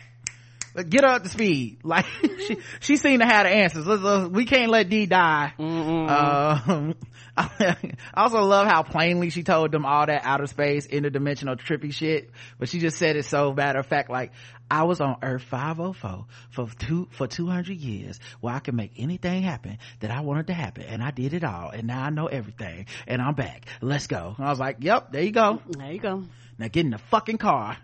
Get 0.89 1.03
her 1.03 1.09
up 1.09 1.23
to 1.23 1.29
speed. 1.29 1.79
Like 1.83 2.05
she, 2.47 2.57
she 2.79 2.95
seemed 2.97 3.21
to 3.21 3.27
have 3.27 3.45
the 3.45 3.49
answers. 3.51 3.85
Let's, 3.85 4.01
let's- 4.01 4.29
we 4.29 4.45
can't 4.45 4.71
let 4.71 4.89
Dee 4.89 5.05
die. 5.05 5.53
Um, 5.59 6.95
I 7.37 7.75
also 8.13 8.41
love 8.43 8.67
how 8.67 8.83
plainly 8.83 9.29
she 9.29 9.43
told 9.43 9.71
them 9.71 9.85
all 9.85 10.05
that 10.05 10.21
outer 10.23 10.47
space, 10.47 10.87
interdimensional 10.87 11.57
trippy 11.59 11.93
shit, 11.93 12.29
but 12.59 12.69
she 12.69 12.79
just 12.79 12.97
said 12.97 13.15
it 13.15 13.23
so 13.25 13.53
matter 13.53 13.79
of 13.79 13.85
fact, 13.85 14.09
like, 14.09 14.31
I 14.69 14.83
was 14.83 15.01
on 15.01 15.17
Earth 15.21 15.43
504 15.43 16.25
for 16.51 16.69
two, 16.79 17.07
for 17.11 17.27
200 17.27 17.75
years 17.75 18.19
where 18.39 18.53
I 18.53 18.59
could 18.59 18.73
make 18.73 18.93
anything 18.97 19.43
happen 19.43 19.77
that 19.99 20.11
I 20.11 20.21
wanted 20.21 20.47
to 20.47 20.53
happen. 20.53 20.83
And 20.83 21.03
I 21.03 21.11
did 21.11 21.33
it 21.33 21.43
all. 21.43 21.69
And 21.71 21.87
now 21.87 22.03
I 22.03 22.09
know 22.09 22.27
everything. 22.27 22.85
And 23.05 23.21
I'm 23.21 23.33
back. 23.35 23.65
Let's 23.81 24.07
go. 24.07 24.33
And 24.37 24.45
I 24.45 24.49
was 24.49 24.59
like, 24.59 24.77
yep, 24.79 25.11
there 25.11 25.23
you 25.23 25.31
go. 25.31 25.61
There 25.77 25.91
you 25.91 25.99
go. 25.99 26.23
Now 26.57 26.67
get 26.69 26.85
in 26.85 26.91
the 26.91 26.97
fucking 26.99 27.37
car. 27.37 27.77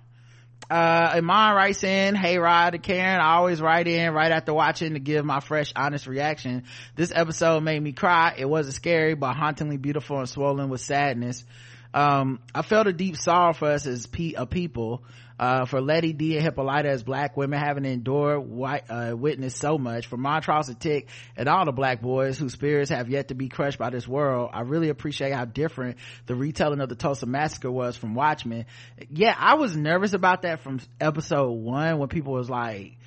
Uh, 0.69 1.13
Iman 1.15 1.55
writes 1.55 1.84
in, 1.84 2.15
hey 2.15 2.38
Rod 2.38 2.73
and 2.73 2.84
Karen, 2.84 3.21
I 3.21 3.35
always 3.35 3.61
write 3.61 3.88
in 3.88 4.13
right 4.13 4.31
after 4.31 4.53
watching 4.53 4.93
to 4.93 4.99
give 4.99 5.23
my 5.23 5.39
fresh, 5.39 5.71
honest 5.75 6.07
reaction. 6.07 6.65
This 6.95 7.11
episode 7.15 7.63
made 7.63 7.81
me 7.81 7.93
cry. 7.93 8.35
It 8.38 8.49
wasn't 8.49 8.75
scary, 8.75 9.13
but 9.13 9.34
hauntingly 9.34 9.77
beautiful 9.77 10.19
and 10.19 10.27
swollen 10.27 10.69
with 10.69 10.81
sadness. 10.81 11.45
Um, 11.93 12.39
I 12.53 12.63
felt 12.63 12.88
a 12.88 12.93
deep 12.93 13.15
sorrow 13.15 13.53
for 13.53 13.69
us 13.69 13.88
as 13.88 14.07
pe- 14.07 14.34
a 14.34 14.45
people, 14.45 15.03
uh, 15.39 15.65
for 15.65 15.81
Leti 15.81 16.14
Dee 16.14 16.35
and 16.35 16.43
Hippolyta 16.43 16.89
as 16.89 17.03
black 17.03 17.38
women 17.38 17.59
having 17.59 17.85
endured 17.85 18.47
white, 18.47 18.84
uh, 18.89 19.15
witnessed 19.15 19.57
so 19.57 19.77
much, 19.77 20.07
for 20.07 20.18
Montrose 20.18 20.69
and 20.69 20.80
Tic 20.80 21.09
and 21.35 21.47
all 21.47 21.65
the 21.65 21.72
black 21.72 22.01
boys 22.01 22.39
whose 22.39 22.53
spirits 22.53 22.89
have 22.89 23.09
yet 23.09 23.27
to 23.27 23.35
be 23.35 23.47
crushed 23.47 23.77
by 23.77 23.89
this 23.89 24.07
world. 24.07 24.49
I 24.53 24.61
really 24.61 24.89
appreciate 24.89 25.34
how 25.34 25.45
different 25.45 25.97
the 26.26 26.35
retelling 26.35 26.81
of 26.81 26.89
the 26.89 26.95
Tulsa 26.95 27.26
massacre 27.26 27.72
was 27.72 27.95
from 27.95 28.15
Watchmen. 28.15 28.65
Yeah, 29.09 29.35
I 29.38 29.55
was 29.55 29.76
nervous 29.76 30.14
about 30.14 30.41
that 30.41 30.61
from 30.61 30.80
episode 30.99 31.51
one 31.51 31.99
when 31.99 32.09
people 32.09 32.34
was 32.34 32.49
like, 32.49 32.97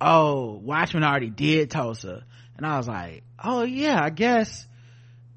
oh, 0.00 0.58
Watchmen 0.62 1.04
already 1.04 1.30
did 1.30 1.70
Tulsa. 1.70 2.24
And 2.56 2.66
I 2.66 2.78
was 2.78 2.88
like, 2.88 3.22
oh 3.42 3.62
yeah, 3.64 4.02
I 4.02 4.10
guess 4.10 4.66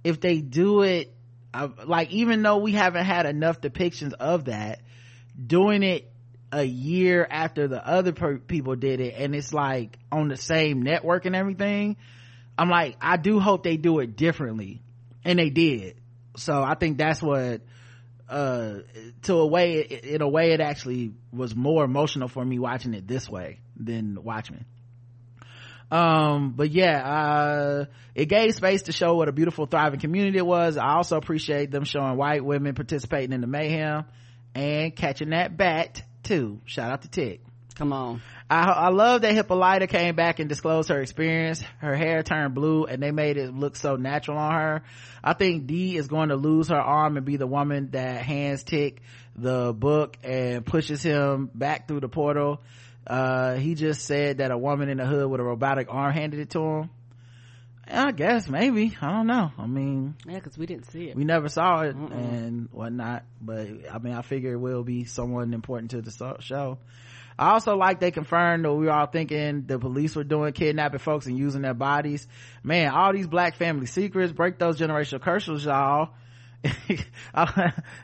if 0.03 0.22
they 0.22 0.40
do 0.40 0.84
it, 0.84 1.14
uh, 1.53 1.68
like 1.86 2.11
even 2.11 2.41
though 2.44 2.57
we 2.57 2.72
haven't 2.72 3.06
had 3.06 3.26
enough 3.26 3.60
depictions 3.60 4.14
of 4.14 4.45
that, 4.45 4.80
doing 5.45 5.84
it 5.84 6.09
a 6.52 6.64
year 6.64 7.28
after 7.30 7.68
the 7.68 7.86
other 7.86 8.12
per- 8.12 8.38
people 8.38 8.76
did 8.76 9.00
it 9.00 9.16
and 9.18 9.36
it's 9.36 9.54
like 9.54 9.98
on 10.12 10.30
the 10.30 10.38
same 10.38 10.82
network 10.82 11.26
and 11.26 11.36
everything, 11.36 11.98
I'm 12.58 12.70
like, 12.70 12.98
I 13.02 13.18
do 13.18 13.40
hope 13.40 13.64
they 13.64 13.78
do 13.78 14.00
it 14.00 14.16
differently. 14.16 14.82
And 15.24 15.38
they 15.38 15.50
did. 15.50 15.98
So 16.38 16.62
I 16.62 16.76
think 16.76 16.98
that's 16.98 17.22
what, 17.22 17.62
uh, 18.30 18.80
to 19.24 19.34
a 19.36 19.48
way, 19.48 19.82
in 19.82 20.22
a 20.22 20.30
way 20.30 20.52
it 20.52 20.62
actually 20.62 21.14
was 21.32 21.56
more 21.56 21.84
emotional 21.84 22.28
for 22.28 22.44
me 22.44 22.60
watching 22.60 22.94
it 22.94 23.08
this 23.08 23.30
way 23.30 23.60
than 23.78 24.24
Watchmen 24.24 24.66
um 25.92 26.52
but 26.56 26.70
yeah 26.70 27.02
uh 27.04 27.86
it 28.14 28.26
gave 28.26 28.54
space 28.54 28.84
to 28.84 28.92
show 28.92 29.16
what 29.16 29.28
a 29.28 29.32
beautiful 29.32 29.66
thriving 29.66 30.00
community 30.00 30.38
it 30.38 30.46
was 30.46 30.78
i 30.78 30.94
also 30.94 31.18
appreciate 31.18 31.72
them 31.72 31.84
showing 31.84 32.16
white 32.16 32.46
women 32.46 32.76
participating 32.76 33.34
in 33.34 33.42
the 33.42 33.48
mayhem 33.48 34.06
and 34.54 34.96
catching 34.96 35.32
that 35.32 35.58
bat 35.58 36.04
too 36.30 36.61
shout 36.65 36.91
out 36.91 37.01
to 37.01 37.10
tic 37.10 37.41
Come 37.80 37.93
on. 37.93 38.22
I, 38.49 38.64
I 38.65 38.89
love 38.89 39.22
that 39.22 39.34
Hippolyta 39.34 39.88
came 39.88 40.14
back 40.14 40.39
and 40.39 40.49
disclosed 40.49 40.89
her 40.89 40.99
experience. 40.99 41.64
Her 41.77 41.95
hair 41.95 42.23
turned 42.23 42.53
blue 42.53 42.84
and 42.84 43.01
they 43.01 43.11
made 43.11 43.38
it 43.38 43.53
look 43.53 43.77
so 43.77 43.95
natural 43.95 44.38
on 44.38 44.51
her. 44.51 44.81
I 45.23 45.31
think 45.31 45.65
Dee 45.65 45.95
is 45.95 46.10
going 46.10 46.27
to 46.27 46.35
lose 46.35 46.68
her 46.68 46.80
arm 46.80 47.15
and 47.15 47.26
be 47.26 47.38
the 47.38 47.47
woman 47.47 47.91
that 47.91 48.22
hands 48.22 48.64
Tic 48.65 49.01
the 49.38 49.72
book 49.72 50.18
and 50.26 50.65
pushes 50.65 51.01
him 51.01 51.49
back 51.56 51.88
through 51.88 52.01
the 52.01 52.10
portal. 52.10 52.60
Uh, 53.07 53.53
he 53.56 53.76
just 53.76 54.01
said 54.01 54.39
that 54.39 54.51
a 54.51 54.57
woman 54.57 54.89
in 54.89 54.97
the 54.97 55.06
hood 55.06 55.30
with 55.31 55.39
a 55.39 55.43
robotic 55.43 55.88
arm 55.89 56.14
handed 56.14 56.41
it 56.41 56.49
to 56.49 56.60
him. 56.60 56.89
I 57.91 58.11
guess 58.11 58.48
maybe. 58.48 58.95
I 59.02 59.11
don't 59.11 59.28
know. 59.28 59.52
I 59.57 59.66
mean, 59.66 60.16
Yeah, 60.28 60.36
because 60.36 60.57
we 60.57 60.66
didn't 60.66 60.91
see 60.91 61.10
it. 61.10 61.16
we 61.16 61.24
never 61.24 61.49
saw 61.49 61.82
it 61.82 61.95
and 61.95 62.70
whatnot, 62.72 63.24
but 63.41 63.68
I 63.91 63.98
mean, 63.99 64.14
I 64.14 64.22
figure 64.22 64.53
it 64.53 64.60
will 64.60 64.84
be 64.84 65.06
someone 65.06 65.53
important 65.53 65.91
to 65.91 66.02
the 66.02 66.38
show. 66.40 66.78
I 67.38 67.52
also 67.52 67.78
like 67.78 68.02
they 68.02 68.11
confirmed 68.11 68.66
that 68.66 68.74
we 68.74 68.88
were 68.88 68.91
all 68.91 69.06
thinking 69.07 69.64
the 69.66 69.80
police 69.80 70.14
were 70.14 70.26
doing 70.26 70.52
kidnapping 70.52 70.99
folks 70.99 71.26
and 71.26 71.38
using 71.38 71.61
their 71.61 71.74
bodies. 71.74 72.28
Man, 72.64 72.91
all 72.91 73.14
these 73.14 73.28
black 73.28 73.56
family 73.56 73.86
secrets, 73.86 74.34
break 74.34 74.60
those 74.60 74.78
generational 74.78 75.22
curses, 75.22 75.64
y'all. 75.64 76.10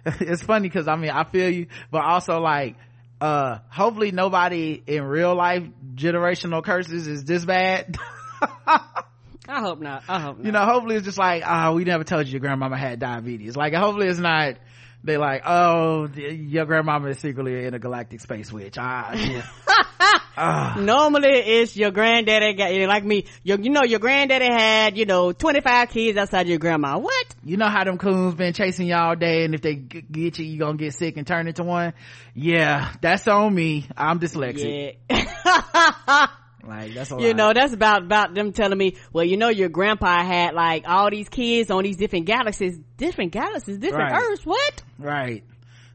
it's 0.06 0.42
funny 0.42 0.70
because 0.70 0.88
I 0.88 0.96
mean, 0.96 1.12
I 1.12 1.26
feel 1.26 1.50
you, 1.50 1.68
but 1.92 2.06
also 2.06 2.40
like, 2.40 2.78
uh, 3.20 3.60
hopefully 3.70 4.12
nobody 4.12 4.82
in 4.88 5.04
real 5.04 5.36
life 5.36 5.64
generational 5.96 6.64
curses 6.64 7.06
is 7.06 7.26
this 7.26 7.44
bad. 7.44 7.98
I 9.48 9.60
hope 9.60 9.80
not. 9.80 10.04
I 10.08 10.20
hope 10.20 10.38
not. 10.38 10.46
you 10.46 10.52
know 10.52 10.66
hopefully 10.66 10.96
it's 10.96 11.06
just 11.06 11.18
like 11.18 11.44
oh 11.46 11.74
we 11.74 11.84
never 11.84 12.04
told 12.04 12.26
you 12.28 12.32
your 12.34 12.40
grandmama 12.42 12.78
had 12.78 13.00
diabetes 13.00 13.56
like 13.56 13.74
hopefully 13.74 14.08
it's 14.08 14.20
not 14.20 14.56
they 15.04 15.18
like 15.18 15.44
oh 15.46 16.08
your 16.16 16.66
grandmama 16.66 17.10
is 17.10 17.20
secretly 17.20 17.66
in 17.66 17.74
a 17.74 17.80
galactic 17.80 18.22
space 18.22 18.52
witch 18.52 18.76
ah 18.80 19.14
yeah. 19.14 19.46
Ah. 20.38 20.76
Normally 20.78 21.30
it's 21.30 21.78
your 21.78 21.92
granddaddy 21.92 22.56
got 22.56 22.74
you 22.74 22.88
like 22.88 23.06
me. 23.06 23.24
Your, 23.44 23.58
you 23.58 23.70
know 23.70 23.84
your 23.84 24.00
granddaddy 24.00 24.46
had 24.46 24.98
you 24.98 25.06
know 25.06 25.32
twenty 25.32 25.62
five 25.62 25.88
kids 25.90 26.18
outside 26.18 26.48
your 26.48 26.58
grandma. 26.58 26.98
What? 26.98 27.26
you 27.46 27.56
know 27.56 27.70
how 27.70 27.86
them 27.86 27.98
coons 27.98 28.36
been 28.36 28.52
chasing 28.52 28.88
you 28.88 28.96
all 28.96 29.16
day 29.16 29.46
and 29.46 29.56
if 29.56 29.62
they 29.62 29.76
g- 29.76 30.02
get 30.02 30.38
you 30.38 30.46
you 30.46 30.60
gonna 30.60 30.78
get 30.78 30.94
sick 30.94 31.16
and 31.16 31.26
turn 31.26 31.48
into 31.48 31.64
one 31.64 31.94
yeah 32.34 32.92
that's 33.02 33.26
on 33.30 33.54
me 33.56 33.88
i'm 33.96 34.20
dyslexic 34.20 34.98
Yeah. 35.10 36.28
like 36.68 36.94
that's 36.94 37.12
a 37.12 37.16
you 37.20 37.28
lot. 37.28 37.36
know 37.36 37.54
that's 37.54 37.74
about 37.74 38.04
about 38.04 38.34
them 38.34 38.52
telling 38.54 38.78
me 38.78 38.96
well 39.14 39.24
you 39.26 39.38
know 39.38 39.50
your 39.50 39.70
grandpa 39.70 40.24
had 40.24 40.54
like 40.54 40.84
all 40.88 41.10
these 41.10 41.30
kids 41.30 41.70
on 41.72 41.84
these 41.84 41.98
different 41.98 42.26
galaxies 42.26 42.78
different 42.98 43.32
galaxies 43.32 43.78
different 43.78 44.12
Right. 44.12 44.22
earths 44.22 44.46
what 44.46 44.84
right 45.00 45.44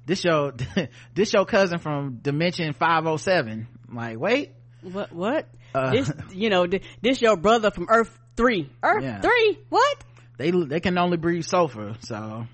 this 0.06 0.24
your 0.24 0.52
this 1.14 1.32
your 1.32 1.44
cousin 1.44 1.78
from 1.78 2.18
dimension 2.22 2.72
507 2.72 3.66
like 3.92 4.18
wait 4.18 4.52
what 4.82 5.12
what 5.12 5.48
Uh. 5.74 5.90
this 5.90 6.10
you 6.32 6.50
know 6.50 6.66
this 7.02 7.20
your 7.20 7.36
brother 7.36 7.70
from 7.70 7.86
earth 7.88 8.16
three 8.36 8.70
earth 8.82 9.02
Yeah. 9.02 9.20
three 9.20 9.58
what 9.68 10.04
they 10.38 10.50
they 10.52 10.80
can 10.80 10.96
only 10.98 11.16
breathe 11.16 11.44
sulfur 11.44 11.96
so 12.00 12.46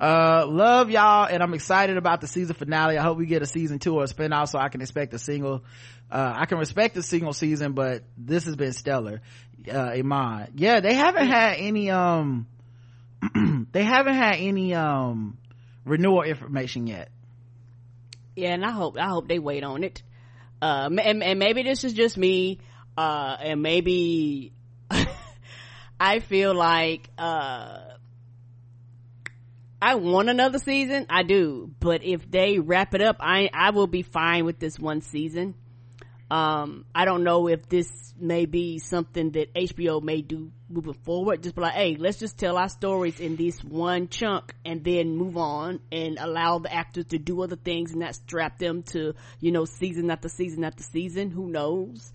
uh 0.00 0.44
love 0.46 0.90
y'all 0.90 1.26
and 1.26 1.42
i'm 1.42 1.54
excited 1.54 1.96
about 1.96 2.20
the 2.20 2.26
season 2.26 2.54
finale. 2.54 2.98
I 2.98 3.02
hope 3.02 3.16
we 3.16 3.26
get 3.26 3.42
a 3.42 3.46
season 3.46 3.78
two 3.78 3.94
or 3.94 4.04
a 4.04 4.06
spin-off 4.06 4.50
so 4.50 4.58
i 4.58 4.68
can 4.68 4.82
expect 4.82 5.14
a 5.14 5.18
single 5.18 5.64
uh 6.10 6.32
i 6.36 6.44
can 6.46 6.58
respect 6.58 6.94
the 6.94 7.02
single 7.02 7.32
season 7.32 7.72
but 7.72 8.04
this 8.16 8.44
has 8.44 8.56
been 8.56 8.72
stellar. 8.72 9.22
Uh 9.72 9.92
iman. 9.96 10.52
Yeah 10.54 10.80
they 10.80 10.94
haven't 10.94 11.28
had 11.28 11.56
any 11.58 11.90
um 11.90 12.46
they 13.72 13.82
haven't 13.82 14.14
had 14.14 14.36
any 14.36 14.74
um 14.74 15.38
renewal 15.84 16.22
information 16.22 16.86
yet. 16.86 17.10
Yeah 18.34 18.52
and 18.52 18.64
i 18.64 18.70
hope 18.72 18.98
i 18.98 19.08
hope 19.08 19.28
they 19.28 19.38
wait 19.38 19.64
on 19.64 19.82
it. 19.82 20.02
Uh 20.60 20.90
and, 21.02 21.22
and 21.22 21.38
maybe 21.38 21.62
this 21.62 21.84
is 21.84 21.94
just 21.94 22.18
me 22.18 22.58
uh 22.98 23.36
and 23.40 23.62
maybe 23.62 24.52
i 26.00 26.18
feel 26.20 26.54
like 26.54 27.08
uh 27.16 27.78
I 29.80 29.96
want 29.96 30.28
another 30.28 30.58
season. 30.58 31.06
I 31.10 31.22
do. 31.22 31.70
But 31.80 32.02
if 32.02 32.30
they 32.30 32.58
wrap 32.58 32.94
it 32.94 33.02
up, 33.02 33.16
I, 33.20 33.50
I 33.52 33.70
will 33.70 33.86
be 33.86 34.02
fine 34.02 34.44
with 34.44 34.58
this 34.58 34.78
one 34.78 35.02
season. 35.02 35.54
Um, 36.30 36.86
I 36.94 37.04
don't 37.04 37.22
know 37.22 37.48
if 37.48 37.68
this 37.68 37.88
may 38.18 38.46
be 38.46 38.78
something 38.78 39.32
that 39.32 39.54
HBO 39.54 40.02
may 40.02 40.22
do 40.22 40.50
moving 40.68 40.94
forward. 40.94 41.42
Just 41.42 41.54
be 41.54 41.60
like, 41.60 41.74
hey, 41.74 41.96
let's 41.96 42.18
just 42.18 42.38
tell 42.38 42.56
our 42.56 42.68
stories 42.68 43.20
in 43.20 43.36
this 43.36 43.62
one 43.62 44.08
chunk 44.08 44.54
and 44.64 44.82
then 44.82 45.16
move 45.16 45.36
on 45.36 45.80
and 45.92 46.18
allow 46.18 46.58
the 46.58 46.72
actors 46.72 47.04
to 47.06 47.18
do 47.18 47.42
other 47.42 47.56
things 47.56 47.92
and 47.92 48.00
not 48.00 48.14
strap 48.14 48.58
them 48.58 48.82
to, 48.82 49.14
you 49.40 49.52
know, 49.52 49.66
season 49.66 50.10
after 50.10 50.28
season 50.28 50.64
after 50.64 50.82
season. 50.82 51.30
Who 51.30 51.48
knows? 51.48 52.12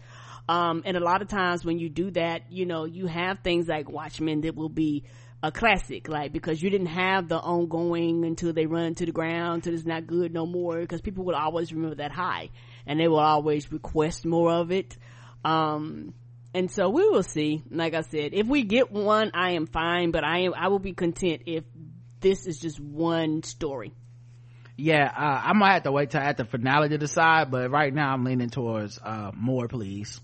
Um, 0.50 0.82
and 0.86 0.98
a 0.98 1.00
lot 1.00 1.22
of 1.22 1.30
times 1.30 1.64
when 1.64 1.80
you 1.80 1.88
do 1.88 2.12
that, 2.12 2.52
you 2.52 2.66
know, 2.66 2.86
you 2.86 3.06
have 3.06 3.40
things 3.40 3.68
like 3.68 3.90
Watchmen 3.90 4.42
that 4.42 4.56
will 4.56 4.70
be 4.70 5.06
a 5.44 5.52
classic, 5.52 6.08
like 6.08 6.32
because 6.32 6.62
you 6.62 6.70
didn't 6.70 6.88
have 6.88 7.28
the 7.28 7.38
ongoing 7.38 8.26
until 8.26 8.54
they 8.54 8.66
run 8.68 8.96
to 8.96 9.06
the 9.06 9.12
ground, 9.12 9.56
until 9.56 9.74
it's 9.74 9.86
not 9.86 10.06
good 10.08 10.34
no 10.34 10.46
more, 10.46 10.80
because 10.80 11.02
people 11.02 11.24
will 11.26 11.36
always 11.36 11.74
remember 11.74 11.96
that 11.96 12.12
high, 12.12 12.50
and 12.86 13.00
they 13.00 13.08
will 13.08 13.20
always 13.20 13.72
request 13.72 14.26
more 14.26 14.52
of 14.52 14.72
it. 14.72 14.98
Um, 15.44 16.14
and 16.54 16.70
so 16.70 16.90
we 16.90 17.08
will 17.10 17.24
see. 17.24 17.64
Like 17.72 17.94
I 17.94 18.02
said, 18.02 18.34
if 18.34 18.46
we 18.48 18.64
get 18.64 18.92
one, 18.92 19.32
I 19.34 19.52
am 19.52 19.66
fine, 19.68 20.12
but 20.12 20.24
I 20.24 20.40
am 20.42 20.54
I 20.56 20.68
will 20.68 20.80
be 20.80 20.94
content 20.94 21.44
if 21.46 21.64
this 22.20 22.46
is 22.46 22.60
just 22.60 22.80
one 22.80 23.42
story. 23.44 23.94
yeah 24.78 25.06
uh, 25.16 25.42
i 25.50 25.54
might 25.54 25.74
have 25.74 25.84
to 25.84 25.92
wait 25.92 26.12
till 26.12 26.22
at 26.22 26.38
the 26.38 26.46
finale 26.46 26.90
to 26.90 26.98
decide 26.98 27.52
but 27.52 27.70
right 27.72 27.94
now 27.94 28.14
i'm 28.14 28.24
leaning 28.24 28.50
towards 28.50 29.00
uh 29.00 29.32
more 29.36 29.68
please 29.68 30.22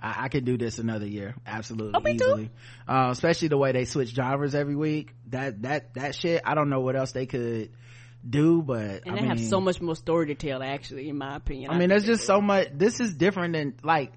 I, 0.00 0.24
I 0.24 0.28
could 0.28 0.44
do 0.44 0.56
this 0.58 0.78
another 0.78 1.06
year 1.06 1.34
absolutely 1.46 2.00
Oh, 2.02 2.08
easily 2.08 2.50
uh, 2.88 3.08
especially 3.10 3.48
the 3.48 3.58
way 3.58 3.72
they 3.72 3.84
switch 3.84 4.14
drivers 4.14 4.54
every 4.54 4.76
week 4.76 5.14
that 5.28 5.62
that 5.62 5.94
that 5.94 6.14
shit 6.14 6.42
i 6.44 6.54
don't 6.54 6.68
know 6.70 6.80
what 6.80 6.96
else 6.96 7.12
they 7.12 7.26
could 7.26 7.70
do 8.28 8.60
but 8.62 9.02
And 9.06 9.16
I 9.16 9.20
they 9.20 9.26
have 9.26 9.40
so 9.40 9.60
much 9.60 9.80
more 9.80 9.94
story 9.94 10.26
to 10.28 10.34
tell, 10.34 10.60
actually, 10.60 11.08
in 11.08 11.16
my 11.16 11.36
opinion. 11.36 11.70
I 11.70 11.78
mean, 11.78 11.90
there's 11.90 12.06
just 12.06 12.26
so 12.26 12.40
much. 12.40 12.68
This 12.74 12.98
is 12.98 13.14
different 13.14 13.52
than 13.54 13.74
like 13.84 14.12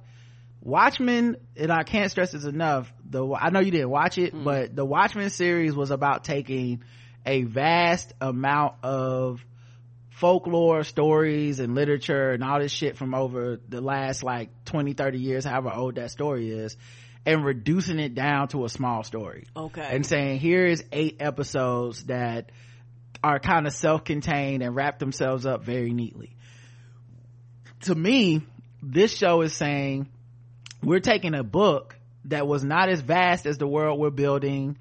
Watchmen, 0.61 1.37
and 1.55 1.71
I 1.71 1.83
can't 1.83 2.09
stress 2.09 2.31
this 2.31 2.43
enough. 2.43 2.91
The 3.07 3.23
I 3.33 3.49
know 3.51 3.59
you 3.59 3.69
didn't 3.71 3.89
watch 3.91 4.17
it, 4.17 4.33
Mm. 4.33 4.43
but 4.43 4.75
the 4.75 4.83
Watchmen 4.83 5.29
series 5.29 5.75
was 5.75 5.91
about 5.91 6.23
taking 6.23 6.83
a 7.25 7.43
vast 7.43 8.13
amount 8.19 8.75
of 8.83 9.45
folklore 10.19 10.83
stories 10.83 11.61
and 11.61 11.75
literature 11.75 12.31
and 12.31 12.43
all 12.43 12.59
this 12.59 12.73
shit 12.73 12.97
from 12.97 13.15
over 13.15 13.57
the 13.69 13.79
last 13.79 14.21
like 14.21 14.49
20 14.65 14.91
30 14.91 15.17
years 15.17 15.45
however 15.45 15.71
old 15.73 15.95
that 15.95 16.11
story 16.11 16.51
is 16.51 16.75
and 17.25 17.45
reducing 17.45 17.99
it 17.99 18.15
down 18.15 18.49
to 18.49 18.65
a 18.65 18.69
small 18.69 19.01
story 19.03 19.45
Okay. 19.55 19.87
and 19.89 20.05
saying 20.05 20.39
here 20.39 20.65
is 20.65 20.83
eight 20.91 21.17
episodes 21.21 22.03
that 22.05 22.51
are 23.23 23.39
kind 23.39 23.65
of 23.65 23.71
self-contained 23.71 24.61
and 24.61 24.75
wrap 24.75 24.99
themselves 24.99 25.45
up 25.45 25.63
very 25.63 25.93
neatly 25.93 26.35
to 27.81 27.95
me 27.95 28.41
this 28.83 29.15
show 29.15 29.41
is 29.41 29.53
saying 29.53 30.09
we're 30.83 30.99
taking 30.99 31.33
a 31.33 31.43
book 31.43 31.95
that 32.25 32.45
was 32.45 32.61
not 32.65 32.89
as 32.89 32.99
vast 32.99 33.45
as 33.45 33.57
the 33.57 33.67
world 33.67 33.97
we're 33.97 34.09
building 34.09 34.77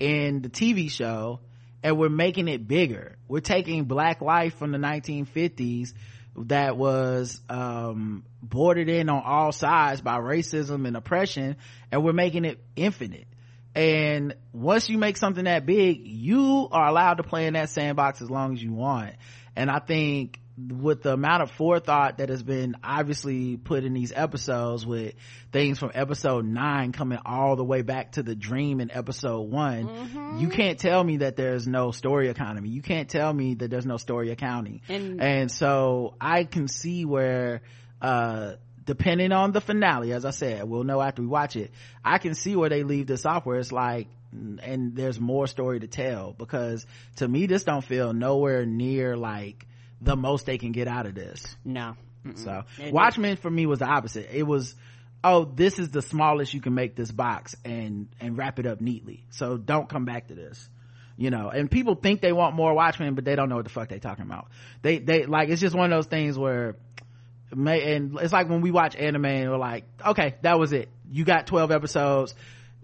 in 0.00 0.42
the 0.42 0.48
TV 0.48 0.90
show 0.90 1.38
and 1.82 1.98
we're 1.98 2.08
making 2.08 2.48
it 2.48 2.66
bigger. 2.66 3.16
We're 3.28 3.40
taking 3.40 3.84
black 3.84 4.20
life 4.20 4.56
from 4.56 4.72
the 4.72 4.78
1950s 4.78 5.92
that 6.34 6.78
was 6.78 7.40
um 7.50 8.24
bordered 8.42 8.88
in 8.88 9.10
on 9.10 9.22
all 9.22 9.52
sides 9.52 10.00
by 10.00 10.16
racism 10.18 10.86
and 10.86 10.96
oppression 10.96 11.56
and 11.90 12.02
we're 12.02 12.12
making 12.12 12.44
it 12.44 12.62
infinite. 12.74 13.26
And 13.74 14.34
once 14.52 14.88
you 14.88 14.98
make 14.98 15.16
something 15.16 15.44
that 15.44 15.64
big, 15.64 16.06
you 16.06 16.68
are 16.70 16.88
allowed 16.88 17.14
to 17.14 17.22
play 17.22 17.46
in 17.46 17.54
that 17.54 17.70
sandbox 17.70 18.20
as 18.20 18.30
long 18.30 18.52
as 18.52 18.62
you 18.62 18.72
want. 18.72 19.14
And 19.56 19.70
I 19.70 19.78
think 19.78 20.40
with 20.58 21.02
the 21.02 21.12
amount 21.14 21.42
of 21.42 21.50
forethought 21.52 22.18
that 22.18 22.28
has 22.28 22.42
been 22.42 22.76
obviously 22.84 23.56
put 23.56 23.84
in 23.84 23.94
these 23.94 24.12
episodes 24.14 24.84
with 24.84 25.14
things 25.50 25.78
from 25.78 25.90
episode 25.94 26.44
nine 26.44 26.92
coming 26.92 27.18
all 27.24 27.56
the 27.56 27.64
way 27.64 27.80
back 27.82 28.12
to 28.12 28.22
the 28.22 28.34
dream 28.34 28.80
in 28.80 28.90
episode 28.90 29.40
one, 29.50 30.36
you 30.38 30.48
can't 30.48 30.78
tell 30.78 31.02
me 31.02 31.18
that 31.18 31.36
there's 31.36 31.66
no 31.66 31.90
story 31.90 32.28
economy. 32.28 32.68
You 32.68 32.82
can't 32.82 33.08
tell 33.08 33.32
me 33.32 33.54
that 33.54 33.70
there's 33.70 33.86
no 33.86 33.96
story 33.96 34.30
accounting. 34.30 34.82
And- 34.88 35.22
and 35.22 35.50
so 35.50 36.14
I 36.20 36.44
can 36.44 36.68
see 36.68 37.04
where, 37.06 37.62
uh, 38.02 38.52
depending 38.84 39.32
on 39.32 39.52
the 39.52 39.60
finale, 39.60 40.12
as 40.12 40.24
I 40.26 40.30
said, 40.30 40.64
we'll 40.68 40.84
know 40.84 41.00
after 41.00 41.22
we 41.22 41.28
watch 41.28 41.56
it. 41.56 41.70
I 42.04 42.18
can 42.18 42.34
see 42.34 42.56
where 42.56 42.68
they 42.68 42.82
leave 42.82 43.06
this 43.06 43.24
off 43.24 43.46
where 43.46 43.58
it's 43.58 43.72
like, 43.72 44.08
and 44.32 44.94
there's 44.96 45.18
more 45.20 45.46
story 45.46 45.80
to 45.80 45.86
tell 45.86 46.32
because 46.36 46.86
to 47.16 47.26
me, 47.28 47.46
this 47.46 47.64
don't 47.64 47.84
feel 47.84 48.12
nowhere 48.12 48.66
near 48.66 49.16
like 49.16 49.66
the 50.02 50.16
most 50.16 50.46
they 50.46 50.58
can 50.58 50.72
get 50.72 50.88
out 50.88 51.06
of 51.06 51.14
this. 51.14 51.56
no. 51.64 51.96
Mm-mm. 52.24 52.38
So 52.38 52.62
It- 52.78 52.92
Watchmen 52.92 53.36
for 53.36 53.50
me 53.50 53.66
was 53.66 53.80
the 53.80 53.86
opposite. 53.86 54.28
It 54.32 54.44
was, 54.44 54.76
oh, 55.24 55.44
this 55.44 55.80
is 55.80 55.90
the 55.90 56.02
smallest 56.02 56.54
you 56.54 56.60
can 56.60 56.72
make 56.72 56.94
this 56.94 57.10
box 57.10 57.56
and, 57.64 58.08
and 58.20 58.38
wrap 58.38 58.60
it 58.60 58.66
up 58.66 58.80
neatly. 58.80 59.24
So 59.30 59.56
don't 59.56 59.88
come 59.88 60.04
back 60.04 60.28
to 60.28 60.34
this. 60.34 60.68
You 61.16 61.30
know, 61.30 61.48
and 61.50 61.68
people 61.70 61.94
think 61.96 62.20
they 62.20 62.32
want 62.32 62.54
more 62.54 62.74
Watchmen, 62.74 63.14
but 63.14 63.24
they 63.24 63.34
don't 63.34 63.48
know 63.48 63.56
what 63.56 63.64
the 63.64 63.70
fuck 63.70 63.88
they 63.88 63.98
talking 63.98 64.24
about. 64.24 64.48
They, 64.82 64.98
they, 64.98 65.26
like, 65.26 65.48
it's 65.48 65.60
just 65.60 65.74
one 65.74 65.92
of 65.92 65.96
those 65.96 66.06
things 66.06 66.38
where, 66.38 66.76
may, 67.54 67.96
and 67.96 68.16
it's 68.20 68.32
like 68.32 68.48
when 68.48 68.60
we 68.60 68.70
watch 68.70 68.94
anime 68.96 69.24
and 69.26 69.50
we're 69.50 69.56
like, 69.56 69.84
okay, 70.06 70.36
that 70.42 70.58
was 70.60 70.72
it. 70.72 70.88
You 71.10 71.24
got 71.24 71.46
12 71.48 71.70
episodes. 71.72 72.34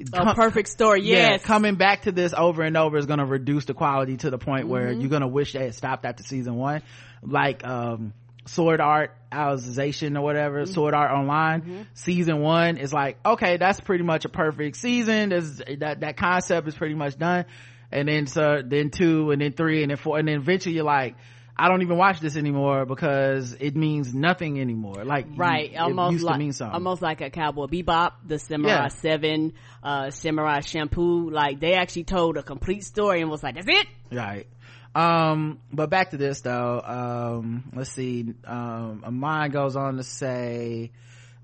A 0.01 0.05
Come- 0.25 0.35
perfect 0.37 0.69
story, 0.69 1.03
yeah, 1.03 1.39
coming 1.39 1.75
back 1.75 2.03
to 2.03 2.12
this 2.12 2.33
over 2.37 2.62
and 2.62 2.77
over 2.77 2.97
is 2.99 3.07
going 3.07 3.19
to 3.19 3.25
reduce 3.25 3.65
the 3.65 3.75
quality 3.75 4.16
to 4.19 4.31
the 4.31 4.39
point 4.39 4.69
where 4.69 4.89
Mm-hmm. 4.89 5.01
you're 5.01 5.11
going 5.11 5.23
to 5.23 5.29
wish 5.29 5.53
they 5.55 5.65
had 5.65 5.75
stopped 5.75 6.05
after 6.05 6.23
season 6.23 6.55
one. 6.55 6.83
Like, 7.23 7.66
um, 7.66 8.12
sword 8.47 8.81
art 8.81 9.15
Alicization 9.31 10.16
or 10.16 10.23
whatever 10.23 10.65
sword 10.65 10.95
art 10.95 11.11
online 11.11 11.87
season 11.93 12.41
one 12.41 12.79
is 12.79 12.95
like 12.95 13.19
okay 13.27 13.59
that's 13.59 13.79
pretty 13.79 14.05
much 14.05 14.25
a 14.25 14.31
perfect 14.31 14.77
season. 14.77 15.29
There's, 15.29 15.61
that 15.81 16.01
that 16.01 16.16
concept 16.16 16.66
is 16.66 16.75
pretty 16.75 16.95
much 16.95 17.19
done. 17.19 17.45
And 17.93 18.09
then 18.09 18.27
so 18.27 18.62
then 18.65 18.89
two 18.91 19.31
and 19.33 19.43
then 19.43 19.53
three 19.53 19.83
and 19.83 19.91
then 19.91 19.99
four 19.99 20.19
and 20.19 20.27
then 20.27 20.37
eventually 20.37 20.77
you're 20.77 20.85
like 20.85 21.16
I 21.61 21.69
don't 21.69 21.83
even 21.83 21.97
watch 21.97 22.21
this 22.21 22.37
anymore 22.37 22.87
because 22.87 23.53
it 23.55 23.75
means 23.75 24.15
nothing 24.15 24.61
anymore. 24.61 25.05
Like 25.05 25.27
right 25.37 25.73
it 25.73 25.77
almost 25.77 26.13
used 26.13 26.25
like 26.25 26.35
to 26.35 26.39
mean 26.39 26.53
something. 26.53 26.75
almost 26.75 27.03
like 27.03 27.21
a 27.21 27.31
cowboy 27.31 27.67
bebop 27.67 28.13
the 28.25 28.39
samurai 28.39 28.83
Yeah. 28.85 28.89
seven 28.89 29.53
uh 29.83 30.11
samurai 30.11 30.61
champloo 30.61 31.33
like 31.33 31.59
they 31.59 31.75
actually 31.75 32.05
told 32.05 32.37
a 32.37 32.43
complete 32.43 32.85
story 32.85 33.21
and 33.23 33.31
was 33.31 33.43
like 33.43 33.57
that's 33.57 33.67
it 33.69 33.87
right 34.13 34.47
um 34.95 35.59
but 35.73 35.91
back 35.91 36.11
to 36.11 36.17
this 36.17 36.41
though 36.43 36.81
um 36.81 37.71
let's 37.75 37.91
see 37.93 38.35
um 38.45 39.05
mine 39.19 39.51
goes 39.51 39.77
on 39.77 39.97
to 39.97 40.03
say 40.03 40.91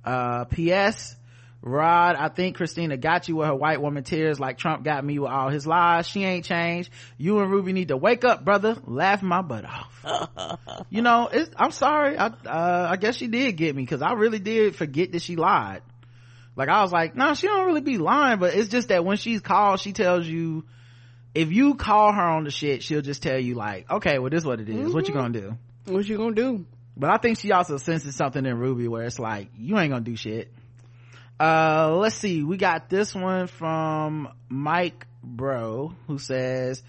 uh 0.04 0.44
ps 0.44 1.16
rod 1.64 2.14
i 2.16 2.28
think 2.28 2.56
christina 2.56 2.96
got 2.96 3.26
you 3.26 3.36
with 3.36 3.46
her 3.46 3.54
white 3.54 3.80
woman 3.80 4.04
tears 4.04 4.38
like 4.38 4.58
trump 4.58 4.84
got 4.84 5.02
me 5.02 5.18
with 5.18 5.30
all 5.30 5.48
his 5.48 5.66
lies. 5.66 6.06
She 6.06 6.22
ain't 6.22 6.44
changed. 6.44 6.90
You 7.16 7.40
and 7.40 7.50
ruby 7.50 7.72
need 7.72 7.88
to 7.88 7.96
wake 7.96 8.22
up 8.22 8.44
brother. 8.44 8.76
Laugh 8.84 9.22
my 9.22 9.40
butt 9.42 9.64
off. 9.64 10.58
You 10.90 11.02
know 11.02 11.28
it's, 11.32 11.50
i'm 11.56 11.70
sorry. 11.70 12.18
I 12.18 12.26
uh 12.26 12.88
i 12.90 12.96
guess 12.96 13.16
she 13.16 13.28
did 13.28 13.56
get 13.56 13.74
me 13.74 13.82
because 13.82 14.02
i 14.02 14.12
really 14.12 14.38
did 14.38 14.76
forget 14.76 15.12
that 15.12 15.22
she 15.22 15.36
lied. 15.36 15.82
Like 16.54 16.68
i 16.68 16.82
was 16.82 16.92
like 16.92 17.16
no 17.16 17.34
she 17.34 17.46
don't 17.46 17.66
really 17.66 17.80
be 17.80 17.98
lying 17.98 18.38
but 18.38 18.54
it's 18.54 18.68
just 18.68 18.88
that 18.88 19.04
when 19.04 19.16
she's 19.16 19.40
called 19.40 19.80
she 19.80 19.92
tells 19.92 20.26
you 20.26 20.64
if 21.34 21.50
you 21.50 21.74
call 21.74 22.12
her 22.12 22.22
on 22.22 22.44
the 22.44 22.50
shit, 22.50 22.82
she'll 22.82 23.02
just 23.02 23.22
tell 23.22 23.38
you 23.38 23.54
like, 23.54 23.90
okay, 23.90 24.18
well, 24.20 24.30
this 24.30 24.42
is 24.42 24.46
what 24.46 24.60
it 24.60 24.68
is. 24.68 24.94
What 24.94 25.08
you 25.08 25.14
gonna 25.14 25.40
do? 25.40 25.58
what 25.86 26.06
you 26.06 26.16
gonna 26.16 26.34
do? 26.34 26.64
But 26.96 27.10
I 27.10 27.16
think 27.16 27.40
she 27.40 27.50
also 27.50 27.76
senses 27.76 28.14
something 28.14 28.44
in 28.46 28.56
Ruby 28.56 28.86
where 28.86 29.02
it's 29.02 29.18
like, 29.18 29.48
you 29.58 29.76
ain't 29.78 29.90
gonna 29.90 30.04
do 30.04 30.16
shit. 30.16 30.52
Uh, 31.38 31.96
let's 31.96 32.16
see. 32.16 32.42
We 32.42 32.56
got 32.56 32.88
this 32.88 33.14
one 33.14 33.46
from 33.46 34.28
Mike 34.48 35.06
Bro 35.22 35.94
who 36.06 36.18
says, 36.18 36.82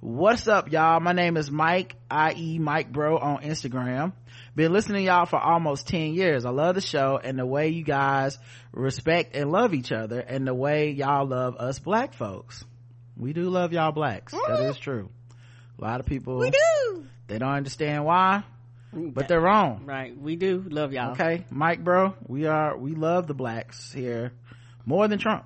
what's 0.00 0.48
up 0.48 0.72
y'all? 0.72 1.00
My 1.00 1.12
name 1.12 1.36
is 1.36 1.50
Mike, 1.50 1.96
i.e. 2.10 2.58
Mike 2.58 2.92
Bro 2.92 3.18
on 3.18 3.42
Instagram. 3.42 4.12
Been 4.56 4.72
listening 4.72 5.02
to 5.02 5.06
y'all 5.06 5.26
for 5.26 5.38
almost 5.38 5.86
10 5.88 6.14
years. 6.14 6.44
I 6.44 6.50
love 6.50 6.74
the 6.74 6.80
show 6.80 7.20
and 7.22 7.38
the 7.38 7.46
way 7.46 7.68
you 7.68 7.84
guys 7.84 8.38
respect 8.72 9.36
and 9.36 9.52
love 9.52 9.74
each 9.74 9.92
other 9.92 10.20
and 10.20 10.46
the 10.46 10.54
way 10.54 10.90
y'all 10.90 11.26
love 11.26 11.56
us 11.56 11.78
black 11.78 12.14
folks. 12.14 12.64
We 13.16 13.32
do 13.32 13.50
love 13.50 13.72
y'all 13.72 13.92
blacks. 13.92 14.32
That 14.32 14.60
is 14.60 14.78
true. 14.78 15.10
A 15.78 15.84
lot 15.84 16.00
of 16.00 16.06
people, 16.06 16.38
we 16.38 16.50
do 16.50 17.06
they 17.30 17.38
don't 17.38 17.52
understand 17.52 18.04
why, 18.04 18.42
but 18.92 19.28
they're 19.28 19.40
wrong. 19.40 19.82
right 19.84 20.16
we 20.16 20.36
do 20.36 20.64
love 20.68 20.92
y'all 20.92 21.12
Okay, 21.12 21.44
Mike, 21.50 21.82
bro, 21.84 22.14
we 22.26 22.46
are 22.46 22.76
we 22.76 22.94
love 22.94 23.26
the 23.26 23.34
blacks 23.34 23.92
here 23.92 24.32
more 24.86 25.06
than 25.08 25.18
Trump. 25.18 25.44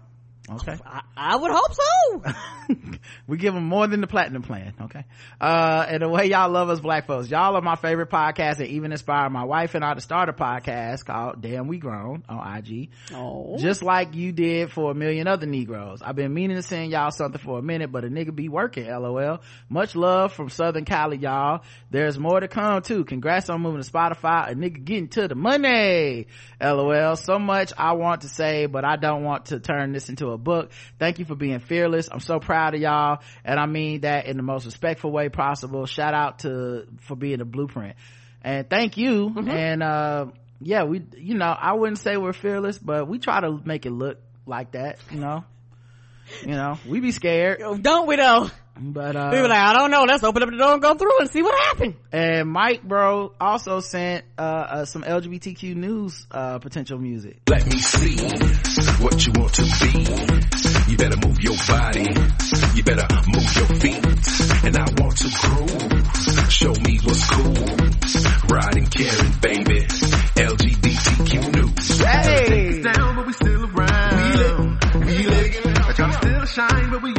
Okay, 0.50 0.76
I, 0.84 1.00
I 1.16 1.36
would 1.36 1.50
hope 1.50 1.72
so 1.72 2.22
we 3.26 3.38
give 3.38 3.54
them 3.54 3.64
more 3.64 3.86
than 3.86 4.02
the 4.02 4.06
platinum 4.06 4.42
plan. 4.42 4.74
Okay, 4.82 5.04
uh, 5.40 5.86
and 5.88 6.02
the 6.02 6.08
way 6.08 6.26
y'all 6.26 6.50
love 6.50 6.68
us 6.68 6.80
black 6.80 7.06
folks, 7.06 7.30
y'all 7.30 7.56
are 7.56 7.62
my 7.62 7.76
favorite 7.76 8.10
podcast, 8.10 8.58
and 8.58 8.68
even 8.68 8.92
inspired 8.92 9.30
my 9.30 9.44
wife 9.44 9.74
and 9.74 9.82
I 9.82 9.94
to 9.94 10.02
start 10.02 10.28
a 10.28 10.34
podcast 10.34 11.06
called 11.06 11.40
"Damn 11.40 11.66
We 11.66 11.78
Grown" 11.78 12.24
on 12.28 12.58
IG. 12.58 12.90
oh 13.14 13.56
Just 13.56 13.82
like 13.82 14.14
you 14.14 14.32
did 14.32 14.70
for 14.70 14.90
a 14.90 14.94
million 14.94 15.26
other 15.28 15.46
Negroes. 15.46 16.02
I've 16.02 16.16
been 16.16 16.34
meaning 16.34 16.58
to 16.58 16.62
send 16.62 16.90
y'all 16.90 17.10
something 17.10 17.40
for 17.40 17.58
a 17.58 17.62
minute, 17.62 17.90
but 17.90 18.04
a 18.04 18.08
nigga 18.08 18.34
be 18.34 18.50
working, 18.50 18.86
lol. 18.86 19.40
Much 19.70 19.96
love 19.96 20.34
from 20.34 20.50
Southern 20.50 20.84
Cali, 20.84 21.16
y'all. 21.16 21.62
There's 21.90 22.18
more 22.18 22.38
to 22.40 22.48
come 22.48 22.82
too. 22.82 23.06
Congrats 23.06 23.48
on 23.48 23.62
moving 23.62 23.82
to 23.82 23.90
Spotify. 23.90 24.50
A 24.50 24.54
nigga 24.54 24.84
getting 24.84 25.08
to 25.08 25.26
the 25.26 25.34
money, 25.34 26.26
lol. 26.60 27.16
So 27.16 27.38
much 27.38 27.72
I 27.78 27.94
want 27.94 28.22
to 28.22 28.28
say, 28.28 28.66
but 28.66 28.84
I 28.84 28.96
don't 28.96 29.24
want 29.24 29.46
to 29.46 29.58
turn 29.58 29.92
this 29.92 30.10
into 30.10 30.33
a 30.33 30.33
book. 30.38 30.72
Thank 30.98 31.18
you 31.18 31.24
for 31.24 31.34
being 31.34 31.60
fearless. 31.60 32.08
I'm 32.10 32.20
so 32.20 32.38
proud 32.40 32.74
of 32.74 32.80
y'all. 32.80 33.22
And 33.44 33.58
I 33.58 33.66
mean 33.66 34.00
that 34.02 34.26
in 34.26 34.36
the 34.36 34.42
most 34.42 34.64
respectful 34.64 35.10
way 35.10 35.28
possible. 35.28 35.86
Shout 35.86 36.14
out 36.14 36.40
to, 36.40 36.86
for 37.00 37.16
being 37.16 37.40
a 37.40 37.44
blueprint. 37.44 37.96
And 38.42 38.68
thank 38.68 38.96
you. 38.96 39.32
And, 39.36 39.82
uh, 39.82 40.26
yeah, 40.60 40.84
we, 40.84 41.02
you 41.16 41.34
know, 41.34 41.46
I 41.46 41.74
wouldn't 41.74 41.98
say 41.98 42.16
we're 42.16 42.32
fearless, 42.32 42.78
but 42.78 43.08
we 43.08 43.18
try 43.18 43.40
to 43.40 43.60
make 43.64 43.86
it 43.86 43.90
look 43.90 44.18
like 44.46 44.72
that, 44.72 44.98
you 45.10 45.20
know? 45.20 45.44
you 46.42 46.52
know, 46.52 46.78
we 46.88 47.00
be 47.00 47.12
scared, 47.12 47.60
don't 47.82 48.06
we 48.06 48.16
though 48.16 48.50
but, 48.76 49.16
uh, 49.16 49.30
we 49.32 49.40
were 49.40 49.48
like 49.48 49.58
i 49.58 49.72
don't 49.72 49.90
know 49.90 50.04
let's 50.04 50.24
open 50.24 50.42
up 50.42 50.50
the 50.50 50.56
door 50.56 50.72
and 50.74 50.82
go 50.82 50.94
through 50.94 51.20
and 51.20 51.30
see 51.30 51.42
what 51.42 51.54
happened 51.54 51.94
and 52.14 52.48
Mike, 52.48 52.84
bro, 52.84 53.32
also 53.40 53.80
sent, 53.80 54.24
uh, 54.38 54.42
uh 54.42 54.84
some 54.84 55.02
LGBTQ 55.02 55.74
news, 55.74 56.28
uh, 56.30 56.60
potential 56.60 56.96
music. 56.96 57.40
Let 57.48 57.66
me 57.66 57.80
see 57.80 58.22
what 59.02 59.26
you 59.26 59.32
want 59.34 59.52
to 59.54 59.62
be. 59.62 60.92
You 60.92 60.96
better 60.96 61.16
move 61.26 61.40
your 61.40 61.56
body. 61.66 62.06
You 62.76 62.84
better 62.84 63.08
move 63.26 63.56
your 63.56 63.66
feet. 63.82 64.04
And 64.62 64.76
I 64.76 64.86
want 65.02 65.16
to 65.18 65.28
groove. 65.34 66.50
Show 66.52 66.72
me 66.86 67.00
what's 67.02 67.28
cool. 67.30 67.66
Riding 68.48 68.86
Karen, 68.86 69.32
baby. 69.42 69.80
LGBTQ 70.38 71.52
news. 71.52 71.98
Hey! 71.98 72.80
Down, 72.80 73.16
but 73.16 73.26
we 73.26 73.32
still 73.32 73.64
around. 73.74 74.14
Wheel 74.22 74.40
it, 74.40 75.04
wheel 75.04 75.32
it. 75.32 75.78
I 75.78 75.92
try 75.94 76.12
to 76.12 76.18
still 76.18 76.44
shine, 76.44 76.90
but 76.90 77.02
we 77.02 77.12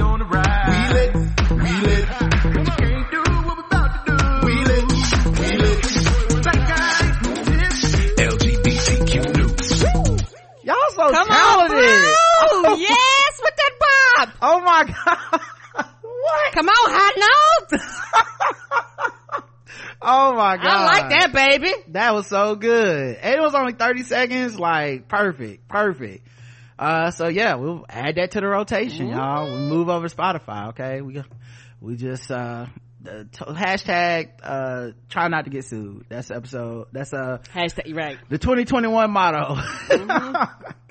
on 12.41 12.79
yes 12.79 13.41
with 13.41 13.55
that 13.55 13.71
bob 13.79 14.29
Oh 14.41 14.59
my 14.61 14.83
god! 14.83 15.41
what? 16.01 16.53
come 16.53 16.67
on 16.69 16.91
hot 16.91 17.69
notes 17.71 17.83
Oh 20.01 20.33
my 20.35 20.57
god! 20.57 20.65
i 20.67 20.85
like 20.85 21.09
that 21.09 21.33
baby 21.33 21.73
That 21.89 22.13
was 22.13 22.27
so 22.27 22.55
good. 22.55 23.15
And 23.15 23.35
it 23.35 23.41
was 23.41 23.55
only 23.55 23.73
30 23.73 24.03
seconds, 24.03 24.59
like 24.59 25.07
perfect, 25.07 25.67
perfect. 25.67 26.27
Uh, 26.77 27.09
so 27.11 27.27
yeah, 27.27 27.55
we'll 27.55 27.85
add 27.89 28.15
that 28.15 28.31
to 28.31 28.41
the 28.41 28.47
rotation, 28.47 29.07
y'all. 29.07 29.45
We 29.51 29.57
move 29.61 29.89
over 29.89 30.07
Spotify, 30.09 30.69
okay? 30.69 31.01
We, 31.01 31.23
we 31.81 31.95
just, 31.95 32.29
uh, 32.29 32.65
t- 33.05 33.45
hashtag, 33.45 34.31
uh, 34.43 34.91
try 35.09 35.27
not 35.29 35.45
to 35.45 35.49
get 35.49 35.63
sued. 35.65 36.05
That's 36.09 36.29
episode, 36.29 36.87
that's, 36.91 37.13
uh, 37.13 37.39
hashtag 37.53 37.95
right 37.95 38.17
the 38.29 38.37
2021 38.37 39.09
motto. 39.09 39.55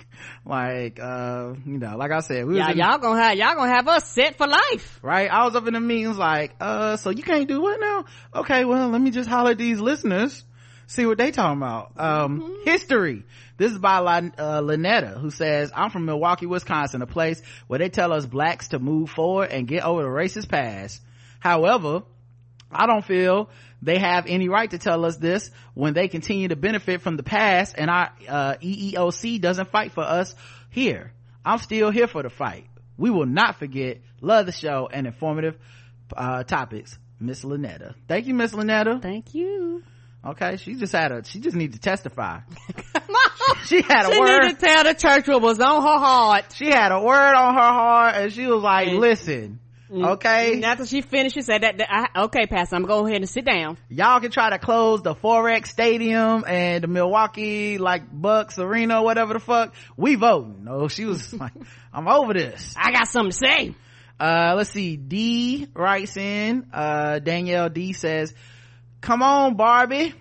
like, 0.47 1.01
uh, 1.01 1.55
you 1.65 1.79
know, 1.79 1.97
like 1.97 2.11
I 2.11 2.21
said, 2.21 2.45
we 2.47 2.55
was 2.55 2.59
yeah 2.59 2.71
in- 2.73 2.79
y'all 2.79 2.99
gonna 2.99 3.23
have 3.23 3.37
y'all 3.37 3.55
gonna 3.55 3.73
have 3.75 3.89
us 3.89 4.09
set 4.09 4.37
for 4.37 4.47
life 4.47 4.99
right? 5.03 5.31
I 5.31 5.45
was 5.45 5.55
up 5.57 5.67
in 5.67 5.75
the 5.75 5.81
meetings 5.81 6.19
like, 6.19 6.55
uh, 6.61 6.97
so 6.97 7.11
you 7.11 7.23
can't 7.23 7.49
do 7.49 7.61
what 7.61 7.81
now? 7.81 8.05
Okay, 8.35 8.65
well, 8.65 8.89
let 8.89 9.01
me 9.01 9.11
just 9.11 9.29
holler 9.29 9.53
at 9.53 9.59
these 9.59 9.81
listeners, 9.81 10.45
see 10.87 11.07
what 11.07 11.19
they 11.19 11.31
talking 11.31 11.59
about. 11.59 11.93
Um, 11.99 12.61
history. 12.65 13.25
This 13.57 13.71
is 13.71 13.79
by 13.79 14.01
Lin- 14.01 14.35
uh, 14.37 14.61
Lynetta, 14.61 15.19
who 15.21 15.31
says, 15.31 15.71
I'm 15.75 15.91
from 15.91 16.07
Milwaukee, 16.07 16.47
Wisconsin, 16.47 17.03
a 17.03 17.07
place 17.07 17.41
where 17.69 17.79
they 17.79 17.89
tell 17.89 18.13
us 18.13 18.27
blacks 18.27 18.69
to 18.69 18.81
move 18.81 19.11
forward 19.11 19.51
and 19.51 19.69
get 19.69 19.85
over 19.85 20.03
the 20.03 20.09
racist 20.09 20.49
past. 20.49 21.01
However, 21.39 22.03
I 22.71 22.87
don't 22.87 23.05
feel 23.05 23.49
they 23.85 23.99
have 23.99 24.25
any 24.27 24.49
right 24.49 24.71
to 24.71 24.79
tell 24.79 25.05
us 25.05 25.17
this 25.17 25.51
when 25.75 25.95
they 25.95 26.09
continue 26.09 26.49
to 26.49 26.57
benefit 26.57 27.03
from 27.03 27.17
the 27.17 27.23
past 27.23 27.75
and 27.77 27.91
our 27.91 28.11
uh, 28.29 28.55
EEOC 28.63 29.41
doesn't 29.41 29.71
fight 29.71 29.93
for 29.93 30.03
us 30.03 30.35
here. 30.71 31.13
I'm 31.45 31.59
still 31.59 31.91
here 31.91 32.07
for 32.07 32.23
the 32.23 32.31
fight. 32.31 32.67
We 32.97 33.11
will 33.11 33.27
not 33.27 33.59
forget. 33.59 33.99
Love 34.21 34.47
the 34.47 34.53
show 34.53 34.89
and 34.91 35.07
informative 35.07 35.57
uh, 36.17 36.45
topics. 36.45 36.99
Miss 37.21 37.45
Lynetta. 37.45 37.95
Thank 38.09 38.27
you, 38.27 38.35
Miss 38.35 38.53
Lynetta. 38.53 39.01
thank 39.01 39.35
you 39.35 39.83
Okay, 40.27 40.57
she 40.57 40.75
just 40.75 40.93
had 40.93 41.13
a, 41.13 41.23
she 41.25 41.39
just 41.41 41.55
need 41.55 41.75
to 41.75 41.79
testify. 41.79 42.41
She 43.67 43.83
had 43.83 44.07
a 44.07 44.13
she 44.13 44.19
word. 44.21 44.43
need 44.45 44.59
to 44.59 44.67
tell 44.67 44.85
the 44.85 44.95
church 44.95 45.27
what 45.29 45.41
was 45.43 45.59
on 45.61 45.83
her 45.83 45.99
heart 45.99 46.47
She 46.55 46.67
had 46.67 46.93
a 46.93 47.01
word 47.01 47.35
on 47.35 47.55
her 47.55 47.61
heart 47.61 48.15
and 48.17 48.33
she 48.33 48.47
was 48.47 48.63
like, 48.63 48.89
listen, 48.89 49.59
okay? 49.95 50.55
And 50.55 50.65
after 50.65 50.87
she 50.87 51.01
finished, 51.03 51.35
she 51.35 51.43
said 51.43 51.63
that, 51.63 51.79
that 51.79 51.89
I, 51.91 52.23
okay, 52.25 52.47
Pastor, 52.47 52.77
I'm 52.77 52.83
gonna 52.83 53.01
go 53.03 53.07
ahead 53.07 53.21
and 53.21 53.29
sit 53.29 53.45
down. 53.45 53.79
y'all 53.89 54.21
can 54.21 54.31
try 54.31 54.51
to 54.51 54.59
close 54.59 55.03
the 55.03 55.15
Forex 55.15 55.69
Stadium 55.69 56.45
and 56.47 56.83
the 56.83 56.89
Milwaukee 56.89 57.79
like 57.79 58.03
Bucks 58.11 58.59
Arena, 58.59 59.03
whatever 59.03 59.35
the 59.35 59.41
fuck. 59.41 59.75
We 59.97 60.15
voting. 60.15 60.65
No, 60.65 60.89
she 60.89 61.05
was 61.05 61.33
like, 61.41 61.53
I'm 61.93 62.09
over 62.09 62.35
this. 62.35 62.75
I 62.77 62.93
got 62.93 63.09
something 63.09 63.33
to 63.33 63.37
say. 63.37 63.75
Uh, 64.19 64.55
let's 64.57 64.71
see. 64.71 64.97
D 64.97 65.69
writes 65.75 66.17
in, 66.17 66.69
uh, 66.73 67.19
Danielle 67.19 67.69
D 67.69 67.93
says, 67.93 68.33
come 69.01 69.23
on, 69.23 69.57
Barbie. 69.57 70.15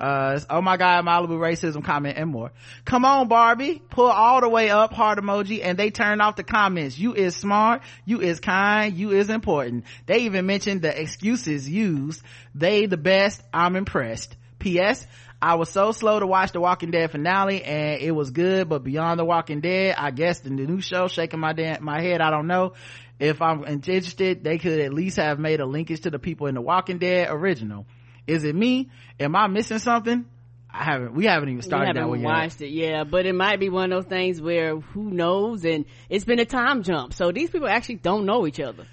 Uh, 0.00 0.40
oh 0.48 0.62
my 0.62 0.76
god, 0.78 1.04
Malibu 1.04 1.38
racism 1.38 1.84
comment 1.84 2.16
and 2.16 2.30
more. 2.30 2.52
Come 2.84 3.04
on, 3.04 3.28
Barbie. 3.28 3.82
Pull 3.90 4.06
all 4.06 4.40
the 4.40 4.48
way 4.48 4.70
up, 4.70 4.92
heart 4.92 5.18
emoji, 5.18 5.60
and 5.62 5.78
they 5.78 5.90
turn 5.90 6.20
off 6.20 6.36
the 6.36 6.42
comments. 6.42 6.98
You 6.98 7.14
is 7.14 7.36
smart. 7.36 7.82
You 8.06 8.20
is 8.20 8.40
kind. 8.40 8.96
You 8.96 9.10
is 9.10 9.28
important. 9.28 9.84
They 10.06 10.20
even 10.20 10.46
mentioned 10.46 10.82
the 10.82 11.00
excuses 11.00 11.68
used. 11.68 12.22
They 12.54 12.86
the 12.86 12.96
best. 12.96 13.42
I'm 13.52 13.76
impressed. 13.76 14.36
P.S. 14.58 15.06
I 15.42 15.54
was 15.54 15.70
so 15.70 15.92
slow 15.92 16.20
to 16.20 16.26
watch 16.26 16.52
the 16.52 16.60
Walking 16.60 16.90
Dead 16.90 17.10
finale 17.10 17.62
and 17.64 18.00
it 18.00 18.10
was 18.10 18.30
good, 18.30 18.68
but 18.68 18.84
beyond 18.84 19.18
the 19.18 19.24
Walking 19.24 19.60
Dead, 19.60 19.94
I 19.96 20.10
guess 20.10 20.40
the 20.40 20.50
new 20.50 20.82
show 20.82 21.08
shaking 21.08 21.40
my 21.40 21.54
da- 21.54 21.78
my 21.80 22.02
head, 22.02 22.20
I 22.20 22.30
don't 22.30 22.46
know. 22.46 22.74
If 23.18 23.40
I'm 23.40 23.64
interested, 23.66 24.44
they 24.44 24.58
could 24.58 24.80
at 24.80 24.92
least 24.92 25.16
have 25.16 25.38
made 25.38 25.60
a 25.60 25.66
linkage 25.66 26.02
to 26.02 26.10
the 26.10 26.18
people 26.18 26.46
in 26.46 26.54
the 26.54 26.60
Walking 26.60 26.98
Dead 26.98 27.28
original. 27.30 27.86
Is 28.30 28.44
it 28.44 28.54
me? 28.54 28.88
Am 29.18 29.34
I 29.34 29.48
missing 29.48 29.78
something? 29.80 30.24
I 30.72 30.84
haven't, 30.84 31.14
we 31.14 31.24
haven't 31.24 31.48
even 31.48 31.62
started 31.62 31.96
that 31.96 31.96
haven't 31.96 32.10
one 32.10 32.20
yet. 32.20 32.26
watched 32.26 32.60
it, 32.60 32.68
yeah, 32.68 33.02
but 33.02 33.26
it 33.26 33.34
might 33.34 33.58
be 33.58 33.68
one 33.68 33.92
of 33.92 34.04
those 34.04 34.08
things 34.08 34.40
where 34.40 34.78
who 34.78 35.10
knows, 35.10 35.64
and 35.64 35.84
it's 36.08 36.24
been 36.24 36.38
a 36.38 36.44
time 36.44 36.84
jump, 36.84 37.12
so 37.12 37.32
these 37.32 37.50
people 37.50 37.66
actually 37.66 37.96
don't 37.96 38.26
know 38.26 38.46
each 38.46 38.60
other. 38.60 38.86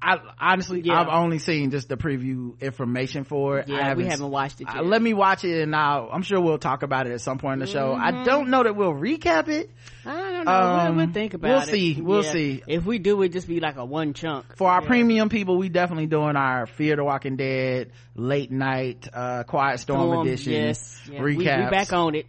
I 0.00 0.18
honestly, 0.40 0.80
Yeah. 0.84 1.00
I've 1.00 1.08
only 1.08 1.38
seen 1.40 1.70
just 1.72 1.88
the 1.88 1.96
preview 1.96 2.58
information 2.60 3.24
for 3.24 3.58
it. 3.58 3.68
I 3.68 3.72
Yeah, 3.72 3.94
we 3.94 4.04
haven't 4.06 4.30
watched 4.30 4.60
it 4.60 4.68
Uh, 4.68 4.74
yet. 4.76 4.86
let 4.86 5.02
me 5.02 5.12
watch 5.12 5.44
it 5.44 5.62
and 5.62 5.74
I'll, 5.74 6.08
I'm 6.12 6.22
sure 6.22 6.40
we'll 6.40 6.58
talk 6.58 6.84
about 6.84 7.06
it 7.08 7.12
at 7.12 7.20
some 7.20 7.38
point 7.38 7.54
in 7.54 7.58
the 7.60 7.66
show. 7.66 7.94
Mm-hmm. 7.94 8.20
I 8.20 8.24
don't 8.24 8.48
know 8.50 8.62
that 8.62 8.76
we'll 8.76 8.92
recap 8.94 9.48
it. 9.48 9.70
I 10.06 10.10
don't 10.32 10.44
know. 10.44 10.52
Um, 10.52 10.96
we'll, 10.96 11.06
we'll 11.06 11.12
think 11.14 11.34
about 11.34 11.48
it. 11.48 11.52
we'll 11.52 11.62
see. 11.66 12.00
We'll 12.00 12.24
Yeah. 12.24 12.30
see. 12.32 12.62
If 12.68 12.84
we 12.86 12.98
do, 13.00 13.20
it 13.22 13.32
just 13.32 13.48
be 13.48 13.58
like 13.58 13.76
a 13.76 13.84
one 13.84 14.12
chunk. 14.14 14.56
For 14.56 14.70
our 14.70 14.82
Yeah. 14.82 14.86
premium 14.88 15.28
people, 15.30 15.56
we 15.58 15.68
definitely 15.68 16.06
doing 16.06 16.36
our 16.36 16.66
Fear 16.66 16.96
the 16.96 17.04
Walking 17.04 17.36
Dead 17.36 17.90
late 18.14 18.52
night, 18.52 19.08
uh, 19.12 19.42
Quiet 19.44 19.80
Storm, 19.80 20.00
Storm, 20.10 20.26
edition 20.28 20.52
yes. 20.52 21.08
Yeah, 21.12 21.22
we- 21.22 21.36
we 21.36 21.44
back 21.44 21.92
on 21.92 22.14
it. 22.14 22.26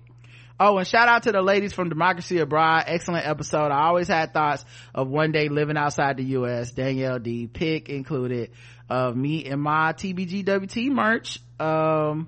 Oh, 0.61 0.77
and 0.77 0.85
shout 0.85 1.07
out 1.07 1.23
to 1.23 1.31
the 1.31 1.41
ladies 1.41 1.71
from 1.71 1.87
Democrats 1.87 2.31
Abroad. 2.31 2.83
Excellent 2.87 3.25
episode. 3.25 3.71
I 3.71 3.87
always 3.87 4.09
had 4.09 4.33
thoughts 4.33 4.65
of 4.93 5.07
one 5.07 5.31
day 5.31 5.47
living 5.47 5.77
outside 5.77 6.17
the 6.17 6.23
U.S. 6.23 6.71
Danielle 6.71 7.17
D. 7.17 7.47
Pick 7.47 7.87
included 7.87 8.51
of 8.89 9.15
me 9.15 9.45
and 9.45 9.61
my 9.61 9.93
TBGWT 9.93 10.89
merch. 10.89 11.39
Um, 11.61 12.27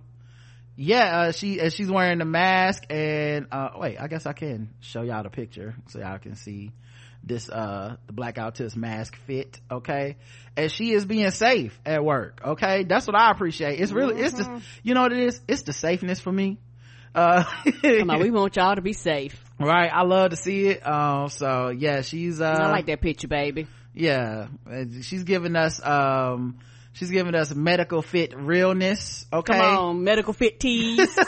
yeah, 0.77 1.19
uh, 1.19 1.31
she, 1.33 1.59
uh, 1.59 1.69
she's 1.69 1.91
wearing 1.91 2.19
the 2.19 2.25
mask 2.25 2.83
and, 2.89 3.47
uh, 3.51 3.71
wait, 3.75 3.97
I 3.99 4.07
guess 4.07 4.25
I 4.25 4.31
can 4.31 4.69
show 4.79 5.01
y'all 5.01 5.23
the 5.23 5.29
picture 5.29 5.75
so 5.89 5.99
y'all 5.99 6.17
can 6.17 6.35
see 6.35 6.71
this, 7.25 7.49
uh, 7.49 7.97
the 8.07 8.13
blackout 8.13 8.55
tips 8.55 8.77
mask 8.77 9.17
fit. 9.27 9.59
Okay. 9.69 10.15
And 10.55 10.71
she 10.71 10.93
is 10.93 11.03
being 11.03 11.31
safe 11.31 11.77
at 11.85 12.01
work. 12.01 12.39
Okay. 12.45 12.85
That's 12.85 13.07
what 13.07 13.19
I 13.19 13.29
appreciate. 13.29 13.81
It's 13.81 13.91
really, 13.91 14.21
it's 14.21 14.37
just, 14.37 14.49
you 14.83 14.93
know 14.93 15.01
what 15.01 15.11
it 15.11 15.19
is? 15.19 15.41
It's 15.49 15.63
the 15.63 15.73
safeness 15.73 16.21
for 16.21 16.31
me. 16.31 16.57
Uh, 17.13 17.43
Come 17.81 18.09
on, 18.09 18.19
we 18.21 18.31
want 18.39 18.55
y'all 18.55 18.75
to 18.75 18.81
be 18.81 18.93
safe. 18.93 19.35
right 19.59 19.91
i 19.93 20.03
love 20.03 20.29
to 20.31 20.38
see 20.38 20.67
it 20.67 20.88
um 20.88 21.27
so 21.29 21.69
yeah 21.69 22.01
she's 22.01 22.39
uh 22.39 22.45
I 22.45 22.67
like 22.71 22.85
that 22.85 23.01
picture, 23.01 23.27
baby. 23.27 23.67
yeah 23.93 24.47
she's 25.01 25.23
giving 25.23 25.55
us 25.57 25.85
um 25.85 26.57
she's 26.93 27.11
giving 27.11 27.35
us 27.35 27.53
medical 27.53 28.01
fit 28.01 28.33
realness 28.35 29.25
okay 29.31 29.53
Come 29.59 29.77
on, 29.77 30.03
medical 30.05 30.31
fit 30.33 30.59
tees. 30.59 31.17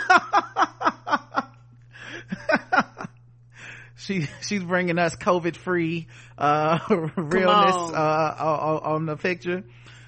she 3.95 4.27
she's 4.41 4.63
bringing 4.63 4.97
us 4.97 5.15
covid 5.15 5.55
free 5.55 6.07
uh 6.37 6.79
realness 7.17 7.75
on. 7.75 7.95
uh 7.95 8.35
on, 8.39 8.79
on 8.83 9.05
the 9.05 9.15
picture 9.17 9.63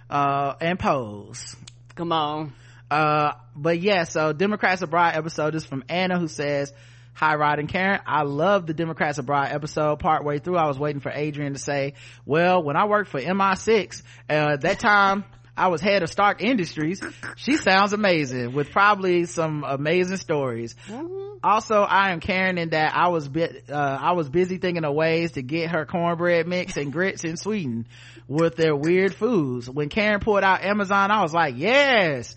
uh 0.10 0.54
and 0.62 0.80
pose 0.80 1.56
Come 1.96 2.12
on. 2.12 2.52
Uh 2.92 3.34
but 3.56 3.80
yeah 3.80 4.04
so 4.04 4.34
democrats 4.34 4.82
abroad 4.82 5.16
episode 5.16 5.56
is 5.56 5.66
from 5.66 5.84
anna 5.90 6.20
who 6.20 6.28
says 6.28 6.72
hi 7.14 7.36
rod 7.36 7.60
and 7.60 7.70
karen 7.70 8.00
i 8.06 8.24
love 8.24 8.68
the 8.68 8.74
democrats 8.74 9.18
abroad 9.18 9.50
episode 9.52 10.00
part 10.00 10.24
way 10.24 10.38
through 10.38 10.58
i 10.58 10.68
was 10.68 10.78
waiting 10.78 11.02
for 11.02 11.12
adrian 11.12 11.54
to 11.54 11.60
say 11.60 11.94
well 12.26 12.62
when 12.62 12.76
i 12.76 12.86
worked 12.86 13.10
for 13.10 13.20
mi6 13.20 14.02
uh 14.30 14.58
that 14.58 14.80
time 14.80 15.24
I 15.58 15.70
was 15.70 15.80
head 15.80 16.04
of 16.04 16.10
Stark 16.10 16.42
Industries. 16.44 17.02
She 17.38 17.56
sounds 17.56 17.94
amazing 17.94 18.54
with 18.54 18.72
probably 18.72 19.26
some 19.26 19.64
amazing 19.64 20.18
stories. 20.18 20.76
Also, 21.42 21.82
I 21.82 22.12
am 22.12 22.20
Karen 22.20 22.58
in 22.58 22.72
that 22.72 22.94
I 22.94 23.08
was 23.08 23.30
bit, 23.30 23.70
uh, 23.70 23.74
I 24.02 24.14
was 24.14 24.28
busy 24.28 24.58
thinking 24.58 24.84
of 24.84 24.94
ways 24.94 25.34
to 25.34 25.42
get 25.42 25.72
her 25.72 25.86
cornbread 25.86 26.48
mix 26.48 26.76
and 26.76 26.92
grits 26.92 27.24
in 27.24 27.38
Sweden 27.38 27.88
with 28.28 28.58
their 28.58 28.76
weird 28.76 29.16
foods. 29.16 29.70
When 29.70 29.88
Karen 29.88 30.20
pulled 30.20 30.44
out 30.44 30.62
Amazon, 30.62 31.10
I 31.12 31.22
was 31.22 31.34
like, 31.34 31.56
yes, 31.58 32.36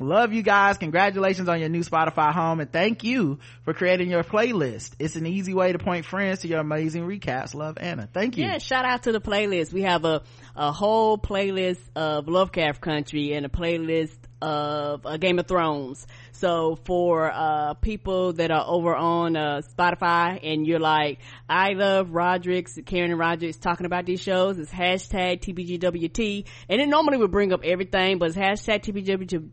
love 0.00 0.32
you 0.32 0.42
guys. 0.42 0.78
Congratulations 0.78 1.48
on 1.48 1.60
your 1.60 1.68
new 1.68 1.82
Spotify 1.82 2.32
home 2.32 2.60
and 2.60 2.70
thank 2.72 3.04
you 3.04 3.38
for 3.64 3.74
creating 3.74 4.10
your 4.10 4.22
playlist. 4.22 4.92
It's 4.98 5.16
an 5.16 5.26
easy 5.26 5.54
way 5.54 5.72
to 5.72 5.78
point 5.78 6.04
friends 6.04 6.40
to 6.40 6.48
your 6.48 6.60
amazing 6.60 7.06
recaps. 7.06 7.54
Love 7.54 7.78
Anna. 7.78 8.08
Thank 8.12 8.36
you. 8.36 8.44
Yeah, 8.44 8.58
shout 8.58 8.84
out 8.84 9.04
to 9.04 9.12
the 9.12 9.20
playlist. 9.20 9.72
We 9.72 9.82
have 9.82 10.04
a, 10.04 10.22
a 10.56 10.72
whole 10.72 11.18
playlist 11.18 11.80
of 11.96 12.28
Lovecraft 12.28 12.80
Country 12.80 13.32
and 13.32 13.46
a 13.46 13.48
playlist 13.48 14.16
of 14.40 15.04
uh, 15.04 15.16
Game 15.16 15.38
of 15.38 15.46
Thrones. 15.46 16.06
So 16.32 16.78
for, 16.84 17.30
uh, 17.32 17.74
people 17.74 18.34
that 18.34 18.52
are 18.52 18.64
over 18.66 18.94
on, 18.94 19.36
uh, 19.36 19.62
Spotify 19.76 20.38
and 20.42 20.66
you're 20.66 20.78
like, 20.78 21.18
I 21.48 21.72
love 21.72 22.10
Roderick's, 22.10 22.78
Karen 22.86 23.10
and 23.10 23.18
Roderick's 23.18 23.58
talking 23.58 23.86
about 23.86 24.06
these 24.06 24.20
shows, 24.20 24.58
it's 24.58 24.70
hashtag 24.70 25.40
TBGWT. 25.40 26.44
And 26.68 26.80
it 26.80 26.88
normally 26.88 27.18
would 27.18 27.32
bring 27.32 27.52
up 27.52 27.62
everything, 27.64 28.18
but 28.18 28.28
it's 28.28 28.38
hashtag 28.38 28.82
TBGWT. 28.84 29.50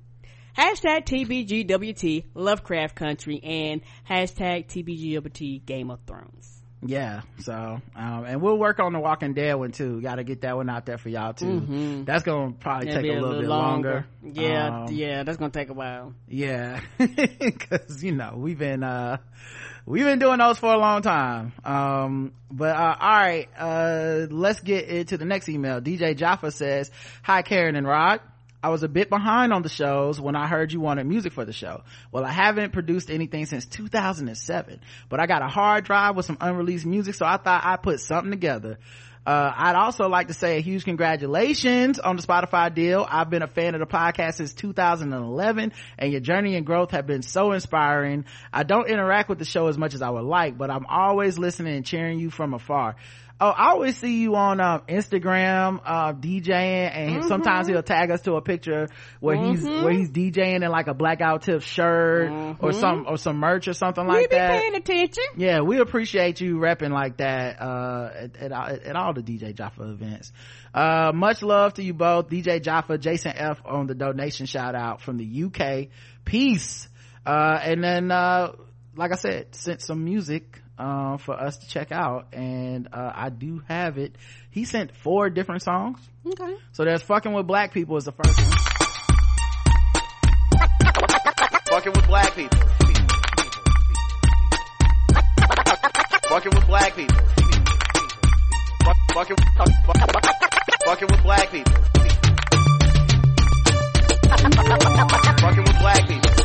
Hashtag 0.58 1.06
TBGWT 1.06 2.26
Lovecraft 2.34 2.96
Country 2.96 3.42
and 3.44 3.82
hashtag 4.10 4.68
TBGWT 4.68 5.66
Game 5.66 5.92
of 5.92 6.00
Thrones. 6.08 6.52
yeah 6.82 7.22
so 7.40 7.54
um 7.96 8.26
and 8.26 8.42
we'll 8.42 8.58
work 8.58 8.80
on 8.80 8.94
the 8.94 9.00
walking 9.00 9.34
dead 9.34 9.56
one 9.56 9.72
too. 9.72 10.02
Gotta 10.02 10.24
get 10.24 10.42
that 10.42 10.56
one 10.56 10.70
out 10.70 10.86
there 10.86 10.98
for 10.98 11.10
y'all 11.10 11.34
too. 11.34 12.04
That's 12.06 12.24
gonna 12.24 12.54
probably 12.54 12.92
take 12.92 13.02
be 13.04 13.10
a 13.10 13.22
little, 13.22 13.42
bit 13.42 13.50
longer, 13.50 14.06
Yeah, 14.24 14.84
Um, 14.86 14.94
yeah, 14.94 15.24
that's 15.24 15.38
gonna 15.38 15.52
take 15.52 15.70
a 15.70 15.74
while. 15.74 16.14
yeah 16.28 16.80
because 16.98 18.02
you 18.04 18.14
know 18.14 18.36
we've 18.38 18.58
been 18.60 18.84
uh 18.84 19.18
we've 19.86 20.06
been 20.06 20.20
doing 20.20 20.38
those 20.38 20.58
for 20.58 20.72
a 20.74 20.78
long 20.78 21.02
time. 21.02 21.52
Um 21.66 22.32
but 22.50 22.76
uh 22.76 22.96
all 23.00 23.10
right 23.18 23.50
uh 23.58 24.28
let's 24.30 24.62
get 24.62 24.88
into 24.88 25.18
the 25.18 25.26
next 25.26 25.50
email. 25.50 25.82
Dj 25.82 26.16
jaffa 26.16 26.52
says 26.52 26.92
hi 27.24 27.42
karen 27.42 27.76
and 27.76 27.86
rod 27.88 28.22
I 28.66 28.70
was 28.70 28.82
a 28.82 28.88
bit 28.88 29.12
behind 29.12 29.54
on 29.54 29.62
the 29.62 29.70
shows 29.70 30.20
when 30.20 30.36
I 30.36 30.48
heard 30.48 30.74
you 30.74 30.80
wanted 30.80 31.06
music 31.06 31.34
for 31.34 31.46
the 31.46 31.54
show. 31.54 31.84
Well, 32.12 32.26
I 32.26 32.32
haven't 32.32 32.74
produced 32.74 33.12
anything 33.12 33.46
since 33.46 33.64
2007, 33.68 34.82
but 35.08 35.20
I 35.20 35.28
got 35.28 35.44
a 35.44 35.48
hard 35.48 35.84
drive 35.84 36.16
with 36.16 36.26
some 36.26 36.40
unreleased 36.42 36.84
music, 36.84 37.14
so 37.14 37.28
I 37.28 37.38
thought 37.38 37.64
I'd 37.64 37.84
put 37.84 38.00
something 38.00 38.32
together. 38.32 38.80
Uh, 39.24 39.54
I'd 39.56 39.76
also 39.76 40.10
like 40.10 40.30
to 40.30 40.34
say 40.34 40.58
a 40.58 40.62
huge 40.62 40.84
congratulations 40.84 42.00
on 42.00 42.16
the 42.16 42.24
Spotify 42.24 42.74
deal. 42.74 43.06
I've 43.08 43.30
been 43.30 43.44
a 43.44 43.48
fan 43.48 43.76
of 43.76 43.82
the 43.82 43.86
podcast 43.86 44.36
since 44.36 44.54
2011 44.54 45.72
and 46.00 46.12
your 46.12 46.22
journey 46.22 46.56
and 46.56 46.66
growth 46.66 46.90
have 46.90 47.06
been 47.06 47.22
so 47.22 47.52
inspiring. 47.52 48.26
I 48.52 48.64
don't 48.64 48.88
interact 48.88 49.30
with 49.30 49.38
the 49.38 49.46
show 49.46 49.68
as 49.68 49.78
much 49.78 49.94
as 49.94 50.02
I 50.02 50.10
would 50.10 50.26
like, 50.26 50.58
but 50.58 50.72
I'm 50.72 50.88
always 50.88 51.38
listening 51.38 51.76
and 51.76 51.86
cheering 51.86 52.20
you 52.20 52.32
from 52.32 52.56
afar. 52.56 52.96
Oh, 53.38 53.50
I 53.50 53.72
always 53.72 53.98
see 53.98 54.22
you 54.22 54.36
on 54.38 54.62
um, 54.62 54.84
Instagram, 54.88 55.82
uh, 55.86 56.14
DJing, 56.14 56.50
and 56.96 57.26
sometimes 57.26 57.68
he'll 57.68 57.84
tag 57.84 58.10
us 58.10 58.22
to 58.22 58.36
a 58.36 58.42
picture 58.42 58.88
where 59.20 59.36
he's 59.36 59.62
where 59.62 59.92
he's 59.92 60.10
DJing 60.10 60.64
in 60.64 60.72
like 60.72 60.88
a 60.88 60.94
blackout 60.94 61.42
tip 61.42 61.62
shirt 61.62 62.32
or 62.62 62.72
some 62.72 63.06
or 63.10 63.18
some 63.18 63.36
merch 63.38 63.68
or 63.68 63.74
something 63.74 64.06
we 64.08 64.14
like 64.14 64.30
that. 64.30 64.52
We 64.52 64.56
be 64.56 64.62
paying 64.62 64.76
attention. 64.76 65.24
Yeah, 65.36 65.60
we 65.62 65.80
appreciate 65.80 66.40
you 66.40 66.56
repping 66.60 66.92
like 66.92 67.18
that 67.18 67.62
uh, 67.62 68.10
at, 68.16 68.38
at, 68.38 68.52
all- 68.54 68.68
at 68.86 68.96
all 68.96 69.14
the 69.14 69.22
DJ 69.22 69.54
Jaffa 69.54 69.84
events. 69.84 70.32
Uh, 70.74 71.12
much 71.14 71.42
love 71.42 71.74
to 71.74 71.84
you 71.84 71.94
both, 71.94 72.30
DJ 72.30 72.62
Jaffa, 72.62 72.98
Jason 72.98 73.34
F 73.36 73.62
on 73.66 73.88
the 73.88 73.96
donation 73.96 74.46
shout 74.46 74.76
out 74.76 75.02
from 75.02 75.18
the 75.18 75.44
UK. 75.44 75.90
Peace. 76.24 76.88
Uh, 77.26 77.60
and 77.62 77.84
then 77.84 78.12
uh, 78.12 78.54
like 78.96 79.12
I 79.12 79.16
said, 79.16 79.54
sent 79.56 79.82
some 79.82 80.06
music 80.06 80.62
uh, 80.78 81.18
for 81.18 81.34
us 81.40 81.58
to 81.58 81.68
check 81.68 81.92
out, 81.92 82.28
and 82.34 82.88
uh, 82.92 83.12
I 83.16 83.30
do 83.30 83.62
have 83.68 83.98
it. 83.98 84.16
He 84.52 84.66
sent 84.66 84.96
four 84.96 85.30
different 85.30 85.62
songs. 85.64 86.00
Okay. 86.26 86.56
So 86.74 86.84
there's 86.84 87.02
"Fucking 87.04 87.34
with 87.34 87.48
Black 87.48 87.74
People" 87.74 87.98
is 87.98 88.06
the 88.06 88.12
first 88.12 88.38
one. 88.40 88.52
Fucking 91.70 91.94
with 91.94 92.08
black 92.08 92.34
people. 92.36 92.58
Fucking 96.30 96.52
with 96.56 96.68
black 96.68 96.96
people. 96.96 97.18
Fucking 99.14 99.36
fuck- 99.58 99.70
fuck- 99.86 99.98
fuck- 99.98 100.26
fucking 100.86 101.08
with 101.12 101.24
black 101.24 101.52
people. 101.52 101.74
Fucking 105.42 105.64
with 105.64 105.80
black 105.80 106.08
people. 106.08 106.45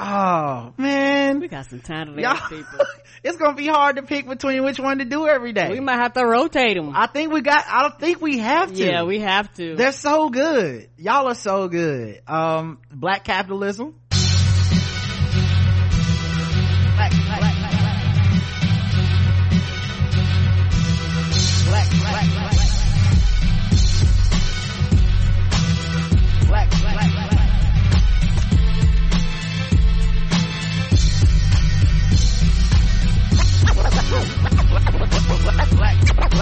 Oh 0.00 0.72
man, 0.76 1.40
We 1.40 1.48
got 1.48 1.68
some 1.68 1.80
talented 1.80 2.24
people. 2.48 2.78
it's 3.24 3.36
gonna 3.36 3.56
be 3.56 3.66
hard 3.66 3.96
to 3.96 4.02
pick 4.02 4.28
between 4.28 4.62
which 4.64 4.78
one 4.78 4.98
to 4.98 5.04
do 5.04 5.26
every 5.26 5.52
day. 5.52 5.68
We 5.70 5.80
might 5.80 5.96
have 5.98 6.12
to 6.12 6.24
rotate 6.24 6.76
them. 6.76 6.92
I 6.94 7.06
think 7.06 7.32
we 7.32 7.40
got. 7.40 7.64
I 7.66 7.82
don't 7.82 7.98
think 7.98 8.20
we 8.20 8.38
have 8.38 8.72
to. 8.72 8.84
yeah, 8.84 9.02
we 9.02 9.18
have 9.20 9.52
to. 9.54 9.74
They're 9.74 9.92
so 9.92 10.28
good. 10.28 10.88
Y'all 10.98 11.26
are 11.26 11.34
so 11.34 11.68
good. 11.68 12.22
Um, 12.28 12.78
black 12.92 13.24
capitalism. 13.24 13.94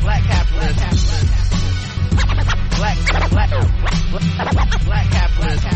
Black 0.00 0.22
capitalism 0.24 1.67
black, 2.78 2.96
black 3.30 3.50
black 4.84 5.06
capitalism. 5.10 5.74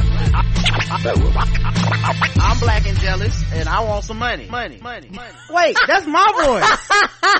I'm 2.40 2.58
black 2.60 2.86
and 2.86 2.98
jealous, 2.98 3.42
and 3.52 3.68
I 3.68 3.80
want 3.84 4.04
some 4.04 4.18
money. 4.18 4.46
Money, 4.48 4.78
money, 4.80 5.08
money. 5.10 5.34
Wait, 5.50 5.76
that's 5.86 6.06
my 6.06 6.26
voice. 6.44 6.88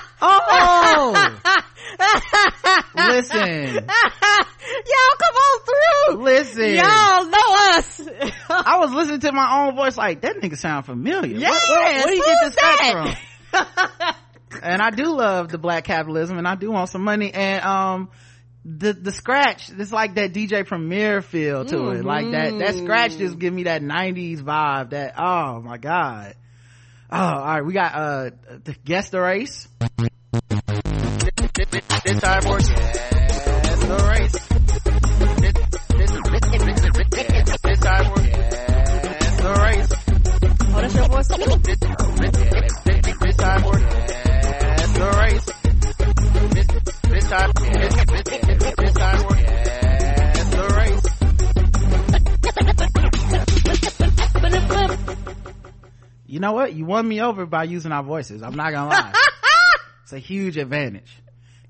Oh, 0.25 1.13
listen, 2.95 3.75
Y'all 3.75 5.17
come 5.19 5.35
on 5.35 5.61
through. 5.65 6.23
listen. 6.23 6.75
Y'all 6.77 7.25
know 7.25 7.49
us. 7.73 8.01
I 8.49 8.79
was 8.79 8.93
listening 8.93 9.19
to 9.19 9.33
my 9.33 9.65
own 9.67 9.75
voice 9.75 9.97
like 9.97 10.21
that 10.21 10.37
nigga 10.37 10.57
sound 10.57 10.87
familiar. 10.87 11.37
Yes, 11.37 11.69
where, 11.69 11.81
where, 11.81 11.95
where 11.97 12.07
do 12.07 12.15
you 12.15 12.25
get 12.25 12.39
this 12.45 12.55
that? 12.55 13.17
from? 13.51 14.61
and 14.63 14.81
I 14.81 14.91
do 14.91 15.07
love 15.17 15.49
the 15.49 15.59
black 15.59 15.83
capitalism 15.83 16.39
and 16.39 16.47
I 16.47 16.55
do 16.55 16.71
want 16.71 16.89
some 16.89 17.03
money 17.03 17.35
and 17.35 17.65
um 17.65 18.09
the 18.65 18.93
the 18.93 19.11
scratch 19.11 19.71
it's 19.71 19.91
like 19.93 20.15
that 20.15 20.33
DJ 20.33 20.65
Premier 20.67 21.21
feel 21.21 21.65
to 21.65 21.91
it. 21.91 22.05
Like 22.05 22.31
that 22.31 22.59
that 22.59 22.77
scratch 22.77 23.17
just 23.17 23.39
give 23.39 23.53
me 23.53 23.65
that 23.65 23.83
90s 23.83 24.41
vibe 24.41 24.91
that 24.91 25.15
oh 25.19 25.61
my 25.61 25.79
god. 25.79 26.35
Oh 27.11 27.19
all 27.19 27.45
right 27.45 27.65
we 27.65 27.73
got 27.73 27.95
uh 27.95 28.31
the 28.63 28.77
guess 28.85 29.09
the 29.11 29.21
race. 29.21 29.67
This 32.05 32.21
time 32.21 32.43
for 32.43 32.59
guess 32.59 33.81
the 33.85 33.97
race. 34.09 34.33
This, 35.93 36.11
this, 36.11 37.59
this 37.63 37.81
time 37.81 38.05
for 38.05 38.23
guess 38.23 39.37
the 39.41 39.53
race. 39.63 39.93
Oh, 40.75 40.81
that's 40.81 40.95
your 40.95 41.09
voice? 41.09 41.29
this, 41.29 41.39
this, 42.87 43.19
this 43.21 43.37
time 43.37 43.63
for 43.63 43.79
guess 43.79 44.93
the 44.93 45.07
race. 45.19 45.45
this, 45.45 45.53
this 45.53 45.62
time 47.33 47.51
this, 47.55 47.95
this, 47.95 48.23
this, 48.45 48.75
this 48.77 48.93
time 48.93 49.19
for 49.19 49.35
the 50.51 50.65
race 50.77 51.01
you 56.27 56.41
know 56.41 56.53
what? 56.53 56.75
You 56.75 56.85
won 56.85 57.09
me 57.09 57.23
over 57.23 57.47
by 57.47 57.65
using 57.65 57.91
our 57.93 58.03
voices. 58.03 58.43
I'm 58.43 58.55
not 58.55 58.73
gonna 58.73 58.91
lie. 58.91 59.13
It's 60.03 60.13
a 60.13 60.19
huge 60.19 60.59
advantage. 60.59 61.11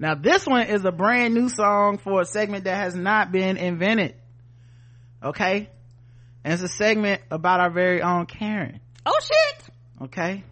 Now 0.00 0.16
this 0.16 0.46
one 0.46 0.66
is 0.66 0.84
a 0.84 0.90
brand 0.90 1.34
new 1.34 1.48
song 1.48 1.98
for 1.98 2.22
a 2.22 2.24
segment 2.24 2.64
that 2.64 2.74
has 2.74 2.96
not 2.96 3.30
been 3.30 3.56
invented. 3.56 4.16
Okay? 5.22 5.70
And 6.42 6.52
it's 6.52 6.62
a 6.62 6.68
segment 6.68 7.22
about 7.30 7.60
our 7.60 7.70
very 7.70 8.02
own 8.02 8.26
karen. 8.26 8.80
Oh 9.06 9.16
shit. 9.20 9.64
okay 10.02 10.42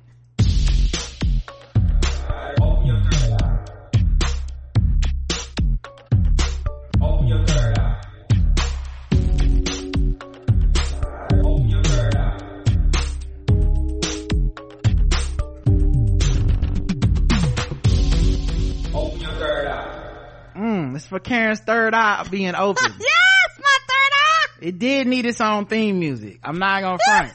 for 21.10 21.18
Karen's 21.20 21.60
third 21.60 21.92
eye 21.94 22.26
being 22.30 22.54
open. 22.56 22.84
Yes, 22.98 23.58
my 23.58 23.78
third 23.86 24.12
eye. 24.12 24.46
it 24.68 24.78
did 24.78 25.06
need 25.06 25.26
its 25.26 25.40
own 25.42 25.66
theme 25.66 25.98
music. 25.98 26.40
I'm 26.42 26.58
not 26.58 26.80
gonna 26.80 26.98
front. 27.04 27.32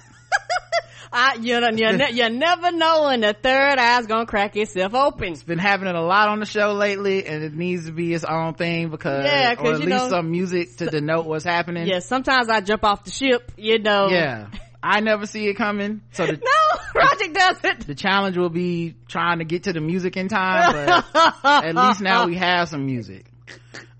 I, 1.17 1.35
you, 1.35 1.61
know, 1.61 1.69
you, 1.69 1.93
ne- 1.95 2.11
you 2.11 2.29
never 2.29 2.73
know 2.73 3.03
when 3.05 3.21
the 3.21 3.31
third 3.33 3.77
eye's 3.79 4.05
gonna 4.05 4.25
crack 4.25 4.57
itself 4.57 4.93
open. 4.93 5.31
It's 5.31 5.43
been 5.43 5.59
having 5.59 5.87
it 5.87 5.95
a 5.95 6.01
lot 6.01 6.27
on 6.27 6.41
the 6.41 6.45
show 6.45 6.73
lately 6.73 7.25
and 7.25 7.41
it 7.41 7.53
needs 7.53 7.85
to 7.85 7.93
be 7.93 8.13
its 8.13 8.25
own 8.25 8.53
thing 8.55 8.89
because 8.89 9.23
Yeah, 9.23 9.55
or 9.57 9.73
at 9.75 9.79
least 9.79 9.87
know- 9.87 10.09
some 10.09 10.29
music 10.29 10.75
to 10.77 10.87
denote 10.87 11.25
what's 11.25 11.45
happening 11.45 11.87
Yeah, 11.87 11.99
sometimes 11.99 12.49
I 12.49 12.59
jump 12.59 12.83
off 12.83 13.05
the 13.05 13.11
ship, 13.11 13.51
you 13.55 13.79
know. 13.79 14.09
yeah 14.09 14.47
i 14.87 14.99
never 14.99 15.25
see 15.25 15.47
it 15.47 15.55
coming 15.55 16.01
so 16.11 16.27
the, 16.27 16.33
No, 16.33 16.79
Project 16.91 17.33
does 17.33 17.57
it. 17.63 17.87
the 17.87 17.95
challenge 17.95 18.37
will 18.37 18.49
be 18.51 18.93
trying 19.07 19.39
to 19.39 19.45
get 19.45 19.63
to 19.63 19.73
the 19.73 19.81
music 19.81 20.15
in 20.17 20.27
time 20.27 20.73
but 21.13 21.45
at 21.65 21.75
least 21.75 22.01
now 22.01 22.27
we 22.27 22.35
have 22.35 22.67
some 22.69 22.85
music 22.85 23.25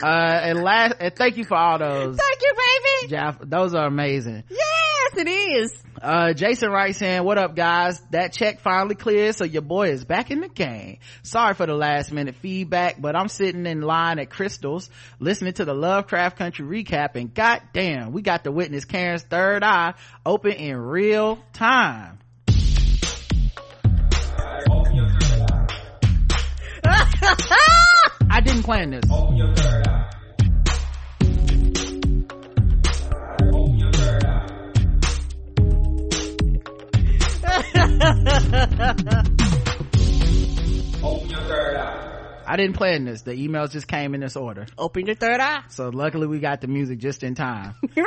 uh 0.06 0.40
and 0.44 0.62
last 0.64 0.96
and 1.00 1.16
thank 1.16 1.38
you 1.38 1.44
for 1.46 1.56
all 1.58 1.80
those 1.80 2.16
Thank 2.18 2.42
you, 2.42 2.54
baby. 2.54 3.10
Jeff, 3.10 3.38
those 3.42 3.74
are 3.74 3.88
amazing 3.88 4.44
Yes, 4.50 5.18
it 5.18 5.28
is. 5.28 5.84
Uh, 6.02 6.34
Jason 6.34 6.70
writes 6.70 7.02
in, 7.02 7.24
what 7.24 7.38
up 7.38 7.56
guys? 7.56 8.02
That 8.12 8.34
check 8.34 8.60
finally 8.60 8.96
cleared, 8.96 9.36
so 9.36 9.46
your 9.46 9.62
boy 9.62 9.90
is 9.90 10.04
back 10.04 10.30
in 10.30 10.42
the 10.42 10.50
game. 10.50 10.98
Sorry 11.24 11.54
for 11.54 11.66
the 11.66 11.74
last 11.74 12.12
minute 12.12 12.36
feedback, 12.42 13.00
but 13.00 13.16
I'm 13.16 13.30
sitting 13.30 13.66
in 13.66 13.82
line 13.82 14.20
at 14.20 14.30
Crystals, 14.30 14.90
listening 15.20 15.54
to 15.54 15.66
the 15.66 15.74
Lovecraft 15.74 16.38
Country 16.38 16.84
recap, 16.84 17.16
and 17.16 17.34
goddamn, 17.34 18.12
we 18.12 18.22
got 18.22 18.44
to 18.44 18.52
witness 18.52 18.86
Karen's 18.86 19.24
third 19.24 19.64
eye 19.64 19.94
open 20.26 20.52
in 20.52 20.76
real 20.76 21.40
time. 21.54 22.20
I 28.30 28.42
didn't 28.44 28.64
plan 28.64 28.92
this. 28.92 29.04
I 42.48 42.58
didn't 42.58 42.74
plan 42.74 43.06
this. 43.06 43.24
The 43.24 43.32
emails 43.32 43.72
just 43.72 43.88
came 43.88 44.14
in 44.14 44.22
this 44.22 44.36
order. 44.36 44.68
Open 44.78 45.06
your 45.08 45.16
third 45.16 45.40
eye. 45.40 45.64
So 45.70 45.90
luckily 45.90 46.28
we 46.28 46.40
got 46.40 46.62
the 46.62 46.68
music 46.68 47.00
just 47.00 47.24
in 47.24 47.36
time. 47.36 47.76
right? 47.98 48.06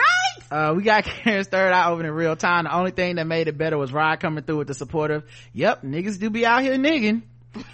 Uh, 0.51 0.75
we 0.77 0.83
got 0.83 1.05
Karen's 1.05 1.49
third 1.49 1.73
eye 1.73 1.91
open 1.91 2.07
in 2.07 2.13
real 2.13 2.37
time. 2.37 2.65
The 2.65 2.75
only 2.75 2.93
thing 2.93 3.17
that 3.17 3.27
made 3.27 3.49
it 3.49 3.59
better 3.59 3.77
was 3.77 3.93
Rod 3.93 4.21
coming 4.21 4.45
through 4.45 4.59
with 4.59 4.69
the 4.69 4.75
supportive. 4.75 5.25
Yep, 5.53 5.83
niggas 5.83 6.19
do 6.19 6.31
be 6.31 6.47
out 6.47 6.63
here 6.63 6.75
nigging. 6.75 7.23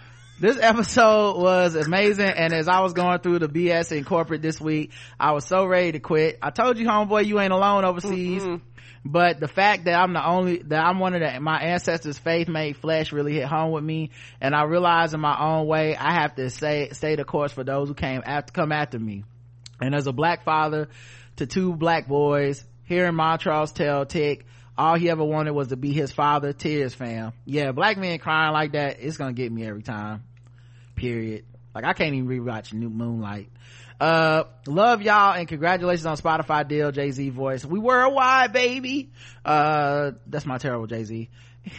This 0.40 0.58
episode 0.60 1.40
was 1.40 1.76
amazing, 1.76 2.26
and 2.26 2.52
as 2.52 2.66
I 2.66 2.80
was 2.80 2.92
going 2.92 3.20
through 3.20 3.38
the 3.38 3.48
BS 3.48 3.96
in 3.96 4.04
corporate 4.04 4.42
this 4.42 4.60
week, 4.60 4.90
I 5.18 5.30
was 5.30 5.46
so 5.46 5.64
ready 5.64 5.92
to 5.92 6.00
quit. 6.00 6.40
I 6.42 6.50
told 6.50 6.76
you, 6.76 6.86
homeboy, 6.88 7.24
you 7.26 7.38
ain't 7.38 7.52
alone 7.52 7.84
overseas. 7.84 8.42
But 9.04 9.38
the 9.38 9.48
fact 9.48 9.84
that 9.84 9.94
I'm 9.94 10.14
the 10.14 10.26
only, 10.26 10.62
that 10.62 10.82
I'm 10.82 10.98
one 10.98 11.14
of 11.14 11.20
the, 11.20 11.38
my 11.40 11.60
ancestors' 11.60 12.16
faith 12.16 12.48
made 12.48 12.78
flesh 12.78 13.12
really 13.12 13.34
hit 13.34 13.44
home 13.44 13.72
with 13.72 13.84
me. 13.84 14.10
And 14.40 14.54
I 14.54 14.62
realized 14.64 15.12
in 15.12 15.20
my 15.20 15.38
own 15.38 15.66
way, 15.66 15.94
I 15.94 16.14
have 16.14 16.34
to 16.36 16.48
say, 16.48 16.88
stay 16.92 17.14
the 17.16 17.24
course 17.24 17.52
for 17.52 17.64
those 17.64 17.88
who 17.88 17.94
came 17.94 18.22
after, 18.24 18.52
come 18.52 18.72
after 18.72 18.98
me. 18.98 19.24
And 19.80 19.94
as 19.94 20.06
a 20.06 20.12
black 20.12 20.44
father 20.44 20.88
to 21.36 21.46
two 21.46 21.74
black 21.74 22.08
boys, 22.08 22.64
hearing 22.84 23.14
Montrose 23.14 23.72
tell 23.72 24.06
Tic, 24.06 24.46
all 24.76 24.96
he 24.96 25.10
ever 25.10 25.24
wanted 25.24 25.52
was 25.52 25.68
to 25.68 25.76
be 25.76 25.92
his 25.92 26.10
father, 26.10 26.52
tears 26.52 26.94
fam. 26.94 27.32
Yeah, 27.44 27.72
black 27.72 27.98
men 27.98 28.18
crying 28.18 28.52
like 28.52 28.72
that, 28.72 29.00
it's 29.00 29.18
gonna 29.18 29.34
get 29.34 29.52
me 29.52 29.66
every 29.66 29.82
time. 29.82 30.24
Period. 30.96 31.44
Like 31.74 31.84
I 31.84 31.92
can't 31.92 32.14
even 32.14 32.28
rewatch 32.28 32.72
New 32.72 32.88
Moonlight. 32.88 33.50
Uh, 34.00 34.44
love 34.66 35.02
y'all 35.02 35.34
and 35.34 35.46
congratulations 35.46 36.06
on 36.06 36.16
Spotify 36.16 36.66
deal, 36.66 36.90
Jay-Z 36.90 37.28
voice. 37.30 37.64
We 37.64 37.78
worldwide, 37.78 38.52
baby. 38.52 39.10
Uh, 39.44 40.12
that's 40.26 40.46
my 40.46 40.58
terrible 40.58 40.86
Jay-Z. 40.86 41.28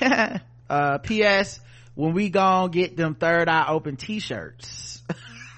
uh, 0.69 0.97
P.S. 0.99 1.59
When 1.93 2.13
we 2.13 2.29
gon' 2.29 2.71
get 2.71 2.97
them 2.97 3.15
third 3.15 3.49
eye 3.49 3.67
open 3.69 3.95
t-shirts. 3.95 5.01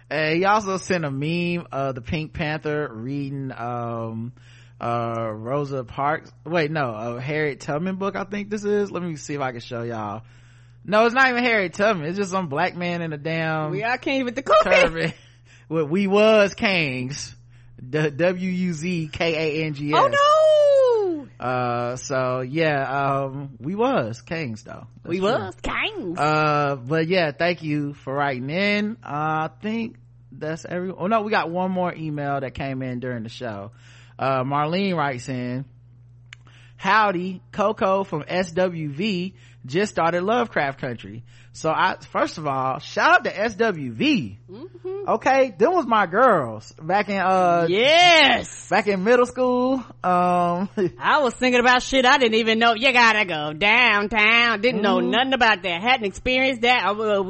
and 0.10 0.38
he 0.38 0.45
also 0.45 0.78
sent 0.78 1.06
a 1.06 1.11
meme 1.11 1.68
of 1.72 1.95
the 1.95 2.02
Pink 2.02 2.34
Panther 2.34 2.90
reading, 2.91 3.52
um, 3.52 4.34
uh, 4.80 5.30
Rosa 5.32 5.84
Parks. 5.84 6.32
Wait, 6.45 6.72
no, 6.72 6.94
a 6.94 7.22
Harriet 7.22 7.61
Tubman 7.61 7.95
book, 7.95 8.15
I 8.15 8.26
think 8.26 8.49
this 8.49 8.64
is. 8.64 8.91
Let 8.91 9.03
me 9.03 9.15
see 9.15 9.36
if 9.36 9.41
I 9.41 9.52
can 9.52 9.61
show 9.61 9.84
y'all. 9.84 10.24
No, 10.85 11.05
it's 11.05 11.15
not 11.15 11.30
even 11.30 11.43
Harry 11.43 11.69
Tubman. 11.69 12.07
It's 12.07 12.18
just 12.18 12.31
some 12.31 12.47
black 12.49 12.76
man 12.76 13.01
in 13.01 13.14
a 13.14 13.18
damn 13.18 13.72
We 13.72 13.84
are 13.84 13.97
king 13.97 14.26
with 14.26 14.35
the 14.35 14.43
turban. 14.64 15.14
What 15.69 15.89
we 15.89 16.07
was 16.07 16.53
kings. 16.53 17.34
D- 17.89 18.10
W-U-Z-K-A-N-G-S. 18.10 19.95
Oh 19.97 21.27
no! 21.39 21.45
Uh, 21.45 21.95
so 21.95 22.41
yeah, 22.41 23.23
um, 23.23 23.51
we 23.60 23.76
was 23.76 24.22
kings 24.22 24.64
though. 24.64 24.88
That's 24.97 25.10
we 25.10 25.19
true. 25.19 25.27
was 25.30 25.55
kings. 25.61 26.19
Uh, 26.19 26.76
but 26.76 27.07
yeah, 27.07 27.31
thank 27.31 27.64
you 27.64 27.93
for 27.93 28.14
writing 28.14 28.49
in. 28.49 28.97
Uh, 29.03 29.07
I 29.47 29.49
think 29.61 29.97
that's 30.31 30.65
every, 30.65 30.91
oh 30.91 31.07
no, 31.07 31.22
we 31.22 31.31
got 31.31 31.49
one 31.49 31.72
more 31.72 31.93
email 31.93 32.39
that 32.39 32.53
came 32.53 32.81
in 32.81 32.99
during 32.99 33.23
the 33.23 33.30
show. 33.30 33.72
Uh, 34.19 34.43
Marlene 34.43 34.95
writes 34.95 35.27
in, 35.30 35.65
howdy 36.77 37.41
coco 37.51 38.03
from 38.03 38.23
swv 38.23 39.34
just 39.65 39.91
started 39.94 40.22
lovecraft 40.23 40.80
country 40.80 41.23
so 41.53 41.69
i 41.69 41.95
first 42.11 42.38
of 42.38 42.45
all 42.48 42.80
shout 42.80 43.11
out 43.11 43.23
to 43.23 43.31
swv 43.31 44.38
okay 45.07 45.53
them 45.57 45.72
was 45.73 45.85
my 45.85 46.06
girls 46.06 46.72
back 46.81 47.07
in 47.10 47.18
uh 47.18 47.65
yes 47.69 48.69
back 48.69 48.88
in 48.88 49.03
middle 49.03 49.26
school 49.26 49.76
um 50.03 50.69
I 50.99 51.19
was 51.22 51.34
thinking 51.35 51.60
about 51.60 51.81
shit 51.84 52.06
I 52.06 52.18
didn't 52.18 52.35
even 52.40 52.60
know. 52.60 52.73
You 52.76 52.91
gotta 52.94 53.26
go 53.26 53.53
downtown. 53.53 54.61
Didn't 54.61 54.81
know 54.81 54.98
Mm-hmm. 54.98 55.11
nothing 55.11 55.34
about 55.34 55.64
that. 55.64 55.81
Hadn't 55.81 56.06
experienced 56.06 56.61
that. 56.61 56.84
I, 56.85 56.90
uh, 56.91 57.23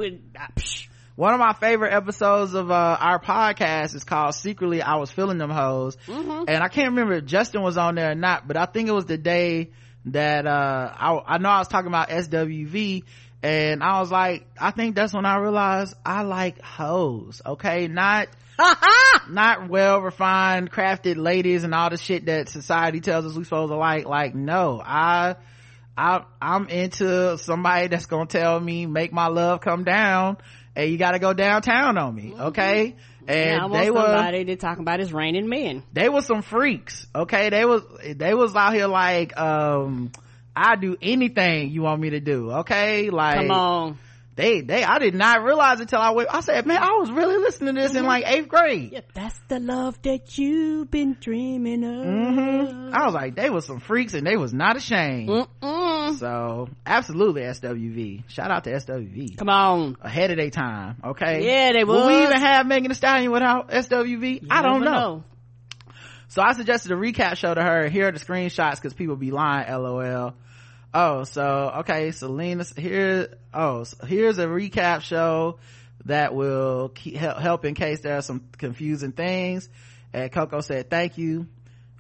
one 1.16 1.34
of 1.34 1.40
my 1.40 1.54
favorite 1.54 1.94
episodes 1.94 2.54
of 2.54 2.72
uh, 2.72 2.98
our 3.00 3.20
podcast 3.20 3.94
is 3.96 4.04
called 4.04 4.34
secretly 4.36 4.82
i 4.82 4.96
was 4.96 5.12
feeling 5.12 5.38
them 5.38 5.50
hoes 5.52 5.96
Mm-hmm. 6.08 6.46
and 6.48 6.64
i 6.64 6.68
can't 6.68 6.90
remember 6.90 7.14
if 7.16 7.26
justin 7.26 7.62
was 7.62 7.78
on 7.78 7.96
there 7.96 8.12
or 8.12 8.16
not 8.16 8.48
but 8.48 8.58
i 8.58 8.66
think 8.66 8.90
it 8.90 8.94
was 8.94 9.06
the 9.06 9.18
day 9.18 9.72
that 10.06 10.46
uh 10.46 10.94
I, 10.98 11.36
I 11.36 11.38
know 11.38 11.50
i 11.50 11.60
was 11.60 11.68
talking 11.68 11.88
about 11.88 12.10
swv 12.10 13.04
and 13.42 13.84
i 13.84 14.00
was 14.00 14.12
like 14.12 14.46
i 14.60 14.72
think 14.72 14.96
that's 14.96 15.14
when 15.14 15.26
i 15.26 15.38
realized 15.38 15.96
i 16.06 16.22
like 16.24 16.62
hoes 16.62 17.42
okay? 17.46 17.88
Not 17.88 18.28
not 19.30 19.70
well 19.70 20.00
refined 20.02 20.72
crafted 20.72 21.18
ladies 21.18 21.64
and 21.64 21.74
all 21.74 21.90
the 21.90 21.98
shit 21.98 22.28
that 22.28 22.50
society 22.50 23.00
tells 23.00 23.26
us 23.26 23.36
we 23.36 23.44
supposed 23.44 23.72
to 23.72 23.78
like. 23.78 24.06
Like 24.06 24.36
no 24.36 24.82
i 24.84 25.36
I, 25.96 26.24
I'm 26.42 26.68
into 26.70 27.38
somebody 27.38 27.88
that's 27.88 28.08
gonna 28.08 28.26
tell 28.26 28.60
me 28.60 28.86
make 28.86 29.14
my 29.14 29.28
love 29.28 29.62
come 29.62 29.84
down 29.84 30.38
and 30.76 30.90
you 30.90 30.98
gotta 30.98 31.20
go 31.20 31.34
downtown 31.34 31.98
on 31.98 32.16
me 32.16 32.34
okay 32.38 32.96
and 33.28 33.38
Mm-hmm. 33.38 33.38
Yeah, 33.50 33.64
I 33.64 33.66
want 33.66 33.74
they 33.84 33.92
were 33.92 33.98
somebody 34.12 34.46
to 34.46 34.56
talk 34.56 34.80
about 34.80 35.00
is 35.00 35.14
raining 35.14 35.48
men. 35.50 35.84
they 35.94 36.10
were 36.10 36.22
some 36.22 36.42
freaks 36.42 37.08
okay 37.16 37.50
they 37.50 37.66
was 37.66 37.82
they 38.16 38.34
was 38.34 38.56
out 38.56 38.74
here 38.74 38.88
like 38.88 39.38
um 39.40 40.12
i 40.56 40.76
do 40.76 40.96
anything 41.02 41.72
you 41.72 41.82
want 41.82 42.00
me 42.02 42.12
to 42.12 42.20
do 42.20 42.52
okay 42.52 43.10
like 43.10 43.38
Come 43.38 43.52
on. 43.52 44.00
they 44.36 44.62
they 44.62 44.84
i 44.84 45.00
did 45.00 45.16
not 45.16 45.44
realize 45.44 45.80
until 45.80 46.00
i 46.00 46.12
went 46.12 46.30
i 46.32 46.42
said 46.42 46.66
man 46.66 46.78
i 46.82 46.98
was 47.00 47.10
really 47.12 47.38
listening 47.38 47.76
to 47.76 47.82
this 47.82 47.96
in 47.96 48.06
like 48.06 48.28
eighth 48.28 48.48
grade 48.50 48.92
Yep, 48.92 49.12
that's 49.14 49.40
the 49.48 49.60
love 49.60 50.00
that 50.04 50.38
you've 50.38 50.92
been 50.92 51.18
dreaming 51.20 51.84
of. 51.84 52.04
hmm 52.06 52.94
i 52.94 53.06
was 53.06 53.14
like 53.14 53.36
they 53.36 53.50
was 53.50 53.66
some 53.66 53.80
freaks 53.80 54.14
and 54.14 54.26
they 54.28 54.38
was 54.38 54.54
not 54.54 54.76
ashamed 54.78 55.30
Mm-mm. 55.30 55.48
So 56.18 56.70
absolutely 56.86 57.42
swv 57.42 58.24
shout 58.30 58.52
out 58.52 58.64
to 58.64 58.72
swv 58.72 59.38
Come 59.38 59.50
on. 59.50 59.98
ahead 60.02 60.32
of 60.32 60.38
their 60.38 60.50
time 60.50 60.98
okay 61.04 61.46
Yeah, 61.46 61.74
they 61.74 61.84
Will 61.84 62.08
we 62.08 62.24
even 62.24 62.38
have 62.40 62.66
megan 62.68 62.90
Thee 62.90 62.96
stallion 62.96 63.32
without 63.32 63.70
swv 63.70 64.42
You 64.42 64.48
i 64.50 64.62
don't 64.62 64.82
never 64.82 64.96
know. 64.96 65.24
So 66.34 66.42
I 66.42 66.54
suggested 66.54 66.92
a 66.92 66.96
recap 66.96 67.38
show 67.38 67.54
to 67.54 67.62
her. 67.62 67.90
Here 67.90 68.08
are 68.08 68.12
the 68.12 68.18
screenshots 68.18 68.78
because 68.78 68.96
people 68.96 69.16
be 69.16 69.30
lying. 69.30 69.72
LOL. 69.72 70.34
Oh, 70.92 71.26
so 71.26 71.44
okay, 71.82 72.10
Selena. 72.10 72.66
Here. 72.76 73.38
Oh, 73.54 73.84
so 73.84 74.04
here's 74.08 74.40
a 74.40 74.48
recap 74.48 75.02
show 75.02 75.60
that 76.06 76.34
will 76.34 76.90
keep, 76.90 77.18
help, 77.18 77.38
help 77.38 77.66
in 77.66 77.76
case 77.76 78.00
there 78.00 78.18
are 78.18 78.24
some 78.24 78.48
confusing 78.58 79.12
things. 79.12 79.70
And 80.12 80.32
Coco 80.32 80.62
said, 80.62 80.90
"Thank 80.90 81.20
you." 81.20 81.46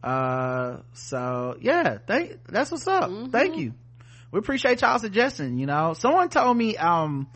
Uh, 0.03 0.77
so 0.93 1.55
yeah, 1.61 1.99
thank. 2.07 2.43
That's 2.47 2.71
what's 2.71 2.87
up. 2.87 3.11
Thank 3.31 3.57
you. 3.57 3.73
We 4.33 4.39
appreciate 4.39 4.81
y'all 4.81 4.97
suggesting. 4.99 5.59
You 5.59 5.67
know, 5.67 5.93
someone 5.93 6.27
told 6.29 6.57
me 6.57 6.75
um 6.75 7.27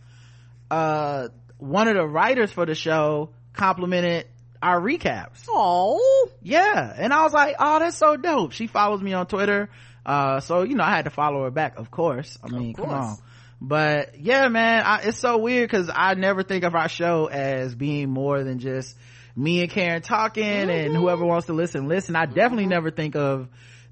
uh 0.69 1.30
one 1.60 1.88
of 1.88 1.95
the 1.95 2.06
writers 2.06 2.52
for 2.52 2.65
the 2.65 2.76
show 2.76 3.30
complimented 3.53 4.26
our 4.61 4.82
recaps. 4.82 5.45
Oh. 5.49 6.30
yeah 6.41 6.91
and 6.98 7.14
i 7.14 7.24
was 7.24 7.32
like 7.34 7.56
oh 7.60 7.78
that's 7.80 7.95
so 7.95 8.18
dope. 8.18 8.52
She 8.52 8.65
follows 8.68 9.02
me 9.02 9.14
on 9.14 9.28
twitter 9.28 9.69
uh 10.06 10.40
so 10.40 10.64
you 10.64 10.74
know 10.76 10.84
i 10.84 10.90
had 10.90 11.06
to 11.06 11.11
follow 11.11 11.44
her 11.44 11.52
back 11.52 11.78
of 11.78 11.91
course. 11.91 12.38
I 12.44 12.48
mean 12.49 12.74
come 12.74 12.90
on. 12.90 13.18
But 13.61 14.19
yeah 14.19 14.48
man 14.49 14.84
I, 14.84 15.02
it's 15.03 15.19
so 15.19 15.38
weird 15.38 15.69
because 15.69 15.90
i 15.94 16.15
never 16.15 16.41
think 16.44 16.64
of 16.64 16.74
our 16.76 16.90
show 16.90 17.28
as 17.28 17.76
being 17.76 18.10
more 18.10 18.44
than 18.44 18.57
just 18.60 18.98
me 19.36 19.61
and 19.61 19.69
karen 19.69 20.02
talking 20.02 20.44
and 20.44 20.69
Mm-hmm. 20.69 20.95
whoever 20.95 21.24
wants 21.26 21.45
to 21.45 21.53
listen 21.53 21.88
listen. 21.88 22.15
I 22.15 22.26
definitely 22.26 22.65
never 22.68 22.90
think 22.91 23.15
of 23.15 23.48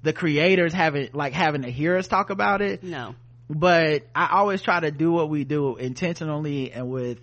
the 0.06 0.12
creators 0.12 0.72
having 0.72 1.10
like 1.12 1.32
having 1.32 1.62
to 1.62 1.70
hear 1.70 1.96
us 1.96 2.06
talk 2.08 2.30
about 2.30 2.62
it 2.62 2.82
No. 2.82 3.14
but 3.50 4.06
I 4.14 4.28
always 4.32 4.62
try 4.62 4.80
to 4.80 4.90
do 4.90 5.10
what 5.12 5.28
we 5.28 5.44
do 5.44 5.76
intentionally 5.76 6.72
and 6.72 6.88
with 6.90 7.18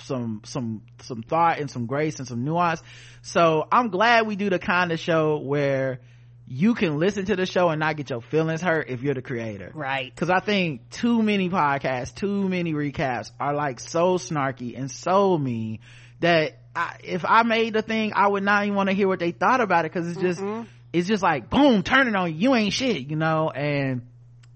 some 0.00 0.42
some 0.44 0.82
some 1.02 1.22
thought 1.22 1.60
and 1.60 1.70
some 1.70 1.86
grace 1.86 2.18
and 2.18 2.26
some 2.26 2.44
nuance 2.44 2.82
so 3.22 3.66
i'm 3.70 3.90
glad 3.90 4.26
we 4.26 4.34
do 4.34 4.50
the 4.50 4.58
kind 4.58 4.90
of 4.90 4.98
show 4.98 5.38
where 5.38 6.00
you 6.48 6.74
can 6.74 6.98
listen 6.98 7.24
to 7.24 7.36
the 7.36 7.46
show 7.46 7.68
and 7.68 7.78
not 7.78 7.96
get 7.96 8.10
your 8.10 8.20
feelings 8.20 8.60
hurt 8.60 8.88
if 8.90 9.02
you're 9.04 9.14
the 9.14 9.22
creator 9.22 9.70
Right. 9.72 10.12
because 10.12 10.30
i 10.30 10.40
think 10.40 10.90
too 10.90 11.22
many 11.22 11.48
podcasts 11.48 12.12
too 12.12 12.48
many 12.48 12.72
recaps 12.74 13.30
are 13.38 13.54
like 13.54 13.78
so 13.78 14.18
snarky 14.18 14.76
and 14.76 14.90
so 14.90 15.38
mean 15.38 15.78
that 16.18 16.58
I, 16.74 16.96
if 17.04 17.24
i 17.24 17.44
made 17.44 17.72
the 17.74 17.82
thing 17.82 18.12
i 18.16 18.26
would 18.26 18.42
not 18.42 18.64
even 18.64 18.74
want 18.74 18.88
to 18.88 18.96
hear 18.96 19.06
what 19.06 19.20
they 19.20 19.30
thought 19.30 19.60
about 19.60 19.84
it 19.84 19.92
because 19.92 20.08
it's 20.10 20.20
just 20.20 20.40
mm-hmm. 20.40 20.68
It's 20.94 21.06
just 21.08 21.22
like 21.22 21.50
boom 21.50 21.82
turn 21.82 22.08
it 22.08 22.14
on 22.16 22.30
you 22.32 22.38
you 22.50 22.54
ain't 22.54 22.72
shit 22.72 23.08
you 23.10 23.16
know 23.16 23.50
and 23.50 24.06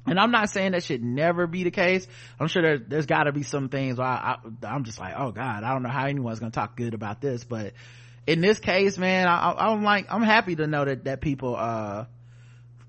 and 0.06 0.18
I'm 0.18 0.30
not 0.30 0.48
saying 0.48 0.72
that 0.72 0.82
should 0.84 1.02
never 1.04 1.46
be 1.46 1.64
the 1.64 1.70
case. 1.70 2.06
I'm 2.40 2.48
sure 2.48 2.62
there, 2.62 2.78
there's 2.78 3.04
got 3.04 3.24
to 3.24 3.32
be 3.32 3.42
some 3.42 3.68
things 3.68 3.98
where 3.98 4.06
I, 4.06 4.38
I, 4.62 4.66
I'm 4.66 4.84
just 4.84 4.98
like, 4.98 5.12
oh 5.14 5.32
God, 5.32 5.62
I 5.64 5.74
don't 5.74 5.82
know 5.82 5.90
how 5.90 6.06
anyone's 6.06 6.38
gonna 6.38 6.50
talk 6.50 6.78
good 6.78 6.94
about 6.94 7.20
this. 7.20 7.44
But 7.44 7.74
in 8.26 8.40
this 8.40 8.58
case, 8.58 8.96
man, 8.96 9.28
I, 9.28 9.50
I- 9.50 9.70
I'm 9.70 9.82
like, 9.82 10.06
I'm 10.08 10.22
happy 10.22 10.56
to 10.56 10.66
know 10.66 10.86
that 10.86 11.04
that 11.04 11.20
people 11.20 11.54
uh 11.56 12.06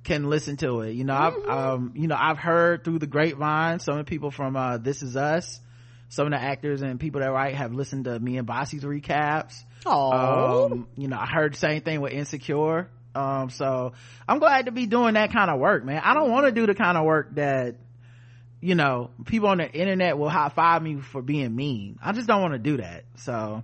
can 0.05 0.29
listen 0.29 0.55
to 0.57 0.79
it. 0.79 0.93
You 0.93 1.03
know, 1.03 1.13
I've 1.13 1.49
um, 1.49 1.91
you 1.95 2.07
know, 2.07 2.15
I've 2.17 2.37
heard 2.37 2.85
through 2.85 2.99
the 2.99 3.07
grapevine 3.07 3.79
some 3.81 3.97
of 3.99 4.05
the 4.05 4.09
people 4.09 4.31
from 4.31 4.55
uh 4.55 4.77
This 4.77 5.03
Is 5.03 5.17
Us, 5.17 5.59
some 6.07 6.25
of 6.27 6.31
the 6.31 6.41
actors 6.41 6.81
and 6.81 7.01
people 7.01 7.19
that 7.19 7.31
write 7.33 7.55
have 7.55 7.73
listened 7.73 8.05
to 8.05 8.17
me 8.17 8.37
and 8.37 8.47
Bossy's 8.47 8.85
recaps 8.85 9.61
Oh. 9.85 10.11
um 10.11 10.87
you 10.95 11.07
know 11.09 11.17
i 11.17 11.25
heard 11.25 11.53
the 11.53 11.57
same 11.57 11.81
thing 11.81 12.01
with 12.01 12.11
insecure 12.13 12.89
um 13.15 13.49
so 13.49 13.93
i'm 14.27 14.39
glad 14.39 14.65
to 14.67 14.71
be 14.71 14.85
doing 14.85 15.15
that 15.15 15.31
kind 15.33 15.49
of 15.49 15.59
work 15.59 15.83
man. 15.83 16.01
I 16.03 16.13
don't 16.13 16.31
want 16.31 16.45
to 16.45 16.51
do 16.51 16.65
the 16.67 16.75
kind 16.75 16.97
of 16.97 17.05
work 17.05 17.35
that 17.35 17.75
you 18.61 18.75
know 18.75 19.09
people 19.25 19.47
on 19.49 19.57
the 19.59 19.71
internet 19.71 20.17
will 20.17 20.29
high 20.29 20.49
five 20.49 20.81
me 20.83 20.97
for 20.97 21.21
being 21.21 21.55
mean. 21.55 21.97
I 22.03 22.11
just 22.11 22.27
don't 22.27 22.41
want 22.41 22.53
to 22.53 22.59
do 22.59 22.77
that. 22.77 23.05
So 23.15 23.63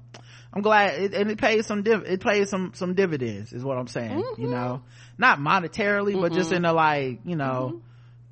i'm 0.54 0.62
glad 0.62 0.94
it, 1.02 1.14
and 1.14 1.30
it 1.30 1.38
pays 1.38 1.66
some 1.66 1.84
div- 1.84 2.06
it 2.06 2.22
pays 2.22 2.50
some 2.50 2.72
some 2.76 2.94
dividends 2.94 3.52
is 3.52 3.62
what 3.62 3.78
i'm 3.78 3.88
saying 3.88 4.24
you 4.38 4.48
know? 4.48 4.82
Not 5.18 5.38
monetarily 5.40 6.20
but 6.20 6.32
just 6.32 6.54
in 6.54 6.64
a 6.64 6.72
like 6.72 7.20
you 7.26 7.36
know 7.36 7.82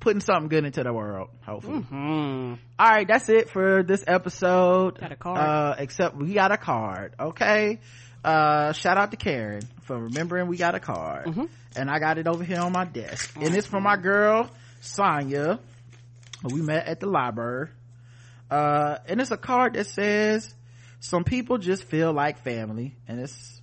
putting 0.00 0.20
something 0.20 0.48
good 0.48 0.64
into 0.64 0.82
the 0.82 0.92
world 0.92 1.28
hopefully. 1.44 1.80
Hmm. 1.80 2.54
all 2.78 2.88
right 2.88 3.06
that's 3.06 3.28
it 3.28 3.50
for 3.50 3.82
this 3.82 4.02
episode. 4.06 4.98
Got 5.00 5.12
a 5.12 5.16
card. 5.16 5.38
uh 5.38 5.74
except 5.78 6.16
we 6.16 6.32
got 6.32 6.50
a 6.50 6.56
card 6.56 7.14
okay 7.20 7.80
uh 8.24 8.72
shout 8.72 8.96
out 8.96 9.10
to 9.10 9.16
karen 9.16 9.62
for 9.82 9.98
remembering 9.98 10.48
we 10.48 10.56
got 10.56 10.74
a 10.74 10.80
card. 10.80 11.26
Mm-hmm. 11.26 11.44
and 11.76 11.90
i 11.90 11.98
got 11.98 12.18
it 12.18 12.26
over 12.26 12.42
here 12.42 12.60
on 12.60 12.72
my 12.72 12.84
desk. 12.84 13.36
And 13.40 13.54
it's 13.54 13.66
from 13.66 13.82
my 13.82 13.96
girl 13.96 14.50
sonya. 14.80 15.60
We 16.42 16.62
met 16.62 16.86
at 16.86 17.00
the 17.00 17.06
library. 17.06 17.68
Uh 18.50 18.98
and 19.06 19.20
it's 19.20 19.30
a 19.30 19.36
card 19.36 19.74
that 19.74 19.86
says 19.86 20.54
some 21.00 21.24
people 21.24 21.58
just 21.58 21.84
feel 21.84 22.12
like 22.12 22.38
family. 22.42 22.96
And 23.06 23.20
it's 23.20 23.60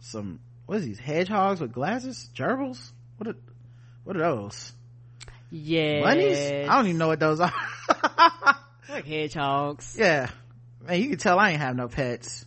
some 0.00 0.40
what 0.66 0.78
is 0.78 0.84
these 0.84 0.98
hedgehogs 0.98 1.60
with 1.60 1.72
glasses? 1.72 2.28
Gerbils? 2.34 2.90
What 3.16 3.28
are 3.28 3.36
what 4.04 4.16
are 4.16 4.20
those? 4.20 4.72
Yeah. 5.50 6.02
bunnies? 6.02 6.38
I 6.68 6.76
don't 6.76 6.86
even 6.86 6.98
know 6.98 7.08
what 7.08 7.20
those 7.20 7.40
are. 7.40 7.52
Like 8.90 9.06
hedgehogs. 9.06 9.96
Yeah. 9.98 10.30
Man, 10.84 11.00
you 11.00 11.10
can 11.10 11.18
tell 11.18 11.38
I 11.38 11.50
ain't 11.50 11.60
have 11.60 11.76
no 11.76 11.86
pets. 11.86 12.44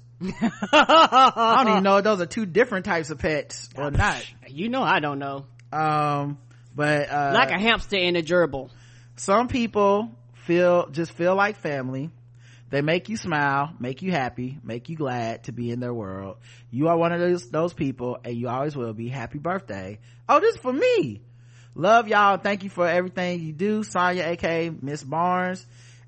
I 0.72 1.64
don't 1.64 1.72
even 1.72 1.84
know 1.84 1.98
if 1.98 2.04
those 2.04 2.22
are 2.22 2.26
two 2.26 2.46
different 2.46 2.86
types 2.86 3.10
of 3.10 3.20
pets 3.20 3.70
or 3.76 3.92
not. 3.92 4.24
You 4.48 4.70
know 4.70 4.84
I 4.84 5.00
don't 5.00 5.20
know. 5.20 5.46
Um, 5.72 6.38
but, 6.76 7.10
uh, 7.10 7.32
Like 7.34 7.52
a 7.52 7.60
hamster 7.60 7.98
and 7.98 8.16
a 8.18 8.24
gerbil. 8.24 8.70
some 9.16 9.48
people 9.48 10.12
feel, 10.46 10.90
just 10.90 11.12
feel 11.14 11.36
like 11.36 11.58
family. 11.58 12.12
They 12.70 12.82
make 12.82 13.08
you 13.10 13.18
smile, 13.18 13.72
make 13.80 14.02
you 14.02 14.12
happy, 14.12 14.58
make 14.64 14.90
you 14.90 14.96
glad 14.96 15.44
to 15.44 15.52
be 15.52 15.70
in 15.70 15.80
their 15.80 15.94
world. 15.94 16.38
You 16.72 16.88
are 16.88 16.98
one 16.98 17.12
of 17.12 17.20
those, 17.20 17.50
those 17.50 17.74
people 17.74 18.18
and 18.24 18.36
you 18.36 18.48
always 18.50 18.76
will 18.76 18.94
be. 18.94 19.10
Happy 19.10 19.38
birthday. 19.38 20.00
Oh, 20.28 20.40
this 20.40 20.56
is 20.56 20.62
for 20.62 20.74
me. 20.74 21.22
Love 21.76 22.08
y'all. 22.08 22.38
Thank 22.38 22.64
you 22.64 22.70
for 22.70 22.88
everything 22.88 23.42
you 23.42 23.52
do. 23.54 23.84
Sonya, 23.84 24.24
aka 24.26 24.70
Miss 24.70 25.04
Barnes. 25.04 25.66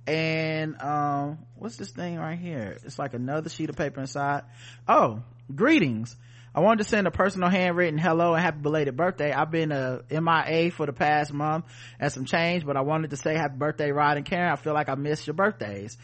And, 0.07 0.81
um, 0.81 1.39
what's 1.55 1.77
this 1.77 1.91
thing 1.91 2.17
right 2.17 2.37
here? 2.37 2.77
It's 2.83 2.99
like 2.99 3.13
another 3.13 3.49
sheet 3.49 3.69
of 3.69 3.75
paper 3.75 4.01
inside. 4.01 4.43
Oh, 4.87 5.23
greetings. 5.53 6.15
I 6.53 6.61
wanted 6.61 6.83
to 6.83 6.89
send 6.89 7.05
a 7.05 7.11
personal 7.11 7.49
handwritten 7.49 7.99
hello 7.99 8.33
and 8.33 8.41
happy 8.41 8.59
belated 8.61 8.95
birthday. 8.95 9.33
I've 9.33 9.51
been 9.51 9.73
a 9.73 10.03
MIA 10.09 10.71
for 10.71 10.85
the 10.85 10.93
past 10.93 11.33
month 11.33 11.65
and 11.99 12.11
some 12.11 12.23
change, 12.23 12.65
but 12.65 12.77
I 12.77 12.81
wanted 12.81 13.09
to 13.09 13.17
say 13.17 13.35
happy 13.35 13.57
birthday, 13.57 13.91
Rod 13.91 14.15
and 14.15 14.25
Karen. 14.25 14.53
I 14.53 14.55
feel 14.55 14.73
like 14.73 14.87
I 14.87 14.95
missed 14.95 15.27
your 15.27 15.33
birthdays. 15.33 15.97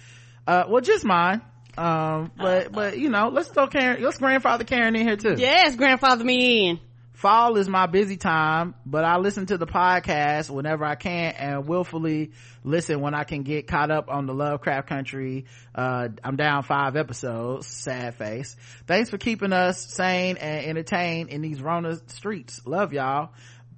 Uh, 0.45 0.65
well, 0.67 0.81
just 0.81 1.05
mine. 1.05 1.41
Um, 1.77 2.31
but, 2.37 2.73
but, 2.73 2.97
you 2.97 3.09
know, 3.09 3.29
let's 3.29 3.47
throw 3.47 3.67
Karen, 3.67 4.03
let's 4.03 4.17
grandfather 4.17 4.65
Karen 4.65 4.93
in 4.95 5.07
here 5.07 5.15
too. 5.15 5.35
Yes, 5.37 5.77
grandfather 5.77 6.25
me 6.25 6.69
in. 6.69 6.79
Fall 7.21 7.55
is 7.57 7.69
my 7.69 7.85
busy 7.85 8.17
time 8.17 8.73
but 8.83 9.05
i 9.05 9.17
listen 9.17 9.45
to 9.45 9.57
the 9.57 9.67
podcast 9.67 10.49
whenever 10.49 10.83
i 10.83 10.95
can 10.95 11.33
and 11.33 11.67
willfully 11.67 12.31
listen 12.63 12.99
when 12.99 13.13
i 13.13 13.23
can 13.23 13.43
get 13.43 13.67
caught 13.67 13.91
up 13.91 14.09
on 14.09 14.25
the 14.25 14.33
lovecraft 14.33 14.87
country. 14.87 15.45
Uh, 15.73 16.09
i'm 16.23 16.35
down 16.35 16.63
five 16.63 16.95
episodes. 16.95 17.67
Sad 17.67 18.15
face. 18.15 18.55
Thanks 18.87 19.09
for 19.09 19.17
keeping 19.17 19.53
us 19.53 19.93
sane 19.93 20.37
and 20.37 20.65
entertained 20.65 21.29
in 21.29 21.41
these 21.41 21.61
rona 21.61 21.99
streets. 22.07 22.61
Love 22.65 22.93
y'all. 22.93 23.29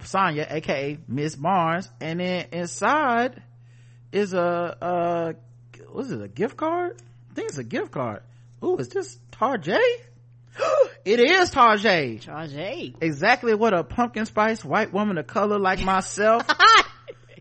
Sonya 0.03 0.47
aka 0.49 0.97
miss 1.07 1.35
barnes. 1.35 1.89
And 1.99 2.19
then 2.19 2.47
inside 2.51 3.41
is 4.11 4.33
a 4.33 4.77
uh 4.81 5.33
it 6.11 6.21
a 6.21 6.27
gift 6.27 6.57
card? 6.57 7.01
I 7.31 7.33
think 7.33 7.49
it's 7.49 7.57
a 7.57 7.63
gift 7.63 7.91
card. 7.91 8.23
Ooh, 8.63 8.77
is 8.77 8.89
this 8.89 9.17
tarjay 9.31 9.81
it 11.05 11.19
is 11.19 11.51
tarjay. 11.51 12.19
Charge. 12.21 12.53
exactly 13.01 13.53
what 13.55 13.73
a 13.73 13.83
pumpkin 13.83 14.25
spice 14.25 14.63
white 14.63 14.93
woman 14.93 15.17
of 15.17 15.27
color 15.27 15.59
like 15.59 15.81
myself 15.83 16.43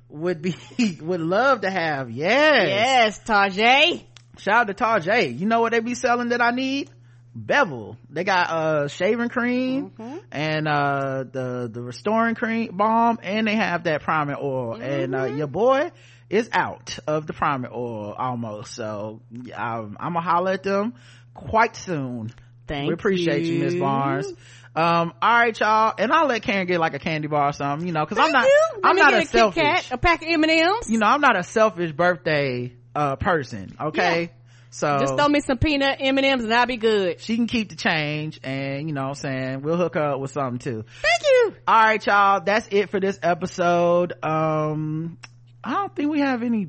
would 0.09 0.43
be 0.43 0.55
would 1.01 1.21
love 1.21 1.63
to 1.63 1.71
have. 1.71 2.11
Yes. 2.11 2.69
Yes, 2.69 3.21
Tarjay. 3.21 4.05
shout 4.39 4.69
out 4.71 4.77
to 4.77 4.85
tarjay. 4.85 5.39
You 5.39 5.47
know 5.47 5.61
what 5.61 5.73
they 5.73 5.81
be 5.81 5.95
selling 5.95 6.29
that 6.31 6.41
i 6.41 6.51
need? 6.51 6.91
Bevel. 7.35 7.97
They 8.11 8.25
got 8.25 8.51
uh 8.51 8.89
shaving 8.89 9.31
cream 9.31 9.93
and 10.31 10.69
uh 10.69 11.25
the 11.31 11.71
the 11.73 11.81
restoring 11.81 12.35
cream 12.35 12.77
balm 12.77 13.19
and 13.23 13.47
they 13.47 13.55
have 13.55 13.85
that 13.85 14.03
priming 14.03 14.37
oil. 14.41 14.75
And 14.81 15.15
uh 15.15 15.25
your 15.25 15.47
boy 15.47 15.93
is 16.29 16.51
out 16.53 16.99
of 17.07 17.27
the 17.27 17.33
priming 17.33 17.71
oil 17.73 18.13
almost. 18.13 18.75
So 18.75 19.23
i'm, 19.57 19.97
I'm 19.99 20.13
gonna 20.13 20.21
holler 20.21 20.53
at 20.53 20.63
them 20.63 20.93
quite 21.35 21.75
soon 21.75 22.31
Thank 22.67 22.89
we 22.89 22.95
appreciate 22.95 23.43
you, 23.45 23.59
Miss 23.61 23.75
Barnes. 23.75 24.27
Um, 24.75 25.13
all 25.21 25.39
right, 25.39 25.59
y'all, 25.61 25.93
and 25.99 26.11
I'll 26.11 26.27
let 26.27 26.43
Karen 26.43 26.67
get 26.67 26.81
like 26.81 26.95
a 26.95 26.99
candy 26.99 27.29
bar 27.29 27.51
or 27.51 27.53
something, 27.53 27.87
you 27.87 27.93
know, 27.93 28.07
because 28.07 28.19
I'm 28.19 28.33
not, 28.33 28.49
I'm 28.83 28.97
not 28.97 29.13
a 29.13 29.19
a 29.19 29.25
selfish, 29.27 29.63
Kat, 29.63 29.89
a 29.91 29.99
pack 29.99 30.23
of 30.23 30.29
M&Ms. 30.29 30.89
you 30.89 30.99
know, 30.99 31.07
I'm 31.07 31.21
not 31.21 31.37
a 31.39 31.43
selfish 31.43 31.93
birthday 31.93 32.73
uh 32.95 33.17
person. 33.17 33.77
Okay, 33.79 34.31
so 34.71 34.97
Just 34.99 35.17
throw 35.17 35.29
me 35.29 35.41
some 35.41 35.59
peanut 35.59 35.99
M&Ms 36.01 36.45
and 36.45 36.55
I'll 36.55 36.65
be 36.65 36.79
good. 36.79 37.21
she 37.21 37.37
can 37.37 37.47
keep 37.47 37.69
the 37.69 37.77
change, 37.77 38.41
and 38.43 38.89
you 38.89 38.95
know, 38.95 39.03
what 39.03 39.09
I'm 39.09 39.15
saying 39.17 39.63
we'll 39.63 39.77
hook 39.77 39.95
her 39.95 40.13
up 40.13 40.21
with 40.21 40.31
something 40.31 40.59
too. 40.59 40.85
Thank 41.03 41.23
you. 41.23 41.55
All 41.69 41.83
right, 41.85 42.07
y'all, 42.07 42.41
that's 42.41 42.67
it 42.71 42.89
for 42.89 42.99
this 42.99 43.19
episode. 43.23 44.15
Um, 44.25 45.19
I 45.63 45.73
don't 45.75 45.95
think 45.95 46.11
we 46.11 46.21
have 46.21 46.43
any. 46.43 46.69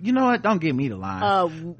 You 0.00 0.12
know 0.14 0.24
what? 0.24 0.40
Don't 0.40 0.58
give 0.58 0.74
me 0.74 0.88
the 0.88 0.96
line. 0.96 1.22
Uh, 1.22 1.46
we, 1.48 1.62
we, 1.64 1.74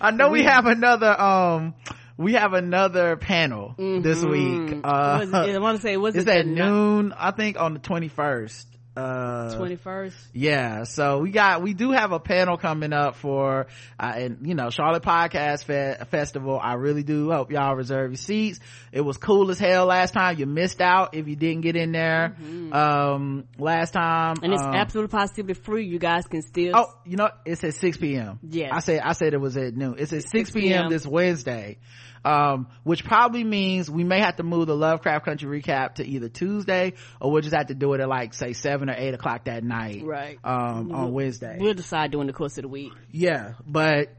I 0.00 0.10
know 0.10 0.30
we, 0.30 0.44
have 0.44 0.66
another 0.66 1.20
um 1.20 1.74
we 2.16 2.34
have 2.34 2.52
another 2.52 3.16
panel 3.16 3.74
this 3.78 4.24
week. 4.24 4.80
Uh 4.84 5.18
was, 5.20 5.34
I 5.34 5.58
want 5.58 5.76
to 5.78 5.82
say, 5.82 5.96
was 5.98 6.16
it's 6.16 6.26
it 6.26 6.36
at 6.36 6.46
noon, 6.46 7.12
I 7.16 7.30
think 7.30 7.58
on 7.58 7.74
the 7.74 7.80
twenty 7.80 8.08
first. 8.08 8.66
Uh 8.96 9.54
Twenty 9.56 9.76
first. 9.76 10.16
yeah, 10.32 10.82
so 10.82 11.20
we 11.20 11.30
got 11.30 11.62
we 11.62 11.74
do 11.74 11.92
have 11.92 12.10
a 12.10 12.18
panel 12.18 12.56
coming 12.56 12.92
up 12.92 13.14
for 13.14 13.68
uh, 14.00 14.12
and 14.16 14.38
you 14.42 14.54
know 14.54 14.70
Charlotte 14.70 15.04
Podcast 15.04 15.64
Fe- 15.64 15.96
Festival. 16.10 16.58
I 16.60 16.74
really 16.74 17.04
do 17.04 17.30
hope 17.30 17.52
y'all 17.52 17.76
reserve 17.76 18.10
your 18.10 18.16
seats. 18.16 18.58
It 18.90 19.02
was 19.02 19.16
cool 19.16 19.50
as 19.52 19.60
hell 19.60 19.86
last 19.86 20.12
time. 20.12 20.38
You 20.40 20.46
missed 20.46 20.80
out 20.80 21.14
if 21.14 21.28
you 21.28 21.36
didn't 21.36 21.60
get 21.60 21.76
in 21.76 21.92
there. 21.92 22.34
Um, 22.72 23.44
last 23.58 23.92
time, 23.92 24.36
And 24.42 24.52
it's 24.52 24.62
um, 24.62 24.74
absolutely 24.74 25.16
positively 25.16 25.54
free. 25.54 25.86
You 25.86 25.98
guys 26.00 26.26
can 26.26 26.42
still. 26.42 26.72
Oh, 26.74 26.92
you 27.04 27.16
know, 27.16 27.30
it's 27.44 27.62
at 27.64 27.74
6 27.74 27.96
p.m. 27.98 28.38
yeah 28.42 28.74
I 28.74 28.80
said, 28.80 29.00
I 29.04 29.12
said 29.12 29.34
it 29.34 29.40
was 29.40 29.56
at 29.56 29.76
noon. 29.76 29.96
It's 29.98 30.12
at 30.12 30.22
6, 30.22 30.30
6 30.32 30.50
p.m. 30.50 30.62
p.m. 30.62 30.90
this 30.90 31.06
Wednesday. 31.06 31.78
Um, 32.24 32.66
which 32.84 33.02
probably 33.04 33.44
means 33.44 33.90
we 33.90 34.04
may 34.04 34.20
have 34.20 34.36
to 34.36 34.42
move 34.42 34.66
the 34.66 34.76
Lovecraft 34.76 35.24
Country 35.24 35.62
recap 35.62 35.94
to 35.94 36.04
either 36.06 36.28
Tuesday 36.28 36.92
or 37.18 37.30
we'll 37.32 37.40
just 37.40 37.54
have 37.54 37.68
to 37.68 37.74
do 37.74 37.94
it 37.94 38.00
at 38.00 38.08
like, 38.10 38.34
say, 38.34 38.52
7 38.52 38.90
or 38.90 38.94
8 38.94 39.14
o'clock 39.14 39.44
that 39.46 39.64
night. 39.64 40.04
Right. 40.04 40.38
Um, 40.44 40.92
on 40.92 41.12
Wednesday. 41.14 41.56
We'll 41.58 41.72
decide 41.72 42.10
during 42.10 42.26
the 42.26 42.34
course 42.34 42.58
of 42.58 42.62
the 42.62 42.68
week. 42.68 42.92
Yeah, 43.10 43.54
but 43.66 44.10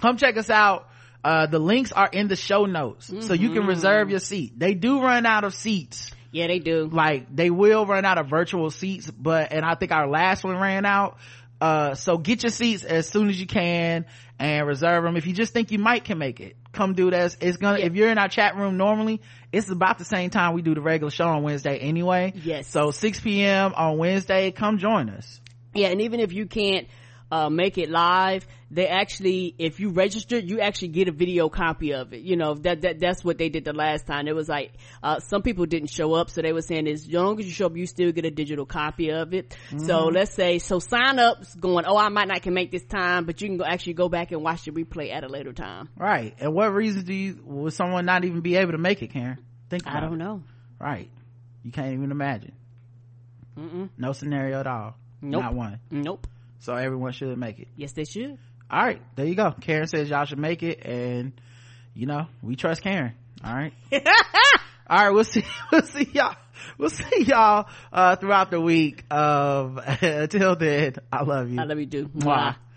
come 0.00 0.16
check 0.16 0.36
us 0.36 0.48
out. 0.50 0.88
Uh, 1.24 1.46
the 1.46 1.58
links 1.58 1.90
are 1.90 2.08
in 2.12 2.28
the 2.28 2.36
show 2.36 2.66
notes. 2.66 3.06
So 3.06 3.32
you 3.32 3.48
Mm-hmm. 3.48 3.54
can 3.58 3.66
reserve 3.66 4.10
your 4.10 4.18
seat. 4.20 4.58
They 4.58 4.74
do 4.74 5.00
run 5.00 5.24
out 5.26 5.42
of 5.44 5.54
seats 5.54 6.10
Yeah, 6.32 6.46
they 6.48 6.58
do. 6.58 6.86
like 6.92 7.34
they 7.34 7.50
will 7.50 7.84
run 7.86 8.04
out 8.04 8.18
of 8.18 8.28
virtual 8.28 8.70
seats 8.70 9.10
but 9.10 9.52
and 9.52 9.64
i 9.64 9.74
think 9.74 9.90
our 9.90 10.06
last 10.08 10.44
one 10.44 10.56
ran 10.58 10.84
out 10.84 11.16
uh 11.60 11.94
so 11.94 12.18
get 12.18 12.42
your 12.42 12.50
seats 12.50 12.84
as 12.84 13.08
soon 13.08 13.28
as 13.30 13.40
you 13.40 13.46
can 13.46 14.04
and 14.38 14.66
reserve 14.66 15.04
them 15.04 15.16
if 15.16 15.26
you 15.26 15.32
just 15.32 15.52
think 15.52 15.70
you 15.70 15.78
might 15.78 16.04
can 16.04 16.18
make 16.18 16.40
it 16.40 16.56
come 16.72 16.92
do 16.94 17.10
this 17.10 17.36
it's 17.40 17.56
gonna 17.56 17.78
Yeah. 17.78 17.86
if 17.86 17.94
you're 17.94 18.10
in 18.10 18.18
our 18.18 18.28
chat 18.28 18.56
room 18.56 18.76
normally 18.76 19.20
it's 19.52 19.70
about 19.70 19.98
the 19.98 20.04
same 20.04 20.30
time 20.30 20.54
we 20.54 20.62
do 20.62 20.74
the 20.74 20.80
regular 20.80 21.10
show 21.10 21.26
on 21.28 21.42
wednesday 21.42 21.78
anyway 21.78 22.32
Yes. 22.36 22.66
so 22.66 22.90
6 22.90 23.20
p.m 23.20 23.72
on 23.76 23.96
wednesday 23.98 24.50
come 24.50 24.78
join 24.78 25.08
us 25.10 25.40
Yeah, 25.74 25.88
and 25.88 26.00
even 26.00 26.18
if 26.20 26.32
you 26.32 26.46
can't 26.46 26.88
uh, 27.34 27.48
make 27.50 27.78
it 27.78 27.88
live, 27.90 28.46
they 28.70 28.86
actually, 28.86 29.54
if 29.58 29.80
you 29.80 29.88
register, 29.90 30.38
you 30.38 30.56
actually 30.60 30.88
get 30.98 31.06
a 31.08 31.12
video 31.12 31.48
copy 31.48 31.92
of 31.94 32.12
it. 32.12 32.22
You 32.22 32.36
know, 32.36 32.54
that, 32.66 32.82
that, 32.82 33.00
that's 33.00 33.24
what 33.24 33.38
they 33.38 33.48
did 33.48 33.64
the 33.64 33.72
last 33.72 34.06
time. 34.06 34.26
It 34.28 34.34
was 34.34 34.48
like, 34.48 34.72
uh, 35.02 35.18
some 35.20 35.42
people 35.42 35.66
didn't 35.66 35.90
show 35.90 36.14
up, 36.14 36.30
so 36.30 36.42
they 36.42 36.52
were 36.52 36.62
saying 36.62 36.86
as 36.88 37.08
long 37.10 37.38
as 37.40 37.46
you 37.46 37.52
show 37.52 37.66
up, 37.66 37.76
you 37.76 37.86
still 37.86 38.12
get 38.12 38.24
a 38.24 38.30
digital 38.30 38.66
copy 38.66 39.10
of 39.10 39.32
it. 39.34 39.56
So 39.78 40.06
let's 40.06 40.34
say, 40.34 40.58
so 40.58 40.78
sign 40.78 41.18
ups 41.18 41.54
going, 41.54 41.84
oh, 41.86 41.96
I 41.96 42.08
might 42.08 42.28
not 42.28 42.42
can 42.42 42.54
make 42.54 42.70
this 42.70 42.84
time, 42.84 43.24
but 43.26 43.40
you 43.40 43.48
can 43.48 43.56
go, 43.58 43.64
actually 43.64 43.94
go 43.94 44.08
back 44.08 44.30
and 44.32 44.42
watch 44.42 44.64
the 44.64 44.70
replay 44.72 45.12
at 45.12 45.24
a 45.24 45.28
later 45.28 45.52
time. 45.52 45.88
right 45.96 46.34
and 46.40 46.52
what 46.54 46.72
reason 46.72 47.04
do 47.04 47.12
you 47.14 47.40
would 47.44 47.72
someone 47.72 48.04
not 48.06 48.24
even 48.24 48.40
be 48.42 48.56
able 48.56 48.72
to 48.72 48.78
make 48.78 49.02
it 49.02 49.10
karen 49.12 49.38
think 49.70 49.82
about 49.82 49.96
I 49.96 50.00
don't 50.00 50.14
it. 50.20 50.24
know. 50.24 50.42
right 50.78 51.08
you 51.64 51.70
can't 51.72 51.92
even 51.94 52.10
imagine 52.10 52.52
Mm-mm. 53.58 53.88
no 53.96 54.12
scenario 54.12 54.60
at 54.60 54.66
all 54.66 54.96
Nope. 55.22 55.42
not 55.42 55.54
one 55.54 55.80
Nope. 55.90 56.26
So 56.64 56.74
everyone 56.74 57.12
should 57.12 57.36
make 57.38 57.58
it 57.58 57.68
Yes, 57.76 57.92
they 57.92 58.04
should. 58.04 58.38
all 58.70 58.82
right 58.82 59.02
there 59.16 59.26
you 59.26 59.34
go 59.34 59.52
karen 59.60 59.86
says 59.86 60.08
y'all 60.08 60.24
should 60.24 60.38
make 60.38 60.62
it 60.62 60.84
and 60.84 61.32
you 61.94 62.06
know 62.06 62.26
we 62.42 62.56
trust 62.56 62.82
karen 62.82 63.12
all 63.44 63.54
right 63.54 63.72
all 63.92 64.00
right 65.04 65.10
we'll 65.10 65.24
see 65.34 65.44
we'll 65.70 65.82
see 65.82 66.08
y'all 66.12 66.34
we'll 66.78 66.88
see 66.90 67.24
y'all 67.24 67.68
uh 67.92 68.16
throughout 68.16 68.50
the 68.50 68.60
week 68.60 69.04
um 69.12 69.78
until 70.02 70.56
then 70.56 70.94
i 71.12 71.22
love 71.22 71.50
you 71.50 71.60
I 71.60 71.64
love 71.64 71.78
you, 71.78 71.86
do. 71.86 72.06
Mwah. 72.06 72.56